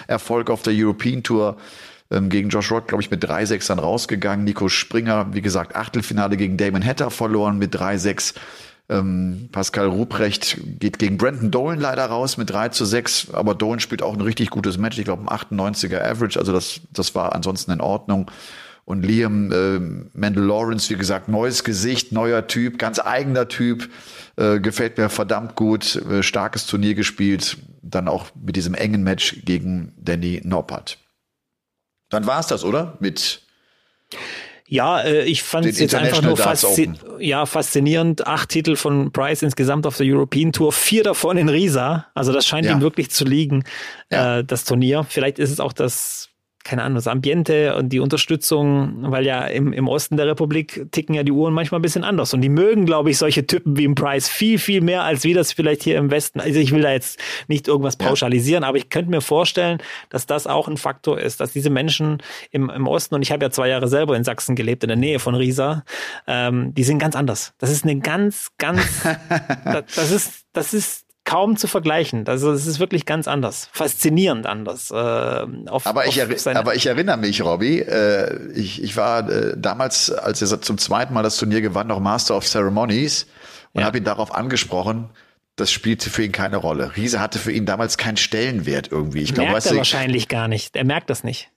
Erfolg 0.07 0.49
auf 0.49 0.63
der 0.63 0.75
European 0.77 1.25
Tour 1.25 1.57
gegen 2.11 2.49
Josh 2.49 2.73
Rock, 2.73 2.89
glaube 2.89 3.03
ich, 3.03 3.11
mit 3.11 3.25
3-6 3.25 3.69
dann 3.69 3.79
rausgegangen. 3.79 4.45
Nico 4.45 4.69
Springer, 4.69 5.33
wie 5.33 5.43
gesagt, 5.43 5.77
Achtelfinale 5.77 6.37
gegen 6.37 6.57
Damon 6.57 6.85
Hatter 6.85 7.11
verloren 7.11 7.59
mit 7.59 7.75
3-6. 7.75 8.35
Ähm, 8.91 9.49
Pascal 9.53 9.87
Ruprecht 9.87 10.59
geht 10.81 10.99
gegen 10.99 11.17
Brandon 11.17 11.53
Dolan 11.53 11.79
leider 11.79 12.07
raus 12.07 12.37
mit 12.37 12.51
3 12.51 12.71
zu 12.71 12.85
6, 12.85 13.29
aber 13.33 13.55
Dolan 13.55 13.79
spielt 13.79 14.03
auch 14.03 14.13
ein 14.13 14.21
richtig 14.21 14.51
gutes 14.51 14.79
Match, 14.79 14.99
ich 14.99 15.05
glaube 15.05 15.23
ein 15.23 15.29
98er 15.29 16.03
Average, 16.03 16.41
also 16.41 16.53
das, 16.53 16.81
das 16.93 17.15
war 17.15 17.33
ansonsten 17.33 17.71
in 17.71 17.81
Ordnung. 17.81 18.29
Und 18.85 19.05
Liam 19.05 19.53
äh, 19.53 19.79
Mendel 20.19 20.43
Lawrence, 20.43 20.91
wie 20.91 20.99
gesagt, 20.99 21.29
neues 21.29 21.63
Gesicht, 21.63 22.11
neuer 22.11 22.49
Typ, 22.49 22.77
ganz 22.79 22.99
eigener 22.99 23.47
Typ, 23.47 23.89
äh, 24.35 24.59
gefällt 24.59 24.99
mir 24.99 25.09
verdammt 25.09 25.55
gut, 25.55 25.95
äh, 25.95 26.25
starkes 26.25 26.67
Turnier 26.67 26.95
gespielt, 26.95 27.59
dann 27.83 28.09
auch 28.09 28.27
mit 28.35 28.57
diesem 28.57 28.75
engen 28.75 29.05
Match 29.05 29.45
gegen 29.45 29.93
Danny 29.97 30.41
Noppert. 30.43 30.99
Dann 32.11 32.27
war 32.27 32.41
es 32.41 32.49
das, 32.49 32.65
oder? 32.65 32.97
Mit 33.01 33.43
ja, 34.71 35.01
äh, 35.01 35.25
ich 35.25 35.43
fand 35.43 35.67
es 35.67 35.81
jetzt 35.81 35.97
einfach 35.97 36.23
nur 36.23 36.37
faszi 36.37 36.93
ja, 37.19 37.45
faszinierend. 37.45 38.29
Acht 38.29 38.51
Titel 38.51 38.77
von 38.77 39.11
Price 39.11 39.43
insgesamt 39.43 39.85
auf 39.85 39.97
der 39.97 40.07
European 40.07 40.53
Tour, 40.53 40.73
vier 40.73 41.03
davon 41.03 41.37
in 41.37 41.49
Riesa. 41.49 42.07
Also 42.15 42.33
das 42.33 42.47
scheint 42.47 42.67
ja. 42.67 42.73
ihm 42.73 42.81
wirklich 42.81 43.11
zu 43.11 43.25
liegen, 43.25 43.65
ja. 44.13 44.39
äh, 44.39 44.45
das 44.45 44.65
Turnier. 44.65 45.05
Vielleicht 45.09 45.41
ist 45.41 45.51
es 45.51 45.59
auch 45.59 45.73
das 45.73 46.30
keine 46.63 46.83
Ahnung, 46.83 46.97
das 46.97 47.07
Ambiente 47.07 47.75
und 47.77 47.89
die 47.89 48.01
Unterstützung, 48.01 49.11
weil 49.11 49.25
ja 49.25 49.47
im, 49.47 49.73
im 49.73 49.89
Osten 49.89 50.17
der 50.17 50.27
Republik 50.27 50.87
ticken 50.91 51.15
ja 51.15 51.23
die 51.23 51.33
Uhren 51.33 51.55
manchmal 51.55 51.81
ein 51.81 51.83
bisschen 51.83 52.05
anders. 52.05 52.35
Und 52.35 52.43
die 52.43 52.49
mögen, 52.49 52.85
glaube 52.85 53.11
ich, 53.11 53.19
solche 53.19 53.47
Typen 53.47 53.79
wie 53.79 53.85
im 53.85 53.95
Price 53.95 54.29
viel, 54.29 54.59
viel 54.59 54.83
mehr, 54.83 55.03
als 55.03 55.25
wir 55.25 55.35
das 55.35 55.53
vielleicht 55.53 55.83
hier 55.83 55.97
im 55.97 56.11
Westen. 56.11 56.39
Also 56.39 56.61
ich 56.61 56.73
will 56.73 56.83
da 56.83 56.93
jetzt 56.93 57.19
nicht 57.49 57.67
irgendwas 57.67 57.97
pauschalisieren, 57.97 58.63
ja. 58.63 58.69
aber 58.69 58.77
ich 58.77 58.91
könnte 58.91 59.11
mir 59.11 59.23
vorstellen, 59.23 59.79
dass 60.11 60.27
das 60.27 60.47
auch 60.47 60.69
ein 60.69 60.77
Faktor 60.77 61.19
ist, 61.19 61.41
dass 61.41 61.53
diese 61.53 61.71
Menschen 61.71 62.19
im, 62.51 62.69
im 62.69 62.87
Osten, 62.87 63.15
und 63.15 63.23
ich 63.23 63.33
habe 63.33 63.45
ja 63.45 63.51
zwei 63.51 63.69
Jahre 63.69 63.89
selber 63.89 64.17
in 64.17 64.25
Sachsen 64.25 64.55
gelebt, 64.55 64.85
in 64.85 64.89
der 64.89 64.97
Nähe 64.97 65.19
von 65.19 65.35
Riesa, 65.35 65.85
ähm, 66.27 66.75
die 66.75 66.85
sind 66.85 66.99
ganz 66.99 67.17
anders. 67.17 67.55
Das 67.59 67.71
ist 67.71 67.85
eine 67.85 67.99
ganz, 68.01 68.51
ganz, 68.59 68.83
das 69.65 70.11
ist, 70.11 70.45
das 70.53 70.75
ist 70.75 71.07
kaum 71.31 71.57
zu 71.57 71.69
vergleichen. 71.69 72.27
Also 72.27 72.51
es 72.51 72.67
ist 72.67 72.81
wirklich 72.81 73.07
ganz 73.07 73.29
anders, 73.29 73.69
faszinierend 73.73 74.47
anders. 74.47 74.91
Äh, 74.91 74.95
auf, 74.95 75.87
aber, 75.87 76.07
ich 76.07 76.21
aber 76.49 76.75
ich 76.75 76.87
erinnere 76.87 77.19
mich, 77.19 77.43
Robby, 77.43 77.79
äh, 77.79 78.53
ich, 78.53 78.83
ich 78.83 78.97
war 78.97 79.31
äh, 79.31 79.55
damals, 79.57 80.11
als 80.11 80.43
er 80.43 80.61
zum 80.61 80.77
zweiten 80.77 81.15
Mal 81.15 81.23
das 81.23 81.37
Turnier 81.37 81.61
gewann, 81.61 81.87
noch 81.87 82.01
Master 82.01 82.37
of 82.37 82.45
Ceremonies 82.45 83.29
und 83.73 83.83
ja. 83.83 83.87
habe 83.87 83.99
ihn 83.99 84.05
darauf 84.05 84.35
angesprochen, 84.35 85.09
das 85.55 85.71
spielte 85.71 86.11
für 86.11 86.25
ihn 86.25 86.33
keine 86.33 86.57
Rolle. 86.57 86.97
Riese 86.97 87.21
hatte 87.21 87.39
für 87.39 87.53
ihn 87.53 87.65
damals 87.65 87.97
keinen 87.97 88.17
Stellenwert 88.17 88.91
irgendwie. 88.91 89.21
Ich 89.21 89.33
glaube, 89.33 89.53
merkt 89.53 89.67
er 89.67 89.77
wahrscheinlich 89.77 90.27
gar 90.27 90.49
nicht. 90.49 90.75
Er 90.75 90.85
merkt 90.85 91.11
das 91.11 91.23
nicht. 91.23 91.51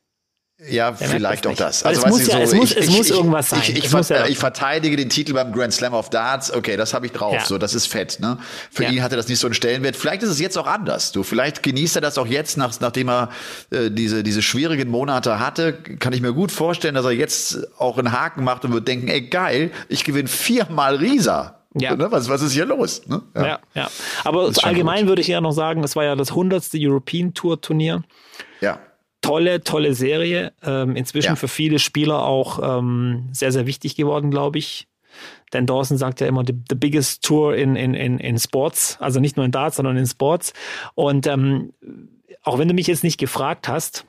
Ja, 0.70 0.92
Der 0.92 1.10
vielleicht 1.10 1.46
auch 1.46 1.56
das. 1.56 1.84
Also, 1.84 2.04
es 2.04 2.10
muss, 2.10 2.28
ja, 2.28 2.38
so, 2.38 2.42
es 2.44 2.54
muss, 2.54 2.72
ich, 2.72 2.78
es 2.78 2.90
muss 2.90 3.10
ich, 3.10 3.16
irgendwas 3.16 3.50
sein. 3.50 3.62
Ich, 3.64 3.78
ich, 3.78 3.90
ver 3.90 4.02
ja 4.02 4.28
ich, 4.28 4.38
verteidige 4.38 4.96
den 4.96 5.10
Titel 5.10 5.34
beim 5.34 5.52
Grand 5.52 5.74
Slam 5.74 5.94
of 5.94 6.10
Darts. 6.10 6.54
Okay, 6.54 6.78
das 6.78 6.94
habe 6.94 7.06
ich 7.06 7.12
drauf. 7.12 7.34
Ja. 7.34 7.46
So, 7.46 7.58
das 7.58 7.74
ist 7.74 7.88
fett. 7.88 8.20
Ne? 8.20 8.38
Für 8.72 8.86
ihn 8.86 9.04
hatte 9.04 9.16
das 9.16 9.28
nicht 9.28 9.40
so 9.40 9.48
einen 9.48 9.54
Stellenwert. 9.54 9.96
Vielleicht 9.96 10.24
ist 10.24 10.30
es 10.30 10.40
jetzt 10.40 10.58
auch 10.58 10.68
anders. 10.68 11.12
Du, 11.12 11.24
vielleicht 11.24 11.64
genießt 11.64 11.96
er 11.96 12.02
das 12.02 12.18
auch 12.18 12.28
jetzt, 12.28 12.58
nach, 12.58 12.80
nachdem 12.80 13.10
er 13.10 13.30
äh, 13.72 13.90
diese 13.92 14.24
diese 14.24 14.42
schwierigen 14.42 14.90
Monate 14.90 15.40
hatte. 15.40 15.74
Kann 15.74 16.14
ich 16.14 16.22
mir 16.22 16.34
gut 16.34 16.52
vorstellen, 16.52 16.96
dass 16.96 17.06
er 17.06 17.12
jetzt 17.12 17.68
auch 17.78 17.98
einen 17.98 18.12
Haken 18.12 18.44
macht 18.44 18.64
und 18.64 18.74
wird 18.74 18.88
denken: 18.88 19.10
Ey, 19.10 19.22
geil, 19.22 19.72
ich 19.90 20.04
gewinne 20.04 20.30
viermal 20.30 20.96
Risa. 20.96 21.60
Ja. 21.76 21.96
Ne? 21.96 22.12
Was, 22.12 22.30
was 22.30 22.42
ist 22.42 22.54
hier 22.54 22.66
los? 22.66 23.02
Ne? 23.08 23.22
Ja. 23.36 23.46
ja, 23.46 23.60
ja. 23.74 23.90
Aber 24.24 24.52
allgemein 24.62 25.02
gut. 25.02 25.10
würde 25.10 25.22
ich 25.22 25.28
ja 25.28 25.42
noch 25.42 25.54
sagen, 25.54 25.84
es 25.84 25.96
war 25.96 26.04
ja 26.04 26.16
das 26.16 26.30
100. 26.30 26.70
European 26.76 27.34
Tour 27.34 27.60
Turnier. 27.60 28.04
Ja 28.62 28.80
tolle, 29.24 29.64
tolle 29.64 29.96
Serie. 29.96 30.54
Ähm, 30.62 30.96
inzwischen 30.96 31.30
ja. 31.30 31.36
für 31.36 31.48
viele 31.48 31.80
Spieler 31.80 32.24
auch 32.24 32.80
ähm, 32.80 33.30
sehr, 33.32 33.52
sehr 33.52 33.66
wichtig 33.66 33.96
geworden, 33.96 34.30
glaube 34.30 34.60
ich. 34.60 34.88
Dan 35.50 35.66
Dawson 35.66 35.98
sagt 35.98 36.22
ja 36.22 36.28
immer, 36.28 36.44
the, 36.46 36.54
the 36.70 36.76
biggest 36.76 37.24
tour 37.24 37.56
in, 37.56 37.76
in, 37.76 37.94
in, 37.94 38.20
in 38.20 38.38
Sports, 38.38 38.98
also 39.00 39.20
nicht 39.20 39.38
nur 39.38 39.46
in 39.46 39.52
Darts, 39.52 39.78
sondern 39.78 39.98
in 39.98 40.08
Sports. 40.08 40.54
Und 40.96 41.28
ähm, 41.28 41.74
auch 42.44 42.60
wenn 42.60 42.68
du 42.68 42.74
mich 42.74 42.88
jetzt 42.88 43.04
nicht 43.04 43.20
gefragt 43.20 43.68
hast, 43.68 44.06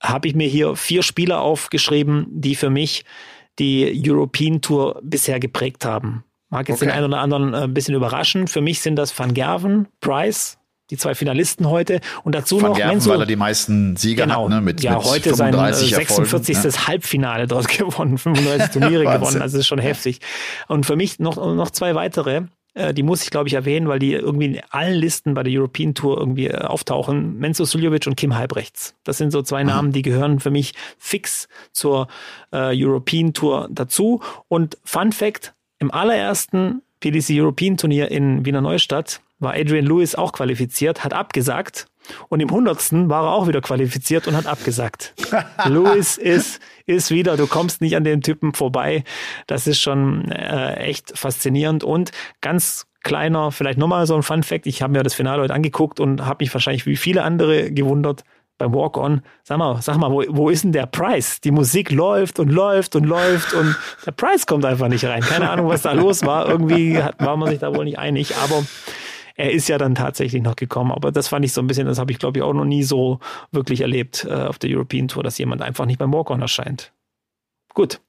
habe 0.00 0.28
ich 0.28 0.34
mir 0.34 0.48
hier 0.48 0.76
vier 0.76 1.02
Spieler 1.02 1.40
aufgeschrieben, 1.40 2.26
die 2.30 2.54
für 2.54 2.70
mich 2.70 3.04
die 3.58 3.92
European 4.06 4.60
Tour 4.60 5.00
bisher 5.02 5.40
geprägt 5.40 5.84
haben. 5.84 6.24
Mag 6.50 6.68
jetzt 6.68 6.78
okay. 6.78 6.86
den 6.86 6.96
einen 6.96 7.06
oder 7.06 7.20
anderen 7.20 7.54
ein 7.54 7.70
äh, 7.70 7.72
bisschen 7.72 7.94
überraschen. 7.94 8.46
Für 8.46 8.60
mich 8.60 8.80
sind 8.80 8.96
das 8.96 9.16
Van 9.18 9.34
Gerven, 9.34 9.88
Price, 10.00 10.57
die 10.90 10.96
zwei 10.96 11.14
Finalisten 11.14 11.68
heute 11.68 12.00
und 12.24 12.34
dazu 12.34 12.60
Van 12.60 12.70
noch 12.70 12.76
Gerven, 12.76 12.92
Menzo, 12.92 13.10
weil 13.10 13.20
er 13.20 13.26
die 13.26 13.36
meisten 13.36 13.96
Sieger 13.96 14.24
genau, 14.24 14.44
hat, 14.44 14.50
ne, 14.50 14.60
mit, 14.60 14.82
ja, 14.82 14.96
mit 14.96 15.04
heute 15.04 15.34
sein 15.34 15.52
46. 15.52 16.56
Erfolgen, 16.56 16.62
ne? 16.62 16.86
Halbfinale 16.86 17.46
dort 17.46 17.68
gewonnen, 17.78 18.18
35 18.18 18.70
Turniere 18.70 19.04
gewonnen, 19.12 19.22
also 19.22 19.38
das 19.38 19.54
ist 19.54 19.66
schon 19.66 19.78
heftig. 19.78 20.20
Und 20.66 20.86
für 20.86 20.96
mich 20.96 21.18
noch, 21.18 21.36
noch 21.36 21.70
zwei 21.70 21.94
weitere, 21.94 22.42
äh, 22.74 22.94
die 22.94 23.02
muss 23.02 23.22
ich 23.22 23.30
glaube 23.30 23.48
ich 23.48 23.54
erwähnen, 23.54 23.88
weil 23.88 23.98
die 23.98 24.12
irgendwie 24.12 24.46
in 24.46 24.60
allen 24.70 24.94
Listen 24.94 25.34
bei 25.34 25.42
der 25.42 25.52
European 25.52 25.94
Tour 25.94 26.18
irgendwie 26.18 26.46
äh, 26.46 26.56
auftauchen. 26.56 27.38
Menzo 27.38 27.64
Suljovic 27.64 28.06
und 28.06 28.16
Kim 28.16 28.34
Halbrechts. 28.34 28.94
Das 29.04 29.18
sind 29.18 29.30
so 29.30 29.42
zwei 29.42 29.62
mhm. 29.62 29.68
Namen, 29.68 29.92
die 29.92 30.02
gehören 30.02 30.40
für 30.40 30.50
mich 30.50 30.74
fix 30.96 31.48
zur 31.72 32.08
äh, 32.52 32.72
European 32.74 33.32
Tour 33.32 33.68
dazu. 33.70 34.22
Und 34.48 34.78
Fun 34.84 35.12
Fact, 35.12 35.54
im 35.78 35.90
allerersten 35.90 36.82
PDC 37.00 37.30
European 37.30 37.76
Turnier 37.76 38.10
in 38.10 38.44
Wiener 38.44 38.60
Neustadt 38.60 39.20
war 39.38 39.54
Adrian 39.54 39.86
Lewis 39.86 40.14
auch 40.14 40.32
qualifiziert, 40.32 41.04
hat 41.04 41.12
abgesagt. 41.12 41.86
Und 42.28 42.40
im 42.40 42.50
hundertsten 42.50 43.10
war 43.10 43.24
er 43.24 43.32
auch 43.32 43.48
wieder 43.48 43.60
qualifiziert 43.60 44.26
und 44.26 44.36
hat 44.36 44.46
abgesagt. 44.46 45.14
Lewis 45.66 46.16
ist, 46.16 46.60
ist 46.86 47.10
wieder, 47.10 47.36
du 47.36 47.46
kommst 47.46 47.80
nicht 47.80 47.96
an 47.96 48.04
den 48.04 48.22
Typen 48.22 48.54
vorbei. 48.54 49.04
Das 49.46 49.66
ist 49.66 49.78
schon 49.78 50.30
äh, 50.30 50.74
echt 50.76 51.18
faszinierend 51.18 51.84
und 51.84 52.12
ganz 52.40 52.86
kleiner, 53.02 53.52
vielleicht 53.52 53.78
nochmal 53.78 54.06
so 54.06 54.14
ein 54.16 54.22
Fun 54.22 54.42
Fact. 54.42 54.66
Ich 54.66 54.82
habe 54.82 54.92
mir 54.92 55.02
das 55.02 55.14
Finale 55.14 55.42
heute 55.42 55.54
angeguckt 55.54 56.00
und 56.00 56.24
habe 56.24 56.42
mich 56.42 56.52
wahrscheinlich 56.52 56.86
wie 56.86 56.96
viele 56.96 57.22
andere 57.22 57.70
gewundert 57.70 58.24
beim 58.58 58.74
Walk-On. 58.74 59.22
Sag 59.44 59.58
mal, 59.58 59.80
sag 59.80 59.96
mal, 59.98 60.10
wo, 60.10 60.24
wo 60.28 60.50
ist 60.50 60.64
denn 60.64 60.72
der 60.72 60.86
Preis? 60.86 61.40
Die 61.40 61.52
Musik 61.52 61.92
läuft 61.92 62.40
und 62.40 62.48
läuft 62.48 62.96
und 62.96 63.04
läuft 63.04 63.54
und 63.54 63.76
der 64.04 64.12
Preis 64.12 64.46
kommt 64.46 64.64
einfach 64.64 64.88
nicht 64.88 65.04
rein. 65.04 65.20
Keine 65.20 65.48
Ahnung, 65.48 65.68
was 65.68 65.82
da 65.82 65.92
los 65.92 66.24
war. 66.26 66.48
Irgendwie 66.48 67.00
hat, 67.00 67.24
war 67.24 67.36
man 67.36 67.50
sich 67.50 67.60
da 67.60 67.74
wohl 67.74 67.84
nicht 67.84 67.98
einig, 67.98 68.34
aber 68.36 68.64
er 69.38 69.52
ist 69.52 69.68
ja 69.68 69.78
dann 69.78 69.94
tatsächlich 69.94 70.42
noch 70.42 70.56
gekommen. 70.56 70.92
Aber 70.92 71.10
das 71.10 71.28
fand 71.28 71.44
ich 71.44 71.52
so 71.52 71.62
ein 71.62 71.66
bisschen, 71.66 71.86
das 71.86 71.98
habe 71.98 72.12
ich 72.12 72.18
glaube 72.18 72.38
ich 72.38 72.42
auch 72.42 72.52
noch 72.52 72.66
nie 72.66 72.82
so 72.82 73.20
wirklich 73.50 73.80
erlebt 73.80 74.26
äh, 74.28 74.34
auf 74.34 74.58
der 74.58 74.70
European 74.70 75.08
Tour, 75.08 75.22
dass 75.22 75.38
jemand 75.38 75.62
einfach 75.62 75.86
nicht 75.86 75.98
beim 75.98 76.12
Walk-On 76.12 76.42
erscheint. 76.42 76.92
Gut, 77.72 78.00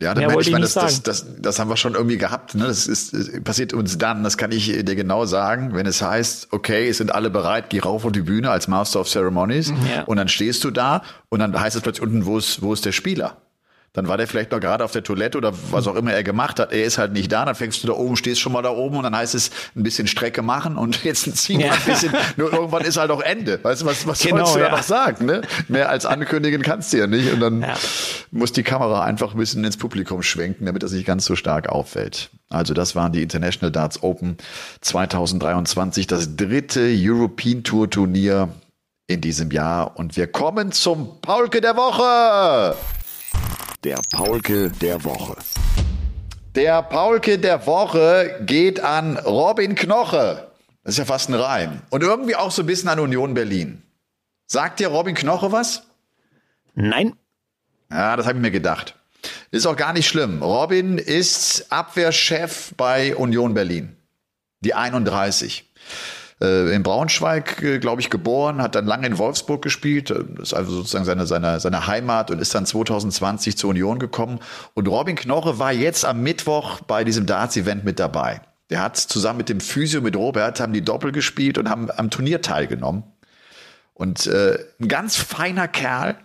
ja, 0.00 0.14
dann 0.14 0.28
Mensch, 0.28 0.46
ich 0.46 0.52
meine, 0.52 0.64
das, 0.64 0.74
das, 0.74 1.02
das, 1.02 1.26
das 1.40 1.58
haben 1.58 1.68
wir 1.68 1.76
schon 1.76 1.94
irgendwie 1.94 2.18
gehabt. 2.18 2.54
Ne? 2.54 2.66
Das 2.66 2.86
ist, 2.86 3.42
passiert 3.42 3.72
uns 3.72 3.98
dann, 3.98 4.22
das 4.22 4.38
kann 4.38 4.52
ich 4.52 4.66
dir 4.68 4.94
genau 4.94 5.24
sagen, 5.24 5.74
wenn 5.74 5.86
es 5.86 6.00
heißt, 6.00 6.52
okay, 6.52 6.88
es 6.88 6.98
sind 6.98 7.12
alle 7.12 7.30
bereit, 7.30 7.68
geh 7.68 7.80
rauf 7.80 8.04
auf 8.04 8.12
die 8.12 8.22
Bühne 8.22 8.50
als 8.50 8.68
Master 8.68 9.00
of 9.00 9.08
Ceremonies 9.08 9.72
ja. 9.92 10.04
und 10.04 10.16
dann 10.16 10.28
stehst 10.28 10.62
du 10.62 10.70
da 10.70 11.02
und 11.30 11.40
dann 11.40 11.58
heißt 11.58 11.74
es 11.74 11.82
plötzlich 11.82 12.02
unten, 12.02 12.26
wo 12.26 12.38
ist, 12.38 12.62
wo 12.62 12.72
ist 12.72 12.84
der 12.84 12.92
Spieler? 12.92 13.38
Dann 13.94 14.06
war 14.06 14.16
der 14.16 14.26
vielleicht 14.26 14.52
noch 14.52 14.60
gerade 14.60 14.84
auf 14.84 14.92
der 14.92 15.02
Toilette 15.02 15.38
oder 15.38 15.52
was 15.70 15.86
auch 15.86 15.94
immer 15.94 16.12
er 16.12 16.22
gemacht 16.22 16.60
hat. 16.60 16.72
Er 16.72 16.84
ist 16.84 16.98
halt 16.98 17.12
nicht 17.12 17.32
da. 17.32 17.44
Dann 17.44 17.54
fängst 17.54 17.82
du 17.82 17.86
da 17.86 17.94
oben, 17.94 18.16
stehst 18.16 18.40
schon 18.40 18.52
mal 18.52 18.62
da 18.62 18.70
oben 18.70 18.96
und 18.96 19.02
dann 19.02 19.16
heißt 19.16 19.34
es 19.34 19.50
ein 19.74 19.82
bisschen 19.82 20.06
Strecke 20.06 20.42
machen 20.42 20.76
und 20.76 21.02
jetzt 21.04 21.36
ziehen 21.36 21.60
ja. 21.60 21.72
ein 21.72 21.80
bisschen. 21.84 22.12
Nur 22.36 22.52
irgendwann 22.52 22.84
ist 22.84 22.98
halt 22.98 23.10
auch 23.10 23.20
Ende. 23.20 23.58
Weißt 23.62 23.82
du, 23.82 23.86
was, 23.86 24.06
was 24.06 24.20
genau, 24.20 24.44
sollst 24.44 24.56
du 24.56 24.60
ja. 24.60 24.68
da 24.68 24.76
noch 24.76 24.82
sagen? 24.82 25.26
Ne? 25.26 25.42
Mehr 25.68 25.88
als 25.88 26.04
ankündigen 26.06 26.62
kannst 26.62 26.92
du 26.92 26.98
ja 26.98 27.06
nicht. 27.06 27.32
Und 27.32 27.40
dann 27.40 27.62
ja. 27.62 27.74
muss 28.30 28.52
die 28.52 28.62
Kamera 28.62 29.04
einfach 29.04 29.32
ein 29.32 29.38
bisschen 29.38 29.64
ins 29.64 29.78
Publikum 29.78 30.22
schwenken, 30.22 30.66
damit 30.66 30.82
das 30.82 30.92
nicht 30.92 31.06
ganz 31.06 31.24
so 31.24 31.34
stark 31.34 31.68
auffällt. 31.68 32.30
Also 32.50 32.74
das 32.74 32.94
waren 32.94 33.12
die 33.12 33.22
International 33.22 33.72
Darts 33.72 34.02
Open 34.02 34.36
2023, 34.82 36.06
das 36.06 36.36
dritte 36.36 36.88
European 36.94 37.62
Tour 37.62 37.90
Turnier 37.90 38.48
in 39.06 39.20
diesem 39.20 39.50
Jahr. 39.50 39.96
Und 39.98 40.16
wir 40.16 40.26
kommen 40.26 40.72
zum 40.72 41.20
Paulke 41.20 41.60
der 41.60 41.76
Woche. 41.76 42.76
Der 43.84 43.98
Paulke 44.12 44.70
der 44.70 45.04
Woche. 45.04 45.36
Der 46.54 46.82
Paulke 46.82 47.38
der 47.38 47.66
Woche 47.66 48.40
geht 48.44 48.80
an 48.80 49.16
Robin 49.18 49.74
Knoche. 49.74 50.48
Das 50.82 50.94
ist 50.94 50.98
ja 50.98 51.04
fast 51.04 51.28
ein 51.28 51.34
Reim. 51.34 51.82
Und 51.90 52.02
irgendwie 52.02 52.34
auch 52.34 52.50
so 52.50 52.62
ein 52.62 52.66
bisschen 52.66 52.88
an 52.88 52.98
Union 52.98 53.34
Berlin. 53.34 53.82
Sagt 54.46 54.80
dir 54.80 54.88
Robin 54.88 55.14
Knoche 55.14 55.52
was? 55.52 55.84
Nein. 56.74 57.14
Ja, 57.90 58.16
das 58.16 58.26
habe 58.26 58.38
ich 58.38 58.42
mir 58.42 58.50
gedacht. 58.50 58.94
Ist 59.50 59.66
auch 59.66 59.76
gar 59.76 59.92
nicht 59.92 60.08
schlimm. 60.08 60.42
Robin 60.42 60.98
ist 60.98 61.70
Abwehrchef 61.70 62.72
bei 62.76 63.14
Union 63.16 63.54
Berlin. 63.54 63.96
Die 64.60 64.74
31 64.74 65.64
äh, 66.40 66.74
in 66.74 66.82
Braunschweig, 66.82 67.62
äh, 67.62 67.78
glaube 67.78 68.00
ich, 68.00 68.10
geboren, 68.10 68.62
hat 68.62 68.74
dann 68.74 68.86
lange 68.86 69.06
in 69.06 69.18
Wolfsburg 69.18 69.62
gespielt, 69.62 70.10
das 70.10 70.48
ist 70.48 70.54
also 70.54 70.72
sozusagen 70.72 71.04
seine, 71.04 71.26
seine, 71.26 71.60
seine 71.60 71.86
Heimat 71.86 72.30
und 72.30 72.40
ist 72.40 72.54
dann 72.54 72.66
2020 72.66 73.56
zur 73.56 73.70
Union 73.70 73.98
gekommen. 73.98 74.38
Und 74.74 74.88
Robin 74.88 75.16
Knoche 75.16 75.58
war 75.58 75.72
jetzt 75.72 76.04
am 76.04 76.22
Mittwoch 76.22 76.80
bei 76.80 77.04
diesem 77.04 77.26
Darts-Event 77.26 77.84
mit 77.84 77.98
dabei. 77.98 78.40
Der 78.70 78.82
hat 78.82 78.96
zusammen 78.96 79.38
mit 79.38 79.48
dem 79.48 79.60
Physio, 79.60 80.00
mit 80.00 80.14
Robert, 80.14 80.60
haben 80.60 80.72
die 80.72 80.84
Doppel 80.84 81.10
gespielt 81.12 81.58
und 81.58 81.70
haben 81.70 81.88
am 81.90 82.10
Turnier 82.10 82.42
teilgenommen. 82.42 83.04
Und 83.94 84.26
äh, 84.26 84.58
ein 84.78 84.88
ganz 84.88 85.16
feiner 85.16 85.66
Kerl, 85.66 86.16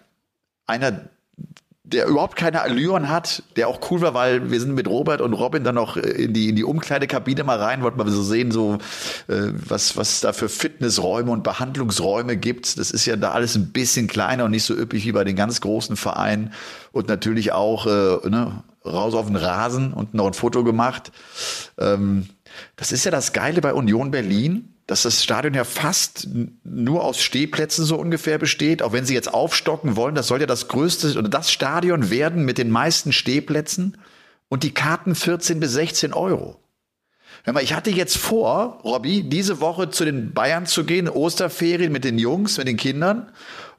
einer 0.67 1.09
der 1.85 2.07
überhaupt 2.07 2.37
keine 2.37 2.61
Allüren 2.61 3.09
hat, 3.09 3.43
der 3.57 3.67
auch 3.67 3.91
cool 3.91 3.99
war, 3.99 4.13
weil 4.13 4.51
wir 4.51 4.59
sind 4.59 4.73
mit 4.73 4.87
Robert 4.87 5.19
und 5.19 5.33
Robin 5.33 5.65
dann 5.65 5.75
noch 5.75 5.97
in 5.97 6.33
die, 6.33 6.47
in 6.47 6.55
die 6.55 6.63
Umkleidekabine 6.63 7.43
mal 7.43 7.59
rein, 7.59 7.83
wollten 7.83 7.97
wir 7.97 8.09
so 8.09 8.23
sehen, 8.23 8.51
so, 8.51 8.77
äh, 9.27 9.51
was, 9.51 9.97
was 9.97 10.21
da 10.21 10.31
für 10.31 10.47
Fitnessräume 10.47 11.29
und 11.29 11.43
Behandlungsräume 11.43 12.37
gibt. 12.37 12.79
Das 12.79 12.89
ist 12.89 13.05
ja 13.05 13.17
da 13.17 13.31
alles 13.31 13.55
ein 13.55 13.73
bisschen 13.73 14.07
kleiner 14.07 14.45
und 14.45 14.51
nicht 14.51 14.63
so 14.63 14.73
üppig 14.73 15.05
wie 15.05 15.11
bei 15.11 15.25
den 15.25 15.35
ganz 15.35 15.59
großen 15.59 15.97
Vereinen. 15.97 16.53
Und 16.93 17.09
natürlich 17.09 17.51
auch, 17.51 17.85
äh, 17.85 18.29
ne, 18.29 18.63
raus 18.85 19.13
auf 19.13 19.27
den 19.27 19.35
Rasen 19.35 19.93
und 19.93 20.13
noch 20.13 20.27
ein 20.27 20.33
Foto 20.33 20.63
gemacht. 20.63 21.11
Ähm, 21.77 22.29
das 22.77 22.93
ist 22.93 23.03
ja 23.03 23.11
das 23.11 23.33
Geile 23.33 23.59
bei 23.59 23.73
Union 23.73 24.11
Berlin 24.11 24.72
dass 24.87 25.03
das 25.03 25.23
Stadion 25.23 25.53
ja 25.53 25.63
fast 25.63 26.27
nur 26.63 27.03
aus 27.03 27.21
Stehplätzen 27.21 27.85
so 27.85 27.97
ungefähr 27.97 28.37
besteht, 28.37 28.81
auch 28.81 28.91
wenn 28.91 29.05
sie 29.05 29.13
jetzt 29.13 29.33
aufstocken 29.33 29.95
wollen. 29.95 30.15
Das 30.15 30.27
soll 30.27 30.41
ja 30.41 30.45
das 30.45 30.67
größte 30.67 31.17
oder 31.17 31.29
das 31.29 31.51
Stadion 31.51 32.09
werden 32.09 32.43
mit 32.43 32.57
den 32.57 32.69
meisten 32.69 33.13
Stehplätzen 33.13 33.97
und 34.49 34.63
die 34.63 34.73
Karten 34.73 35.15
14 35.15 35.59
bis 35.59 35.71
16 35.71 36.13
Euro. 36.13 36.59
Hör 37.45 37.53
mal, 37.53 37.63
ich 37.63 37.73
hatte 37.73 37.91
jetzt 37.91 38.17
vor, 38.17 38.79
Robby, 38.83 39.23
diese 39.23 39.59
Woche 39.59 39.89
zu 39.89 40.05
den 40.05 40.33
Bayern 40.33 40.65
zu 40.65 40.85
gehen, 40.85 41.09
Osterferien 41.09 41.91
mit 41.91 42.03
den 42.03 42.19
Jungs, 42.19 42.57
mit 42.57 42.67
den 42.67 42.77
Kindern 42.77 43.31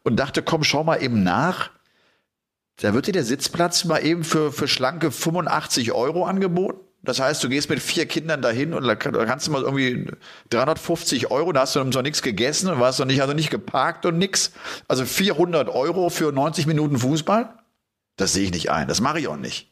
und 0.02 0.16
dachte, 0.16 0.42
komm, 0.42 0.64
schau 0.64 0.84
mal 0.84 1.02
eben 1.02 1.22
nach. 1.22 1.70
Da 2.80 2.92
wird 2.92 3.06
dir 3.06 3.12
der 3.12 3.24
Sitzplatz 3.24 3.84
mal 3.84 4.04
eben 4.04 4.24
für, 4.24 4.52
für 4.52 4.68
schlanke 4.68 5.10
85 5.10 5.92
Euro 5.92 6.24
angeboten. 6.24 6.80
Das 7.04 7.20
heißt, 7.20 7.44
du 7.44 7.48
gehst 7.48 7.68
mit 7.68 7.80
vier 7.80 8.06
Kindern 8.06 8.40
dahin 8.40 8.72
und 8.72 8.84
da 8.86 8.94
kannst 8.96 9.46
du 9.46 9.50
mal 9.50 9.62
irgendwie 9.62 10.06
350 10.50 11.30
Euro, 11.30 11.52
da 11.52 11.60
hast 11.60 11.76
du 11.76 11.84
noch 11.84 12.02
nichts 12.02 12.22
gegessen 12.22 12.70
und 12.70 12.80
warst 12.80 12.98
noch 12.98 13.06
nicht, 13.06 13.20
also 13.20 13.34
nicht 13.34 13.50
geparkt 13.50 14.06
und 14.06 14.18
nix. 14.18 14.52
Also 14.88 15.04
400 15.04 15.68
Euro 15.68 16.08
für 16.08 16.32
90 16.32 16.66
Minuten 16.66 16.98
Fußball? 16.98 17.54
Das 18.16 18.32
sehe 18.32 18.44
ich 18.44 18.52
nicht 18.52 18.70
ein. 18.70 18.88
Das 18.88 19.00
mache 19.00 19.20
ich 19.20 19.28
auch 19.28 19.36
nicht. 19.36 19.70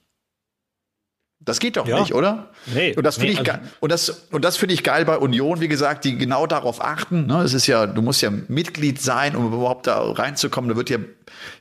Das 1.45 1.59
geht 1.59 1.77
doch 1.77 1.89
ja. 1.89 1.99
nicht, 1.99 2.15
oder? 2.15 2.51
Nee. 2.67 2.95
Und 2.95 3.05
das 3.05 3.17
finde 3.17 3.35
nee, 3.35 3.41
ich 3.41 3.51
also 3.51 3.65
und 3.81 3.91
das 3.91 4.09
und 4.31 4.45
das 4.45 4.57
finde 4.57 4.75
ich 4.75 4.85
geil 4.85 5.05
bei 5.05 5.19
Union, 5.19 5.61
wie 5.61 5.67
gesagt, 5.67 6.05
die 6.05 6.17
genau 6.17 6.47
darauf 6.47 6.85
achten. 6.85 7.27
Ne? 7.27 7.43
Es 7.43 7.53
ist 7.53 7.67
ja, 7.67 7.87
du 7.87 8.01
musst 8.01 8.23
ja 8.23 8.31
Mitglied 8.31 9.01
sein, 9.01 9.35
um 9.35 9.53
überhaupt 9.53 9.89
da 9.89 10.01
reinzukommen. 10.13 10.71
Da 10.71 10.77
wird 10.77 10.89
ja 10.89 10.99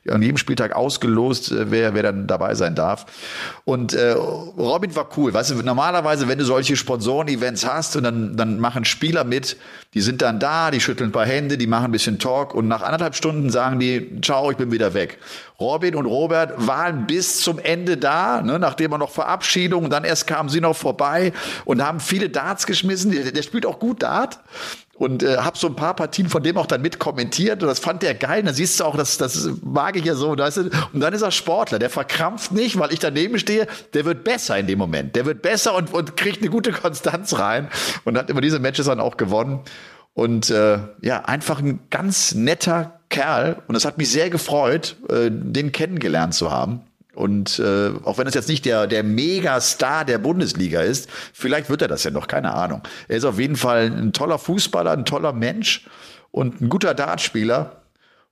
an 0.08 0.22
jedem 0.22 0.36
Spieltag 0.36 0.74
ausgelost, 0.74 1.52
äh, 1.52 1.70
wer 1.70 1.94
wer 1.94 2.02
dann 2.02 2.26
dabei 2.26 2.54
sein 2.54 2.74
darf. 2.74 3.06
Und 3.64 3.94
äh, 3.94 4.12
Robin 4.12 4.94
war 4.96 5.08
cool. 5.16 5.32
Weißt 5.32 5.50
du, 5.50 5.62
normalerweise, 5.62 6.28
wenn 6.28 6.38
du 6.38 6.44
solche 6.44 6.76
Sponsoren-Events 6.76 7.66
hast 7.66 7.96
und 7.96 8.04
dann 8.04 8.36
dann 8.36 8.58
machen 8.58 8.84
Spieler 8.84 9.24
mit, 9.24 9.56
die 9.94 10.00
sind 10.00 10.22
dann 10.22 10.40
da, 10.40 10.70
die 10.70 10.80
schütteln 10.80 11.10
ein 11.10 11.12
paar 11.12 11.26
Hände, 11.26 11.58
die 11.58 11.66
machen 11.66 11.86
ein 11.86 11.92
bisschen 11.92 12.18
Talk 12.18 12.54
und 12.54 12.68
nach 12.68 12.82
anderthalb 12.82 13.14
Stunden 13.14 13.50
sagen 13.50 13.78
die, 13.78 14.20
ciao, 14.22 14.50
ich 14.50 14.56
bin 14.56 14.72
wieder 14.72 14.94
weg. 14.94 15.18
Robin 15.60 15.94
und 15.94 16.06
Robert 16.06 16.66
waren 16.66 17.06
bis 17.06 17.40
zum 17.40 17.58
Ende 17.58 17.96
da, 17.96 18.42
ne, 18.42 18.58
nachdem 18.58 18.92
er 18.92 18.98
noch 18.98 19.10
Verabschiedung, 19.10 19.90
dann 19.90 20.04
erst 20.04 20.26
kamen 20.26 20.48
sie 20.48 20.60
noch 20.60 20.76
vorbei 20.76 21.32
und 21.64 21.82
haben 21.82 22.00
viele 22.00 22.28
Darts 22.28 22.66
geschmissen. 22.66 23.12
Der, 23.12 23.30
der 23.30 23.42
spielt 23.42 23.64
auch 23.64 23.78
gut 23.78 24.02
Dart 24.02 24.40
und 25.02 25.24
äh, 25.24 25.38
habe 25.38 25.58
so 25.58 25.66
ein 25.66 25.74
paar 25.74 25.96
Partien 25.96 26.28
von 26.28 26.44
dem 26.44 26.56
auch 26.56 26.66
dann 26.66 26.80
mit 26.80 27.00
kommentiert 27.00 27.60
und 27.60 27.68
das 27.68 27.80
fand 27.80 28.04
der 28.04 28.14
geil. 28.14 28.44
Da 28.44 28.52
siehst 28.52 28.78
du 28.78 28.84
auch, 28.84 28.96
das, 28.96 29.18
das 29.18 29.50
mag 29.60 29.96
ich 29.96 30.04
ja 30.04 30.14
so. 30.14 30.30
Und 30.30 30.38
dann 30.38 31.12
ist 31.12 31.22
er 31.22 31.32
Sportler, 31.32 31.80
der 31.80 31.90
verkrampft 31.90 32.52
nicht, 32.52 32.78
weil 32.78 32.92
ich 32.92 33.00
daneben 33.00 33.36
stehe. 33.40 33.66
Der 33.94 34.04
wird 34.04 34.22
besser 34.22 34.56
in 34.56 34.68
dem 34.68 34.78
Moment. 34.78 35.16
Der 35.16 35.26
wird 35.26 35.42
besser 35.42 35.74
und, 35.74 35.92
und 35.92 36.16
kriegt 36.16 36.40
eine 36.40 36.50
gute 36.50 36.70
Konstanz 36.70 37.36
rein 37.36 37.68
und 38.04 38.16
hat 38.16 38.30
immer 38.30 38.40
diese 38.40 38.60
Matches 38.60 38.86
dann 38.86 39.00
auch 39.00 39.16
gewonnen. 39.16 39.62
Und 40.14 40.50
äh, 40.50 40.78
ja, 41.00 41.24
einfach 41.24 41.58
ein 41.58 41.80
ganz 41.90 42.36
netter 42.36 43.00
Kerl. 43.08 43.60
Und 43.66 43.74
es 43.74 43.84
hat 43.84 43.98
mich 43.98 44.08
sehr 44.08 44.30
gefreut, 44.30 44.94
äh, 45.10 45.30
den 45.32 45.72
kennengelernt 45.72 46.34
zu 46.34 46.52
haben. 46.52 46.82
Und 47.14 47.58
äh, 47.58 47.90
auch 48.04 48.18
wenn 48.18 48.26
es 48.26 48.34
jetzt 48.34 48.48
nicht 48.48 48.64
der, 48.64 48.86
der 48.86 49.02
Megastar 49.02 50.04
der 50.04 50.18
Bundesliga 50.18 50.80
ist, 50.80 51.10
vielleicht 51.32 51.68
wird 51.68 51.82
er 51.82 51.88
das 51.88 52.04
ja 52.04 52.10
noch, 52.10 52.26
keine 52.26 52.54
Ahnung. 52.54 52.82
Er 53.08 53.16
ist 53.16 53.24
auf 53.24 53.38
jeden 53.38 53.56
Fall 53.56 53.86
ein 53.86 54.12
toller 54.12 54.38
Fußballer, 54.38 54.92
ein 54.92 55.04
toller 55.04 55.32
Mensch 55.32 55.86
und 56.30 56.60
ein 56.60 56.68
guter 56.68 56.94
Dartspieler. 56.94 57.82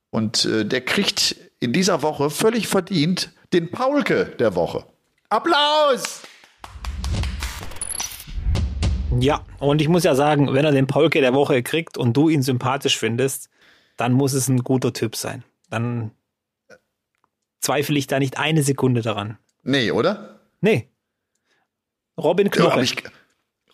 Und 0.09 0.45
äh, 0.45 0.65
der 0.65 0.81
kriegt 0.81 1.35
in 1.59 1.73
dieser 1.73 2.01
Woche 2.01 2.29
völlig 2.29 2.67
verdient 2.67 3.31
den 3.53 3.69
Paulke 3.69 4.25
der 4.39 4.55
Woche. 4.55 4.83
Applaus! 5.29 6.23
Ja, 9.19 9.41
und 9.59 9.81
ich 9.81 9.89
muss 9.89 10.03
ja 10.03 10.15
sagen, 10.15 10.53
wenn 10.53 10.65
er 10.65 10.71
den 10.71 10.87
Paulke 10.87 11.21
der 11.21 11.33
Woche 11.33 11.61
kriegt 11.63 11.97
und 11.97 12.15
du 12.15 12.29
ihn 12.29 12.41
sympathisch 12.41 12.97
findest, 12.97 13.49
dann 13.97 14.13
muss 14.13 14.33
es 14.33 14.47
ein 14.47 14.63
guter 14.63 14.93
Typ 14.93 15.15
sein. 15.15 15.43
Dann 15.69 16.11
zweifle 17.61 17.97
ich 17.97 18.07
da 18.07 18.19
nicht 18.19 18.37
eine 18.37 18.63
Sekunde 18.63 19.01
daran. 19.01 19.37
Nee, 19.63 19.91
oder? 19.91 20.41
Nee. 20.59 20.89
Robin 22.17 22.49
Knoche. 22.51 22.77
Ja, 22.77 22.83
ich, 22.83 22.95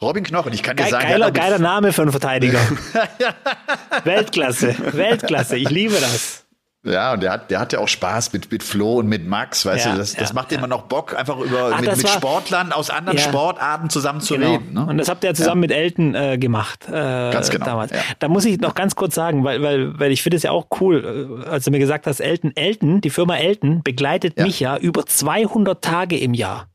Robin 0.02 0.24
Knochen, 0.24 0.54
ich 0.54 0.62
kann 0.62 0.78
dir 0.78 0.84
Ge 0.84 0.92
sagen, 0.92 1.08
geiler, 1.08 1.32
geiler 1.32 1.60
Name 1.60 1.92
für 1.92 2.04
einen 2.04 2.12
Verteidiger. 2.12 2.60
Weltklasse, 4.04 4.76
Weltklasse, 4.96 5.58
ich 5.58 5.70
liebe 5.70 5.96
das. 6.00 6.47
Ja, 6.88 7.14
und 7.14 7.22
der 7.22 7.32
hat, 7.32 7.52
der 7.52 7.60
hatte 7.60 7.80
auch 7.80 7.88
Spaß 7.88 8.34
mit, 8.34 8.52
mit 8.52 8.64
Flo 8.64 9.00
und 9.00 9.08
mit 9.08 9.28
Max, 9.28 9.66
weißt 9.66 9.86
ja, 9.86 9.92
du, 9.92 9.98
das, 9.98 10.14
das 10.14 10.34
macht 10.34 10.52
ja. 10.52 10.58
immer 10.58 10.68
noch 10.68 10.84
Bock, 10.84 11.18
einfach 11.18 11.38
über 11.38 11.72
Ach, 11.74 11.82
mit, 11.82 11.98
mit 11.98 12.10
Sportlern 12.10 12.72
aus 12.72 12.90
anderen 12.90 13.18
ja. 13.18 13.24
Sportarten 13.24 13.90
zusammen 13.90 14.22
zu 14.22 14.36
genau. 14.36 14.54
reden. 14.54 14.74
Ne? 14.74 14.86
Und 14.86 14.98
das 14.98 15.10
habt 15.10 15.24
ihr 15.24 15.30
ja 15.30 15.34
zusammen 15.34 15.62
mit 15.62 15.72
Elton 15.72 16.16
äh, 16.16 16.38
gemacht. 16.38 16.88
Äh, 16.88 16.92
ganz 16.92 17.50
genau. 17.50 17.66
Damals. 17.66 17.92
Da 18.20 18.28
muss 18.28 18.46
ich 18.46 18.60
noch 18.60 18.76
ganz 18.76 18.96
kurz 18.96 19.16
sagen, 19.16 19.44
weil, 19.44 19.62
weil, 19.62 20.00
weil 20.00 20.12
ich 20.12 20.24
finde 20.24 20.38
es 20.38 20.44
ja 20.44 20.52
auch 20.52 20.68
cool, 20.80 21.44
äh, 21.46 21.50
als 21.50 21.66
du 21.66 21.72
mir 21.72 21.80
gesagt 21.80 22.08
hast, 22.08 22.20
Elton, 22.20 22.52
Elton, 22.56 23.02
die 23.02 23.10
Firma 23.10 23.38
Elton 23.38 23.84
begleitet 23.84 24.38
mich 24.38 24.60
ja 24.60 24.78
über 24.78 25.06
200 25.06 25.84
Tage 25.84 26.18
im 26.18 26.34
Jahr. 26.34 26.68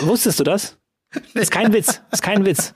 Wusstest 0.00 0.40
du 0.40 0.44
das? 0.44 0.76
Ist 1.34 1.50
kein 1.50 1.72
Witz, 1.72 2.02
ist 2.12 2.22
kein 2.22 2.44
Witz. 2.44 2.72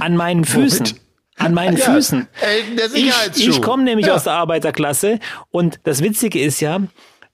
An 0.00 0.16
meinen 0.16 0.44
Füßen. 0.44 0.86
Womit? 0.86 1.07
An 1.38 1.54
meinen 1.54 1.76
ja, 1.76 1.92
Füßen. 1.92 2.28
Der 2.76 2.86
ich 2.94 3.48
ich 3.48 3.62
komme 3.62 3.84
nämlich 3.84 4.06
ja. 4.06 4.14
aus 4.14 4.24
der 4.24 4.34
Arbeiterklasse 4.34 5.18
und 5.50 5.80
das 5.84 6.02
Witzige 6.02 6.40
ist 6.40 6.60
ja, 6.60 6.80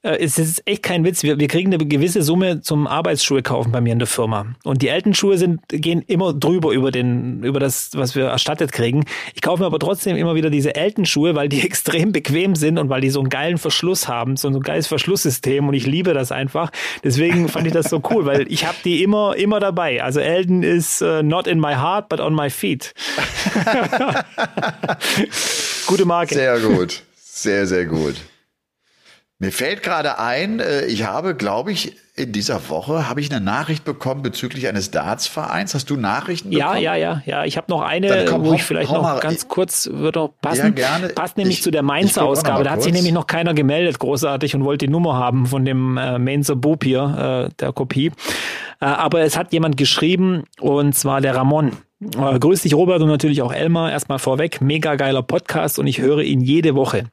es 0.05 0.39
ist 0.39 0.63
echt 0.67 0.83
kein 0.83 1.03
Witz. 1.03 1.23
Wir, 1.23 1.39
wir 1.39 1.49
kriegen 1.49 1.73
eine 1.73 1.85
gewisse 1.85 2.23
Summe 2.23 2.61
zum 2.61 2.87
Arbeitsschuhe 2.87 3.43
kaufen 3.43 3.73
bei 3.73 3.81
mir 3.81 3.95
in 3.95 3.99
der 3.99 4.07
Firma. 4.07 4.45
Und 4.63 4.83
die 4.83 4.91
alten 4.91 5.15
Schuhe 5.15 5.39
sind, 5.39 5.63
gehen 5.69 6.05
immer 6.07 6.35
drüber 6.35 6.73
über 6.73 6.91
den, 6.91 7.43
über 7.43 7.59
das, 7.59 7.91
was 7.95 8.15
wir 8.15 8.27
erstattet 8.27 8.71
kriegen. 8.71 9.07
Ich 9.35 9.41
kaufe 9.41 9.63
mir 9.63 9.67
aber 9.67 9.79
trotzdem 9.79 10.19
immer 10.19 10.35
wieder 10.35 10.51
diese 10.51 10.77
alten 10.77 11.07
Schuhe, 11.07 11.35
weil 11.35 11.49
die 11.49 11.61
extrem 11.63 12.13
bequem 12.13 12.55
sind 12.55 12.79
und 12.79 12.91
weil 12.91 13.01
die 13.01 13.09
so 13.09 13.21
einen 13.21 13.31
geilen 13.31 13.57
Verschluss 13.57 14.07
haben, 14.07 14.37
so 14.37 14.49
ein 14.49 14.61
geiles 14.61 14.87
Verschlusssystem 14.89 15.67
und 15.67 15.73
ich 15.73 15.87
liebe 15.87 16.13
das 16.13 16.33
einfach. 16.33 16.71
Deswegen 17.03 17.49
fand 17.49 17.67
ich 17.67 17.73
das 17.73 17.89
so 17.89 18.03
cool, 18.11 18.27
weil 18.27 18.45
ich 18.53 18.67
habe 18.67 18.77
die 18.85 19.03
immer, 19.03 19.35
immer 19.37 19.59
dabei. 19.59 20.03
Also 20.03 20.21
Elton 20.21 20.63
ist 20.63 21.01
uh, 21.01 21.23
not 21.23 21.47
in 21.47 21.59
my 21.59 21.75
heart, 21.75 22.11
but 22.11 22.21
on 22.21 22.35
my 22.35 22.51
feet. 22.51 22.93
Gute 25.87 26.05
Marke. 26.05 26.35
Sehr 26.35 26.61
gut. 26.61 27.03
Sehr, 27.17 27.67
sehr 27.67 27.87
gut. 27.87 28.17
Mir 29.45 29.53
fällt 29.53 29.83
gerade 29.83 30.19
ein, 30.19 30.59
äh, 30.59 30.87
ich 30.87 31.05
habe, 31.05 31.35
glaube 31.35 31.71
ich, 31.71 31.97
in 32.17 32.33
dieser 32.33 32.71
Woche 32.71 33.11
habe 33.11 33.21
ich 33.21 33.31
eine 33.31 33.45
Nachricht 33.45 33.85
bekommen 33.85 34.23
bezüglich 34.23 34.69
eines 34.69 34.91
Darts-Vereins. 34.91 35.75
Hast 35.75 35.91
du 35.91 35.97
Nachrichten 35.97 36.49
bekommen? 36.49 36.81
Ja, 36.81 36.95
ja, 36.95 36.95
ja, 36.95 37.23
ja. 37.27 37.45
Ich 37.45 37.59
habe 37.59 37.67
noch 37.69 37.83
eine, 37.83 38.25
komm, 38.25 38.47
wo 38.47 38.55
ich 38.55 38.63
vielleicht 38.63 38.91
noch 38.91 39.03
mal, 39.03 39.21
ganz 39.21 39.47
kurz 39.47 39.91
würde 39.93 40.21
auch 40.21 40.31
passen. 40.41 40.63
Ja, 40.63 40.71
gerne. 40.71 41.09
Passt 41.09 41.37
nämlich 41.37 41.59
ich, 41.59 41.63
zu 41.63 41.71
der 41.71 41.83
Mainzer 41.83 42.25
Ausgabe. 42.25 42.65
Da 42.65 42.71
hat 42.71 42.83
sich 42.83 42.95
nämlich 42.95 43.13
noch 43.13 43.27
keiner 43.27 43.53
gemeldet, 43.53 43.99
großartig, 43.99 44.55
und 44.55 44.65
wollte 44.65 44.87
die 44.87 44.93
Nummer 44.93 45.19
haben 45.19 45.45
von 45.45 45.67
dem 45.67 45.99
äh, 45.99 46.19
Mainzer 46.19 46.57
Bub 46.57 46.83
hier, 46.83 47.51
äh, 47.51 47.55
der 47.61 47.75
Kopie. 47.75 48.13
Äh, 48.81 48.87
aber 48.87 49.21
es 49.21 49.37
hat 49.37 49.53
jemand 49.53 49.77
geschrieben, 49.77 50.45
und 50.59 50.95
zwar 50.95 51.21
der 51.21 51.37
Ramon. 51.37 51.73
Äh, 52.01 52.39
grüß 52.39 52.63
dich, 52.63 52.75
Robert, 52.75 53.03
und 53.03 53.09
natürlich 53.09 53.43
auch 53.43 53.53
Elmar. 53.53 53.91
Erstmal 53.91 54.19
vorweg, 54.19 54.63
mega 54.63 54.95
geiler 54.95 55.23
Podcast 55.23 55.79
und 55.79 55.87
ich 55.87 56.01
höre 56.01 56.23
ihn 56.23 56.41
jede 56.41 56.75
Woche. 56.75 57.05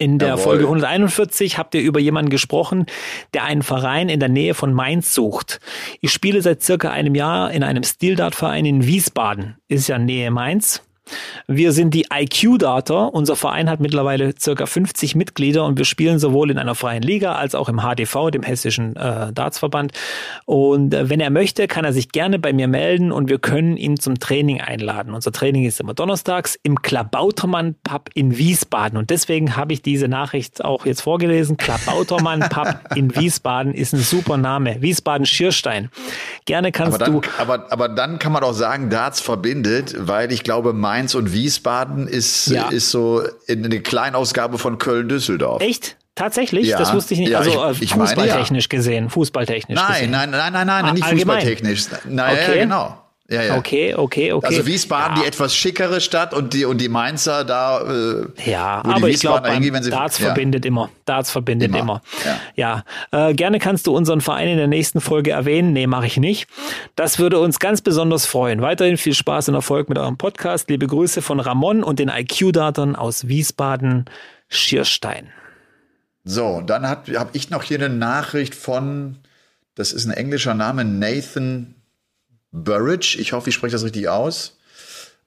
In 0.00 0.18
der 0.18 0.28
Jawohl. 0.28 0.42
Folge 0.42 0.64
141 0.64 1.58
habt 1.58 1.74
ihr 1.74 1.80
über 1.80 1.98
jemanden 1.98 2.30
gesprochen, 2.30 2.86
der 3.34 3.44
einen 3.44 3.62
Verein 3.62 4.08
in 4.08 4.20
der 4.20 4.28
Nähe 4.28 4.54
von 4.54 4.72
Mainz 4.72 5.12
sucht. 5.12 5.58
Ich 6.00 6.12
spiele 6.12 6.40
seit 6.40 6.62
circa 6.62 6.90
einem 6.90 7.16
Jahr 7.16 7.50
in 7.50 7.64
einem 7.64 7.82
Stildart-Verein 7.82 8.64
in 8.64 8.86
Wiesbaden. 8.86 9.56
Ist 9.66 9.88
ja 9.88 9.98
Nähe 9.98 10.30
Mainz. 10.30 10.82
Wir 11.46 11.72
sind 11.72 11.94
die 11.94 12.06
IQ-Data. 12.12 13.06
Unser 13.06 13.36
Verein 13.36 13.70
hat 13.70 13.80
mittlerweile 13.80 14.34
circa 14.38 14.66
50 14.66 15.14
Mitglieder 15.14 15.64
und 15.64 15.78
wir 15.78 15.84
spielen 15.84 16.18
sowohl 16.18 16.50
in 16.50 16.58
einer 16.58 16.74
freien 16.74 17.02
Liga 17.02 17.32
als 17.32 17.54
auch 17.54 17.68
im 17.68 17.80
HDV, 17.80 18.30
dem 18.30 18.42
Hessischen 18.42 18.96
äh, 18.96 19.32
Dartsverband. 19.32 19.92
Und 20.44 20.94
äh, 20.94 21.08
wenn 21.08 21.20
er 21.20 21.30
möchte, 21.30 21.68
kann 21.68 21.84
er 21.84 21.92
sich 21.92 22.10
gerne 22.10 22.38
bei 22.38 22.52
mir 22.52 22.68
melden 22.68 23.12
und 23.12 23.28
wir 23.28 23.38
können 23.38 23.76
ihn 23.76 23.98
zum 23.98 24.18
Training 24.18 24.60
einladen. 24.60 25.14
Unser 25.14 25.32
Training 25.32 25.64
ist 25.64 25.80
immer 25.80 25.94
donnerstags 25.94 26.58
im 26.62 26.82
Klabautermann 26.82 27.74
Pub 27.82 28.10
in 28.14 28.36
Wiesbaden. 28.36 28.98
Und 28.98 29.10
deswegen 29.10 29.56
habe 29.56 29.72
ich 29.72 29.82
diese 29.82 30.08
Nachricht 30.08 30.64
auch 30.64 30.86
jetzt 30.86 31.00
vorgelesen. 31.00 31.56
Klabautermann 31.56 32.40
Pub 32.48 32.80
in 32.94 33.14
Wiesbaden 33.14 33.74
ist 33.74 33.92
ein 33.92 34.00
super 34.00 34.36
Name. 34.36 34.80
Wiesbaden 34.80 35.26
Schierstein. 35.26 35.90
Gerne 36.48 36.72
kannst 36.72 36.94
aber 36.94 37.04
dann, 37.04 37.12
du. 37.12 37.20
Aber, 37.36 37.66
aber 37.68 37.90
dann 37.90 38.18
kann 38.18 38.32
man 38.32 38.42
auch 38.42 38.54
sagen, 38.54 38.88
Darts 38.88 39.20
verbindet, 39.20 39.94
weil 39.98 40.32
ich 40.32 40.44
glaube, 40.44 40.72
Mainz 40.72 41.14
und 41.14 41.34
Wiesbaden 41.34 42.08
ist, 42.08 42.46
ja. 42.46 42.70
ist 42.70 42.90
so 42.90 43.22
eine 43.46 43.80
Kleinausgabe 43.80 44.56
von 44.56 44.78
Köln-Düsseldorf. 44.78 45.60
Echt? 45.60 45.98
Tatsächlich? 46.14 46.68
Ja, 46.68 46.78
das 46.78 46.94
wusste 46.94 47.12
ich 47.12 47.20
nicht. 47.20 47.28
Ja, 47.28 47.40
also 47.40 47.50
ich, 47.72 47.82
ich 47.82 47.92
fußballtechnisch 47.92 48.68
meine, 48.70 48.80
gesehen. 48.80 49.10
Fußballtechnisch 49.10 49.78
nein, 49.78 49.88
gesehen. 49.88 50.10
Nein, 50.10 50.30
nein, 50.30 50.52
nein, 50.54 50.66
nein, 50.66 50.84
nein, 50.86 50.94
nicht 50.94 51.04
Allgemein. 51.04 51.40
fußballtechnisch. 51.40 51.84
Naja, 52.08 52.48
okay. 52.48 52.60
genau. 52.60 52.98
Ja, 53.30 53.42
ja. 53.42 53.58
Okay, 53.58 53.94
okay, 53.94 54.32
okay. 54.32 54.46
Also 54.46 54.64
Wiesbaden 54.64 55.16
ja. 55.16 55.22
die 55.22 55.28
etwas 55.28 55.54
schickere 55.54 56.00
Stadt 56.00 56.32
und 56.32 56.54
die 56.54 56.64
und 56.64 56.80
die 56.80 56.88
Mainzer 56.88 57.44
da. 57.44 57.82
Äh, 57.82 58.50
ja, 58.50 58.82
aber 58.82 59.10
ich 59.10 59.20
glaube, 59.20 59.42
Darts 59.90 60.18
ja. 60.18 60.26
verbindet 60.26 60.64
immer. 60.64 60.88
Darts 61.04 61.30
verbindet 61.30 61.68
immer. 61.68 61.78
immer. 61.78 62.02
Ja, 62.56 62.84
ja. 63.12 63.28
Äh, 63.28 63.34
gerne 63.34 63.58
kannst 63.58 63.86
du 63.86 63.94
unseren 63.94 64.22
Verein 64.22 64.48
in 64.48 64.56
der 64.56 64.66
nächsten 64.66 65.02
Folge 65.02 65.32
erwähnen. 65.32 65.74
Nee, 65.74 65.86
mache 65.86 66.06
ich 66.06 66.16
nicht. 66.16 66.48
Das 66.96 67.18
würde 67.18 67.38
uns 67.38 67.58
ganz 67.58 67.82
besonders 67.82 68.24
freuen. 68.24 68.62
Weiterhin 68.62 68.96
viel 68.96 69.12
Spaß 69.14 69.50
und 69.50 69.56
Erfolg 69.56 69.90
mit 69.90 69.98
eurem 69.98 70.16
Podcast. 70.16 70.70
Liebe 70.70 70.86
Grüße 70.86 71.20
von 71.20 71.38
Ramon 71.38 71.84
und 71.84 71.98
den 71.98 72.08
IQ-Datern 72.08 72.96
aus 72.96 73.28
Wiesbaden 73.28 74.06
Schierstein. 74.48 75.28
So, 76.24 76.62
dann 76.64 76.88
habe 76.88 77.18
hab 77.18 77.34
ich 77.34 77.50
noch 77.50 77.62
hier 77.62 77.78
eine 77.78 77.90
Nachricht 77.90 78.54
von, 78.54 79.18
das 79.74 79.92
ist 79.92 80.06
ein 80.06 80.12
englischer 80.12 80.54
Name, 80.54 80.86
Nathan 80.86 81.74
Burridge, 82.52 83.16
ich 83.20 83.32
hoffe, 83.32 83.50
ich 83.50 83.54
spreche 83.54 83.72
das 83.72 83.84
richtig 83.84 84.08
aus. 84.08 84.58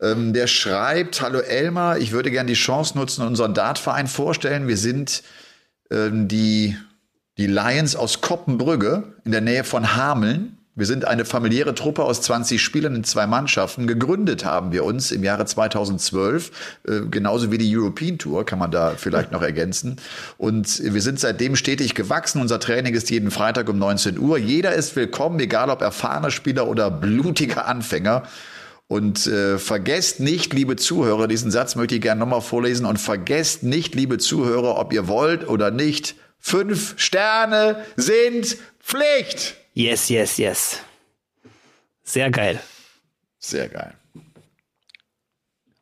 Ähm, 0.01 0.33
der 0.33 0.47
schreibt, 0.47 1.21
hallo 1.21 1.39
Elmar, 1.39 1.99
ich 1.99 2.11
würde 2.11 2.31
gerne 2.31 2.47
die 2.47 2.55
Chance 2.55 2.97
nutzen 2.97 3.25
unseren 3.25 3.53
Dartverein 3.53 4.07
vorstellen. 4.07 4.67
Wir 4.67 4.77
sind 4.77 5.21
ähm, 5.91 6.27
die, 6.27 6.75
die 7.37 7.47
Lions 7.47 7.95
aus 7.95 8.21
Koppenbrügge 8.21 9.13
in 9.25 9.31
der 9.31 9.41
Nähe 9.41 9.63
von 9.63 9.95
Hameln. 9.95 10.57
Wir 10.73 10.85
sind 10.85 11.03
eine 11.03 11.25
familiäre 11.25 11.75
Truppe 11.75 12.05
aus 12.05 12.21
20 12.21 12.61
Spielern 12.61 12.95
in 12.95 13.03
zwei 13.03 13.27
Mannschaften. 13.27 13.87
Gegründet 13.87 14.45
haben 14.45 14.71
wir 14.71 14.85
uns 14.85 15.11
im 15.11 15.21
Jahre 15.21 15.45
2012, 15.45 16.79
äh, 16.87 17.01
genauso 17.11 17.51
wie 17.51 17.57
die 17.57 17.77
European 17.77 18.17
Tour, 18.17 18.45
kann 18.45 18.57
man 18.57 18.71
da 18.71 18.93
vielleicht 18.95 19.33
noch 19.33 19.41
ergänzen. 19.41 19.97
Und 20.37 20.81
wir 20.81 21.01
sind 21.01 21.19
seitdem 21.19 21.57
stetig 21.57 21.93
gewachsen. 21.93 22.39
Unser 22.39 22.61
Training 22.61 22.93
ist 22.93 23.09
jeden 23.09 23.31
Freitag 23.31 23.67
um 23.67 23.77
19 23.79 24.17
Uhr. 24.17 24.37
Jeder 24.37 24.73
ist 24.73 24.95
willkommen, 24.95 25.41
egal 25.41 25.69
ob 25.69 25.81
erfahrener 25.81 26.31
Spieler 26.31 26.69
oder 26.69 26.89
blutiger 26.89 27.67
Anfänger. 27.67 28.23
Und 28.87 29.27
äh, 29.27 29.57
vergesst 29.57 30.21
nicht, 30.21 30.53
liebe 30.53 30.77
Zuhörer, 30.77 31.27
diesen 31.27 31.51
Satz 31.51 31.75
möchte 31.75 31.95
ich 31.95 32.01
gerne 32.01 32.19
nochmal 32.19 32.41
vorlesen. 32.41 32.85
Und 32.85 32.97
vergesst 32.97 33.63
nicht, 33.63 33.93
liebe 33.93 34.19
Zuhörer, 34.19 34.77
ob 34.77 34.93
ihr 34.93 35.09
wollt 35.09 35.49
oder 35.49 35.69
nicht, 35.69 36.15
fünf 36.39 36.93
Sterne 36.97 37.83
sind 37.97 38.55
Pflicht. 38.79 39.60
Yes, 39.73 40.09
yes, 40.09 40.37
yes. 40.37 40.81
Sehr 42.03 42.29
geil. 42.29 42.59
Sehr 43.39 43.69
geil. 43.69 43.93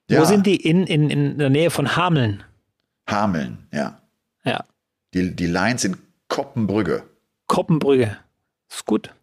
Ja. 0.10 0.22
Wo 0.22 0.26
sind 0.26 0.46
die? 0.46 0.56
In, 0.56 0.86
in, 0.88 1.10
in 1.10 1.38
der 1.38 1.50
Nähe 1.50 1.70
von 1.70 1.96
Hameln. 1.96 2.44
Hameln, 3.08 3.68
ja. 3.74 4.02
Ja. 4.44 4.66
Die, 5.14 5.36
die 5.36 5.48
Lines 5.48 5.84
in 5.86 5.98
Koppenbrügge. 6.28 7.04
Koppenbrügge. 7.48 8.18
Ist 8.70 8.86
gut. 8.86 9.14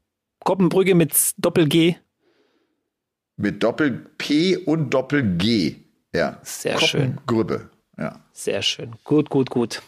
Koppenbrügge 0.40 0.94
mit 0.94 1.14
Doppel-G. 1.38 1.96
Mit 3.36 3.62
Doppel-P 3.62 4.56
und 4.58 4.90
Doppel-G. 4.90 5.76
Ja. 6.12 6.40
Sehr 6.42 6.80
schön. 6.80 7.18
Grübbe. 7.26 7.70
Ja. 7.98 8.20
Sehr 8.32 8.62
schön. 8.62 8.94
Gut, 9.04 9.30
gut, 9.30 9.50
gut. 9.50 9.82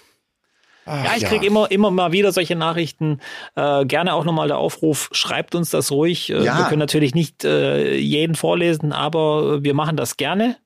Ach, 0.89 1.05
ja, 1.05 1.13
ich 1.17 1.23
ja. 1.23 1.29
kriege 1.29 1.47
immer, 1.47 1.71
immer 1.71 1.91
mal 1.91 2.13
wieder 2.13 2.33
solche 2.33 2.57
Nachrichten. 2.57 3.21
Äh, 3.55 3.85
gerne 3.85 4.15
auch 4.15 4.25
nochmal 4.25 4.49
der 4.49 4.59
Aufruf, 4.59 5.11
schreibt 5.13 5.55
uns 5.55 5.71
das 5.71 5.91
ruhig. 5.91 6.31
Äh, 6.31 6.45
ja. 6.45 6.59
Wir 6.59 6.65
können 6.65 6.79
natürlich 6.79 7.15
nicht 7.15 7.45
äh, 7.45 7.97
jeden 7.97 8.35
vorlesen, 8.35 8.93
aber 8.93 9.63
wir 9.63 9.75
machen 9.75 9.97
das 9.97 10.17
gerne. 10.17 10.57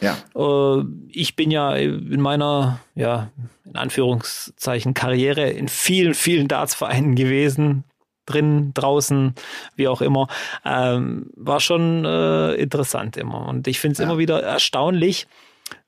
Ja. 0.00 0.16
Äh, 0.34 0.84
ich 1.08 1.36
bin 1.36 1.50
ja 1.50 1.74
in 1.74 2.20
meiner, 2.20 2.80
ja, 2.94 3.30
in 3.64 3.76
Anführungszeichen 3.76 4.94
Karriere 4.94 5.48
in 5.48 5.68
vielen, 5.68 6.14
vielen 6.14 6.48
Dartsvereinen 6.48 7.14
gewesen. 7.14 7.84
Drin, 8.26 8.72
draußen, 8.74 9.34
wie 9.74 9.88
auch 9.88 10.02
immer. 10.02 10.28
Ähm, 10.64 11.30
war 11.34 11.58
schon 11.58 12.04
äh, 12.04 12.54
interessant 12.54 13.16
immer. 13.16 13.48
Und 13.48 13.66
ich 13.66 13.80
finde 13.80 13.94
es 13.94 13.98
ja. 13.98 14.04
immer 14.04 14.18
wieder 14.18 14.40
erstaunlich, 14.40 15.26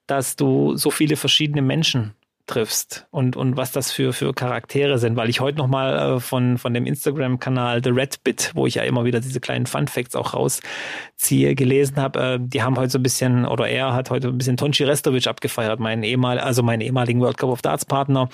dass 0.08 0.34
du 0.34 0.76
so 0.76 0.90
viele 0.90 1.14
verschiedene 1.16 1.62
Menschen 1.62 2.14
triffst 2.46 3.06
und, 3.10 3.36
und 3.36 3.56
was 3.56 3.70
das 3.70 3.92
für, 3.92 4.12
für 4.12 4.32
Charaktere 4.32 4.98
sind, 4.98 5.16
weil 5.16 5.30
ich 5.30 5.40
heute 5.40 5.58
nochmal 5.58 6.16
äh, 6.16 6.20
von, 6.20 6.58
von 6.58 6.74
dem 6.74 6.86
Instagram-Kanal 6.86 7.82
The 7.84 7.90
Red 7.90 8.24
Bit, 8.24 8.50
wo 8.54 8.66
ich 8.66 8.74
ja 8.74 8.82
immer 8.82 9.04
wieder 9.04 9.20
diese 9.20 9.38
kleinen 9.38 9.66
Fun 9.66 9.86
Facts 9.86 10.16
auch 10.16 10.34
rausziehe, 10.34 11.54
gelesen 11.54 11.96
habe, 11.96 12.20
äh, 12.20 12.38
die 12.40 12.62
haben 12.62 12.76
heute 12.76 12.90
so 12.90 12.98
ein 12.98 13.02
bisschen, 13.02 13.46
oder 13.46 13.68
er 13.68 13.94
hat 13.94 14.10
heute 14.10 14.28
ein 14.28 14.38
bisschen 14.38 14.56
Tonchi 14.56 14.82
Restovic 14.82 15.28
abgefeiert, 15.28 15.78
meinen 15.78 16.02
ehemal, 16.02 16.40
also 16.40 16.64
meinen 16.64 16.80
ehemaligen 16.80 17.20
World 17.20 17.36
Cup 17.36 17.50
of 17.50 17.62
Darts 17.62 17.84
Partner, 17.84 18.28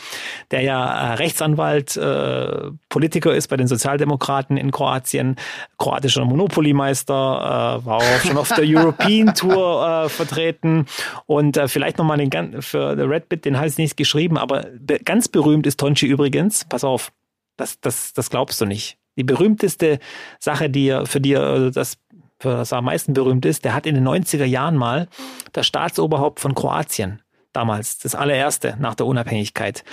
der 0.51 0.63
ja 0.63 1.11
äh, 1.11 1.15
Rechtsanwalt, 1.15 1.97
äh, 1.99 2.71
Politiker 2.89 3.35
ist 3.35 3.49
bei 3.49 3.59
den 3.59 3.67
Sozialdemokraten 3.67 4.57
in 4.57 4.71
Kroatien, 4.71 5.37
kroatischer 5.77 6.25
Monopoly-Meister, 6.25 7.83
äh, 7.83 7.87
war 7.87 7.97
auch 7.99 8.21
schon 8.25 8.39
auf 8.39 8.49
der 8.49 8.65
European 8.67 9.35
Tour 9.35 9.87
äh, 9.87 10.09
vertreten. 10.09 10.87
Und 11.27 11.59
äh, 11.59 11.69
vielleicht 11.69 11.99
nochmal 11.99 12.17
den 12.17 12.63
für 12.63 12.97
The 12.97 13.03
Red 13.03 13.29
Bit, 13.29 13.45
den 13.45 13.59
heißt 13.59 13.79
nicht 13.79 13.98
geschrieben, 13.99 14.39
aber 14.39 14.67
ganz 15.05 15.29
berühmt 15.29 15.67
ist 15.67 15.79
Tonchi 15.79 16.07
übrigens. 16.07 16.65
Pass 16.65 16.85
auf, 16.85 17.13
das, 17.59 17.79
das, 17.81 18.15
das 18.15 18.31
glaubst 18.31 18.61
du 18.61 18.65
nicht. 18.65 18.97
Die 19.17 19.25
berühmteste 19.25 19.99
Sache, 20.39 20.71
die 20.71 20.89
er, 20.89 21.05
für 21.05 21.21
die 21.21 21.35
er 21.35 21.71
das, 21.71 21.99
für 22.41 22.51
das 22.51 22.73
er 22.73 22.79
am 22.79 22.87
meisten 22.87 23.13
berühmt 23.13 23.45
ist, 23.45 23.65
der 23.65 23.75
hat 23.75 23.85
in 23.85 23.95
den 23.95 24.09
90er 24.09 24.45
Jahren 24.45 24.77
mal 24.77 25.09
das 25.53 25.67
Staatsoberhaupt 25.67 26.41
von 26.41 26.55
Kroatien 26.55 27.21
damals, 27.53 27.99
das 27.99 28.15
allererste 28.15 28.77
nach 28.79 28.95
der 28.95 29.07
Unabhängigkeit, 29.07 29.85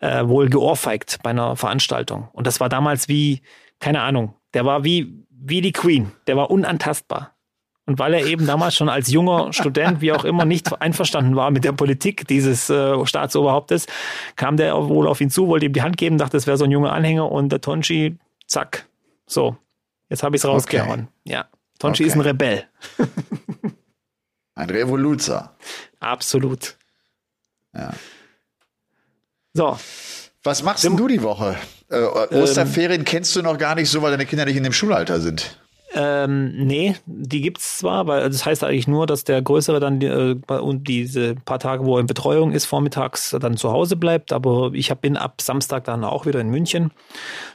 äh, 0.00 0.26
wohl 0.26 0.48
geohrfeigt 0.48 1.18
bei 1.22 1.30
einer 1.30 1.56
Veranstaltung. 1.56 2.28
Und 2.32 2.46
das 2.46 2.60
war 2.60 2.68
damals 2.68 3.08
wie, 3.08 3.40
keine 3.80 4.02
Ahnung, 4.02 4.34
der 4.52 4.64
war 4.64 4.84
wie, 4.84 5.24
wie 5.30 5.60
die 5.60 5.72
Queen, 5.72 6.12
der 6.26 6.36
war 6.36 6.50
unantastbar. 6.50 7.33
Und 7.86 7.98
weil 7.98 8.14
er 8.14 8.24
eben 8.24 8.46
damals 8.46 8.74
schon 8.74 8.88
als 8.88 9.10
junger 9.10 9.52
Student, 9.52 10.00
wie 10.00 10.12
auch 10.12 10.24
immer, 10.24 10.46
nicht 10.46 10.80
einverstanden 10.80 11.36
war 11.36 11.50
mit 11.50 11.64
der 11.64 11.72
Politik 11.72 12.26
dieses 12.26 12.70
äh, 12.70 13.04
Staatsoberhauptes, 13.04 13.86
kam 14.36 14.56
der 14.56 14.74
wohl 14.88 15.06
auf 15.06 15.20
ihn 15.20 15.28
zu, 15.28 15.48
wollte 15.48 15.66
ihm 15.66 15.74
die 15.74 15.82
Hand 15.82 15.98
geben, 15.98 16.16
dachte, 16.16 16.36
das 16.36 16.46
wäre 16.46 16.56
so 16.56 16.64
ein 16.64 16.70
junger 16.70 16.92
Anhänger 16.92 17.30
und 17.30 17.50
der 17.50 17.60
Tonchi, 17.60 18.16
zack, 18.46 18.86
so, 19.26 19.56
jetzt 20.08 20.22
habe 20.22 20.34
ich 20.34 20.40
es 20.42 20.48
rausgehauen. 20.48 21.00
Okay. 21.00 21.32
Ja, 21.32 21.48
Tonchi 21.78 22.04
okay. 22.04 22.08
ist 22.08 22.14
ein 22.14 22.22
Rebell. 22.22 22.64
ein 24.54 24.70
Revoluzer. 24.70 25.54
Absolut. 26.00 26.78
Ja. 27.74 27.92
So. 29.52 29.78
Was 30.42 30.62
machst 30.62 30.84
denn 30.84 30.96
du 30.96 31.06
die 31.06 31.22
Woche? 31.22 31.56
Äh, 31.90 32.02
Osterferien 32.02 33.00
ähm, 33.00 33.04
kennst 33.04 33.34
du 33.36 33.42
noch 33.42 33.58
gar 33.58 33.74
nicht 33.74 33.90
so, 33.90 34.00
weil 34.02 34.10
deine 34.10 34.26
Kinder 34.26 34.44
nicht 34.44 34.56
in 34.56 34.62
dem 34.62 34.72
Schulalter 34.72 35.20
sind. 35.20 35.58
Ähm, 35.94 36.66
nee, 36.66 36.96
die 37.06 37.40
gibt's 37.40 37.78
zwar, 37.78 38.06
weil 38.08 38.28
das 38.28 38.44
heißt 38.44 38.64
eigentlich 38.64 38.88
nur, 38.88 39.06
dass 39.06 39.22
der 39.22 39.40
Größere 39.40 39.78
dann 39.78 40.00
äh, 40.00 40.34
und 40.52 40.88
diese 40.88 41.36
paar 41.36 41.60
Tage, 41.60 41.84
wo 41.84 41.96
er 41.96 42.00
in 42.00 42.06
Betreuung 42.06 42.52
ist, 42.52 42.64
vormittags 42.64 43.36
dann 43.40 43.56
zu 43.56 43.70
Hause 43.70 43.96
bleibt. 43.96 44.32
Aber 44.32 44.72
ich 44.74 44.90
hab, 44.90 45.02
bin 45.02 45.16
ab 45.16 45.40
Samstag 45.40 45.84
dann 45.84 46.02
auch 46.02 46.26
wieder 46.26 46.40
in 46.40 46.50
München 46.50 46.90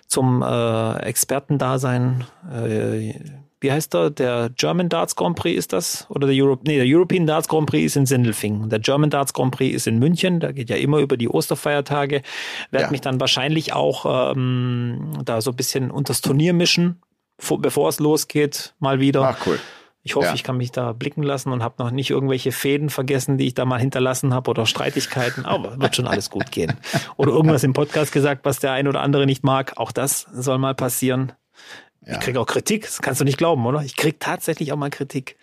zum 0.08 0.42
äh, 0.42 1.00
Expertendasein. 1.02 2.24
Äh, 2.52 3.14
wie 3.62 3.74
heißt 3.74 3.94
der? 3.94 4.10
Der 4.10 4.50
German 4.56 4.88
Darts 4.88 5.18
Grand 5.18 5.36
Prix 5.36 5.58
ist 5.58 5.74
das? 5.74 6.06
Oder 6.10 6.28
der 6.28 6.36
Europe, 6.42 6.64
nee, 6.66 6.78
der 6.78 6.86
European 6.88 7.28
Darts 7.28 7.50
Grand 7.50 7.70
Prix 7.70 7.88
ist 7.88 7.98
in 7.98 8.06
Sindelfingen. 8.06 8.70
Der 8.70 8.80
German 8.80 9.10
Darts 9.10 9.34
Grand 9.34 9.52
Prix 9.54 9.76
ist 9.76 9.86
in 9.86 10.00
München. 10.00 10.40
Da 10.40 10.54
geht 10.54 10.70
ja 10.70 10.78
immer 10.78 11.00
über 11.00 11.18
die 11.18 11.28
Osterfeiertage. 11.28 12.22
Werde 12.72 12.86
ja. 12.86 12.92
mich 12.92 13.02
dann 13.02 13.20
wahrscheinlich 13.20 13.74
auch 13.74 14.32
ähm, 14.32 15.12
da 15.26 15.42
so 15.42 15.52
ein 15.52 15.58
bisschen 15.58 15.92
unters 15.92 16.22
Turnier 16.22 16.54
mischen 16.54 17.02
bevor 17.60 17.90
es 17.90 18.00
losgeht, 18.00 18.74
mal 18.80 19.00
wieder. 19.00 19.24
Ach, 19.24 19.46
cool. 19.46 19.60
Ich 20.02 20.16
hoffe, 20.16 20.28
ja. 20.28 20.34
ich 20.34 20.44
kann 20.44 20.58
mich 20.58 20.72
da 20.72 20.94
blicken 20.94 21.24
lassen 21.24 21.52
und 21.52 21.62
habe 21.62 21.76
noch 21.78 21.92
nicht 21.92 22.10
irgendwelche 22.10 22.52
Fäden 22.52 22.90
vergessen, 22.90 23.38
die 23.38 23.48
ich 23.48 23.54
da 23.54 23.66
mal 23.66 23.80
hinterlassen 23.80 24.34
habe 24.34 24.50
oder 24.50 24.66
Streitigkeiten. 24.66 25.46
Aber 25.46 25.80
wird 25.80 25.96
schon 25.96 26.08
alles 26.08 26.30
gut 26.30 26.52
gehen. 26.52 26.74
Oder 27.18 27.32
irgendwas 27.32 27.64
im 27.64 27.74
Podcast 27.74 28.12
gesagt, 28.12 28.46
was 28.46 28.60
der 28.60 28.72
ein 28.72 28.88
oder 28.88 29.02
andere 29.02 29.26
nicht 29.26 29.44
mag. 29.44 29.74
Auch 29.76 29.92
das 29.92 30.26
soll 30.34 30.58
mal 30.58 30.74
passieren. 30.74 31.34
Ja. 32.06 32.14
Ich 32.14 32.20
kriege 32.22 32.40
auch 32.40 32.46
Kritik. 32.46 32.84
Das 32.84 33.02
kannst 33.02 33.20
du 33.20 33.26
nicht 33.26 33.38
glauben, 33.38 33.66
oder? 33.66 33.82
Ich 33.82 33.98
kriege 33.98 34.18
tatsächlich 34.18 34.72
auch 34.72 34.78
mal 34.78 34.90
Kritik. 34.90 35.36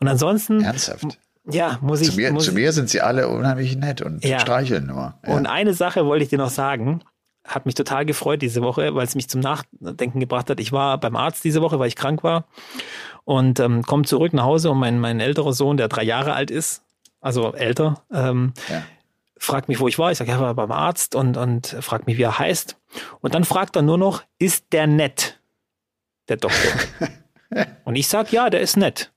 Und 0.00 0.08
ansonsten. 0.08 0.62
Ernsthaft? 0.62 1.18
Ja, 1.50 1.78
muss 1.82 2.00
ich. 2.00 2.10
Zu 2.10 2.16
mir, 2.16 2.32
muss 2.32 2.46
zu 2.46 2.52
mir 2.52 2.72
sind 2.72 2.88
sie 2.88 3.02
alle 3.02 3.28
unheimlich 3.28 3.76
nett 3.76 4.00
und 4.00 4.24
ja. 4.24 4.40
streicheln 4.40 4.86
nur. 4.86 5.14
Und 5.26 5.46
eine 5.46 5.74
Sache 5.74 6.06
wollte 6.06 6.24
ich 6.24 6.30
dir 6.30 6.38
noch 6.38 6.50
sagen 6.50 7.02
hat 7.48 7.66
mich 7.66 7.74
total 7.74 8.04
gefreut 8.04 8.42
diese 8.42 8.62
Woche, 8.62 8.94
weil 8.94 9.06
es 9.06 9.14
mich 9.14 9.28
zum 9.28 9.40
Nachdenken 9.40 10.20
gebracht 10.20 10.50
hat. 10.50 10.60
Ich 10.60 10.70
war 10.70 10.98
beim 10.98 11.16
Arzt 11.16 11.42
diese 11.44 11.62
Woche, 11.62 11.78
weil 11.78 11.88
ich 11.88 11.96
krank 11.96 12.22
war 12.22 12.46
und 13.24 13.58
ähm, 13.58 13.82
komme 13.82 14.04
zurück 14.04 14.32
nach 14.34 14.44
Hause 14.44 14.70
und 14.70 14.78
mein, 14.78 15.00
mein 15.00 15.18
älterer 15.18 15.52
Sohn, 15.52 15.76
der 15.76 15.88
drei 15.88 16.02
Jahre 16.02 16.34
alt 16.34 16.50
ist, 16.50 16.84
also 17.20 17.54
älter, 17.54 18.02
ähm, 18.12 18.52
ja. 18.68 18.82
fragt 19.38 19.68
mich, 19.68 19.80
wo 19.80 19.88
ich 19.88 19.98
war. 19.98 20.12
Ich 20.12 20.18
sage, 20.18 20.30
ja, 20.30 20.40
war 20.40 20.54
beim 20.54 20.70
Arzt 20.70 21.14
und, 21.14 21.36
und 21.36 21.68
fragt 21.80 22.06
mich, 22.06 22.18
wie 22.18 22.22
er 22.22 22.38
heißt. 22.38 22.76
Und 23.20 23.34
dann 23.34 23.44
fragt 23.44 23.76
er 23.76 23.82
nur 23.82 23.98
noch, 23.98 24.22
ist 24.38 24.66
der 24.72 24.86
nett, 24.86 25.40
der 26.28 26.36
Doktor? 26.36 26.72
und 27.84 27.96
ich 27.96 28.08
sage, 28.08 28.28
ja, 28.30 28.50
der 28.50 28.60
ist 28.60 28.76
nett. 28.76 29.12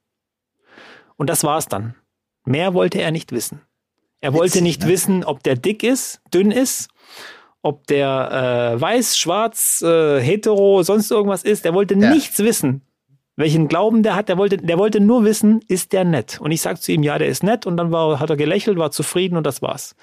Und 1.17 1.29
das 1.29 1.43
war's 1.43 1.67
dann. 1.67 1.95
Mehr 2.45 2.73
wollte 2.73 2.99
er 2.99 3.11
nicht 3.11 3.31
wissen. 3.31 3.61
Er 4.21 4.33
wollte 4.33 4.55
Witzig, 4.55 4.63
nicht 4.63 4.81
ne? 4.83 4.87
wissen, 4.87 5.23
ob 5.23 5.43
der 5.43 5.55
dick 5.55 5.83
ist, 5.83 6.21
dünn 6.33 6.51
ist 6.51 6.90
ob 7.61 7.87
der 7.87 8.73
äh, 8.75 8.81
weiß, 8.81 9.17
schwarz, 9.17 9.81
äh, 9.81 10.19
hetero, 10.19 10.83
sonst 10.83 11.11
irgendwas 11.11 11.43
ist. 11.43 11.65
Der 11.65 11.73
wollte 11.73 11.95
ja. 11.95 12.09
nichts 12.09 12.39
wissen. 12.39 12.81
Welchen 13.37 13.67
Glauben 13.67 14.03
der 14.03 14.15
hat, 14.15 14.29
der 14.29 14.37
wollte, 14.37 14.57
der 14.57 14.77
wollte 14.77 14.99
nur 14.99 15.23
wissen, 15.23 15.61
ist 15.67 15.93
der 15.93 16.03
nett? 16.03 16.39
Und 16.41 16.51
ich 16.51 16.61
sag 16.61 16.81
zu 16.81 16.91
ihm, 16.91 17.01
ja, 17.01 17.17
der 17.17 17.27
ist 17.27 17.43
nett. 17.43 17.65
Und 17.65 17.77
dann 17.77 17.91
war, 17.91 18.19
hat 18.19 18.29
er 18.29 18.35
gelächelt, 18.35 18.77
war 18.77 18.91
zufrieden 18.91 19.37
und 19.37 19.45
das 19.45 19.61
war's. 19.61 19.95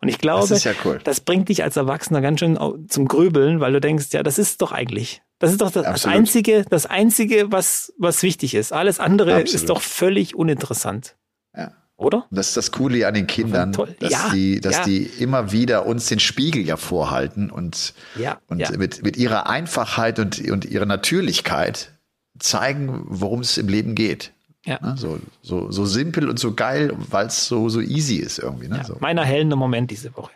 Und 0.00 0.08
ich 0.08 0.18
glaube, 0.18 0.48
das, 0.48 0.64
ja 0.64 0.72
cool. 0.84 0.98
das 1.04 1.20
bringt 1.20 1.48
dich 1.50 1.62
als 1.62 1.76
Erwachsener 1.76 2.20
ganz 2.20 2.40
schön 2.40 2.58
zum 2.88 3.06
Grübeln, 3.06 3.60
weil 3.60 3.72
du 3.72 3.80
denkst, 3.80 4.06
ja, 4.12 4.22
das 4.22 4.38
ist 4.38 4.62
doch 4.62 4.72
eigentlich, 4.72 5.22
das 5.38 5.52
ist 5.52 5.60
doch 5.60 5.70
das, 5.70 5.84
das 5.84 6.06
einzige, 6.06 6.64
das 6.68 6.86
einzige, 6.86 7.52
was, 7.52 7.92
was 7.98 8.22
wichtig 8.22 8.54
ist. 8.54 8.72
Alles 8.72 8.98
andere 8.98 9.32
Absolut. 9.32 9.54
ist 9.54 9.68
doch 9.68 9.82
völlig 9.82 10.34
uninteressant. 10.34 11.16
Ja 11.54 11.72
oder? 12.00 12.26
Das 12.30 12.48
ist 12.48 12.56
das 12.56 12.72
Coole 12.72 13.06
an 13.06 13.14
den 13.14 13.26
Kindern, 13.26 13.72
dass, 13.72 14.10
ja, 14.10 14.30
die, 14.32 14.60
dass 14.60 14.78
ja. 14.78 14.84
die 14.84 15.02
immer 15.02 15.52
wieder 15.52 15.86
uns 15.86 16.06
den 16.06 16.18
Spiegel 16.18 16.64
ja 16.64 16.76
vorhalten 16.76 17.50
und, 17.50 17.94
ja, 18.16 18.38
und 18.48 18.78
Mit, 18.78 19.02
mit 19.02 19.16
ihrer 19.16 19.48
Einfachheit 19.48 20.18
und, 20.18 20.40
und 20.50 20.64
ihrer 20.64 20.86
Natürlichkeit 20.86 21.92
zeigen, 22.38 23.04
worum 23.06 23.40
es 23.40 23.58
im 23.58 23.68
Leben 23.68 23.94
geht. 23.94 24.32
Ja. 24.64 24.78
Ne? 24.80 24.94
So, 24.96 25.20
so, 25.42 25.70
so 25.70 25.84
simpel 25.84 26.28
und 26.28 26.38
so 26.38 26.54
geil, 26.54 26.92
weil 26.96 27.26
es 27.26 27.46
so, 27.46 27.68
so 27.68 27.80
easy 27.80 28.16
ist 28.16 28.38
irgendwie. 28.38 28.68
Ne? 28.68 28.82
So. 28.86 28.96
Meiner 29.00 29.24
hellende 29.24 29.56
Moment 29.56 29.90
diese 29.90 30.16
Woche. 30.16 30.32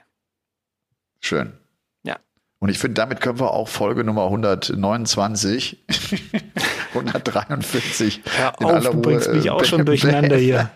Schön. 1.20 1.54
Und 2.64 2.70
ich 2.70 2.78
finde, 2.78 2.94
damit 2.94 3.20
können 3.20 3.38
wir 3.40 3.50
auch 3.50 3.68
Folge 3.68 4.04
Nummer 4.04 4.24
129 4.24 5.84
143. 6.94 8.22
Hör 8.38 8.54
in 8.58 8.64
auf, 8.64 8.72
aller 8.72 8.88
Ruhe, 8.88 8.96
du 8.96 9.02
bringst 9.02 9.30
mich 9.34 9.50
auch 9.50 9.64
schon 9.66 9.84
durcheinander 9.84 10.38
hier. 10.38 10.70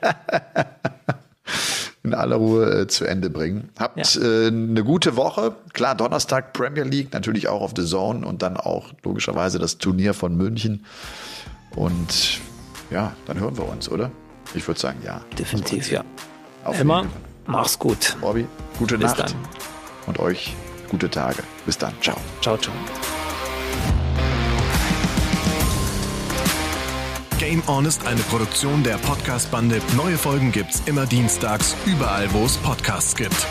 in 2.02 2.12
aller 2.12 2.36
Ruhe 2.36 2.80
äh, 2.80 2.86
zu 2.88 3.06
Ende 3.06 3.30
bringen. 3.30 3.70
Habt 3.78 4.16
ja. 4.16 4.22
äh, 4.22 4.48
eine 4.48 4.84
gute 4.84 5.16
Woche. 5.16 5.54
Klar, 5.72 5.94
Donnerstag 5.94 6.52
Premier 6.52 6.84
League, 6.84 7.14
natürlich 7.14 7.48
auch 7.48 7.62
auf 7.62 7.72
The 7.74 7.86
Zone 7.86 8.26
und 8.26 8.42
dann 8.42 8.58
auch 8.58 8.92
logischerweise 9.02 9.58
das 9.58 9.78
Turnier 9.78 10.12
von 10.12 10.36
München. 10.36 10.84
Und 11.74 12.38
ja, 12.90 13.14
dann 13.24 13.40
hören 13.40 13.56
wir 13.56 13.66
uns, 13.66 13.88
oder? 13.88 14.10
Ich 14.52 14.68
würde 14.68 14.78
sagen, 14.78 14.98
ja. 15.06 15.22
Definitiv, 15.38 15.90
ja. 15.90 16.04
Auf 16.64 16.78
Emma, 16.78 17.06
mach's 17.46 17.78
gut. 17.78 18.14
Bobby, 18.20 18.46
gute 18.78 18.98
Bis 18.98 19.16
Nacht. 19.16 19.30
Dann. 19.30 19.34
Und 20.06 20.18
euch 20.18 20.54
gute 20.88 21.10
Tage. 21.10 21.42
Bis 21.66 21.78
dann. 21.78 21.92
Ciao. 22.00 22.16
Ciao, 22.40 22.56
ciao. 22.56 22.74
Game 27.38 27.62
On 27.68 27.84
ist 27.84 28.06
eine 28.06 28.20
Produktion 28.22 28.82
der 28.82 28.98
Podcast-Bande. 28.98 29.80
Neue 29.96 30.18
Folgen 30.18 30.50
gibt's 30.50 30.82
immer 30.86 31.06
dienstags, 31.06 31.76
überall, 31.86 32.32
wo 32.32 32.44
es 32.44 32.56
Podcasts 32.56 33.14
gibt. 33.14 33.46